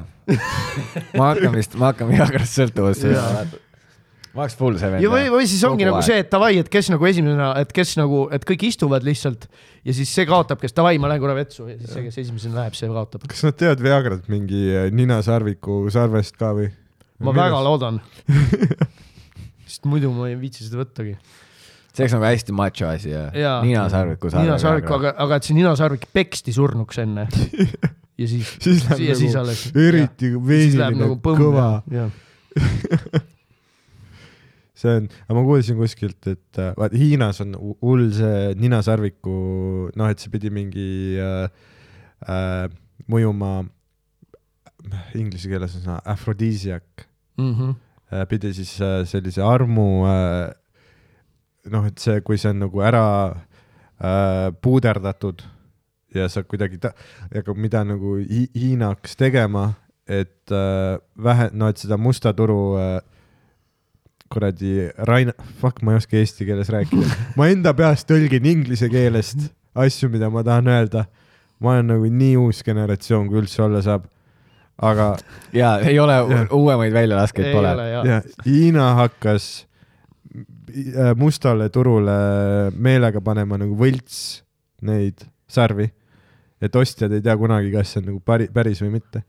ma 1.19 1.33
hakkan 1.33 1.55
vist, 1.55 1.79
ma 1.81 1.93
hakkan 1.93 2.13
Viagrast 2.13 2.59
sõltuvusse 2.59 3.15
Jaa.. 3.15 3.47
ma 4.35 4.45
oleks 4.45 4.59
full 4.59 4.77
see 4.81 4.91
vend. 4.93 5.05
ja 5.05 5.13
või, 5.13 5.31
või 5.33 5.49
siis 5.49 5.63
ongi 5.65 5.83
Kogu 5.83 5.91
nagu 5.91 6.01
aeg. 6.01 6.09
see, 6.11 6.25
et 6.25 6.33
davai, 6.33 6.53
et 6.63 6.69
kes 6.73 6.91
nagu 6.93 7.09
esimesena, 7.09 7.53
et 7.63 7.73
kes 7.77 7.95
nagu, 8.01 8.27
et 8.35 8.45
kõik 8.49 8.67
istuvad 8.69 9.07
lihtsalt 9.09 9.49
ja 9.89 9.97
siis 9.97 10.13
see 10.13 10.29
kaotab, 10.29 10.61
kes 10.61 10.77
davai, 10.77 10.99
ma 11.01 11.11
lähen 11.11 11.25
korra 11.25 11.39
vetsu 11.39 11.71
ja 11.71 11.79
siis 11.79 11.95
see, 11.95 12.05
kes 12.11 12.21
esimesena 12.27 12.63
läheb, 12.63 12.77
see 12.79 12.91
kaotab. 12.93 13.25
kas 13.31 13.47
nad 13.47 13.57
teevad 13.59 13.83
Viagrat 13.85 14.29
mingi 14.33 14.69
äh, 14.75 14.93
ninasarviku 14.95 15.87
sarvest 15.95 16.37
ka 16.41 16.53
või? 16.59 16.69
Ma 17.25 17.35
väga 17.37 17.61
loodan. 17.65 18.01
sest 19.69 19.85
muidu 19.89 20.11
ma 20.15 20.29
ei 20.31 20.37
viitsi 20.41 20.65
seda 20.67 20.81
võttagi. 20.83 21.17
see 21.93 22.05
oleks 22.05 22.15
nagu 22.15 22.27
hästi 22.29 22.55
macho 22.57 22.89
asi 22.89 23.11
ja 23.13 23.25
Jaa. 23.35 23.59
ninasarviku 23.67 24.31
sarve. 24.31 24.47
ninasarvik, 24.47 24.91
aga, 24.99 25.15
aga 25.27 25.39
et 25.41 25.49
see 25.49 25.57
ninasarvik 25.59 26.07
peksti 26.15 26.55
surnuks 26.57 27.01
enne. 27.05 27.27
ja 28.19 28.29
siis, 28.31 28.55
siis 28.65 28.85
läheb 28.87 29.05
ja 29.09 29.19
siis 29.19 29.35
nagu 29.35 29.45
alles. 29.47 29.65
eriti 29.75 30.33
siis 30.33 30.47
veeniline 30.53 31.03
nagu, 31.03 31.19
põmm 31.25 31.43
kõva. 31.43 31.67
ja, 31.93 32.07
ja. 32.07 32.11
see 34.79 34.95
on, 35.01 35.09
ma 35.35 35.43
kuulsin 35.43 35.79
kuskilt, 35.79 36.21
et 36.31 36.61
äh, 36.63 36.71
vaat 36.79 36.95
Hiinas 36.95 37.43
on 37.45 37.57
hu- 37.59 37.77
hull 37.83 38.09
see 38.15 38.53
ninasarviku, 38.63 39.39
noh, 39.99 40.11
et 40.13 40.23
see 40.23 40.31
pidi 40.33 40.53
mingi 40.55 41.19
äh, 41.19 41.49
äh, 42.31 42.69
mõjuma, 43.11 43.57
inglise 45.19 45.51
keeles 45.51 45.77
on 45.77 45.85
sõna 45.85 46.01
aphrodisiac 46.05 47.07
Mm 47.39 47.55
-hmm. 47.55 47.75
äh,, 48.13 48.27
pidi 48.27 48.55
siis 48.55 48.81
äh, 48.83 49.07
sellise 49.07 49.43
armu 49.43 50.07
äh,, 50.07 50.51
noh, 51.71 51.87
et 51.87 51.99
see, 51.99 52.21
kui 52.21 52.39
see 52.39 52.51
on 52.51 52.59
nagu 52.65 52.81
ära 52.83 53.05
äh, 53.31 54.53
puuderdatud 54.63 55.43
ja 56.15 56.29
sa 56.29 56.43
kuidagi 56.43 56.79
ta-, 56.79 56.95
aga 57.35 57.55
mida 57.55 57.85
nagu 57.85 58.17
Hi 58.23 58.49
Hiina 58.55 58.93
hakkas 58.95 59.17
tegema, 59.17 59.73
et 60.09 60.51
äh, 60.51 60.99
vähe, 61.25 61.51
no 61.53 61.69
et 61.69 61.79
seda 61.79 61.97
musta 62.01 62.33
turu 62.33 62.79
äh, 62.81 63.01
kuradi 64.33 64.91
Rain, 65.09 65.33
fuck, 65.61 65.83
ma 65.83 65.95
ei 65.95 66.03
oska 66.03 66.17
eesti 66.17 66.47
keeles 66.49 66.73
rääkida, 66.73 67.09
ma 67.39 67.49
enda 67.53 67.75
peas 67.77 68.05
tõlgin 68.09 68.47
inglise 68.49 68.91
keelest 68.93 69.51
asju, 69.79 70.11
mida 70.13 70.31
ma 70.33 70.45
tahan 70.45 70.69
öelda. 70.73 71.07
ma 71.61 71.75
olen 71.75 71.89
nagu 71.91 72.07
nii 72.07 72.37
uus 72.39 72.63
generatsioon, 72.63 73.27
kui 73.29 73.41
üldse 73.41 73.63
olla 73.65 73.81
saab. 73.83 74.05
Aga 74.79 75.09
ja 75.53 75.79
ei 75.83 75.99
ole 75.99 76.15
Jah. 76.15 76.53
uuemaid 76.55 76.93
väljalaskeid 76.95 77.47
ei 77.51 77.55
pole. 77.55 77.73
ole 77.73 77.89
ja, 77.91 78.03
ja 78.07 78.21
Hiina 78.47 78.93
hakkas 79.01 79.67
äh, 80.35 81.15
mustale 81.17 81.69
turule 81.75 82.19
meelega 82.77 83.21
panema 83.25 83.59
nagu 83.59 83.75
võlts 83.79 84.45
neid 84.87 85.25
sarvi, 85.51 85.89
et 86.63 86.77
ostjad 86.77 87.13
ei 87.17 87.25
tea 87.25 87.35
kunagi, 87.41 87.73
kas 87.75 87.95
see 87.95 88.03
on 88.03 88.09
nagu 88.13 88.21
pari, 88.23 88.47
päris 88.53 88.83
või 88.85 88.95
mitte. 89.01 89.25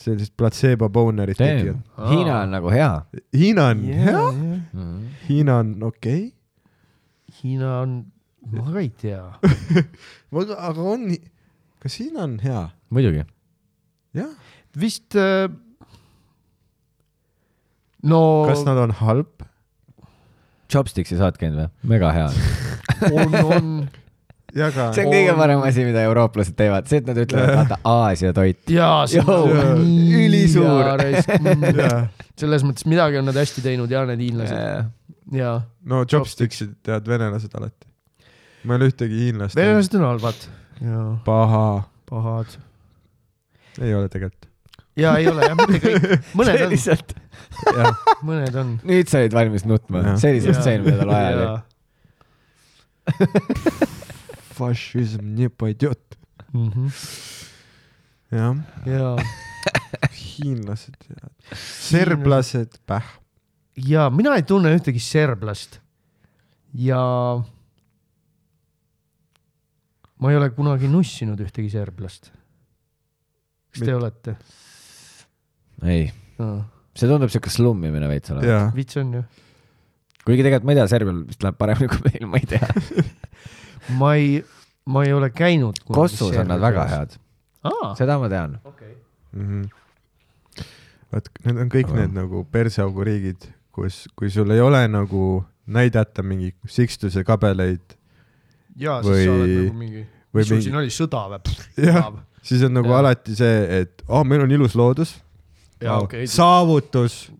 sellised 0.00 0.32
platseebo 0.38 0.88
bonerid 0.88 1.36
tekivad. 1.36 1.80
Hiina 2.08 2.36
on 2.40 2.52
nagu 2.54 2.70
hea 2.72 2.92
Hiina 3.36 3.66
on 3.74 3.82
yeah, 3.84 4.04
hea, 4.06 4.20
yeah.. 4.20 4.60
mm.. 4.72 5.08
Hiina 5.28 5.56
on 5.60 5.74
okei 5.90 6.30
Hiina 7.40 7.80
on, 7.80 7.92
ma 8.52 8.64
ka 8.72 8.80
ei 8.80 8.88
tea. 9.00 9.22
okay., 10.32 10.56
aga 10.56 10.86
on, 10.94 11.06
kas 11.82 11.98
Hiina 12.00 12.24
on 12.26 12.38
hea? 12.42 12.64
muidugi. 12.90 13.24
jah. 14.16 14.32
Vist 14.78 15.16
äh,. 15.18 15.48
no 18.02 18.22
kas 18.48 18.64
nad 18.68 18.78
on 18.78 18.94
halb? 19.02 19.46
Chopsticks'i 20.70 21.18
sa 21.18 21.30
oled 21.30 21.40
käinud 21.40 21.64
või? 21.64 21.70
mega 21.96 22.12
hea. 22.14 22.28
on, 23.16 23.34
on 23.40 23.72
ja 24.54 24.70
ka 24.74 24.90
see 24.94 25.06
on 25.06 25.12
kõige 25.14 25.34
parem 25.38 25.64
asi, 25.66 25.84
mida 25.86 26.04
eurooplased 26.08 26.56
teevad, 26.58 26.88
see, 26.90 27.00
et 27.02 27.10
nad 27.10 27.18
ütlevad, 27.22 27.52
vaata 27.62 27.80
Aasia 27.86 28.32
toit. 28.36 28.62
ja 28.72 28.92
see 29.10 29.22
on 29.24 29.84
ülisuur. 30.22 30.90
Mm. 31.40 31.66
Jaa. 31.80 32.00
selles 32.38 32.64
mõttes 32.66 32.86
midagi 32.90 33.20
on 33.20 33.28
nad 33.30 33.38
hästi 33.38 33.64
teinud 33.64 33.92
ja 33.92 34.04
need 34.08 34.24
hiinlased 34.24 34.90
ja 35.36 35.54
no 35.86 36.02
chopsticksid 36.08 36.80
teavad 36.86 37.08
venelased 37.08 37.54
alati. 37.58 37.88
ma 38.64 38.74
ei 38.74 38.80
ole 38.80 38.90
ühtegi 38.90 39.24
hiinlast. 39.26 39.58
venelased 39.58 39.96
on 39.98 40.06
halvad 40.08 40.46
ja 40.80 41.06
paha, 41.24 41.66
pahad. 42.10 42.58
ei 43.80 43.94
ole 43.94 44.08
tegelikult 44.08 44.49
ja 44.96 45.16
ei 45.18 45.28
ole 45.30 45.46
jah, 45.46 45.56
mitte 45.58 45.80
kõik, 45.84 46.06
mõned 46.38 46.64
on. 46.64 46.72
lihtsalt. 46.72 47.14
jah, 47.76 48.04
mõned 48.26 48.56
on. 48.62 48.72
nüüd 48.86 49.10
sa 49.10 49.22
olid 49.22 49.36
valmis 49.36 49.66
nutma, 49.68 50.16
sellise 50.20 50.54
stseeni 50.56 50.90
meil 50.90 51.06
vaja 51.08 51.30
oli. 51.36 51.48
Фашизм 54.58 55.34
не 55.34 55.48
пойдет. 55.48 56.18
jah. 58.30 58.56
jaa. 58.86 59.16
hiinlased 60.14 61.08
ja 61.08 61.30
serblased, 61.56 62.78
päh. 62.86 63.06
ja 63.76 64.10
mina 64.10 64.36
ei 64.38 64.44
tunne 64.46 64.74
ühtegi 64.76 65.02
serblast. 65.02 65.80
ja 66.74 67.00
ma 70.20 70.30
ei 70.30 70.36
ole 70.36 70.50
kunagi 70.54 70.90
nussinud 70.90 71.40
ühtegi 71.40 71.70
serblast. 71.72 72.32
kas 73.70 73.80
te 73.80 73.86
Mit... 73.86 73.94
olete? 73.96 74.36
ei, 75.84 76.10
see 76.94 77.08
tundub 77.08 77.30
siuke 77.32 77.50
slummimine 77.52 78.08
veits 78.10 78.30
olevat. 78.34 78.48
jaa, 78.48 78.70
vits 78.76 78.96
on 79.00 79.12
ju. 79.18 79.22
kuigi 80.26 80.42
tegelikult 80.44 80.68
ma 80.68 80.74
ei 80.74 80.80
tea, 80.80 80.88
Serbial 80.92 81.20
vist 81.28 81.42
läheb 81.46 81.58
paremini 81.60 81.88
kui 81.92 82.02
meil, 82.10 82.26
ma 82.30 82.40
ei 82.40 82.48
tea. 82.50 82.68
ma 84.00 84.14
ei, 84.18 84.40
ma 84.90 85.04
ei 85.06 85.12
ole 85.16 85.30
käinud. 85.34 85.78
Kosovos 85.88 86.36
on 86.42 86.50
nad 86.52 86.60
väga. 86.62 86.86
head, 86.94 87.16
aa, 87.70 87.94
seda 87.98 88.18
ma 88.20 88.28
tean. 88.32 88.58
okei. 88.64 88.94
Mhm. 89.36 89.68
vot 91.10 91.28
need 91.44 91.56
on 91.64 91.70
kõik 91.70 91.88
Aga- 91.90 92.00
need 92.02 92.12
nagu 92.14 92.44
perseaugu 92.50 93.04
riigid, 93.06 93.46
kus, 93.74 94.04
kui 94.18 94.30
sul 94.30 94.50
ei 94.54 94.60
ole 94.62 94.82
nagu 94.90 95.44
näidata 95.70 96.22
mingi 96.26 96.52
Sixtuse 96.66 97.22
kabeleid 97.26 97.96
ja 98.78 99.00
Või- 99.02 99.22
siis 99.22 99.26
sa 99.26 99.32
oled 99.34 99.54
nagu 99.56 99.78
mingi, 99.78 100.04
mis 100.34 100.46
sul 100.48 100.56
mingi- 100.56 100.66
siin 100.68 100.78
oli, 100.78 100.90
sõda 100.94 101.22
või? 101.32 101.56
jah, 101.86 102.10
siis 102.42 102.62
on 102.66 102.74
nagu 102.78 102.90
Jaa. 102.90 103.00
alati 103.02 103.34
see, 103.38 103.80
et 103.80 104.02
aa 104.08 104.20
oh,, 104.20 104.24
meil 104.26 104.42
on 104.46 104.50
ilus 104.54 104.74
loodus. 104.78 105.16
okei. 105.88 106.26
saavutus, 106.26 107.30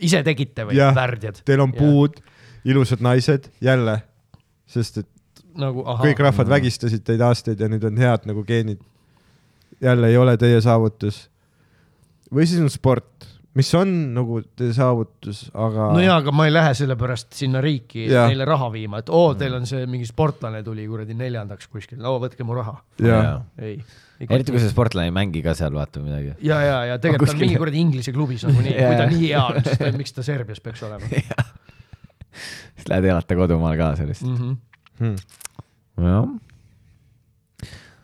ise 0.00 0.22
tegite 0.26 0.66
või 0.68 0.78
värdjad? 0.96 1.42
teil 1.44 1.60
on 1.64 1.72
puud, 1.72 2.20
ilusad 2.64 3.02
naised, 3.04 3.50
jälle, 3.60 4.00
sest 4.66 5.02
et 5.02 5.08
nagu 5.58 5.84
ahah. 5.86 6.04
kõik 6.04 6.22
rahvad 6.24 6.50
vägistasid 6.50 7.04
teid 7.06 7.22
aastaid 7.24 7.60
ja 7.60 7.68
nüüd 7.70 7.84
on 7.86 7.98
head 8.00 8.26
nagu 8.30 8.44
geenid. 8.44 8.80
jälle 9.80 10.08
ei 10.08 10.16
ole 10.16 10.36
teie 10.36 10.60
saavutus. 10.60 11.28
või 12.34 12.46
siis 12.46 12.60
on 12.60 12.70
sport, 12.70 13.26
mis 13.58 13.70
on 13.74 13.90
nagu 14.14 14.40
teie 14.58 14.74
saavutus, 14.74 15.42
aga 15.54 15.88
no 15.94 16.02
jaa, 16.02 16.20
aga 16.22 16.34
ma 16.34 16.46
ei 16.46 16.52
lähe 16.54 16.74
sellepärast 16.78 17.34
sinna 17.34 17.62
riiki 17.64 18.04
Jaa. 18.06 18.28
neile 18.30 18.46
raha 18.46 18.68
viima, 18.72 19.00
et 19.02 19.10
oo, 19.10 19.32
teil 19.38 19.56
on 19.58 19.66
see 19.66 19.88
mingi 19.90 20.06
sportlane 20.06 20.62
tuli 20.66 20.86
kuradi 20.90 21.16
neljandaks 21.18 21.70
kuskil, 21.72 21.98
no 22.02 22.14
võtke 22.22 22.46
mu 22.46 22.54
raha. 22.58 22.76
ja 23.02 23.40
ei. 23.58 23.80
eriti 24.28 24.54
kui 24.54 24.62
see 24.62 24.70
sportlane 24.70 25.10
ei 25.10 25.16
mängi 25.16 25.42
ka 25.42 25.56
seal, 25.58 25.74
vaata 25.74 26.02
midagi. 26.04 26.36
ja, 26.46 26.60
ja, 26.62 26.76
ja 26.92 27.00
tegelikult 27.02 27.32
ta 27.32 27.34
on 27.34 27.40
kuskil- 27.40 27.48
mingi 27.48 27.62
kuradi 27.64 27.82
Inglise 27.82 28.14
klubis 28.14 28.46
nagunii, 28.46 28.76
Jaa, 28.76 28.92
kui 28.92 29.00
ta 29.02 29.08
nii 29.10 29.24
hea 29.24 29.42
on, 29.48 29.62
siis 29.66 29.82
ta, 29.82 29.90
miks 29.98 30.14
ta 30.14 30.26
Serbias 30.26 30.62
peaks 30.62 30.86
olema 30.86 31.10
siis 32.80 32.86
lähed 32.88 33.10
elata 33.10 33.36
kodumaal 33.36 33.76
ka 33.80 33.90
sellist. 33.98 34.22
mm? 34.22 34.36
-hmm. 34.36 34.56
hmm. 35.00 36.06
jah, 36.06 36.30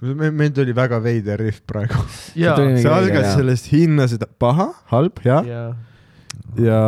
meil 0.00 0.52
tuli 0.52 0.74
väga 0.76 0.98
veider 1.02 1.40
riff 1.40 1.62
praegu. 1.66 1.96
ja, 2.36 2.54
see 2.56 2.90
algas 2.92 3.34
sellest 3.38 3.70
hinnased 3.72 4.24
paha, 4.42 4.70
halb, 4.92 5.18
hea 5.24 5.40
ja, 5.48 5.62
ja, 6.60 6.80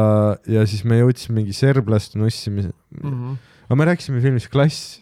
ja 0.46 0.64
siis 0.68 0.84
me 0.84 0.98
jõudsime 1.00 1.40
mingi 1.40 1.54
serblaste 1.56 2.18
nussimise. 2.20 2.72
aga 3.00 3.78
me 3.80 3.86
rääkisime 3.88 4.20
filmist 4.24 4.50
Klass. 4.52 4.98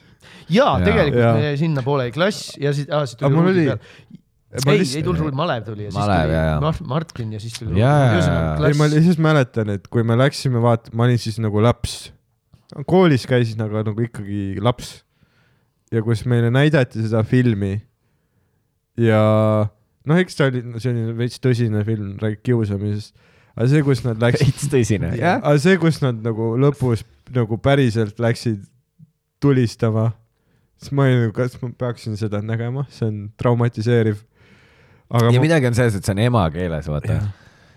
ja 0.52 0.76
tegelikult 0.84 1.22
Jaa. 1.22 1.34
me 1.40 1.56
sinnapoole 1.58 2.10
klass 2.14 2.52
ja 2.62 2.72
siis, 2.76 2.86
aa, 2.90 3.06
siis 3.06 3.18
tuli 3.18 3.40
oli- 3.42 3.66
peal. 3.72 3.80
ei, 4.72 4.84
ei 4.86 5.02
tulnud 5.02 5.24
Rudi, 5.26 5.36
Malev 5.36 5.64
tuli 5.66 5.88
ja 5.88 5.90
siis 5.90 5.98
Malev, 5.98 6.22
tuli 6.28 6.36
jaa. 6.38 6.60
Mart- 6.62 6.84
Martin 6.86 7.32
ja 7.34 7.40
siis 7.42 7.58
tuli. 7.58 7.80
Ei, 7.82 8.76
ma 8.78 8.86
lihtsalt 8.92 9.18
mäletan, 9.20 9.72
et 9.74 9.88
kui 9.92 10.06
me 10.06 10.14
läksime 10.16 10.62
vaata, 10.62 10.94
ma 10.94 11.04
olin 11.08 11.18
siis 11.20 11.40
nagu 11.42 11.60
laps. 11.62 12.12
koolis 12.86 13.26
käisin, 13.26 13.60
aga 13.66 13.82
nagu 13.90 14.00
ikkagi 14.06 14.56
laps. 14.62 15.02
ja 15.92 16.00
kus 16.02 16.24
meile 16.26 16.48
näidati 16.50 17.02
seda 17.04 17.20
filmi 17.26 17.76
ja 19.00 19.20
noh, 20.06 20.18
eks 20.22 20.36
ta 20.38 20.46
oli, 20.50 20.62
see 20.82 20.92
oli 20.92 21.16
veits 21.18 21.40
tõsine 21.42 21.82
film, 21.86 22.14
räägib 22.22 22.42
kiusamisest. 22.46 23.14
aga 23.56 23.68
see, 23.72 23.82
kus 23.86 24.04
nad 24.06 24.20
läksid, 24.22 24.46
veits 24.52 24.68
tõsine. 24.72 25.12
jah, 25.18 25.40
aga 25.42 25.58
see, 25.62 25.76
kus 25.82 26.00
nad 26.04 26.20
nagu 26.24 26.54
lõpus 26.60 27.04
nagu 27.34 27.58
päriselt 27.58 28.20
läksid 28.22 28.62
tulistama, 29.42 30.10
siis 30.80 30.92
ma 30.96 31.06
olin 31.06 31.24
nagu, 31.26 31.32
kas 31.36 31.56
ma 31.62 31.70
peaksin 31.78 32.16
seda 32.20 32.40
nägema, 32.44 32.86
see 32.92 33.08
on 33.08 33.18
traumatiseeriv. 33.40 34.20
aga 35.10 35.32
ja 35.32 35.40
ma, 35.40 35.44
midagi 35.48 35.68
on 35.70 35.76
selles, 35.78 35.96
et 35.98 36.04
see 36.06 36.14
on 36.16 36.22
emakeeles, 36.26 36.88
vaata 36.90 37.12
Jah.. 37.18 37.26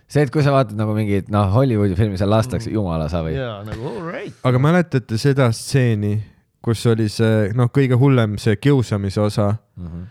see, 0.10 0.24
et 0.26 0.32
kui 0.34 0.44
sa 0.46 0.54
vaatad 0.56 0.78
nagu 0.80 0.94
mingit 0.98 1.28
noh, 1.34 1.50
Hollywoodi 1.54 1.98
filmi, 2.00 2.18
seal 2.22 2.32
lastakse 2.32 2.72
jumala 2.74 3.10
savi. 3.12 3.36
jaa, 3.36 3.60
nagu 3.68 3.90
all 3.91 4.06
right. 4.08 4.38
aga 4.48 4.62
mäletate 4.62 5.18
seda 5.22 5.50
stseeni, 5.56 6.16
kus 6.66 6.86
oli 6.91 7.10
see 7.12 7.50
noh, 7.58 7.70
kõige 7.74 7.98
hullem 8.00 8.38
see 8.41 8.56
kiusamise 8.62 9.22
osa, 9.26 9.52
Mhm. 9.80 10.08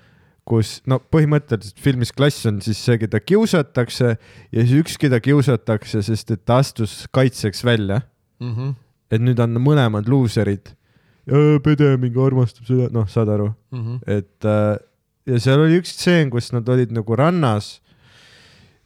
Kus 0.48 0.78
no 0.88 0.98
põhimõtteliselt 1.12 1.80
filmis 1.82 2.12
Klass 2.16 2.46
on 2.48 2.62
siis 2.64 2.80
see, 2.80 2.98
keda 3.02 3.20
kiusatakse 3.20 4.14
ja 4.16 4.64
siis 4.64 4.76
üks, 4.80 4.96
keda 5.00 5.20
kiusatakse, 5.22 6.02
sest 6.06 6.32
et 6.34 6.44
ta 6.48 6.62
astus 6.64 7.02
kaitseks 7.14 7.64
välja, 7.66 8.02
Mhm, 8.38 8.76
et 9.10 9.20
nüüd 9.20 9.40
on 9.42 9.56
mõlemad 9.58 10.06
luuserid. 10.06 10.74
pede 11.64 11.96
mingi 11.98 12.20
armastab 12.22 12.64
seda, 12.64 12.86
noh, 12.94 13.04
saad 13.10 13.28
aru, 13.28 13.50
mhm. 13.74 13.98
et 14.06 14.46
äh, 14.48 14.78
ja 15.26 15.40
seal 15.42 15.60
oli 15.60 15.76
üks 15.82 15.92
stseen, 15.92 16.30
kus 16.30 16.52
nad 16.54 16.68
olid 16.68 16.94
nagu 16.94 17.16
rannas 17.18 17.80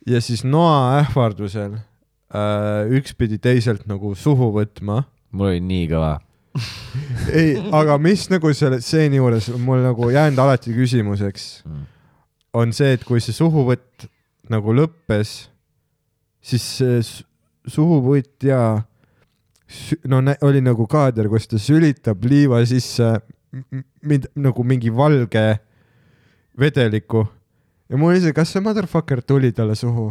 ja 0.06 0.18
siis 0.20 0.43
noa 0.43 0.98
ähvardusel 1.05 1.76
äh, 1.76 2.90
üks 2.98 3.14
pidi 3.14 3.39
teiselt 3.39 3.86
nagu 3.86 4.14
suhu 4.18 4.51
võtma 4.56 5.05
mul 5.32 5.52
oli 5.52 5.62
nii 5.64 5.89
kõva. 5.93 6.16
ei, 7.39 7.55
aga 7.73 7.97
mis 8.03 8.27
nagu 8.33 8.51
selle 8.57 8.81
stseeni 8.85 9.16
juures 9.20 9.49
on 9.55 9.61
mul 9.65 9.81
nagu 9.85 10.11
jäänud 10.12 10.39
alati 10.43 10.74
küsimuseks, 10.77 11.62
Mm. 11.66 11.85
on 12.53 12.73
see, 12.77 12.93
et 12.99 13.05
kui 13.09 13.20
see 13.24 13.33
suhuvõtt 13.33 14.09
nagu 14.53 14.74
lõppes, 14.77 15.47
siis 16.45 16.66
suhuvõtt 17.73 18.45
ja 18.45 18.83
no 20.11 20.19
oli 20.45 20.61
nagu 20.61 20.85
kaader, 20.91 21.29
kus 21.33 21.47
ta 21.49 21.57
sülitab 21.62 22.24
liiva 22.29 22.59
sisse 22.69 23.15
m- 23.53 23.65
m- 23.73 23.85
mid- 24.05 24.29
nagu 24.37 24.65
mingi 24.66 24.91
valge 24.93 25.47
vedeliku 26.59 27.23
ja 27.89 27.97
mul 27.97 28.12
oli 28.12 28.20
see, 28.27 28.35
kas 28.37 28.53
see 28.53 28.61
motherfucker 28.61 29.23
tuli 29.24 29.53
talle 29.57 29.74
suhu? 29.79 30.11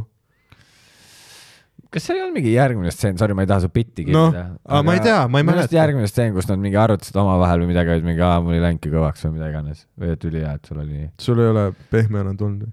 Kas 1.91 2.05
seal 2.07 2.17
ei 2.19 2.23
olnud 2.25 2.37
mingi 2.39 2.53
järgmine 2.55 2.91
stseen, 2.95 3.17
sorry, 3.19 3.35
ma 3.35 3.43
ei 3.45 3.49
taha 3.51 3.65
su 3.65 3.69
bitti 3.73 4.05
Noh, 4.07 4.29
kirjutada. 4.31 4.59
aga 4.65 4.83
ma 4.87 4.93
ei 4.95 5.01
tea, 5.03 5.17
ma 5.27 5.41
ei 5.41 5.47
mäleta. 5.47 5.75
järgmine 5.75 6.07
stseen, 6.11 6.31
kus 6.35 6.47
nad 6.51 6.61
mingi 6.63 6.79
arutasid 6.79 7.17
omavahel 7.19 7.63
või 7.65 7.71
midagi, 7.73 7.95
olid 7.97 8.07
mingi, 8.07 8.23
aa, 8.27 8.37
mul 8.43 8.55
ei 8.55 8.63
läinudki 8.63 8.93
kõvaks 8.93 9.25
või 9.27 9.33
mida 9.39 9.49
iganes 9.51 9.83
või 9.99 10.13
et 10.15 10.23
ülihea, 10.29 10.53
et 10.55 10.71
sul 10.71 10.79
oli 10.85 10.93
nii. 11.01 11.09
sul 11.19 11.41
ei 11.43 11.51
ole 11.51 11.65
pehmena 11.91 12.31
tulnud? 12.39 12.71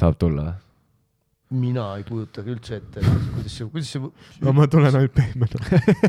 saab 0.00 0.18
tulla 0.22 0.48
või? 0.48 0.58
mina 1.60 1.84
ei 1.98 2.04
kujutagi 2.06 2.52
üldse 2.54 2.76
ette, 2.78 3.02
kuidas 3.34 3.54
see, 3.58 3.66
kuidas 3.70 3.88
see 3.90 4.02
no 4.46 4.52
ma 4.54 4.66
tulen 4.70 4.94
ainult 4.94 5.14
pehmena. 5.16 5.62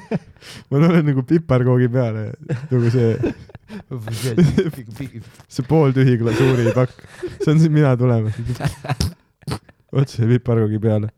ma 0.70 0.82
tulen 0.84 1.08
nagu 1.08 1.24
piparkoogi 1.26 1.88
peale, 1.94 2.28
nagu 2.70 2.92
see, 2.94 3.34
see 5.50 5.66
pooltühi 5.66 6.18
glasuuripakk, 6.22 7.02
see 7.40 7.50
on 7.56 7.62
siis 7.64 7.74
mina 7.74 7.96
tulemas. 7.98 8.38
otse 10.02 10.30
piparkoogi 10.30 10.80
peale. 10.84 11.10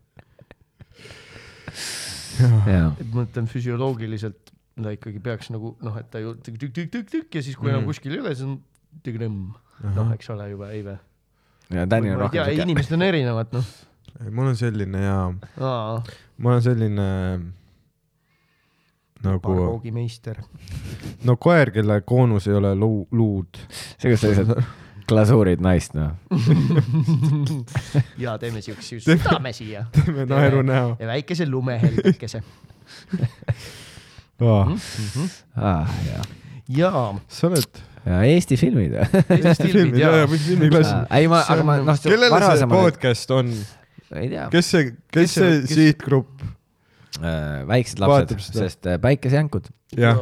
jaa. 2.40 2.90
et 3.00 3.08
ma 3.14 3.22
mõtlen 3.24 3.48
füsioloogiliselt 3.52 4.52
ta 4.84 4.90
ikkagi 4.96 5.20
peaks 5.22 5.50
nagu 5.54 5.76
noh, 5.86 5.98
et 6.00 6.08
ta 6.12 6.20
ju 6.24 6.34
tükk-tükk-tükk-tükk 6.46 7.36
ja 7.38 7.42
siis, 7.46 7.56
kui 7.60 7.70
enam 7.70 7.84
Mhm. 7.84 7.90
kuskil 7.92 8.14
ei 8.16 8.20
ole, 8.24 8.34
siis 8.36 8.48
on 8.48 8.60
tügrõmm. 9.06 9.52
noh, 9.96 10.14
eks 10.16 10.30
ole 10.34 10.50
juba, 10.50 10.70
ei 10.74 10.84
vä? 10.86 10.98
ja 11.74 11.88
Tänil 11.88 12.14
on 12.16 12.20
rohkem 12.26 12.46
siuke. 12.46 12.62
inimesed 12.64 12.94
on 12.98 13.02
erinevad, 13.02 13.54
noh. 13.54 13.66
mul 14.32 14.48
on 14.52 14.56
selline 14.58 15.02
ja, 15.04 15.20
aa, 15.62 16.04
mul 16.38 16.54
on 16.58 16.62
selline 16.62 17.08
nagu, 19.24 19.40
parvoogimeister. 19.40 20.42
no 21.24 21.36
koer, 21.38 21.72
kelle 21.72 22.02
koonus 22.02 22.48
ei 22.48 22.54
ole 22.58 22.74
luu, 22.76 23.08
luud. 23.12 23.60
see, 23.98 24.12
kus 24.12 24.22
sa 24.22 24.32
lihtsalt 24.34 24.64
glasuurid 25.10 25.62
naist, 25.64 25.94
noh. 25.98 26.14
ja 28.24 28.38
teeme 28.42 28.62
siukse 28.64 29.00
südame 29.04 29.54
siia 29.56 29.86
teeme 29.96 30.26
naeru 30.30 30.62
näo. 30.66 30.96
ja 31.00 31.08
väikese 31.08 31.48
lumeheldekese. 31.50 32.44
ah,. 34.44 35.90
jaa. 36.08 36.24
jaa, 36.68 37.08
sa 37.28 37.48
oled 37.48 37.82
ja 38.06 38.24
Eesti 38.28 38.58
filmid. 38.60 38.96
Eesti 39.30 39.70
filmid 39.76 40.00
ja, 40.00 40.12
ja. 40.24 40.28
mis 40.28 40.48
filmiklassi. 40.48 40.96
ei, 41.20 41.28
ma, 41.32 41.44
aga 41.50 41.64
ma, 41.68 41.78
noh, 41.84 42.02
kellele 42.04 42.42
see 42.58 42.68
podcast 42.72 43.32
on, 43.36 43.54
kes 44.52 44.72
see, 44.76 44.90
Kes 44.92 45.14
kes 45.14 45.36
see- 45.40 45.62
sihtgrupp, 45.72 46.44
väiksed 47.22 48.02
Vaatab 48.02 48.38
lapsed, 48.38 48.58
sest 48.58 48.88
äh, 48.90 48.98
päikesejänkud. 49.02 49.70
jah, 49.98 50.18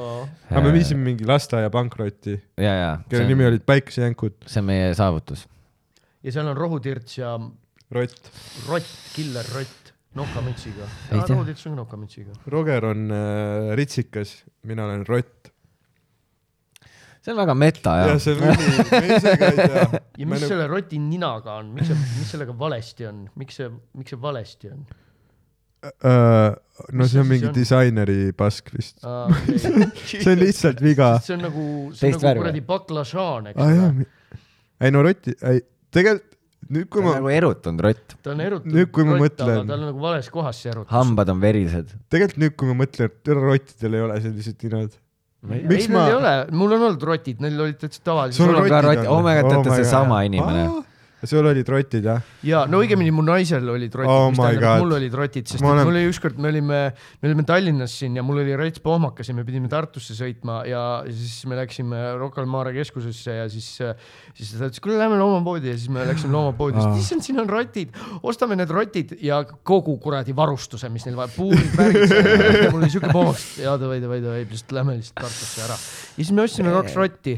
aga 0.49 0.63
me 0.65 0.73
viisime 0.75 1.05
mingi 1.05 1.27
lasteaia 1.27 1.69
pankrotti, 1.71 2.35
ja, 2.59 2.73
ja, 2.75 2.91
kelle 3.09 3.29
nimi 3.29 3.47
olid 3.47 3.63
Päikesejänkud. 3.65 4.41
see 4.47 4.59
on 4.59 4.67
meie 4.67 4.93
saavutus. 4.97 5.45
ja 6.23 6.33
seal 6.35 6.51
on 6.51 6.57
rohutirts 6.57 7.17
ja 7.17 7.37
rott. 7.91 8.31
rott, 8.67 8.89
killer 9.15 9.47
rott, 9.55 9.93
nokamütsiga. 10.19 10.87
Roodits 11.29 11.67
on 11.67 11.77
nokamütsiga. 11.79 12.35
Roger 12.51 12.85
on 12.91 13.07
äh, 13.11 13.71
ritsikas, 13.79 14.41
mina 14.67 14.85
olen 14.85 15.05
rott. 15.07 15.51
see 17.21 17.31
on 17.35 17.37
väga 17.37 17.53
meta 17.53 17.91
ja 17.99 18.05
jah. 18.09 18.19
see 18.19 18.33
on 18.33 18.47
üli, 18.49 18.85
me 18.91 19.15
ise 19.15 19.35
ka 19.37 19.51
ei 19.53 19.57
tea. 19.61 19.83
ja 20.23 20.27
mis 20.27 20.43
selle 20.47 20.67
roti 20.67 20.99
ninaga 20.99 21.59
on, 21.61 21.71
miks 21.75 21.91
see, 21.93 21.99
mis 22.17 22.31
sellega 22.33 22.55
valesti 22.57 23.05
on, 23.07 23.27
miks 23.37 23.61
see, 23.61 23.69
miks 23.95 24.15
see 24.15 24.21
valesti 24.21 24.71
on? 24.73 24.83
Uh, 25.81 26.53
no 26.93 27.07
see 27.09 27.17
on 27.23 27.25
mingi 27.25 27.47
see 27.47 27.49
on? 27.49 27.55
disaineri 27.57 28.17
pask 28.37 28.67
vist. 28.75 28.99
Okay. 29.05 29.55
see 30.05 30.27
on 30.29 30.37
lihtsalt 30.43 30.81
viga. 30.83 31.07
see 31.25 31.33
on 31.37 31.41
nagu, 31.47 31.63
see 31.97 32.11
on 32.11 32.13
Teist 32.19 32.25
nagu 32.27 32.43
kuradi 32.43 32.61
baklažaan, 32.67 33.47
eks 33.49 33.63
ole., 33.65 34.05
ei 34.81 34.93
no 34.93 35.01
roti, 35.05 35.33
ei 35.49 35.63
tegelikult 35.93 36.27
nüüd, 36.71 36.85
kui 36.93 37.01
ma, 37.03 37.15
nagu 37.17 37.31
erutunud 37.33 37.81
rott, 37.87 38.13
ta 38.21 38.31
on 38.35 38.43
erutatud 38.45 38.75
Nüüd, 38.77 38.91
kui 38.93 39.05
ma 39.07 39.15
rott, 39.17 39.23
mõtlen- 39.25 39.55
aga 39.57 39.65
tal 39.71 39.79
on 39.79 39.89
nagu 39.89 40.03
vales 40.05 40.29
kohas 40.33 40.59
see 40.61 40.69
erutus. 40.71 40.91
hambad 40.93 41.33
on 41.33 41.41
verised. 41.41 41.95
tegelikult 42.13 42.43
nüüd, 42.45 42.55
kui 42.61 42.69
ma 42.69 42.77
mõtlen, 42.83 43.09
et 43.09 43.33
rottidel 43.41 43.97
ei 43.97 44.05
ole 44.05 44.19
sellised 44.27 44.61
ninad. 44.67 44.93
ei, 45.49 45.63
miks 45.65 45.89
neil 45.89 45.97
ma- 45.97 46.05
ei 46.11 46.17
ole, 46.19 46.35
mul 46.61 46.77
on 46.77 46.87
olnud 46.91 47.07
rotid, 47.09 47.41
neil 47.41 47.57
olid 47.65 47.81
täitsa 47.81 48.05
tavalised 48.05 48.37
Sul 48.37 48.53
on 48.53 48.61
rotid. 48.61 49.01
ka 49.01 49.09
oh 49.09 49.25
my 49.25 49.33
god, 49.41 49.49
te 49.49 49.57
olete 49.57 49.81
seesama 49.81 50.21
inimene. 50.29 50.67
Sul 51.29 51.45
olid 51.45 51.67
rotid 51.69 52.05
jah? 52.05 52.21
ja 52.47 52.63
no 52.69 52.79
õigemini 52.81 53.11
mu 53.13 53.21
naisel 53.25 53.67
olid 53.69 53.93
rotid 53.93 54.09
Oh 54.11 54.29
mis 54.31 54.39
tähendab, 54.41 54.77
et 54.77 54.81
mul 54.85 54.95
olid 54.97 55.13
rotid, 55.19 55.47
sest 55.51 55.61
Ma 55.63 55.73
olen- 55.75 55.85
mul 55.85 55.97
oli 55.99 56.09
ükskord, 56.09 56.39
me 56.41 56.49
olime, 56.49 56.79
me 57.21 57.29
olime 57.29 57.43
Tallinnas 57.45 57.93
siin 57.99 58.15
ja 58.17 58.23
mul 58.25 58.41
oli 58.41 58.55
rets 58.57 58.79
pohmakas 58.81 59.29
ja 59.29 59.35
me 59.37 59.43
pidime 59.45 59.69
Tartusse 59.71 60.15
sõitma 60.17 60.61
ja 60.69 60.81
siis 61.09 61.45
me 61.45 61.55
läksime 61.59 61.99
Rocca 62.17 62.41
al 62.41 62.47
Mare 62.49 62.73
keskusesse 62.73 63.35
ja 63.37 63.45
siis, 63.53 63.67
siis 64.33 64.53
ta 64.57 64.65
ütles, 64.69 64.81
kuule 64.81 64.97
lähme 64.97 65.19
loomapoodi 65.21 65.69
ja 65.71 65.77
siis 65.77 65.89
me 65.93 66.05
läksime 66.09 66.33
loomapoodi, 66.33 66.81
Aa. 66.81 66.95
issand, 66.97 67.21
siin 67.25 67.39
on 67.43 67.49
rotid, 67.49 67.93
ostame 68.23 68.57
need 68.59 68.69
rotid 68.73 69.15
ja 69.21 69.43
kogu 69.63 69.97
kuradi 70.01 70.33
varustuse, 70.35 70.89
mis 70.89 71.05
neil 71.05 71.15
vaja, 71.19 71.29
puurid, 71.35 71.69
värgid, 71.77 72.15
ja 72.65 72.71
mul 72.73 72.81
oli 72.81 72.89
siuke 72.93 73.11
pohmakas, 73.13 73.45
jaa 73.61 73.77
davai, 73.81 73.99
davai, 74.03 74.21
davai, 74.25 74.45
lihtsalt 74.49 74.73
lähme 74.79 74.97
lihtsalt 74.97 75.21
Tartusse 75.21 75.63
ära. 75.67 75.77
ja 75.77 76.17
siis 76.23 76.31
me 76.33 76.41
ostsime 76.47 76.73
kaks 76.81 76.97
rotti 76.97 77.37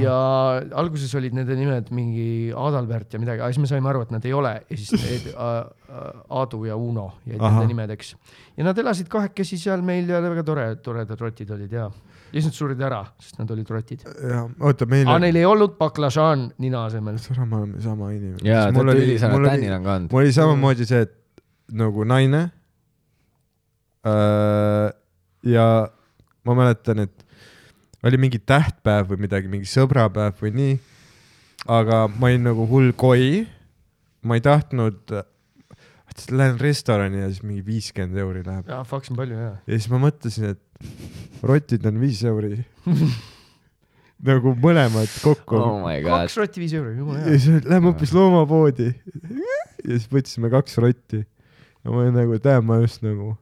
ja 0.00 0.16
alguses 0.80 1.12
olid 1.18 1.34
nende 1.36 1.54
nimed 1.58 1.90
mingi 1.94 2.50
Adalbert 2.56 3.14
ja 3.14 3.20
midagi, 3.22 3.42
aga 3.42 3.50
siis 3.52 3.62
me 3.62 3.70
saime 3.70 3.90
aru, 3.92 4.02
et 4.06 4.12
nad 4.14 4.24
ei 4.26 4.34
ole 4.34 4.54
ja 4.58 4.78
siis 4.78 4.92
need 5.04 5.28
Aadu 5.38 6.64
ja 6.66 6.76
Uno 6.76 7.06
jäid 7.26 7.40
nende 7.40 7.66
nimedeks. 7.70 8.14
ja 8.56 8.66
nad 8.66 8.78
elasid 8.78 9.08
kahekesi 9.12 9.58
seal 9.60 9.84
meil 9.86 10.10
ja 10.10 10.20
väga 10.24 10.44
tore, 10.46 10.66
toredad 10.84 11.20
rotid 11.22 11.52
olid 11.54 11.76
ja. 11.78 11.86
ja 11.86 12.32
siis 12.32 12.50
nad 12.50 12.58
surid 12.58 12.82
ära, 12.88 13.04
sest 13.22 13.38
nad 13.38 13.50
olid 13.54 13.70
rotid. 13.74 14.02
jah, 14.04 14.48
oota 14.60 14.88
meil 14.90 15.06
aga 15.06 15.20
neil 15.26 15.38
ei 15.42 15.46
olnud 15.48 15.78
baklažaan 15.78 16.48
nina 16.64 16.86
asemel. 16.88 17.20
sõna, 17.22 17.46
me 17.46 17.62
oleme 17.62 17.84
sama 17.84 18.10
inimene. 18.16 18.42
jaa, 18.42 18.66
ülisõnad, 18.72 19.36
mul 19.36 19.44
oli 19.44 19.54
Tänil, 19.54 19.76
on 19.78 19.86
ka 19.86 19.94
olnud. 19.94 20.10
mul 20.16 20.24
oli 20.24 20.34
samamoodi 20.40 20.88
see, 20.90 21.06
et 21.06 21.14
nagu 21.78 22.08
naine 22.08 22.42
äh,. 24.08 24.90
ja 25.46 25.70
ma 26.48 26.58
mäletan, 26.58 27.06
et 27.06 27.27
oli 28.06 28.20
mingi 28.20 28.38
tähtpäev 28.38 29.12
või 29.12 29.24
midagi, 29.26 29.50
mingi 29.50 29.68
sõbrapäev 29.70 30.38
või 30.42 30.52
nii. 30.54 30.76
aga 31.74 32.04
ma 32.14 32.30
olin 32.30 32.46
nagu 32.50 32.66
hull 32.70 32.92
koi. 32.96 33.46
ma 34.22 34.38
ei 34.38 34.44
tahtnud, 34.44 35.14
lähen 36.34 36.58
restorani 36.60 37.22
ja 37.22 37.30
siis 37.30 37.42
mingi 37.46 37.64
viiskümmend 37.66 38.18
euri 38.18 38.44
läheb. 38.46 38.68
jaa, 38.68 38.84
faks 38.86 39.12
on 39.12 39.18
palju 39.18 39.38
ja. 39.38 39.50
ja 39.66 39.78
siis 39.78 39.88
ma 39.92 40.00
mõtlesin, 40.02 40.54
et 40.54 41.42
rotid 41.46 41.86
on 41.86 42.00
viis 42.02 42.22
euri. 42.26 42.58
nagu 44.28 44.50
mõlemad 44.58 45.10
kokku 45.22 45.54
oh 45.54 45.76
my 45.84 46.00
god 46.02 46.24
kaks. 46.24 46.38
rotti 46.40 46.62
viis 46.62 46.72
euri, 46.74 46.96
jumala 46.98 47.20
ja 47.20 47.28
hea. 47.28 47.38
siis 47.38 47.66
lähme 47.70 47.92
hoopis 47.92 48.14
loomapoodi. 48.16 48.88
ja 49.84 49.90
siis 49.92 50.08
võtsime 50.10 50.50
kaks 50.50 50.78
rotti. 50.82 51.22
ja 51.22 51.90
ma 51.90 52.02
olin 52.02 52.18
nagu, 52.18 52.38
tead, 52.42 52.66
ma 52.66 52.80
just 52.82 53.04
nagu 53.06 53.36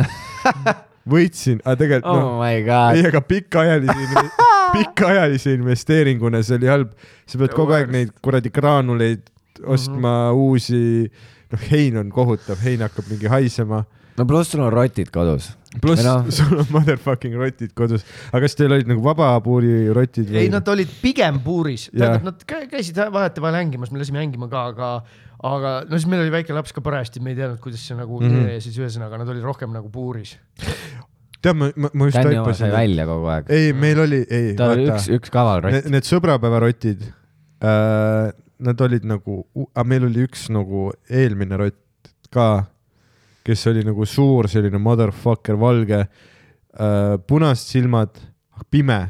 võitsin, 1.10 1.60
aga 1.64 1.76
tegelikult 1.82 2.14
oh 2.14 2.22
noh, 2.22 2.38
my 2.40 2.62
god 2.66 2.98
ei, 2.98 3.04
aga 3.10 3.20
pikaajalise, 3.26 4.24
pikaajalise 4.76 5.54
investeeringuna 5.58 6.42
see 6.46 6.58
oli 6.60 6.70
halb. 6.70 6.96
sa 7.26 7.40
pead 7.42 7.54
kogu 7.56 7.76
aeg 7.76 7.92
neid 7.94 8.14
kuradi 8.24 8.52
graanuleid 8.54 9.28
ostma 9.66 9.96
mm, 9.98 10.30
-hmm. 10.30 10.34
uusi, 10.34 11.10
noh, 11.52 11.64
hein 11.70 11.96
on 12.00 12.12
kohutav, 12.12 12.60
hein 12.64 12.84
hakkab 12.86 13.08
mingi 13.10 13.30
haisema. 13.30 13.84
no 14.16 14.26
pluss 14.26 14.52
sul 14.52 14.62
on 14.64 14.72
rotid 14.72 15.10
kodus. 15.12 15.52
pluss 15.80 16.02
Või 16.02 16.08
no. 16.08 16.30
sul 16.34 16.58
on 16.58 16.66
motherfucking 16.70 17.36
rotid 17.36 17.74
kodus. 17.74 18.04
aga 18.32 18.44
kas 18.46 18.56
teil 18.58 18.72
olid 18.72 18.88
nagu 18.90 19.02
vabapuuri 19.04 19.92
rotid 19.96 20.32
ei, 20.34 20.48
nad 20.52 20.68
olid 20.68 20.88
pigem 21.02 21.40
puuris, 21.44 21.90
tähendab, 21.90 22.30
nad 22.32 22.44
kä- 22.46 22.66
käisid 22.70 22.96
vahetevahel 23.12 23.60
hängimas, 23.62 23.92
me 23.92 24.02
lasime 24.02 24.22
hängima 24.22 24.48
ka, 24.50 24.66
aga, 24.74 24.92
aga 25.42 25.70
no 25.88 25.96
siis 25.96 26.06
meil 26.10 26.20
oli 26.26 26.32
väike 26.34 26.52
laps 26.56 26.72
ka 26.76 26.82
parajasti, 26.84 27.20
me 27.24 27.30
ei 27.32 27.38
teadnud, 27.38 27.60
kuidas 27.64 27.80
see 27.86 27.96
nagu 27.96 28.20
mm 28.20 28.26
Mhm. 28.26 28.40
-hmm. 28.40 28.50
ja 28.54 28.60
siis 28.60 28.76
ühesõnaga 28.78 29.18
nad 29.18 29.28
olid 29.28 29.42
rohkem 29.46 29.72
nagu 29.72 29.88
puuris. 29.90 30.36
tead, 31.42 31.56
ma, 31.56 31.70
ma, 31.76 31.88
ma 31.94 32.04
just 32.10 32.18
oma 32.18 32.24
sai 32.28 32.34
taipasin. 32.34 32.70
välja 32.72 33.06
kogu 33.08 33.26
aeg. 33.32 33.46
ei, 33.48 33.72
meil 33.72 34.00
oli, 34.00 34.24
ei, 34.30 34.54
ta 34.54 34.70
oli 34.74 34.88
üks, 34.90 35.08
üks 35.08 35.30
kaval 35.32 35.62
Need, 35.64 35.74
rott. 35.84 35.90
need 35.90 36.04
sõbrapäevarotid 36.04 37.06
äh,, 37.64 38.32
nad 38.60 38.80
olid 38.84 39.04
nagu, 39.08 39.46
aga 39.74 39.84
meil 39.88 40.04
oli 40.04 40.26
üks 40.26 40.50
nagu 40.52 40.90
eelmine 41.08 41.56
rott 41.56 42.10
ka, 42.30 42.66
kes 43.44 43.66
oli 43.72 43.82
nagu 43.84 44.04
suur 44.06 44.48
selline 44.52 44.78
motherfucker, 44.78 45.56
valge 45.56 46.02
äh,, 46.04 47.16
punased 47.26 47.66
silmad, 47.72 48.20
pime. 48.70 49.00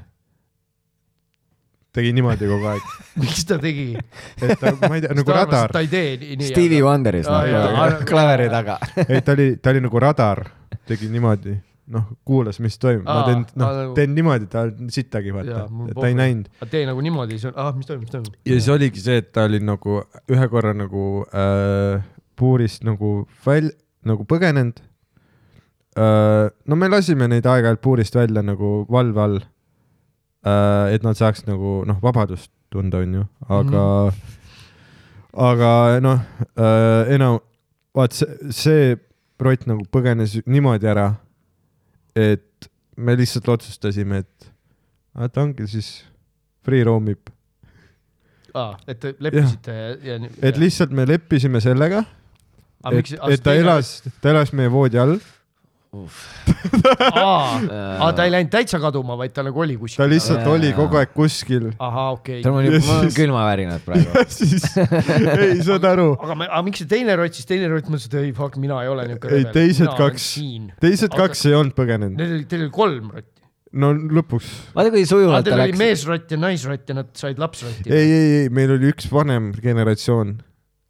Tegi 1.97 2.13
niimoodi 2.15 2.47
kogu 2.51 2.69
aeg, 2.71 2.85
miks 3.23 3.43
ta 3.49 3.59
tegi? 3.63 3.89
et 3.97 4.55
ta, 4.61 4.75
ma 4.85 4.95
ei 4.97 5.03
tea, 5.05 5.17
nagu 5.19 5.35
radar 5.35 5.73
ta, 5.75 5.83
ei 5.83 5.91
tee 5.91 6.13
nii, 6.21 6.37
nii. 6.41 6.53
Stevie 6.53 6.85
Wonderis 6.87 7.27
nagu 7.31 7.59
aga- 7.87 8.05
klaveri 8.11 8.47
taga. 8.53 8.79
ei 9.11 9.25
ta 9.27 9.35
oli, 9.37 9.49
ta 9.63 9.75
oli 9.75 9.83
nagu 9.87 10.03
radar, 10.07 10.45
tegi 10.87 11.11
niimoodi, 11.11 11.57
noh, 11.91 12.07
kuulas, 12.27 12.61
mis 12.63 12.79
toimub, 12.79 13.09
ma 13.09 13.25
teen, 13.27 13.43
noh 13.59 13.73
nagu-, 13.75 13.97
teen 13.99 14.15
niimoodi, 14.15 14.47
ta 14.53 14.67
sittagi 14.95 15.35
vaata 15.35 15.65
et 15.91 15.99
ta 15.99 16.07
ei 16.13 16.19
näinud. 16.19 16.47
tee 16.71 16.85
nagu 16.87 17.03
niimoodi, 17.03 17.39
siis 17.39 17.51
on, 17.51 17.57
ah, 17.59 17.73
mis 17.75 17.91
toimub, 17.91 18.07
mis 18.07 18.15
toimub. 18.15 18.39
ja 18.47 18.59
siis 18.61 18.71
oligi 18.71 19.03
see, 19.03 19.19
et 19.25 19.33
ta 19.35 19.49
oli 19.51 19.59
nagu 19.65 20.03
ühe 20.31 20.49
korra 20.53 20.77
nagu 20.79 21.25
äh, 21.35 22.05
puurist 22.39 22.87
nagu 22.87 23.25
väl-, 23.47 23.75
nagu 24.07 24.25
põgenenud 24.31 24.79
äh,. 25.99 26.47
no 26.71 26.79
me 26.79 26.89
lasime 26.89 27.27
neid 27.29 27.47
aeg-ajalt 27.51 27.83
puurist 27.85 28.15
välja 28.17 28.43
nagu 28.47 28.85
valve 28.91 29.21
all. 29.27 29.41
Et 30.45 31.03
nad 31.05 31.19
saaks 31.19 31.45
nagu 31.49 31.81
noh, 31.89 31.99
vabadust 32.03 32.51
tunda, 32.73 33.03
onju, 33.03 33.25
aga 33.49 33.83
mm, 33.83 34.11
-hmm. 34.11 34.37
aga 35.33 36.01
noh 36.01 36.21
äh,, 36.57 37.15
enam, 37.15 37.41
vaat 37.95 38.13
see, 38.13 38.29
see 38.51 38.97
rott 39.41 39.67
nagu 39.67 39.85
põgenes 39.93 40.39
niimoodi 40.47 40.87
ära, 40.87 41.15
et 42.15 42.71
me 42.97 43.17
lihtsalt 43.17 43.49
otsustasime, 43.49 44.19
et 44.19 44.53
ah, 45.15 45.29
ta 45.29 45.43
ongi 45.43 45.67
siis 45.67 46.05
free 46.65 46.85
roam 46.85 47.09
ib 47.09 47.31
aa, 48.55 48.77
et 48.87 49.01
te 49.01 49.15
leppisite 49.19 49.75
ja, 49.75 49.91
ja, 50.05 50.17
ja. 50.19 50.31
et 50.43 50.57
lihtsalt 50.61 50.91
me 50.91 51.07
leppisime 51.09 51.61
sellega, 51.61 52.05
et, 52.93 53.13
et 53.31 53.43
ta 53.43 53.55
elas, 53.55 54.03
ta 54.23 54.31
elas 54.35 54.53
meie 54.57 54.71
voodi 54.73 55.01
all, 55.01 55.19
aa, 57.19 57.59
aa, 57.99 58.11
ta 58.15 58.23
ei 58.27 58.31
läinud 58.31 58.51
täitsa 58.53 58.79
kaduma, 58.83 59.17
vaid 59.19 59.33
ta 59.35 59.43
nagu 59.47 59.59
oli 59.65 59.75
ta 59.75 59.81
kuskil. 59.83 60.05
lihtsalt 60.13 60.45
Jaa. 60.45 60.53
oli 60.55 60.69
kogu 60.77 60.99
aeg 61.01 61.11
kuskil. 61.17 61.65
ahah, 61.83 62.13
okei 62.15 62.43
tal 62.45 62.59
on 62.61 62.65
Ja 62.69 62.77
juba, 62.77 62.99
külmavärinad 63.17 63.83
praegu. 63.87 64.07
ja 64.15 64.23
siis, 64.31 64.67
ei 65.49 65.59
saad 65.67 65.87
aru, 65.91 66.13
aga 66.15 66.37
aga 66.47 66.61
miks 66.69 66.83
see 66.85 66.91
teine 66.95 67.17
rott 67.19 67.35
siis, 67.35 67.49
teine 67.49 67.67
rott 67.73 67.91
mõtles, 67.91 68.07
et 68.07 68.15
ei 68.23 68.31
fuck, 68.37 68.55
mina 68.63 68.79
ei 68.85 68.91
ole 68.93 69.09
niuke 69.11 69.33
Ei, 69.35 69.49
teised 69.55 69.91
kaks- 69.99 70.29
teised 70.85 71.11
Aga- 71.11 71.27
kaks 71.27 71.43
ei 71.51 71.57
olnud 71.59 71.75
põgenenud. 71.79 72.15
Neil 72.21 72.37
oli, 72.39 72.47
teil 72.51 72.67
oli 72.69 72.75
kolm 72.77 73.11
rotti. 73.17 73.43
no 73.83 73.91
lõpuks, 73.95 74.47
vaata 74.77 74.93
kui 74.95 75.03
sujuvalt 75.11 75.43
ta 75.47 75.51
teil 75.51 75.65
oli 75.65 75.73
läks. 75.73 75.83
meesrott 75.83 76.31
ja 76.35 76.39
naisrott 76.43 76.89
ja 76.91 77.01
nad 77.01 77.11
said 77.19 77.39
lapsrotti. 77.43 77.91
ei, 77.91 78.07
ei, 78.21 78.31
ei, 78.45 78.49
meil 78.55 78.77
oli 78.77 78.91
üks 78.95 79.11
vanem 79.11 79.51
generatsioon 79.59 80.37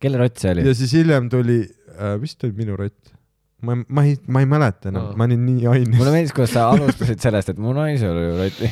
kelle 0.00 0.20
rott 0.20 0.36
see 0.40 0.52
oli 0.54 0.64
ja? 0.68 0.76
siis 0.76 0.92
hiljem 0.96 1.28
tuli 1.32 1.58
äh,, 1.64 2.14
vist 2.20 2.44
oli 2.44 2.52
minu 2.56 2.76
rott. 2.80 3.16
ma, 3.66 3.76
ma 3.88 4.04
ei, 4.08 4.16
ma 4.30 4.42
ei 4.44 4.48
mäleta 4.50 4.90
enam 4.92 5.10
Aa., 5.10 5.18
ma 5.18 5.28
olin 5.28 5.44
nii 5.46 5.68
aine. 5.70 5.96
mulle 5.98 6.14
meeldis, 6.14 6.34
kuidas 6.36 6.54
sa 6.56 6.68
alustasid 6.74 7.22
sellest, 7.22 7.52
et 7.52 7.60
mu 7.60 7.74
naisel 7.76 8.16
oli 8.16 8.30
rotti. 8.38 8.70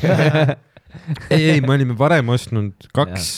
ei, 1.35 1.43
ei, 1.55 1.61
me 1.61 1.75
olime 1.75 1.97
varem 1.99 2.31
ostnud 2.33 2.89
kaks. 2.95 3.29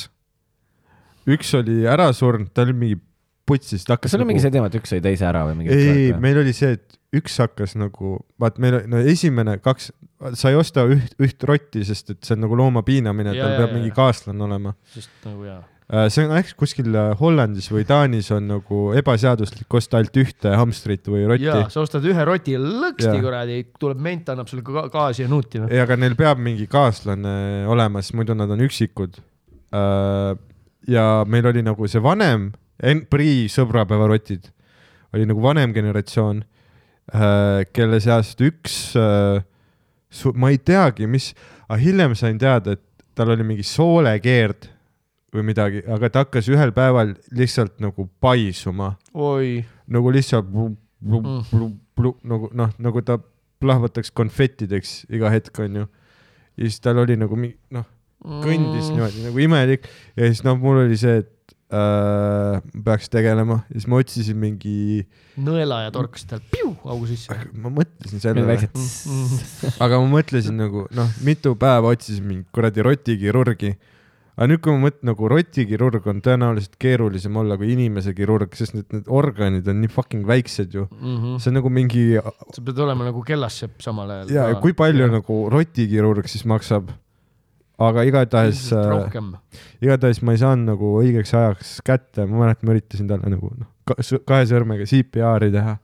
üks 1.31 1.51
oli 1.59 1.81
ära 1.89 2.09
surnud, 2.15 2.53
ta 2.55 2.65
oli 2.65 2.77
mingi 2.77 3.01
putsis, 3.47 3.83
ta 3.85 3.97
hakkas 3.97 4.09
kas 4.09 4.15
sul 4.15 4.23
on 4.23 4.29
mingi 4.31 4.43
see 4.43 4.53
teema, 4.53 4.69
et 4.71 4.79
üks 4.79 4.93
sai 4.93 5.03
teise 5.03 5.27
ära 5.27 5.43
või 5.49 5.59
mingi? 5.59 5.75
ei, 5.75 5.91
ei, 6.07 6.17
meil 6.21 6.39
oli 6.41 6.53
see, 6.55 6.77
et 6.79 6.97
üks 7.17 7.35
hakkas 7.43 7.75
nagu, 7.79 8.15
vaat 8.39 8.59
meil, 8.63 8.81
no 8.89 9.01
esimene 9.03 9.57
kaks, 9.63 9.89
sa 10.39 10.51
ei 10.51 10.57
osta 10.59 10.85
üht, 10.87 11.17
üht 11.21 11.43
rotti, 11.47 11.83
sest 11.87 12.13
et 12.13 12.21
see 12.23 12.37
on 12.37 12.45
nagu 12.45 12.57
looma 12.59 12.85
piinamine, 12.87 13.33
Ja, 13.35 13.49
tal 13.49 13.57
peab 13.59 13.73
ja, 13.73 13.75
mingi 13.79 13.91
ja. 13.91 13.97
kaaslane 13.97 14.45
olema. 14.47 14.75
sest 14.95 15.11
nagu 15.27 15.43
jaa. 15.49 15.59
See 15.91 16.23
on 16.23 16.31
äkki 16.37 16.55
kuskil 16.59 16.93
äh, 16.95 17.09
Hollandis 17.19 17.67
või 17.73 17.83
Taanis 17.87 18.29
on 18.31 18.47
nagu 18.47 18.83
ebaseaduslik 18.95 19.75
osta 19.75 19.99
ainult 19.99 20.21
ühte 20.21 20.53
hamstrit 20.55 21.09
või 21.11 21.25
rotti 21.27 21.49
jaa, 21.49 21.65
sa 21.73 21.83
ostad 21.83 22.05
ühe 22.07 22.25
roti 22.27 22.55
lõksti 22.55 23.17
kuradi, 23.23 23.59
tuleb 23.81 23.99
ment, 24.03 24.31
annab 24.31 24.47
sulle 24.51 24.63
ka 24.67 24.85
gaasi 24.93 25.25
ja 25.25 25.31
nuuti 25.31 25.59
noh. 25.59 25.71
ei, 25.71 25.81
aga 25.83 25.99
neil 25.99 26.15
peab 26.19 26.39
mingi 26.39 26.69
kaaslane 26.71 27.67
olema, 27.71 28.03
sest 28.03 28.15
muidu 28.15 28.37
nad 28.39 28.51
on 28.51 28.63
üksikud. 28.63 29.19
ja 30.91 31.05
meil 31.27 31.51
oli 31.51 31.63
nagu 31.63 31.87
see 31.91 32.03
vanem 32.03 32.49
en-, 32.79 33.05
pre-sõbrapäevarotid 33.11 34.51
oli 35.11 35.27
nagu 35.27 35.43
vanem 35.43 35.73
generatsioon, 35.75 36.43
kelle 37.75 37.99
seast 37.99 38.39
üks, 38.47 38.75
ma 40.39 40.51
ei 40.51 40.59
teagi, 40.63 41.07
mis, 41.11 41.33
aga 41.67 41.79
hiljem 41.81 42.15
sain 42.15 42.39
teada, 42.39 42.77
et 42.77 42.83
tal 43.15 43.33
oli 43.33 43.43
mingi 43.43 43.65
soolekeerd 43.67 44.69
või 45.31 45.45
midagi, 45.47 45.81
aga 45.87 46.09
ta 46.11 46.23
hakkas 46.25 46.49
ühel 46.51 46.73
päeval 46.75 47.13
lihtsalt 47.31 47.77
nagu 47.79 48.07
paisuma, 48.19 48.95
oi, 49.13 49.61
nagu 49.87 50.11
lihtsalt 50.11 50.49
plu, 50.51 50.69
plu, 51.01 51.21
Mm. 51.21 51.43
plu, 51.49 51.69
plu, 51.95 52.11
nagu 52.27 52.49
noh, 52.53 52.69
nagu 52.79 53.01
ta 53.01 53.17
plahvataks 53.61 54.11
konfettideks 54.11 55.05
iga 55.09 55.29
hetk 55.31 55.59
onju. 55.59 55.87
ja 56.57 56.63
siis 56.67 56.79
tal 56.83 56.97
oli 56.99 57.15
nagu 57.17 57.35
noh, 57.37 57.85
kõndis 58.43 58.89
Mm. 58.91 58.95
niimoodi 58.97 59.23
nagu 59.29 59.39
imelik 59.39 59.87
ja 60.17 60.27
siis 60.27 60.43
noh, 60.43 60.57
mul 60.59 60.83
oli 60.83 60.97
see, 60.97 61.21
et 61.23 61.55
äh, 61.71 62.59
peaks 62.83 63.07
tegelema 63.09 63.61
ja 63.69 63.77
siis 63.79 63.87
ma 63.87 64.01
otsisin 64.03 64.37
mingi, 64.37 65.05
nõela 65.39 65.85
ja 65.85 65.91
torkasid 65.95 66.27
tal 66.29 66.41
piu 66.51 66.73
augu 66.83 67.07
sisse. 67.07 67.31
ma 67.55 67.71
mõtlesin 67.71 68.19
sellele, 68.19 68.45
väiksed 68.51 69.79
aga 69.81 70.01
ma 70.03 70.11
mõtlesin 70.19 70.59
nagu 70.59 70.85
noh, 70.91 71.09
mitu 71.23 71.55
päeva 71.55 71.93
otsisin 71.95 72.27
mingit 72.27 72.51
kuradi 72.51 72.83
rotikirurgi. 72.85 73.73
Aga 74.37 74.47
nüüd, 74.47 74.61
kui 74.63 74.73
ma 74.73 74.85
mõtlen 74.87 75.11
nagu 75.11 75.29
rotikirurg 75.31 76.07
on 76.11 76.23
tõenäoliselt 76.25 76.77
keerulisem 76.81 77.37
olla 77.41 77.57
kui 77.59 77.73
inimese 77.75 78.15
kirurg, 78.17 78.55
sest 78.57 78.77
need, 78.77 78.87
need 78.95 79.11
organid 79.11 79.67
on 79.71 79.81
nii 79.83 79.91
fucking 79.91 80.27
väiksed 80.27 80.75
ju. 80.77 80.87
see 81.37 81.51
on 81.51 81.59
nagu 81.59 81.71
mingi 81.73 82.05
sa 82.17 82.63
pead 82.63 82.79
olema 82.87 83.09
nagu 83.09 83.23
kellassepp 83.27 83.83
samal 83.83 84.09
ajal. 84.15 84.33
ja, 84.33 84.49
ja 84.53 84.59
kui 84.63 84.75
palju 84.77 85.11
nagu 85.11 85.43
rotikirurg 85.51 86.31
siis 86.31 86.47
maksab? 86.49 86.93
aga 87.81 88.03
igatahes, 88.07 88.65
rohkem. 88.71 89.31
igatahes 89.83 90.21
ma 90.25 90.35
ei 90.35 90.41
saanud 90.41 90.73
nagu 90.73 90.95
õigeks 91.01 91.33
ajaks 91.37 91.77
kätte, 91.85 92.25
ma 92.29 92.45
mäletan, 92.45 92.67
ma 92.67 92.75
üritasin 92.75 93.09
talle 93.09 93.31
nagu 93.33 93.51
noh, 93.55 93.69
kahe 94.27 94.43
sõrmega 94.49 94.85
CPR-i 94.89 95.51
teha. 95.53 95.77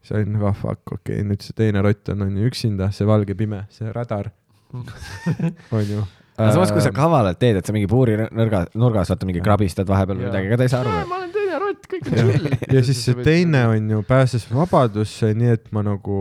siis 0.00 0.14
olin 0.18 0.36
nagu 0.36 0.50
ah, 0.50 0.56
fuck, 0.56 0.84
okei 0.94 1.18
okay,, 1.18 1.26
nüüd 1.26 1.44
see 1.44 1.56
teine 1.58 1.82
rott 1.84 2.12
on, 2.14 2.26
on 2.28 2.38
ju 2.38 2.50
üksinda, 2.50 2.92
see 2.94 3.08
valge 3.08 3.36
pime, 3.38 3.64
see 3.74 3.90
radar, 3.94 4.30
on 5.76 5.84
ju. 5.84 6.06
Aga 6.38 6.54
samas, 6.54 6.72
kui 6.74 6.82
sa 6.84 6.92
kavalalt 6.94 7.38
teed, 7.40 7.58
et 7.58 7.66
sa 7.66 7.74
mingi 7.74 7.88
puuri 7.90 8.14
nõrga, 8.22 8.64
nurgas 8.78 9.10
vaata 9.12 9.26
mingi 9.28 9.42
krabistad 9.44 9.88
vahepeal 9.88 10.20
või 10.20 10.28
midagi, 10.28 10.50
ega 10.50 10.58
ta 10.60 10.66
ei 10.68 10.72
saa 10.72 10.82
aru. 10.84 10.94
ma 11.10 11.18
olen 11.18 11.32
teine 11.34 11.60
rott, 11.62 11.88
kõik 11.90 12.08
on 12.08 12.18
chill. 12.18 12.50
ja 12.76 12.82
siis 12.86 13.02
see 13.08 13.26
teine 13.26 13.64
on 13.72 13.92
ju 13.94 14.02
pääses 14.06 14.46
vabadusse, 14.52 15.32
nii 15.38 15.54
et 15.56 15.70
ma 15.74 15.82
nagu 15.86 16.18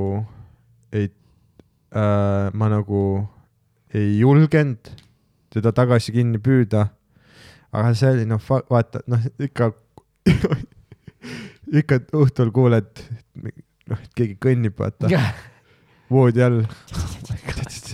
ei 0.95 1.09
äh,, 1.09 2.47
ma 2.53 2.71
nagu 2.73 3.01
ei 3.93 4.17
julgenud 4.19 4.91
teda 5.53 5.73
tagasi 5.75 6.15
kinni 6.15 6.41
püüda. 6.43 6.87
aga 7.71 7.93
see 7.97 8.15
oli 8.15 8.25
noh, 8.29 8.41
vaata 8.71 9.03
noh, 9.11 9.29
ikka, 9.43 9.69
ikka 11.83 12.01
õhtul 12.17 12.51
kuuled, 12.55 13.05
noh, 13.37 14.01
et 14.01 14.11
keegi 14.17 14.39
kõnnib, 14.41 14.77
vaata 14.81 15.11
voodi 16.09 16.43
all. 16.43 16.63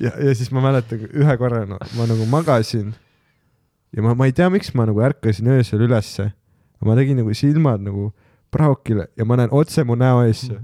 ja, 0.00 0.12
ja 0.12 0.34
siis 0.34 0.50
ma 0.54 0.62
mäletan 0.64 1.06
ühe 1.08 1.36
korra 1.40 1.64
no, 1.68 1.78
ma 1.96 2.06
nagu 2.08 2.26
magasin 2.30 2.94
ja 3.96 4.04
ma, 4.04 4.14
ma 4.14 4.28
ei 4.28 4.34
tea, 4.36 4.48
miks 4.52 4.72
ma 4.76 4.86
nagu 4.88 5.02
ärkasin 5.02 5.50
öösel 5.56 5.86
ülesse. 5.86 6.30
ma 6.84 6.94
tegin 6.94 7.18
nagu 7.18 7.34
silmad 7.34 7.82
nagu 7.82 8.12
praokile 8.52 9.08
ja 9.16 9.24
ma 9.24 9.38
näen 9.40 9.52
otse 9.52 9.84
mu 9.84 9.96
näo 9.98 10.22
eesse. 10.26 10.58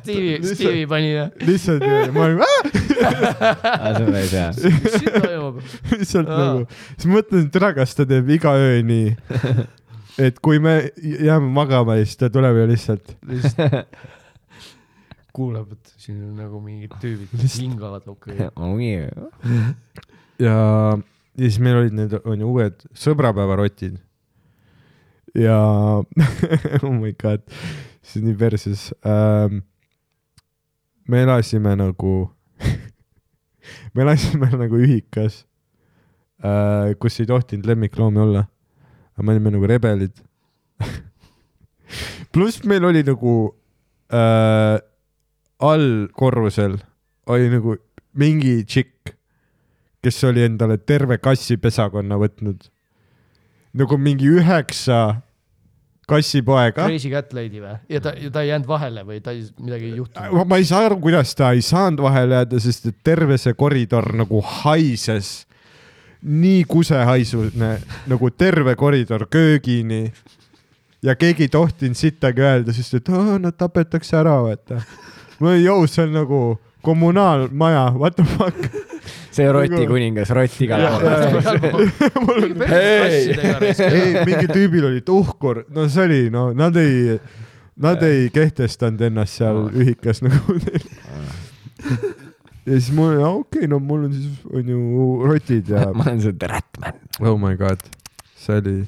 Stevie, 0.00 0.40
Stevie 0.42 0.86
pani 0.88 1.12
jah. 1.12 1.30
lihtsalt 1.46 1.84
niimoodi, 1.84 2.12
ma 2.12 2.24
olin 2.24 2.40
seda 3.98 4.18
ei 4.18 4.28
tea. 4.32 4.48
mis 4.84 4.96
toimub? 5.04 5.60
lihtsalt 5.92 6.28
nagu, 6.30 6.66
siis 6.96 7.08
mõtlesin, 7.10 7.46
et 7.46 7.54
tere, 7.54 7.70
kas 7.78 7.94
ta 7.98 8.06
teeb 8.08 8.32
iga 8.34 8.54
öö 8.58 8.82
nii. 8.86 9.14
et 10.26 10.38
kui 10.42 10.60
me 10.62 10.76
jääme 10.98 11.50
magama 11.54 11.98
ja 11.98 12.06
siis 12.06 12.18
ta 12.20 12.30
tuleb 12.32 12.62
ja 12.62 12.66
lihtsalt 12.70 13.16
kuuleb, 15.34 15.72
et 15.74 15.92
siin 15.98 16.20
on 16.28 16.36
nagu 16.38 16.60
mingid 16.62 16.94
tüübid 17.02 17.32
Lihtsalt- 17.34 17.60
hingavad 17.62 18.06
okei. 18.08 18.36
ja, 18.38 18.50
ja 20.38 20.56
siis 21.38 21.58
meil 21.62 21.80
olid 21.82 21.96
need, 21.98 22.14
on 22.24 22.40
ju 22.44 22.50
uued 22.52 22.84
sõbrapäevarotid. 23.04 23.98
ja 25.34 25.56
oh 26.84 26.92
my 26.94 27.12
god, 27.18 27.42
see 28.02 28.20
on 28.22 28.28
nii 28.30 28.36
perses 28.38 28.88
ähm,. 29.02 29.62
me 31.08 31.22
elasime 31.26 31.74
nagu 31.76 32.14
me 33.94 34.02
elasime 34.06 34.48
nagu 34.54 34.78
ühikas 34.78 35.42
äh,, 36.44 36.94
kus 37.02 37.18
ei 37.20 37.26
tohtinud 37.26 37.66
lemmikloomi 37.66 38.22
olla. 38.22 38.46
aga 39.14 39.22
me 39.26 39.32
olime 39.34 39.50
nagu 39.54 39.66
rebelid. 39.66 40.14
pluss 42.32 42.62
meil 42.64 42.84
oli 42.84 43.02
nagu 43.06 43.34
äh, 44.14 44.78
all 45.64 46.08
korrusel 46.12 46.78
oli 47.32 47.50
nagu 47.52 47.76
mingi 48.20 48.62
tšikk, 48.64 49.14
kes 50.04 50.24
oli 50.28 50.44
endale 50.44 50.78
terve 50.78 51.18
kassipesakonna 51.18 52.18
võtnud. 52.20 52.70
nagu 53.74 53.96
mingi 53.98 54.28
üheksa 54.30 55.24
kassipoega. 56.06 56.84
Crazy 56.84 57.10
Cat 57.10 57.32
Lady 57.34 57.62
või? 57.62 57.74
ja 57.88 58.00
ta, 58.04 58.12
ja 58.20 58.30
ta 58.30 58.44
ei 58.44 58.52
jäänud 58.52 58.68
vahele 58.68 59.04
või 59.06 59.20
ta 59.24 59.32
ei, 59.34 59.44
midagi 59.60 59.88
ei 59.88 59.96
juhtunud? 59.98 60.46
ma 60.50 60.60
ei 60.60 60.68
saa 60.68 60.84
aru, 60.88 61.00
kuidas 61.02 61.34
ta 61.38 61.50
ei 61.56 61.64
saanud 61.64 62.04
vahele 62.04 62.40
jääda, 62.40 62.60
sest 62.62 62.90
et 62.90 63.00
terve 63.06 63.38
see 63.40 63.56
koridor 63.58 64.10
nagu 64.16 64.42
haises. 64.60 65.46
nii 66.24 66.64
kusehaisune 66.68 67.72
nagu 68.08 68.30
terve 68.30 68.76
koridor 68.76 69.26
köögini. 69.30 70.12
ja 71.02 71.16
keegi 71.16 71.48
ei 71.48 71.48
tohtinud 71.48 71.96
sittagi 71.96 72.40
öelda, 72.44 72.72
sest 72.72 73.00
et 73.00 73.08
nad 73.40 73.56
tapetakse 73.56 74.16
ära, 74.16 74.38
vaata. 74.44 74.82
Ma 75.44 75.52
olin, 75.52 75.64
jõu, 75.64 75.88
see 75.90 76.04
on 76.06 76.14
nagu 76.16 76.40
kommunaalmaja, 76.84 77.84
what 77.96 78.16
the 78.18 78.24
fuck. 78.24 78.56
see 79.34 79.46
Roti 79.52 79.86
kuningas, 79.88 80.32
Rott 80.36 80.60
igal 80.64 80.84
pool. 81.62 81.86
ei, 82.68 84.24
mingi 84.24 84.48
tüübil 84.50 84.88
oli 84.90 85.02
tuhkur, 85.06 85.64
no 85.74 85.88
see 85.92 86.08
oli, 86.08 86.20
no 86.32 86.48
nad 86.56 86.76
ei, 86.80 87.18
nad 87.84 88.04
ei 88.06 88.28
kehtestanud 88.34 89.02
ennast 89.08 89.40
seal 89.40 89.66
ühikas 89.72 90.22
nagu 90.24 90.56
neil. 90.64 90.88
ja 92.64 92.78
siis 92.78 92.90
mul, 92.96 93.18
okei 93.20 93.64
okay,, 93.64 93.70
no 93.70 93.80
mul 93.82 94.08
on 94.08 94.16
siis, 94.16 94.42
on 94.52 94.74
ju 94.74 94.82
rotid 95.28 95.72
ja 95.72 95.88
ma 95.96 96.08
olen 96.08 96.24
see 96.24 96.52
Ratman. 96.54 97.00
oh 97.20 97.38
my 97.40 97.56
god, 97.60 97.82
see 98.40 98.60
oli 98.60 98.78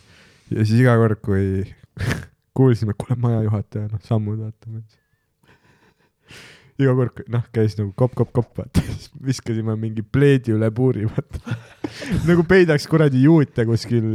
ja 0.50 0.64
siis 0.64 0.80
iga 0.80 0.94
kord, 1.00 1.20
kui 1.24 1.64
kuulsime, 2.56 2.94
kuule 2.98 3.18
maja 3.20 3.42
juhataja, 3.46 3.88
noh 3.90 4.02
sammud 4.04 4.40
vaatame. 4.40 4.84
Iga 6.80 6.92
kord, 6.96 7.22
noh 7.32 7.44
käis 7.54 7.76
nagu 7.78 7.92
kopp-kopp-kopp, 7.98 8.50
vaata, 8.60 8.82
siis 8.86 9.10
viskasime 9.30 9.76
mingi 9.80 10.02
pleedi 10.04 10.54
üle 10.56 10.70
puuri, 10.74 11.02
vaata. 11.08 11.56
nagu 12.28 12.42
peidaks 12.48 12.86
kuradi 12.90 13.22
juute 13.24 13.64
kuskil, 13.68 14.06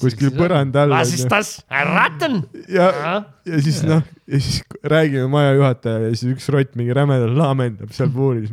kuskil 0.00 0.30
põranda 0.36 0.78
all. 0.86 0.94
Was 0.96 1.12
ist 1.16 1.30
das? 1.32 1.48
Ratten? 1.68 2.34
ja, 2.72 2.88
ja 3.48 3.56
siis 3.64 3.82
noh, 3.86 4.02
ja 4.28 4.36
siis 4.40 4.62
räägime 4.82 5.28
maja 5.32 5.52
juhataja 5.58 5.98
ja 6.06 6.10
siis 6.14 6.28
üks 6.36 6.48
rott 6.54 6.72
mingi 6.78 6.92
rämedalt 6.96 7.36
laamendab 7.38 7.90
seal 7.96 8.10
puuris. 8.14 8.50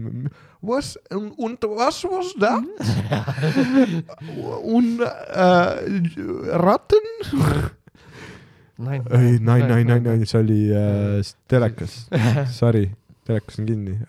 Was 0.66 0.96
und 1.12 1.62
was 1.78 1.98
was 2.10 2.34
da? 2.42 2.58
Un 4.76 4.86
äh, 5.00 5.72
Ratten? 6.58 7.06
ei, 8.80 9.38
nai, 9.40 9.62
nai, 9.64 9.84
nai, 9.88 10.00
nai, 10.04 10.26
see 10.28 10.40
oli 10.42 10.60
äh, 10.76 11.34
telekas, 11.48 12.10
sorry, 12.60 12.90
telekas 13.28 13.60
on 13.62 13.70
kinni. 13.70 14.00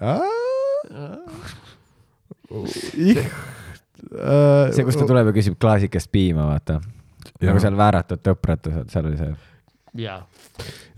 see, 4.75 4.87
kus 4.87 4.99
ta 4.99 5.07
tuleb 5.07 5.31
ja 5.31 5.37
küsib 5.37 5.59
klaasikest 5.63 6.11
piima, 6.15 6.49
vaata. 6.51 6.81
nagu 7.43 7.63
seal 7.63 7.79
vääratud 7.79 8.23
tõpratused, 8.27 8.91
seal 8.91 9.11
oli 9.11 9.21
see. 9.21 9.31
jaa. 10.03 10.19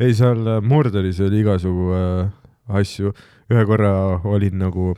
ei, 0.01 0.17
seal 0.17 0.41
äh, 0.57 0.63
Mordoris 0.65 1.21
oli 1.25 1.43
igasugu 1.45 1.93
äh, 1.97 2.33
asju, 2.81 3.13
ühe 3.53 3.69
korra 3.69 3.93
olin 4.29 4.59
nagu 4.65 4.95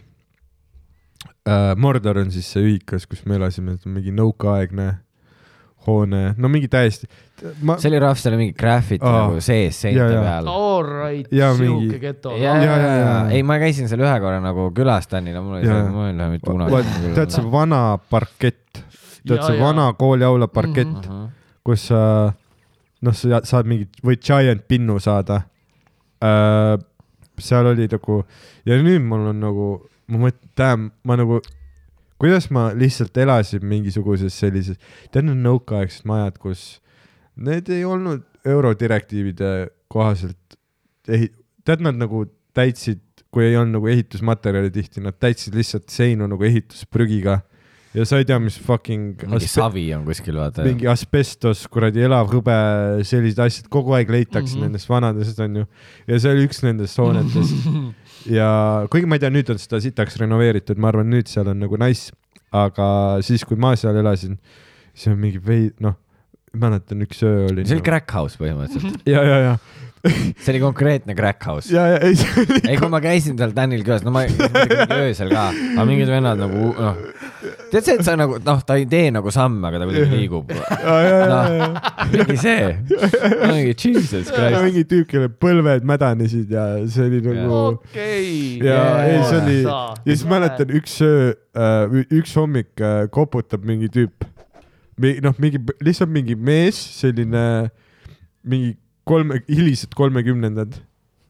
äh,, 1.46 1.74
Mordor 1.76 2.22
on 2.22 2.30
siis 2.34 2.50
see 2.54 2.66
ühikas, 2.66 3.06
kus 3.10 3.26
me 3.26 3.38
elasime, 3.40 3.78
mingi 3.86 4.14
nõukaaegne 4.14 4.92
hoone, 5.86 6.22
no 6.36 6.50
mingi 6.52 6.68
täiesti, 6.70 7.08
ma, 7.64 7.76
see 7.80 7.90
oli 7.90 8.00
rahv, 8.02 8.18
seal 8.20 8.34
oli 8.34 8.42
mingi 8.44 8.56
graffiti 8.58 9.06
Aa. 9.06 9.12
nagu 9.24 9.40
sees 9.44 9.78
seinte 9.84 10.08
peal. 10.10 10.50
All 10.50 10.86
right, 10.86 11.30
Ja 11.34 11.52
sihuke 11.56 12.00
geto. 12.02 12.34
ja, 12.36 12.56
Ja, 12.60 12.76
ja, 12.76 12.92
ja, 12.98 13.14
ei, 13.36 13.42
ma 13.46 13.56
käisin 13.62 13.88
seal 13.90 14.04
ühe 14.04 14.16
korra 14.22 14.42
nagu 14.44 14.68
külastanina, 14.76 15.42
mul 15.44 15.58
oli 15.58 15.68
seal, 15.68 15.88
mul 15.94 16.10
ei 16.10 16.18
lähe 16.18 16.36
mitte 16.36 16.56
vaat 16.60 16.90
tead 17.16 17.32
see 17.32 17.44
kunagi. 17.44 17.52
vana 17.54 17.82
parkett, 18.12 18.82
tead 19.24 19.44
see 19.46 19.60
vana 19.60 19.90
kooliaula 19.98 20.50
parkett 20.52 20.92
mm. 20.92 21.08
-hmm. 21.08 21.30
kus 21.64 21.88
sa 21.88 22.02
noh, 23.00 23.16
sa 23.16 23.40
saad 23.48 23.68
mingit, 23.70 24.02
võid 24.04 24.20
giant 24.24 24.66
pinnu 24.68 24.98
saada 25.00 25.42
äh,. 26.24 26.76
seal 27.40 27.70
oli 27.72 27.88
nagu 27.88 28.22
ja 28.68 28.76
nüüd 28.76 29.00
mul 29.00 29.30
on 29.32 29.40
nagu, 29.40 29.70
ma 30.12 30.26
mõtlen, 30.26 30.52
damn, 30.58 30.90
ma 31.08 31.16
nagu 31.16 31.40
kuidas 32.20 32.50
ma 32.52 32.68
lihtsalt 32.76 33.16
elasin 33.16 33.64
mingisuguses 33.66 34.36
sellises, 34.42 34.80
tead 35.12 35.28
need 35.28 35.40
nõukaaegsed 35.44 36.06
majad, 36.08 36.36
kus 36.42 36.64
need 37.40 37.70
ei 37.72 37.84
olnud 37.88 38.26
eurodirektiivide 38.46 39.70
kohaselt 39.90 40.58
ehi-, 41.08 41.32
tead 41.64 41.84
nad 41.84 41.98
nagu 42.00 42.26
täitsid, 42.56 43.02
kui 43.30 43.46
ei 43.46 43.56
olnud 43.56 43.78
nagu 43.78 43.90
ehitusmaterjali 43.92 44.72
tihti, 44.74 45.02
nad 45.04 45.16
täitsid 45.22 45.56
lihtsalt 45.56 45.88
seinu 45.92 46.28
nagu 46.30 46.44
ehitusprügiga 46.46 47.40
ja 47.94 48.06
sa 48.06 48.20
ei 48.20 48.26
tea, 48.28 48.38
mis 48.42 48.58
fucking 48.62 49.24
mingi 49.26 49.48
savi 49.50 49.88
on 49.96 50.04
kuskil, 50.06 50.38
vaata. 50.38 50.64
mingi 50.66 50.86
asbestos, 50.90 51.64
kuradi 51.72 52.04
elav 52.06 52.30
hõbe, 52.30 52.56
sellised 53.06 53.42
asjad 53.42 53.70
kogu 53.72 53.96
aeg 53.98 54.12
leitakse 54.14 54.54
mm. 54.54 54.60
-hmm. 54.60 54.68
nendest 54.68 54.90
vanadest 54.90 55.42
onju. 55.42 55.66
ja 56.06 56.20
see 56.22 56.36
oli 56.36 56.46
üks 56.48 56.62
nendest 56.66 57.00
hoonetest 57.02 57.66
ja 58.38 58.50
kuigi 58.92 59.10
ma 59.10 59.18
ei 59.18 59.24
tea, 59.24 59.32
nüüd 59.34 59.50
on 59.52 59.60
seda 59.60 59.80
sitaks 59.82 60.18
renoveeritud, 60.20 60.78
ma 60.80 60.92
arvan, 60.92 61.10
nüüd 61.10 61.30
seal 61.30 61.50
on 61.50 61.60
nagu 61.62 61.80
nice, 61.80 62.14
aga 62.54 62.86
siis, 63.26 63.44
kui 63.48 63.58
ma 63.60 63.74
seal 63.78 63.98
elasin, 64.00 64.38
siis 64.92 65.12
on 65.12 65.20
mingi 65.20 65.42
vei-, 65.42 65.72
noh, 65.82 65.96
mäletan 66.56 67.02
üks 67.06 67.22
öö 67.22 67.46
oli. 67.50 67.66
see 67.66 67.78
oli 67.78 67.86
crack 67.86 68.10
house 68.14 68.38
põhimõtteliselt, 68.40 69.06
ja, 69.12 69.22
ja, 69.26 69.38
ja, 69.44 69.54
see 70.42 70.52
oli 70.54 70.62
konkreetne 70.62 71.14
crack 71.18 71.46
house. 71.46 71.72
ja, 71.74 71.86
ja 71.94 72.00
ei, 72.06 72.18
see 72.18 72.44
oli 72.44 72.60
ei, 72.64 72.78
kui 72.80 72.90
ma 72.92 73.02
käisin 73.04 73.38
seal 73.40 73.54
Danil 73.56 73.84
külas, 73.86 74.04
no 74.06 74.14
ma 74.14 74.26
öösel 74.26 75.32
ka, 75.32 75.50
aga 75.50 75.86
mingid 75.88 76.10
vennad 76.10 76.42
nagu 76.42 76.72
noh, 76.74 77.04
tead 77.70 77.86
see, 77.86 77.96
et 77.98 78.06
sa 78.06 78.14
nagu 78.18 78.38
noh, 78.44 78.62
ta 78.66 78.76
ei 78.80 78.86
tee 78.90 79.10
nagu 79.14 79.32
samme, 79.34 79.60
aga 79.68 79.80
ta 79.82 79.88
kuidagi 79.88 80.18
liigub. 80.18 80.50
ja, 80.54 80.96
ja, 81.04 81.18
ja, 81.18 81.40
ja, 81.56 81.68
mingi 82.12 82.36
see, 82.40 82.70
mingi 83.44 83.74
jesus 83.74 84.30
ja 84.30 84.36
christ. 84.36 84.64
mingi 84.66 84.84
tüüp, 84.90 85.06
kelle 85.10 85.30
põlved 85.42 85.86
mädanesid 85.88 86.52
ja 86.54 86.66
see 86.90 87.06
oli 87.08 87.22
nagu 87.26 87.60
okei. 87.68 88.32
ja 88.66 88.80
ei, 89.06 89.20
see 89.28 89.40
oli 89.40 89.58
ja 89.62 89.78
siis 90.08 90.26
mäletan 90.30 90.74
üks 90.80 90.98
öö, 91.06 92.02
üks 92.20 92.34
hommik 92.38 92.82
äh, 92.82 93.04
koputab 93.12 93.66
mingi 93.68 93.90
tüüp, 93.92 94.26
noh, 95.24 95.36
mingi 95.42 95.62
lihtsalt 95.84 96.12
mingi 96.12 96.36
mees, 96.36 96.78
selline 97.00 97.44
mingi 98.46 98.74
kolme, 99.08 99.40
hilised 99.48 99.94
kolmekümnendad. 99.98 100.74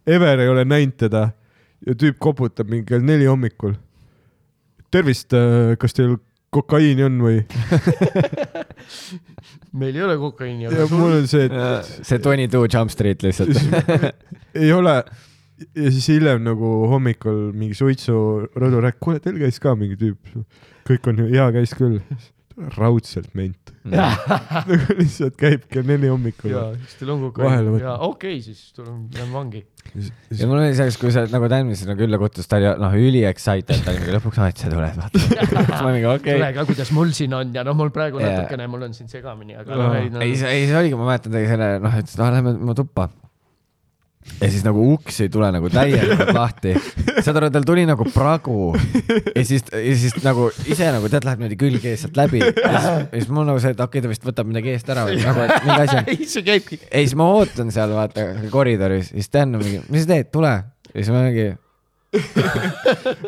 Ever 0.07 0.41
ei 0.43 0.49
ole 0.49 0.65
näinud 0.69 0.97
teda 1.01 1.31
ja 1.87 1.95
tüüp 1.97 2.19
koputab 2.21 2.69
mingi 2.71 2.89
kell 2.89 3.05
neli 3.05 3.29
hommikul. 3.31 3.77
tervist, 4.91 5.31
kas 5.79 5.95
teil 5.95 6.17
kokaiini 6.55 7.07
on 7.07 7.19
või? 7.23 7.41
meil 9.81 9.97
ei 9.97 10.05
ole 10.07 10.17
kokaiini, 10.19 10.67
ja 10.67 10.87
mul 10.91 11.21
on 11.21 11.29
see, 11.31 11.47
et 11.47 11.91
see 12.03 12.19
Twenty 12.23 12.49
Two 12.51 12.67
Jump 12.67 12.93
Street 12.93 13.23
lihtsalt. 13.27 13.55
ei 14.63 14.73
ole 14.75 14.97
ja 15.77 15.93
siis 15.93 16.09
hiljem 16.09 16.43
nagu 16.45 16.73
hommikul 16.91 17.51
mingi 17.57 17.77
suitsurõdu 17.79 18.83
rääkis, 18.85 19.01
kuule, 19.05 19.23
teil 19.23 19.39
käis 19.41 19.61
ka 19.63 19.75
mingi 19.79 19.99
tüüp. 20.01 20.35
kõik 20.89 21.09
on 21.11 21.25
ju, 21.25 21.31
jaa, 21.35 21.51
käis 21.55 21.75
küll. 21.77 22.01
Raudselt 22.77 23.35
ment. 23.39 23.73
nagu 23.91 24.97
lihtsalt 24.99 25.37
käib 25.41 25.63
kell 25.73 25.87
neli 25.89 26.11
hommikul. 26.11 26.53
jaa, 26.53 26.67
siis 26.77 26.99
teil 27.01 27.13
on 27.15 27.23
võtma. 27.25 27.53
jaa, 27.81 27.95
okei, 28.07 28.41
siis 28.45 28.75
tuleme, 28.77 29.07
lähme 29.17 29.33
vangi. 29.33 29.63
ja 29.95 30.49
mul 30.51 30.61
oli 30.61 30.75
selleks, 30.77 30.99
kui 31.01 31.13
sa 31.15 31.25
nagu 31.33 31.49
Dan 31.51 31.73
sinna 31.79 31.97
külla 31.99 32.21
kutsus, 32.21 32.49
ta 32.51 32.61
oli 32.61 32.69
noh 32.83 32.99
üli 32.99 33.25
excited, 33.29 33.81
ta 33.85 33.95
oli 33.95 34.03
mingi 34.03 34.17
lõpuks, 34.19 34.43
et 34.47 34.61
sa 34.65 34.73
tuled, 34.73 35.01
vaata. 35.01 35.25
siis 35.25 35.55
ma 35.81 35.89
mingi 35.89 36.11
okei 36.13 36.37
tule 36.37 36.53
ka, 36.59 36.67
kuidas 36.69 36.93
mul 36.97 37.15
siin 37.17 37.39
on 37.39 37.57
ja 37.57 37.65
noh, 37.67 37.79
mul 37.79 37.95
praegu 37.95 38.21
Jaa. 38.21 38.35
natukene, 38.37 38.69
mul 38.71 38.89
on 38.91 38.97
siin 38.97 39.09
segamini, 39.13 39.57
aga 39.63 39.81
noh, 39.81 39.97
ei 39.97 40.13
no 40.13 40.23
ei, 40.27 40.37
see, 40.37 40.53
ei 40.61 40.69
see 40.69 40.79
oligi, 40.83 41.01
ma 41.01 41.09
mäletan 41.13 41.39
tegi 41.39 41.51
selle, 41.55 41.73
noh, 41.87 41.99
et 42.03 42.15
noh, 42.21 42.33
lähme 42.37 42.55
mu 42.61 42.77
tuppa. 42.79 43.09
Ja 44.41 44.51
siis 44.51 44.65
nagu 44.67 44.83
uks 44.95 45.21
ei 45.25 45.31
tule 45.33 45.51
nagu 45.55 45.71
täielikult 45.73 46.33
lahti. 46.37 46.75
saad 47.25 47.41
aru, 47.41 47.51
tal 47.55 47.67
tuli 47.69 47.87
nagu 47.89 48.07
pragu 48.15 48.73
ja 49.37 49.45
siis, 49.47 49.65
ja 49.73 49.97
siis 50.01 50.19
nagu 50.25 50.51
ise 50.71 50.91
nagu 50.95 51.11
tead, 51.13 51.27
läheb 51.29 51.43
niimoodi 51.43 51.59
külge 51.61 51.95
ees 51.95 52.05
sealt 52.07 52.21
läbi. 52.21 52.43
ja 52.45 52.85
siis, 53.11 53.27
ja 53.29 53.37
mul 53.37 53.49
nagu 53.49 53.63
see, 53.63 53.75
et 53.75 53.81
okei 53.81 54.01
okay,, 54.01 54.05
ta 54.07 54.13
vist 54.13 54.29
võtab 54.29 54.51
midagi 54.51 54.75
eest 54.75 54.93
ära 54.93 55.07
või 55.09 55.19
nagu, 55.23 55.47
et 55.47 55.67
mingi 55.67 55.81
asi 55.87 55.99
on. 56.03 56.13
ei, 56.15 56.29
see 56.35 56.47
käibki. 56.47 56.81
ei, 56.91 57.09
siis 57.09 57.17
ma 57.21 57.31
ootan 57.39 57.73
seal 57.75 57.97
vaata 57.97 58.29
koridoris, 58.53 59.13
siis 59.15 59.33
Dan 59.33 59.59
on 59.59 59.65
mingi, 59.65 59.83
mis 59.89 60.07
sa 60.07 60.15
teed, 60.15 60.31
tule. 60.35 60.55
ja 60.91 60.97
siis 60.99 61.13
ma 61.15 61.25
mingi, 61.29 61.51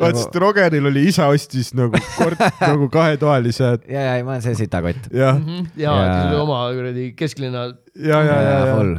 vaat 0.03 0.17
sest 0.19 0.37
Rogeril 0.43 0.89
oli 0.91 1.05
isa 1.13 1.29
ostis 1.31 1.71
nagu 1.79 1.99
kord 2.17 2.41
nagu 2.73 2.89
kahetoalise 2.93 3.69
ja, 3.87 4.01
ja 4.09 4.17
ei, 4.19 4.25
ma 4.27 4.35
olen 4.35 4.45
see 4.45 4.59
sitakott. 4.65 5.07
ja, 5.15 5.37
jaa 5.79 5.97
Jaa., 6.03 6.21
selle 6.25 6.41
oma 6.43 6.65
kuradi 6.75 7.13
kesklinna. 7.19 7.69
ja, 7.95 8.23
ja, 8.27 8.39
ja, 8.43 8.55
ja 8.67 8.75
full. 8.75 8.97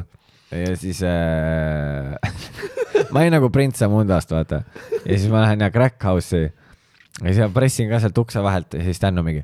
Ja 0.53 0.73
siis 0.79 1.01
äh, 1.07 2.13
ma 3.11 3.23
olin 3.23 3.33
nagu 3.37 3.49
prints 3.53 3.81
Amundast, 3.85 4.31
vaata. 4.33 4.63
ja 5.03 5.15
siis 5.17 5.29
ma 5.31 5.43
lähen 5.45 5.65
ja 5.65 5.71
crack 5.73 6.03
house'i 6.03 6.43
ja 7.21 7.29
siis 7.29 7.41
ma 7.45 7.49
pressin 7.53 7.89
ka 7.91 8.01
sealt 8.03 8.17
ukse 8.17 8.43
vahelt 8.43 8.73
ja 8.77 8.83
siis 8.85 9.01
Dan 9.01 9.19
on 9.21 9.27
mingi, 9.27 9.43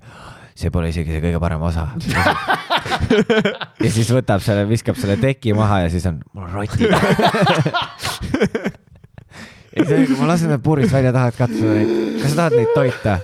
see 0.58 0.72
pole 0.74 0.90
isegi 0.92 1.14
see 1.14 1.24
kõige 1.24 1.40
parem 1.42 1.62
osa. 1.64 1.88
ja 3.84 3.92
siis 3.92 4.10
võtab 4.14 4.44
selle, 4.46 4.66
viskab 4.70 4.98
selle 5.00 5.20
teki 5.22 5.54
maha 5.58 5.84
ja 5.86 5.94
siis 5.94 6.06
on, 6.10 6.22
mul 6.34 6.50
on 6.50 6.54
rotid. 6.58 6.90
ja 9.80 9.88
siis 9.88 10.12
kui 10.12 10.20
ma 10.20 10.30
lasen 10.34 10.54
need 10.54 10.64
puurist 10.66 10.94
välja, 10.94 11.14
tahad 11.16 11.38
katsuda 11.40 11.78
neid, 11.78 11.96
kas 12.22 12.34
sa 12.34 12.42
tahad 12.44 12.58
neid 12.60 12.72
toita? 12.76 13.18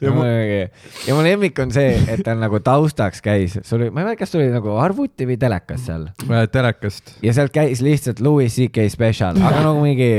ja 0.00 0.12
mu 0.14 0.22
ma-, 0.22 0.68
ja 1.06 1.16
mu 1.16 1.24
lemmik 1.24 1.58
on 1.62 1.74
see, 1.74 1.96
et 2.10 2.22
tal 2.26 2.40
nagu 2.42 2.60
taustaks 2.64 3.24
käis, 3.24 3.58
sul 3.62 3.80
oli, 3.80 3.90
ma 3.94 4.02
ei 4.02 4.10
mäleta, 4.10 4.22
kas 4.24 4.34
sul 4.34 4.44
oli 4.44 4.54
nagu 4.54 4.76
arvuti 4.80 5.28
või 5.28 5.38
telekas 5.40 5.84
seal 5.88 6.08
ja. 6.28 6.46
telekast. 6.50 7.16
ja 7.24 7.36
sealt 7.36 7.54
käis 7.54 7.84
lihtsalt 7.84 8.22
Louis 8.24 8.54
CK 8.54 8.88
special, 8.92 9.40
aga 9.40 9.66
nagu 9.66 9.84
mingi 9.84 10.10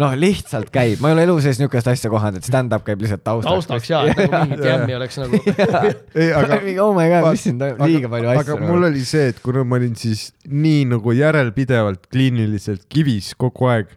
noh, 0.00 0.14
lihtsalt 0.18 0.70
käib, 0.72 1.00
ma 1.02 1.10
ei 1.10 1.16
ole 1.16 1.24
elu 1.26 1.36
sees 1.44 1.60
niisugust 1.60 1.90
asja 1.90 2.10
kohanud, 2.12 2.40
et 2.40 2.48
stand-up 2.48 2.84
käib 2.86 3.02
lihtsalt 3.04 3.22
taustaks. 3.26 3.68
taustaks 3.68 3.90
jaa, 3.90 4.02
et 4.08 4.20
nagu 4.22 4.50
mingi 4.50 4.68
jammi 4.68 4.96
oleks 4.96 5.20
nagu. 5.20 5.40
ei, 6.20 6.30
aga 6.36 6.58
mingi 6.66 6.82
oh 6.82 6.92
my 6.96 7.06
god, 7.12 7.30
mis 7.30 7.46
siin 7.46 7.60
toimub, 7.60 7.84
liiga 7.90 8.12
palju 8.12 8.32
asju. 8.34 8.42
aga 8.56 8.70
mul 8.70 8.88
oli 8.90 9.04
see, 9.08 9.30
et 9.34 9.40
kuna 9.44 9.64
ma 9.66 9.80
olin 9.80 9.96
siis 10.00 10.28
nii 10.48 10.84
nagu 10.94 11.16
järelpidevalt 11.16 12.06
kliiniliselt 12.12 12.86
kivis 12.92 13.32
kogu 13.40 13.70
aeg, 13.72 13.92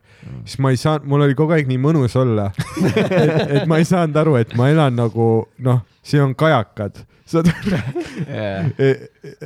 siis 0.45 0.60
ma 0.64 0.72
ei 0.74 0.78
saanud, 0.82 1.08
mul 1.10 1.26
oli 1.28 1.36
kogu 1.40 1.56
aeg 1.56 1.68
nii 1.72 1.80
mõnus 1.82 2.16
olla. 2.20 2.50
et, 2.84 3.10
et 3.62 3.66
ma 3.70 3.80
ei 3.82 3.88
saanud 3.88 4.18
aru, 4.24 4.36
et 4.41 4.54
ma 4.60 4.70
elan 4.74 4.95
nagu 5.00 5.32
noh, 5.64 5.82
siin 6.04 6.24
on 6.28 6.36
kajakad. 6.38 7.04
saad 7.34 7.48
aru? 7.50 7.78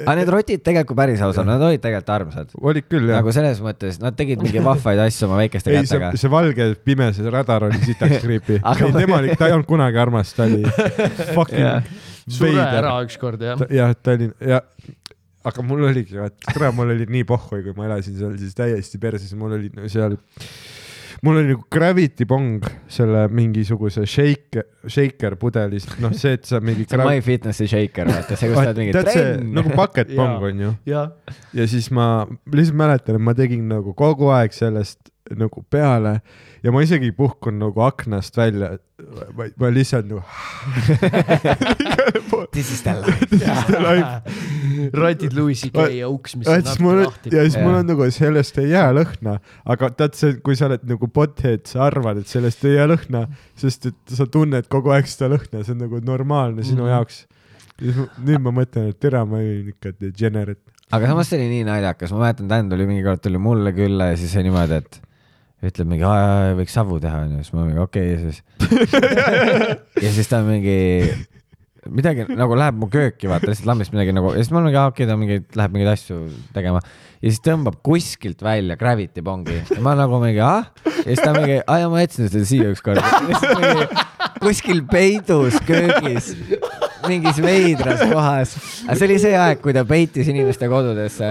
aga 0.01 0.15
need 0.17 0.31
rotid 0.33 0.63
tegelikult 0.65 0.97
päris 0.97 1.21
ausalt, 1.23 1.47
nad 1.47 1.61
olid 1.63 1.81
tegelikult 1.83 2.09
armsad. 2.15 2.49
olid 2.61 2.87
küll 2.89 3.07
jah 3.11 3.21
nagu 3.21 3.33
selles 3.35 3.61
mõttes, 3.63 3.99
nad 4.01 4.17
tegid 4.17 4.41
mingi 4.43 4.63
vahvaid 4.65 4.99
asju 5.05 5.27
oma 5.29 5.39
väikeste 5.43 5.71
ei, 5.73 5.83
see 5.85 5.99
kätega,. 6.01 6.17
see 6.19 6.31
valge 6.33 6.67
pimese 6.87 7.25
radar 7.33 7.67
oli 7.69 7.79
sitaks 7.85 8.19
creepy. 8.23 8.59
Aga 8.63 8.87
ei, 8.87 8.91
ma- 8.93 8.99
tema 9.05 9.19
oli, 9.21 9.35
ta 9.39 9.49
ei 9.49 9.55
olnud 9.57 9.69
kunagi 9.69 10.01
armas, 10.01 10.33
ta 10.37 10.47
oli 10.49 10.63
fucking 11.37 11.63
Jah. 11.63 11.91
sure 12.27 12.49
veider 12.51 12.81
ära. 12.81 12.95
ükskord 13.07 13.45
jah. 13.45 13.61
jah, 13.71 13.93
ta 14.03 14.17
oli 14.17 14.31
ja, 14.43 14.61
aga 15.47 15.63
mul 15.65 15.85
oligi, 15.89 16.17
vaat 16.19 16.35
kurat, 16.51 16.75
mul 16.75 16.93
oli 16.95 17.07
nii 17.11 17.27
pohhui, 17.27 17.63
kui 17.65 17.75
ma 17.77 17.87
elasin 17.89 18.17
seal 18.17 18.35
siis 18.39 18.57
täiesti 18.57 18.99
perses, 19.01 19.33
mul 19.39 19.55
oli 19.57 19.71
no 19.75 19.87
seal, 19.91 20.17
mul 21.25 21.39
oli 21.41 21.53
nagu 21.53 21.63
gravity 21.73 22.27
pong 22.29 22.65
selle 22.91 23.25
mingisuguse 23.33 24.05
shake, 24.09 24.65
shaker 24.91 25.37
pudelis, 25.39 25.87
noh, 26.03 26.15
see, 26.17 26.35
et 26.37 26.49
sa 26.49 26.61
mingi 26.63 26.87
see 26.87 26.99
on 26.99 27.05
My 27.07 27.23
Fitnessi 27.25 27.69
shaker, 27.71 28.11
vaata 28.11 28.39
see, 28.39 28.51
kus 28.51 28.59
sa 28.59 28.65
oled 28.67 28.83
mingi 28.83 28.97
trenn. 28.97 29.47
nagu 29.57 29.73
bucket 29.77 30.13
pong 30.13 30.35
Jaa. 30.37 30.51
on 30.51 30.65
ju 30.65 30.73
ja 31.61 31.69
siis 31.69 31.89
ma 31.95 32.09
lihtsalt 32.27 32.81
mäletan, 32.83 33.19
et 33.19 33.27
ma 33.29 33.37
tegin 33.37 33.65
nagu 33.71 33.95
kogu 33.97 34.31
aeg 34.35 34.55
sellest 34.55 35.11
nagu 35.37 35.63
peale 35.71 36.19
ja 36.63 36.71
ma 36.71 36.81
isegi 36.85 37.09
ei 37.11 37.15
puhkunud 37.15 37.59
nagu 37.67 37.81
aknast 37.85 38.37
välja, 38.37 38.77
vaid 39.37 39.53
ma 39.61 39.69
lihtsalt 39.73 40.07
nagu 40.09 40.23
This 42.51 42.71
is 42.71 42.81
the 42.81 42.93
life. 43.79 44.21
rotid 45.01 45.33
Louis 45.33 45.59
CK 45.61 45.77
ja 45.97 46.07
uks, 46.09 46.35
mis 46.39 46.47
ja 46.47 46.57
on 46.57 46.63
natuke 46.63 46.95
lahti. 47.05 47.31
ja 47.35 47.43
siis 47.45 47.57
mul 47.61 47.75
on 47.79 47.87
nagu 47.89 48.07
sellest 48.13 48.57
ei 48.61 48.69
jää 48.71 48.87
lõhna, 48.97 49.37
aga 49.69 49.89
tead 49.99 50.15
see, 50.17 50.35
kui 50.45 50.55
sa 50.57 50.67
oled 50.69 50.83
nagu 50.89 51.09
pothead, 51.13 51.65
sa 51.69 51.85
arvad, 51.87 52.21
et 52.23 52.29
sellest 52.31 52.63
ei 52.67 52.77
jää 52.77 52.87
lõhna, 52.91 53.25
sest 53.59 53.89
et 53.91 54.15
sa 54.17 54.27
tunned 54.31 54.69
kogu 54.71 54.93
aeg 54.95 55.09
seda 55.11 55.29
lõhna, 55.35 55.63
see 55.65 55.75
on 55.75 55.81
nagu 55.85 56.01
normaalne 56.05 56.65
sinu 56.65 56.85
Mhm. 56.87 56.93
jaoks. 56.95 57.25
nüüd 58.25 58.41
ma 58.41 58.49
mõtlen, 58.57 58.89
et 58.89 58.99
tere, 58.99 59.19
ma 59.29 59.37
olin 59.37 59.67
ikka 59.73 59.91
degenerate. 60.01 60.63
aga 60.91 61.07
samas 61.11 61.27
see 61.29 61.37
oli 61.41 61.49
nii 61.51 61.65
naljakas, 61.67 62.11
ma 62.15 62.23
mäletan, 62.25 62.47
Dan 62.49 62.69
tuli 62.71 62.87
mingi 62.89 63.03
kord 63.05 63.21
tuli 63.21 63.37
mulle 63.37 63.73
külla 63.75 64.11
ja 64.11 64.17
siis 64.17 64.33
oli 64.35 64.47
niimoodi, 64.49 64.73
et 64.81 65.01
ütleb 65.65 65.89
mingi, 65.89 66.05
võiks 66.59 66.75
savu 66.77 66.99
teha 67.01 67.23
onju, 67.25 67.41
siis 67.41 67.55
ma 67.55 67.65
mingi 67.65 67.81
okei 67.81 68.13
okay,, 68.13 68.13
ja 68.13 68.19
siis. 68.27 68.43
ja 70.05 70.13
siis 70.13 70.29
ta 70.29 70.43
mingi 70.45 70.77
midagi 71.87 72.25
nagu 72.35 72.55
läheb 72.59 72.77
mu 72.77 72.89
kööki, 72.91 73.29
vaata 73.31 73.49
lihtsalt 73.49 73.69
lambist 73.69 73.93
midagi 73.95 74.13
nagu 74.15 74.33
ja 74.35 74.43
siis 74.43 74.53
ma 74.53 74.61
mingi, 74.61 74.77
okei 74.77 75.05
okay,, 75.05 75.09
ta 75.09 75.17
mingi 75.19 75.39
läheb 75.57 75.73
mingeid 75.73 75.91
asju 75.93 76.19
tegema 76.55 76.81
ja 76.83 77.31
siis 77.31 77.41
tõmbab 77.45 77.79
kuskilt 77.85 78.43
välja 78.45 78.77
Gravity 78.79 79.23
Bongi 79.25 79.57
ja 79.61 79.81
ma 79.83 79.95
nagu 79.97 80.19
mingi 80.21 80.43
ah 80.45 80.69
ja 80.85 81.07
siis 81.07 81.23
ta 81.23 81.33
mingi, 81.37 81.59
aa 81.63 81.81
ja 81.81 81.89
ma 81.91 82.03
jätsin 82.03 82.29
selle 82.29 82.45
siia 82.49 82.69
ükskord. 82.73 83.01
kuskil 84.43 84.83
peidus 84.91 85.57
köögis 85.65 86.35
mingis 87.07 87.37
veidras 87.43 88.01
kohas, 88.09 88.55
aga 88.87 88.95
see 88.97 89.07
oli 89.09 89.17
see 89.21 89.35
aeg, 89.37 89.61
kui 89.63 89.73
ta 89.75 89.83
peitis 89.87 90.27
inimeste 90.31 90.69
kodudesse, 90.71 91.29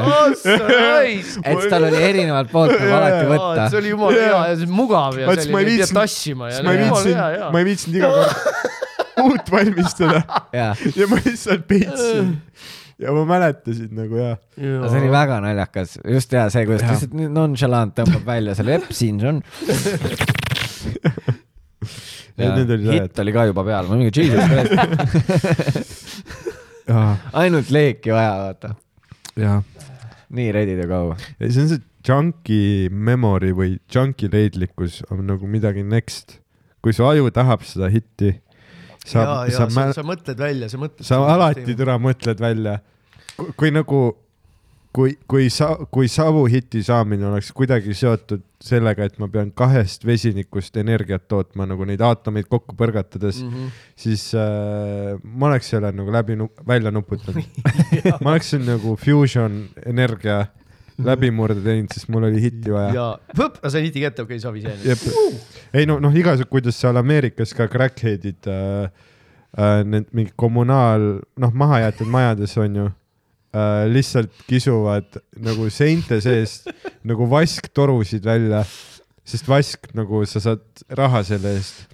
et 1.42 1.66
tal 1.72 1.88
oli 1.88 2.00
erinevalt 2.06 2.52
poolt 2.52 2.76
nagu 2.76 2.94
alati 3.00 3.26
võtta. 3.32 3.66
See 3.72 3.80
oli 3.82 3.92
jumala 3.94 4.20
hea 4.22 4.40
ja 4.52 4.54
see 4.60 4.68
on 4.70 4.74
mugav 4.78 5.18
ja 5.20 5.26
see 5.36 5.50
ma 5.52 5.60
ei 5.62 5.66
oli, 5.66 5.74
ei 5.76 5.80
viitsinud- 5.82 6.00
tassima 6.00 6.50
ja 6.52 6.62
ma 6.62 6.76
ei 6.76 6.82
viitsinud 6.84 7.18
ja, 7.40 7.50
ma 7.52 7.62
ei 7.62 7.68
viitsinud 7.72 8.00
iga 8.00 8.08
kord 8.16 8.32
uut 9.26 9.52
valmistada. 9.52 10.22
Ja 10.54 10.72
ma 11.10 11.18
lihtsalt 11.24 11.64
peitsin. 11.68 12.34
ja 13.02 13.12
ma 13.16 13.24
mäletasin 13.28 13.90
nagu 13.96 14.20
jaa. 14.22 14.36
aga 14.56 14.90
see 14.92 15.00
oli 15.02 15.10
väga 15.12 15.40
naljakas, 15.44 15.98
just 16.16 16.32
ja 16.36 16.46
see, 16.52 16.64
kuidas 16.68 16.84
ta 16.84 16.92
Jah. 16.92 17.00
lihtsalt 17.00 17.34
nonchalant 17.34 17.96
tõmbab 17.98 18.24
välja 18.28 18.54
selle, 18.56 18.78
epp, 18.80 18.92
siin 18.96 19.20
see 19.20 19.34
on. 19.34 19.42
Need 22.36 22.70
olid 22.70 22.90
hitt 22.92 23.20
oli 23.22 23.32
ka 23.32 23.46
juba 23.48 23.64
peal, 23.64 23.86
ma 23.88 23.96
mingi 23.96 24.12
jesus 24.12 24.44
christ, 24.50 24.72
ainult 27.42 27.70
leeki 27.72 28.12
vaja, 28.12 28.34
vaata. 28.42 28.72
jaa. 29.40 29.60
nii 30.36 30.50
ready 30.52 30.74
to 30.76 30.88
go. 30.90 31.00
see 31.40 31.62
on 31.62 31.70
see 31.70 31.80
junkie 32.06 32.90
memory 32.90 33.54
või 33.56 33.78
junkie 33.92 34.28
leidlikkus 34.32 35.00
on 35.10 35.24
nagu 35.30 35.48
midagi 35.48 35.82
next. 35.86 36.38
kui 36.84 36.92
su 36.94 37.06
aju 37.08 37.32
tahab 37.34 37.64
seda 37.66 37.88
hitti, 37.90 38.36
sa 39.02 39.18
ja, 39.22 39.32
ja 39.50 39.56
sa, 39.64 39.70
sa, 39.72 39.88
sa 39.96 40.04
mõtled 40.06 40.38
välja, 40.38 40.68
sa 40.70 40.78
mõtled. 40.82 41.08
sa 41.08 41.22
alati. 41.32 41.72
türa 41.72 41.96
mõtled 42.02 42.42
välja. 42.42 42.78
kui 43.56 43.72
nagu, 43.72 44.02
kui, 44.96 45.14
kui 45.28 45.48
sa, 45.52 45.70
kui 45.92 46.08
savu 46.10 46.46
hiti 46.50 46.80
saamine 46.84 47.28
oleks 47.28 47.50
kuidagi 47.56 47.94
seotud 47.96 48.44
sellega, 48.64 49.06
et 49.06 49.18
ma 49.20 49.28
pean 49.32 49.50
kahest 49.56 50.06
vesinikust 50.08 50.76
energiat 50.80 51.26
tootma 51.28 51.66
nagu 51.68 51.84
neid 51.88 52.02
aatomeid 52.04 52.48
kokku 52.48 52.76
põrgatades 52.78 53.42
mm. 53.44 53.50
-hmm. 53.52 53.80
siis 53.96 54.28
äh, 54.34 55.18
ma 55.22 55.50
oleks 55.50 55.70
selle 55.74 55.92
nagu 55.92 56.12
läbi 56.12 56.38
välja 56.66 56.90
nuputanud. 56.90 57.44
ma 58.22 58.32
oleksin 58.32 58.64
nagu 58.66 58.96
fusion 58.96 59.66
energia 59.84 60.46
läbimurde 61.04 61.60
teinud, 61.60 61.92
sest 61.92 62.08
mul 62.08 62.24
oli 62.30 62.40
hitti 62.40 62.72
vaja. 62.72 62.92
ja, 62.96 63.08
võp, 63.36 63.60
sa 63.68 63.82
hiti 63.84 64.00
kätte, 64.00 64.24
okei, 64.24 64.40
savi 64.40 64.64
see. 64.64 64.96
ei 65.76 65.86
no, 65.86 65.98
noh, 66.00 66.14
igasugu, 66.16 66.48
kuidas 66.56 66.80
seal 66.80 66.96
Ameerikas 66.96 67.52
ka 67.54 67.68
crackhead'id 67.68 68.48
äh,, 68.48 68.88
äh, 69.60 69.82
need 69.84 70.08
mingi 70.16 70.32
kommunaal, 70.36 71.18
noh, 71.36 71.52
mahajäetud 71.52 72.08
majades 72.08 72.56
on 72.64 72.80
ju 72.80 72.86
äh,, 73.56 73.86
lihtsalt 73.92 74.32
kisuvad 74.50 75.16
nagu 75.48 75.70
seinte 75.72 76.20
seest 76.24 76.68
nagu 77.10 77.28
vasktorusid 77.32 78.24
välja, 78.28 78.60
sest 79.26 79.48
vask 79.50 79.88
nagu 79.98 80.20
sa 80.30 80.42
saad 80.44 80.84
raha 80.98 81.24
selle 81.26 81.56
eest 81.58 81.86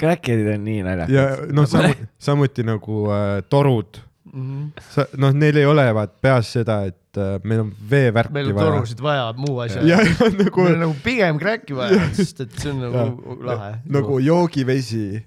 Crackheadid 0.00 0.52
on 0.54 0.62
nii 0.64 0.84
naljakad. 0.86 1.12
ja 1.16 1.26
noh, 1.52 1.66
samuti, 1.68 2.06
samuti 2.30 2.64
nagu 2.70 3.02
äh, 3.10 3.40
torud, 3.50 4.06
Mhm. 4.30 4.66
sa 4.94 5.08
noh, 5.18 5.32
neil 5.34 5.56
ei 5.58 5.64
ole 5.66 5.82
vaat 5.96 6.12
peas 6.22 6.52
seda, 6.54 6.84
et 6.86 7.18
äh, 7.18 7.40
meil 7.42 7.64
on 7.64 7.70
veevärki 7.90 8.30
meil 8.36 8.50
on 8.52 8.54
vaja. 8.60 8.66
torusid 8.68 9.00
vaja, 9.02 9.24
muu 9.34 9.56
asja. 9.64 9.80
ja, 9.82 9.96
ja 10.06 10.28
nagu 10.36 10.62
meil 10.62 10.76
on 10.76 10.82
nagu 10.84 10.94
pigem 11.02 11.40
crack'i 11.40 11.74
vaja, 11.74 11.98
sest 12.14 12.44
et 12.44 12.52
see 12.62 12.70
on 12.70 12.78
nagu 12.84 13.34
lahe. 13.48 13.72
nagu 13.90 14.20
joogivesi. 14.22 15.24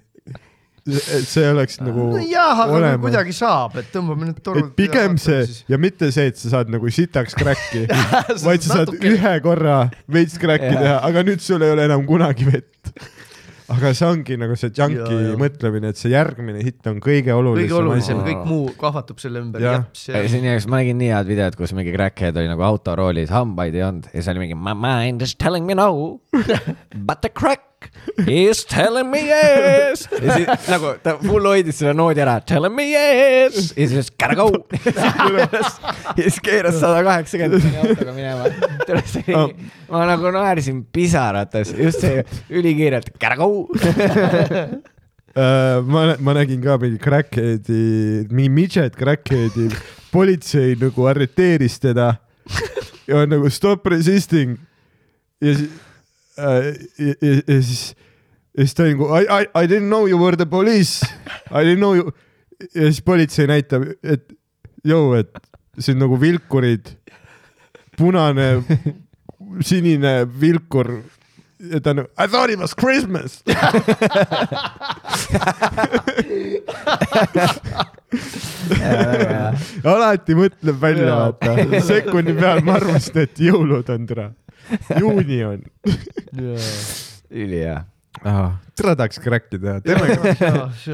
Et 0.84 1.24
see 1.24 1.44
oleks 1.48 1.78
nagu 1.80 2.10
jah, 2.20 2.58
aga 2.58 2.68
kui 2.68 2.76
olema. 2.76 3.00
kuidagi 3.06 3.34
saab, 3.36 3.78
et 3.80 3.88
tõmbame 3.94 4.28
need 4.28 4.40
torud. 4.44 4.70
pigem 4.76 5.16
see 5.20 5.46
ja 5.72 5.78
mitte 5.80 6.10
see, 6.12 6.28
et 6.28 6.40
sa 6.40 6.58
saad 6.58 6.72
nagu 6.72 6.92
sitaks 6.92 7.36
crack'i, 7.38 7.86
vaid 8.46 8.64
sa 8.64 8.80
saad 8.80 8.92
natuke- 8.92 9.14
ühe 9.14 9.34
korra 9.44 9.78
veits 10.12 10.36
crack'i 10.40 10.74
Jaa. 10.74 10.82
teha, 10.84 10.98
aga 11.08 11.24
nüüd 11.30 11.44
sul 11.44 11.64
ei 11.64 11.72
ole 11.72 11.88
enam 11.88 12.04
kunagi 12.08 12.50
vett. 12.50 12.92
aga 13.72 13.94
see 13.96 14.10
ongi 14.10 14.36
nagu 14.36 14.60
see 14.60 14.74
jaa. 14.76 15.08
mõtlemine, 15.40 15.94
et 15.94 16.00
see 16.02 16.12
järgmine 16.12 16.60
hitt 16.60 16.84
on 16.92 17.00
kõige 17.00 17.32
olulisem 17.32 17.64
kõige 17.64 17.80
olulisem, 17.80 18.20
kõik 18.28 18.44
muu 18.44 18.68
kahvatub 18.76 19.24
selle 19.24 19.40
ümber. 19.40 19.64
See 19.96 20.12
on 20.12 20.28
nii, 20.44 20.58
ma 20.68 20.82
nägin 20.84 21.00
nii 21.00 21.12
head 21.16 21.32
videot, 21.32 21.56
kus 21.56 21.72
mingi 21.72 21.96
crackhead 21.96 22.36
oli 22.36 22.52
nagu 22.52 22.68
autoroolis, 22.68 23.32
hambaid 23.32 23.80
ei 23.80 23.88
olnud 23.88 24.12
ja 24.12 24.18
siis 24.20 24.34
oli 24.34 24.44
mingi 24.44 24.60
my 24.60 24.76
mind 24.76 25.24
is 25.24 25.32
telling 25.40 25.64
me 25.64 25.72
no 25.80 26.20
but 27.08 27.24
the 27.24 27.32
crack 27.32 27.72
is 28.26 28.64
telling 28.64 29.10
me 29.10 29.20
yes. 29.26 30.06
ja 30.12 30.38
siis 30.38 30.68
nagu 30.70 30.94
ta 31.02 31.16
full 31.22 31.46
hoidis 31.48 31.80
selle 31.80 31.94
noodi 31.96 32.22
ära, 32.24 32.38
telling 32.46 32.74
me 32.74 32.86
yes 32.90 33.72
ja 33.76 33.88
siis 33.90 34.10
gotta 34.14 34.36
go. 34.38 34.48
ja 34.84 36.22
siis 36.22 36.40
keeras 36.44 36.80
sada 36.80 37.02
kaheksakümmend 37.06 37.78
autoga 37.82 38.16
minema. 38.16 38.48
ma 39.90 40.04
nagu 40.10 40.34
naersin 40.34 40.84
pisarates, 40.94 41.74
just 41.78 42.04
see 42.04 42.24
ülikiirelt 42.50 43.14
gotta 43.18 43.38
go. 43.40 43.50
Äh, 45.34 45.80
ma, 45.82 46.12
ma 46.22 46.30
nägin 46.36 46.60
ka 46.62 46.76
mingi 46.78 46.94
crackhead'i, 47.02 47.78
mingi 48.30 48.52
midget 48.54 48.94
crackhead'i, 48.94 49.64
politsei 50.12 50.76
nagu 50.78 51.08
arreteeris 51.10 51.80
teda 51.82 52.12
ja 53.08 53.18
on 53.18 53.32
nagu 53.32 53.50
stop 53.50 53.86
resisting 53.90 54.54
ja 55.42 55.56
siis 55.58 55.72
ja, 56.36 56.52
ja, 56.98 57.14
ja 57.46 57.62
siis, 57.62 57.94
ja 58.56 58.64
siis 58.64 58.74
ta 58.74 58.88
nagu 58.88 59.08
I, 59.14 59.24
I, 59.24 59.48
I 59.64 59.66
didn't 59.70 59.90
know 59.90 60.08
you 60.08 60.18
were 60.18 60.36
the 60.36 60.46
police, 60.46 61.06
I 61.50 61.64
didn't 61.64 61.82
know 61.82 61.94
you 61.96 62.12
ja 62.74 62.88
siis 62.88 63.02
politsei 63.02 63.46
näitab, 63.50 63.82
et 64.02 64.32
jõu, 64.86 65.14
et 65.18 65.32
on 65.90 65.98
nagu 65.98 66.20
vilkurid, 66.20 66.86
punane, 67.98 68.62
sinine 69.68 70.22
vilkur 70.40 70.96
ja 71.70 71.80
ta 71.80 71.94
nagu 71.94 72.08
I 72.18 72.26
thought 72.28 72.50
it 72.50 72.58
was 72.58 72.74
Christmas. 72.74 73.42
alati 79.84 80.34
mõtleb 80.38 80.80
välja, 80.80 81.16
vaata. 81.16 81.56
sekundi 81.86 82.34
peal 82.38 82.62
ma 82.66 82.72
arvasin, 82.80 83.18
et 83.24 83.38
jõulud 83.48 83.88
on 83.94 84.06
türa. 84.08 84.26
juuni 85.00 85.40
on. 85.44 85.64
ülihea. 87.30 87.84
türa 88.78 88.94
tahaks 88.96 89.18
crack'i 89.20 89.58
teha, 89.60 89.80
see 89.82 89.94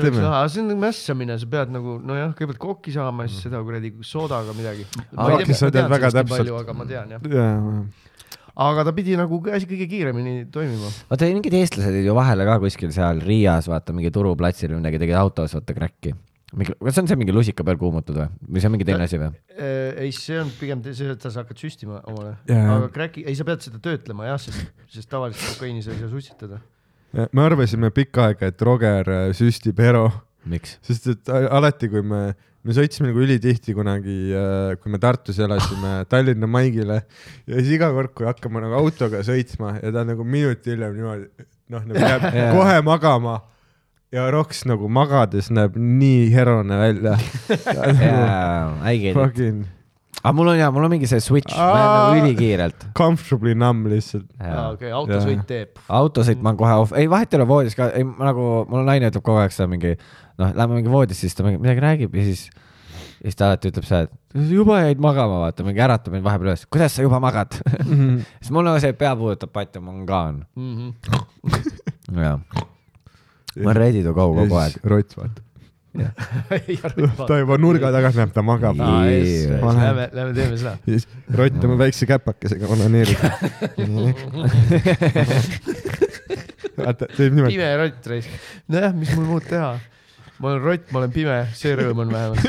oleks 0.01 0.19
lahe, 0.19 0.49
see 0.49 0.63
on 0.63 0.71
nagu 0.73 0.81
mässamine, 0.83 1.37
sa 1.39 1.49
pead 1.53 1.73
nagu 1.75 1.99
nojah, 2.03 2.33
kõigepealt 2.37 2.61
kokki 2.63 2.95
saama 2.95 3.27
ja 3.27 3.33
siis 3.33 3.45
seda 3.47 3.61
kuradi 3.65 3.93
soodaga 4.07 4.55
midagi. 4.57 4.87
Aga 5.15 6.77
ma 6.77 6.89
tean 6.89 7.13
jah, 7.17 7.27
aga 8.61 8.87
ta 8.89 8.95
pidi 8.97 9.17
nagu 9.21 9.39
asi 9.53 9.69
kõige 9.69 9.87
kiiremini 9.91 10.49
toimima. 10.53 10.91
vaata 11.13 11.29
mingid 11.31 11.55
eestlased 11.61 11.93
olid 11.93 12.09
ju 12.09 12.17
vahele 12.17 12.49
ka 12.49 12.59
kuskil 12.65 12.91
seal 12.95 13.23
Riias, 13.25 13.69
vaata 13.71 13.95
mingi 13.97 14.11
turuplatsil 14.15 14.75
või 14.75 14.83
midagi, 14.83 15.01
tegid 15.05 15.21
autos 15.21 15.55
vaata 15.57 15.77
crack'i. 15.77 16.17
mingi, 16.57 16.75
kas 16.81 16.97
see 16.97 17.05
on 17.05 17.11
see 17.11 17.19
mingi 17.21 17.35
lusika 17.35 17.65
peal 17.67 17.79
kuumutud 17.81 18.17
või, 18.19 18.27
või 18.49 18.63
see 18.63 18.71
on 18.71 18.75
mingi 18.75 18.87
teine 18.89 19.07
asi 19.07 19.21
või? 19.21 19.31
ei, 19.61 20.11
see 20.17 20.41
on 20.41 20.51
pigem 20.59 20.83
see, 20.87 21.13
et 21.15 21.23
sa 21.23 21.33
hakkad 21.43 21.63
süstima 21.63 22.01
omale, 22.11 22.35
Jaa. 22.51 22.67
aga 22.77 22.91
crack'i, 22.95 23.25
ei, 23.27 23.37
sa 23.39 23.47
pead 23.47 23.63
seda 23.67 23.81
töötlema 23.85 24.27
jah, 24.27 24.41
sest, 24.43 24.71
sest 24.91 25.11
tavaliselt 25.13 25.55
kokaiini 25.55 25.85
sa 25.85 25.95
ei 25.95 26.03
saa 26.03 26.11
sussitada. 26.13 26.61
me 27.15 27.45
arvasime 27.45 27.93
pikka 27.95 28.31
aega, 28.31 28.51
et 28.51 28.67
Roger 28.67 29.13
äh, 29.15 29.27
süstib 29.37 29.83
miks? 30.51 30.79
sest 30.87 31.11
et 31.13 31.31
alati, 31.31 31.91
kui 31.93 32.03
me, 32.03 32.23
me 32.67 32.77
sõitsime 32.77 33.11
nagu 33.11 33.23
ülitihti 33.23 33.75
kunagi, 33.77 34.17
kui 34.83 34.93
me 34.93 35.01
Tartus 35.03 35.39
elasime 35.43 36.01
Tallinna 36.11 36.49
maigile 36.51 37.03
ja 37.47 37.61
siis 37.61 37.77
iga 37.77 37.93
kord, 37.95 38.15
kui 38.17 38.29
hakkame 38.29 38.65
nagu 38.65 38.79
autoga 38.81 39.23
sõitma 39.27 39.77
ja 39.79 39.95
ta 39.95 40.07
nagu 40.09 40.27
minut 40.27 40.67
hiljem 40.67 40.99
niimoodi 40.99 41.47
noh, 41.71 41.87
nagu 41.87 42.03
jääb 42.03 42.27
Jaa. 42.41 42.53
kohe 42.57 42.83
magama 42.87 43.39
ja 44.12 44.24
Roks 44.35 44.65
nagu 44.69 44.89
magades 44.91 45.51
näeb 45.55 45.77
nii 45.78 46.31
herone 46.35 46.78
välja. 46.81 47.16
jaa, 48.05 48.73
I 48.91 48.99
get 48.99 49.12
it. 49.15 49.20
Fucking 49.20 49.66
aga 50.20 50.32
mul 50.37 50.51
on 50.53 50.59
jaa, 50.59 50.69
mul 50.74 50.85
on 50.85 50.91
mingi 50.93 51.09
see 51.09 51.20
switch, 51.24 51.55
ma 51.57 51.65
Aa. 51.73 51.85
nagu 52.12 52.19
ülikiirelt. 52.27 52.82
comfortably 52.99 53.55
numb 53.57 53.87
lihtsalt. 53.89 54.27
okei, 54.74 54.91
autosõit 54.93 55.47
teeb. 55.49 55.78
autosõit 55.89 56.43
ma 56.45 56.51
olen 56.53 56.59
kohe 56.61 56.74
off, 56.82 56.93
ei 56.99 57.07
vahet 57.09 57.32
ei 57.32 57.39
ole 57.41 57.47
voodis 57.49 57.77
ka, 57.78 57.87
ei 57.97 58.05
ma 58.05 58.27
nagu, 58.28 58.49
mul 58.69 58.85
naine 58.85 59.09
ütleb 59.09 59.24
kogu 59.24 59.41
aeg 59.41 59.55
seda 59.57 59.70
mingi, 59.73 59.95
noh, 60.43 60.51
lähme 60.59 60.77
mingi 60.77 60.93
voodisse, 60.93 61.23
siis 61.24 61.39
ta 61.39 61.47
mingi 61.47 61.62
midagi 61.62 61.81
räägib 61.87 62.19
ja 62.20 62.24
siis, 62.27 62.43
ja 63.23 63.31
siis 63.31 63.39
ta 63.41 63.49
alati 63.49 63.73
ütleb 63.73 63.87
seda, 63.89 64.11
et 64.11 64.45
juba 64.53 64.82
jäid 64.82 65.01
magama, 65.01 65.41
vaata, 65.47 65.65
mingi 65.65 65.81
äratab 65.87 66.12
mind 66.19 66.27
vahepeal 66.28 66.51
üles, 66.53 66.66
kuidas 66.69 66.99
sa 66.99 67.07
juba 67.07 67.23
magad 67.24 67.57
siis 68.43 68.53
mul 68.53 68.69
nagu 68.69 68.82
see 68.85 68.93
pea 69.01 69.15
puudutab 69.16 69.55
patja, 69.57 69.81
ma 69.81 69.95
olen 69.95 70.05
ka 70.11 70.20
on, 70.35 70.43
Mhm. 70.61 70.93
jah. 72.20 72.45
Ma 73.61 73.70
olen 73.70 73.81
ready 73.82 74.03
to 74.07 74.12
go 74.16 74.27
kogu 74.35 74.59
aeg. 74.61 74.77
rott 74.91 75.16
vaata, 75.19 75.43
ta 77.27 77.39
juba 77.41 77.59
nurga 77.59 77.91
taga 77.95 78.12
näeb, 78.15 78.32
ta 78.35 78.45
magab. 78.47 78.78
Lähme, 78.78 80.07
lähme 80.15 80.35
teeme 80.37 80.57
seda. 80.61 80.77
siis 80.85 81.09
rott 81.35 81.65
oma 81.66 81.77
väikse 81.81 82.07
käpakesega 82.11 82.70
onaneerib. 82.70 83.19
vaata, 86.78 87.11
teeb 87.16 87.35
niimoodi. 87.35 87.57
pime 87.57 87.70
rott 87.82 88.11
raisk. 88.15 88.31
nojah, 88.70 88.95
mis 88.97 89.11
mul 89.19 89.27
muud 89.35 89.45
teha. 89.51 89.73
ma 90.39 90.53
olen 90.53 90.65
rott, 90.65 90.87
ma 90.95 91.03
olen 91.03 91.15
pime, 91.15 91.39
see 91.59 91.74
rõõm 91.78 92.07
on 92.07 92.15
vähemalt. 92.15 92.43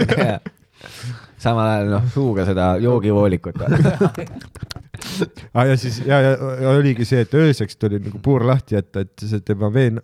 Samal 1.42 1.68
ajal 1.68 1.90
noh, 1.96 2.04
suuga 2.14 2.46
seda 2.48 2.74
joogivoolikut. 2.82 3.62
ah,. 5.56 5.66
ja 5.66 5.78
siis 5.80 6.02
ja, 6.06 6.20
ja, 6.22 6.36
ja 6.62 6.76
oligi 6.76 7.08
see, 7.08 7.24
et 7.26 7.34
ööseks 7.38 7.80
tuli 7.82 8.00
nagu 8.02 8.22
puur 8.24 8.46
lahti 8.48 8.78
jätta, 8.78 9.06
et 9.06 9.26
see 9.26 9.42
tema 9.46 9.72
vee, 9.74 9.96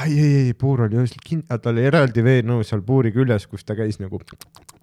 ai 0.00 0.10
ei, 0.12 0.34
ei 0.48 0.52
puur 0.58 0.84
oli 0.88 1.00
öösel 1.00 1.24
kinni, 1.24 1.46
tal 1.48 1.72
oli 1.74 1.88
eraldi 1.88 2.24
veenõu 2.26 2.66
seal 2.66 2.84
puuri 2.86 3.14
küljes, 3.14 3.48
kus 3.50 3.64
ta 3.64 3.76
käis 3.78 4.00
nagu 4.02 4.20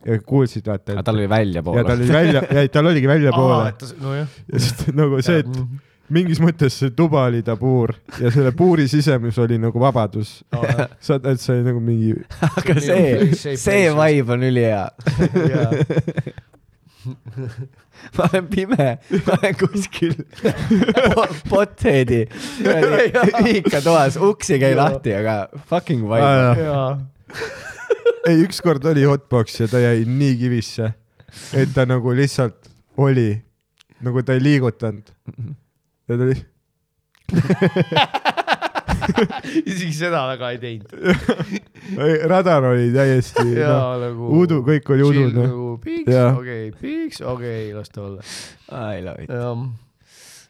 ja 0.05 0.17
kuulsid 0.25 0.65
vaata, 0.67 0.95
aga 0.95 1.03
et 1.03 1.09
tal 1.11 1.19
oli 1.19 1.27
ja 1.27 1.33
väljapoole 1.35 1.85
tal. 1.85 2.01
oli 2.01 2.13
välja, 2.15 2.43
ja 2.57 2.65
tal 2.73 2.89
oligi 2.89 3.07
väljapoole. 3.09 3.73
nojah. 4.01 4.41
ja 4.53 4.65
siis 4.65 4.91
nagu 4.97 5.21
see, 5.21 5.43
et 5.43 5.90
mingis 6.11 6.41
mõttes 6.43 6.77
see 6.81 6.91
tuba 6.95 7.25
oli 7.29 7.41
tabuur 7.45 7.95
ja 8.19 8.31
selle 8.33 8.51
puuri 8.57 8.87
sisemus 8.91 9.39
oli 9.41 9.57
nagu 9.61 9.79
vabadus. 9.79 10.41
saad, 10.99 11.25
et 11.25 11.41
see 11.41 11.57
oli 11.57 11.67
nagu 11.71 11.83
mingi, 11.83 12.15
aga 12.59 12.77
see 12.83 13.57
see 13.57 13.91
vibe 13.95 14.37
on 14.37 14.47
ülihea. 14.51 14.85
ma 18.17 18.27
olen 18.33 18.47
pime, 18.47 18.87
ma 19.25 19.37
olen 19.37 19.55
kuskil 19.57 20.15
pothead'i. 21.49 22.21
Ühikatoas, 23.41 24.17
uks 24.21 24.53
ei 24.53 24.61
käi 24.61 24.73
lahti, 24.77 25.15
aga 25.17 25.37
fucking 25.69 26.05
vibe. 26.09 26.67
ei 28.29 28.43
ükskord 28.45 28.85
oli 28.91 29.05
hotbox 29.07 29.61
ja 29.63 29.69
ta 29.71 29.81
jäi 29.81 30.05
nii 30.05 30.35
kivisse, 30.43 30.91
et 31.57 31.73
ta 31.73 31.87
nagu 31.89 32.13
lihtsalt 32.17 32.69
oli, 33.01 33.33
nagu 34.05 34.23
ta 34.25 34.37
ei 34.37 34.43
liigutanud. 34.43 35.13
Ja 36.11 36.19
ta 36.19 36.27
oli, 36.27 36.35
isegi 39.71 39.93
seda 39.95 40.25
väga 40.31 40.49
ei 40.53 40.59
teinud. 40.61 40.89
radar 42.29 42.63
oli 42.71 42.87
täiesti, 42.95 43.45
ja 43.61 43.69
noh, 43.73 43.93
nagu. 44.01 44.23
udu, 44.41 44.57
kõik 44.67 44.85
oli 44.95 45.03
udune. 45.07 45.45
nagu 45.45 45.67
piiks, 45.83 46.11
Jaa. 46.13 46.29
okei, 46.37 46.65
piiks, 46.81 47.17
okei, 47.33 47.61
las 47.77 47.89
ta 47.93 47.99
olla. 48.07 48.21
I 48.71 48.73
love 49.05 49.19
it. 49.23 49.29
jah, 49.31 49.55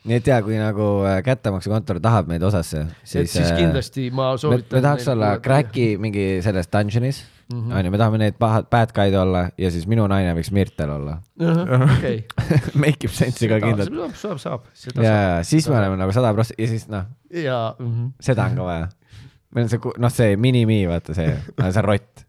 nii 0.08 0.18
et 0.18 0.28
ja 0.32 0.38
kui 0.46 0.58
nagu 0.58 0.88
äh, 1.06 1.20
kättemaksukontor 1.26 1.98
tahab 2.04 2.26
meid 2.32 2.44
osasse, 2.48 2.80
siis, 3.04 3.30
siis 3.36 3.52
äh, 3.52 3.58
kindlasti 3.60 4.04
ma 4.16 4.26
soovitan. 4.42 4.80
me 4.80 4.84
tahaks 4.88 5.06
olla 5.14 5.30
Cracki 5.44 5.88
mingi 6.02 6.26
selles 6.46 6.68
dungeonis. 6.74 7.18
onju, 7.52 7.92
me 7.92 8.00
tahame 8.00 8.20
need 8.22 8.38
pahad 8.42 8.68
bad 8.72 8.94
guy'd 8.96 9.16
olla 9.18 9.46
ja 9.60 9.72
siis 9.74 9.88
minu 9.90 10.06
naine 10.12 10.34
võiks 10.38 10.52
Mirtel 10.56 10.92
olla. 10.94 11.18
okei. 11.40 12.24
Make 12.82 13.08
ib 13.08 13.16
sense'i 13.16 13.50
ka 13.52 13.60
kindlalt. 13.64 13.92
saab, 13.92 14.16
saab, 14.20 14.42
saab, 14.44 14.70
seda 14.78 15.06
ja, 15.06 15.16
ja 15.16 15.44
siis 15.48 15.68
me 15.72 15.78
oleme 15.80 16.00
nagu 16.00 16.16
sada 16.16 16.34
prossa 16.38 16.58
ja 16.58 16.70
siis 16.72 16.88
noh, 16.92 17.10
ja 17.34 17.60
mhm. 17.80 18.14
seda 18.24 18.48
on 18.50 18.60
ka 18.60 18.70
vaja. 18.70 18.88
meil 19.56 19.68
on 19.68 19.74
see, 19.74 19.98
noh, 20.06 20.14
see 20.14 20.38
mini-me, 20.42 20.80
vaata 20.92 21.18
see, 21.18 21.36
see 21.36 21.84
on 21.84 21.88
rott. 21.88 22.26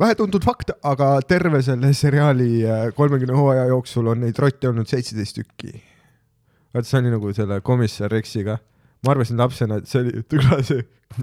vähetuntud 0.00 0.44
fakt, 0.44 0.74
aga 0.84 1.12
terve 1.26 1.62
selle 1.64 1.92
seriaali 1.96 2.50
äh, 2.64 2.82
kolmekümne 2.96 3.36
hooaja 3.36 3.68
jooksul 3.70 4.12
on 4.12 4.20
neid 4.24 4.38
rotte 4.38 4.68
olnud 4.68 4.88
seitseteist 4.90 5.40
tükki. 5.40 5.80
vaat 6.74 6.86
see 6.86 7.00
oli 7.00 7.14
nagu 7.14 7.32
selle 7.36 7.60
komissar 7.64 8.12
Rexiga. 8.12 8.58
Ma 9.06 9.12
arvasin 9.14 9.38
lapsena, 9.40 9.76
et 9.80 9.86
see 9.88 10.00
oli, 10.04 10.22
tule 10.28 10.62
see 10.66 10.82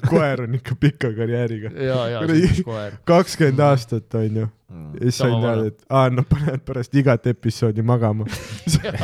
koer 0.09 0.41
on 0.43 0.55
ikka 0.57 0.75
pika 0.81 1.11
karjääriga. 1.15 1.69
see 1.71 2.95
kakskümmend 3.07 3.59
aastat 3.63 4.15
onju. 4.19 4.47
ja 4.47 4.99
siis 5.05 5.17
sain 5.21 5.35
teada, 5.41 5.67
et 5.69 5.77
aa, 5.89 6.09
nad 6.11 6.25
panevad 6.27 6.63
pärast 6.67 6.95
igat 6.99 7.27
episoodi 7.31 7.81
magama. 7.87 8.25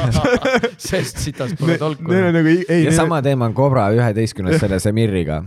sest 0.90 1.22
sitas 1.24 1.54
pole 1.60 1.78
tolku. 1.80 2.10
Neil 2.12 2.28
on 2.32 2.36
nagu, 2.36 2.56
ei, 2.68 2.82
ja 2.90 2.92
sama 2.98 3.22
teema 3.24 3.48
on 3.48 3.56
Cobra 3.56 3.86
üheteistkümnes 3.96 4.60
selle 4.60 4.80
Semirriga. 4.84 5.38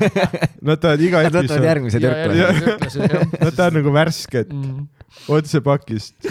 nad 0.66 0.80
tahavad 0.80 1.04
iga 1.04 1.24
Nad 1.26 1.36
võtavad 1.42 1.68
järgmise 1.68 2.00
türklase. 2.00 3.10
nad 3.36 3.52
tahavad 3.52 3.80
nagu 3.82 3.92
värsket, 3.98 4.48
Mm. 4.54 4.86
otse 5.28 5.60
pakist. 5.60 6.16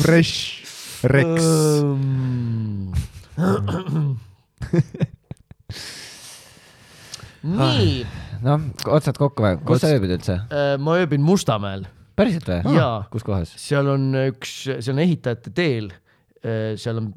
Fresh 0.00 0.64
Rex. 1.04 1.44
nii, 7.60 7.94
noh, 8.44 8.66
otsad 8.92 9.16
kokku 9.20 9.46
või? 9.46 9.54
kus 9.68 9.80
sa 9.84 9.92
ööbid 9.94 10.12
üldse? 10.18 10.36
ma 10.82 10.98
ööbin 11.00 11.22
Mustamäel, 11.24 11.86
päriselt 12.18 12.46
või? 12.50 12.60
Jaa. 12.76 12.98
kus 13.12 13.24
kohas? 13.26 13.54
seal 13.60 13.88
on 13.94 14.10
üks, 14.26 14.52
see 14.68 14.92
on 14.92 15.00
ehitajate 15.06 15.50
teel. 15.56 15.90
seal 16.40 16.96
on 16.96 17.10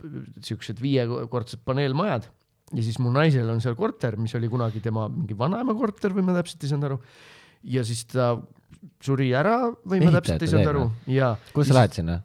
siuksed 0.44 0.82
viiekordsed 0.84 1.62
paneelmajad 1.64 2.26
ja 2.74 2.84
siis 2.84 2.98
mu 3.00 3.12
naisel 3.14 3.50
on 3.54 3.62
seal 3.64 3.76
korter, 3.78 4.18
mis 4.20 4.34
oli 4.38 4.50
kunagi 4.52 4.82
tema 4.84 5.08
mingi 5.12 5.38
vanaema 5.38 5.76
korter 5.78 6.16
või 6.16 6.26
ma 6.28 6.36
täpselt 6.40 6.66
ei 6.66 6.72
saanud 6.72 6.90
aru. 6.90 7.00
ja 7.76 7.84
siis 7.88 8.06
ta 8.12 8.34
suri 9.04 9.30
ära 9.38 9.58
või 9.72 10.04
ma 10.04 10.12
täpselt 10.18 10.44
ei 10.44 10.52
saanud 10.52 10.72
aru 10.74 10.86
ja 11.14 11.36
kus 11.54 11.70
sa 11.70 11.78
lähed 11.82 12.00
sinna? 12.00 12.20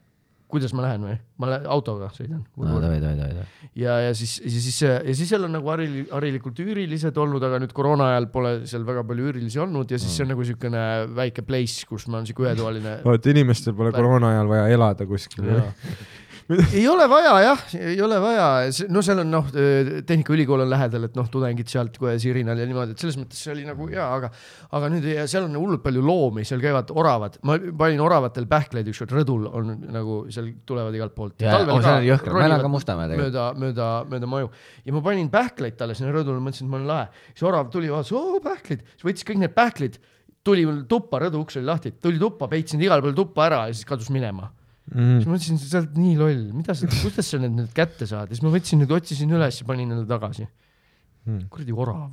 Kuidas 0.49 0.73
ma 0.77 0.85
lähen 0.85 1.05
või? 1.05 1.15
ma 1.39 1.51
lähen 1.53 1.67
autoga 1.71 2.09
sõidan. 2.15 2.43
ja, 3.79 3.99
ja 4.07 4.15
siis, 4.17 4.39
ja 4.45 4.53
siis, 4.55 4.79
ja 4.83 5.15
siis 5.15 5.31
seal 5.31 5.45
on 5.49 5.55
nagu 5.59 5.73
harili-, 5.73 6.07
harilikult 6.11 6.61
üürilised 6.65 7.21
olnud, 7.21 7.45
aga 7.49 7.61
nüüd 7.63 7.75
koroona 7.77 8.13
ajal 8.15 8.29
pole 8.33 8.55
seal 8.71 8.87
väga 8.89 9.05
palju 9.09 9.33
üürilisi 9.33 9.61
olnud 9.63 9.93
ja 9.93 10.01
siis 10.01 10.17
see 10.17 10.27
on 10.27 10.33
nagu 10.35 10.47
siukene 10.49 10.85
väike 11.19 11.45
place, 11.49 11.87
kus 11.89 12.09
ma 12.09 12.21
olen 12.21 12.31
siuke 12.31 12.47
ühetoaline. 12.47 13.01
vot 13.05 13.33
inimestel 13.35 13.77
pole 13.79 13.93
koroona 13.97 14.33
ajal 14.37 14.55
vaja 14.55 14.71
elada 14.79 15.09
kuskil. 15.09 15.53
Ei 16.49 16.85
ole 16.89 17.05
vaja 17.11 17.33
jah, 17.43 17.63
ei 17.77 17.99
ole 18.01 18.17
vaja, 18.23 18.47
no 18.89 19.03
seal 19.05 19.21
on 19.21 19.29
noh, 19.33 19.49
Tehnikaülikool 20.09 20.65
on 20.65 20.71
lähedal, 20.73 21.05
et 21.09 21.17
noh, 21.19 21.27
tudengid 21.33 21.69
sealt 21.69 21.99
kohe 22.01 22.15
sirinal 22.21 22.61
ja 22.61 22.67
niimoodi, 22.69 22.95
et 22.97 23.05
selles 23.05 23.19
mõttes 23.21 23.43
see 23.45 23.53
oli 23.53 23.67
nagu 23.69 23.89
hea, 23.91 24.07
aga, 24.17 24.31
aga 24.79 24.91
nüüd 24.95 25.09
ja 25.13 25.27
seal 25.29 25.45
on 25.49 25.59
hullult 25.61 25.85
palju 25.85 26.05
loomi, 26.05 26.47
seal 26.49 26.63
käivad 26.65 26.93
oravad, 26.97 27.37
ma 27.49 27.59
panin 27.83 28.01
oravatel 28.05 28.49
pähkleid 28.49 28.89
ükskord 28.93 29.13
rõdul 29.19 29.45
on 29.51 29.75
nagu 29.93 30.19
seal 30.33 30.51
tulevad 30.69 30.97
igalt 30.97 31.17
poolt. 31.19 31.37
Oh, 33.19 33.21
mööda, 33.21 33.49
mööda, 33.61 33.93
mööda 34.09 34.35
maju. 34.37 34.53
Ja 34.89 34.97
ma 34.97 35.05
panin 35.05 35.29
pähkleid 35.33 35.77
talle 35.81 35.97
sinna 35.99 36.15
rõdule, 36.17 36.41
mõtlesin, 36.41 36.69
et 36.69 36.73
ma 36.73 36.81
olen 36.81 36.93
lahe. 36.95 37.27
siis 37.35 37.49
orav 37.49 37.69
tuli, 37.75 37.93
vaatas, 37.93 38.15
oo 38.17 38.41
pähklid, 38.45 38.87
siis 38.95 39.11
võttis 39.11 39.29
kõik 39.29 39.45
need 39.45 39.57
pähklid, 39.57 40.01
tuli 40.49 40.65
mul 40.65 40.87
tuppa, 40.89 41.21
rõdu 41.27 41.45
uks 41.45 41.61
oli 41.61 41.69
lahti, 41.69 41.99
tuli 42.01 42.21
tuppa, 42.23 42.49
peitsin 42.49 42.81
igal 42.81 43.05
pool 43.05 43.17
tuppa 43.17 43.51
ära 43.51 43.67
ja 43.69 43.77
siis 43.77 43.89
kadus 43.89 44.09
minema 44.15 44.49
Mm. 44.93 45.19
siis 45.19 45.27
ma 45.29 45.35
mõtlesin, 45.35 45.59
sa 45.63 45.81
oled 45.83 45.99
nii 46.01 46.15
loll, 46.21 46.45
mida 46.57 46.75
sa, 46.79 46.89
kuidas 47.03 47.29
sa 47.33 47.41
need 47.43 47.57
nüüd 47.59 47.75
kätte 47.77 48.07
saad 48.09 48.31
ja 48.31 48.37
siis 48.39 48.45
ma 48.47 48.53
võtsin 48.55 48.81
need, 48.83 48.93
otsisin 48.95 49.35
üles 49.37 49.61
ja 49.61 49.67
panin 49.69 49.93
need 49.95 50.09
tagasi 50.09 50.49
Mm. 51.29 51.43
kuradi 51.53 51.75
orav. 51.77 52.11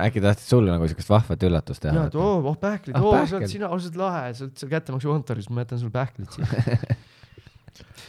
äkki 0.00 0.20
tahtsid 0.24 0.48
sulle 0.48 0.72
nagu 0.72 0.86
siukest 0.88 1.10
vahvat 1.10 1.42
üllatust 1.44 1.84
ja, 1.84 1.92
teha 1.92 2.06
et? 2.08 2.14
oo, 2.16 2.38
oh 2.50 2.56
pähklid 2.60 2.96
Ah, 2.96 3.04
oh,, 3.04 3.16
oo, 3.16 3.26
sa 3.28 3.36
oled 3.36 3.48
sina, 3.52 3.68
sa 3.68 3.74
oled 3.76 3.96
lahe, 4.00 4.22
sa 4.36 4.44
oled 4.46 4.56
seal 4.60 4.70
kättemaksukontoris, 4.72 5.48
ma 5.52 5.64
jätan 5.64 5.80
sulle 5.82 5.92
pähklid 5.92 6.28
siia. 6.32 6.48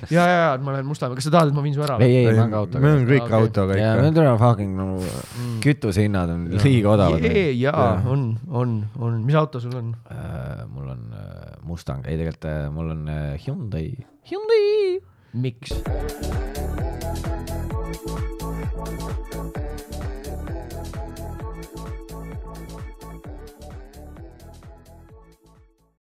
ja, 0.09 0.23
ja, 0.23 0.35
ja 0.41 0.57
ma 0.63 0.73
lähen 0.75 0.85
Mustamäe, 0.87 1.15
kas 1.19 1.27
sa 1.27 1.31
tahad, 1.35 1.49
et 1.51 1.55
ma 1.57 1.63
viin 1.65 1.73
su 1.75 1.83
ära 1.85 1.97
ei, 2.03 2.15
ei, 2.21 2.25
ma 2.29 2.31
olen 2.43 2.51
ka 2.53 2.57
autoga 2.63 2.83
me. 2.83 2.91
oleme 2.93 3.07
kõik 3.09 3.25
Okei. 3.25 3.39
autoga 3.39 3.77
ja 3.79 3.89
ikka 3.93 4.01
meil. 4.05 4.13
tuleb 4.19 4.39
fucking 4.43 4.75
nagu 4.79 4.99
Mm. 5.39 5.59
kütusehinnad 5.63 6.29
on 6.33 6.45
liiga 6.63 6.89
odavad. 6.95 7.23
jaa, 7.23 7.51
Jaa. 7.59 7.89
on, 8.09 8.23
on, 8.49 8.73
on, 8.99 9.19
mis 9.25 9.35
auto 9.35 9.59
sul 9.63 9.75
on? 9.79 9.93
mul 10.73 10.89
on 10.95 11.03
äh, 11.13 11.57
Mustang, 11.63 12.05
ei 12.07 12.17
tegelikult 12.17 12.45
äh, 12.51 12.69
mul 12.73 12.89
on 12.95 13.05
Hyundai, 13.45 13.91
Hyundai. 14.31 14.99
miks? 15.33 15.75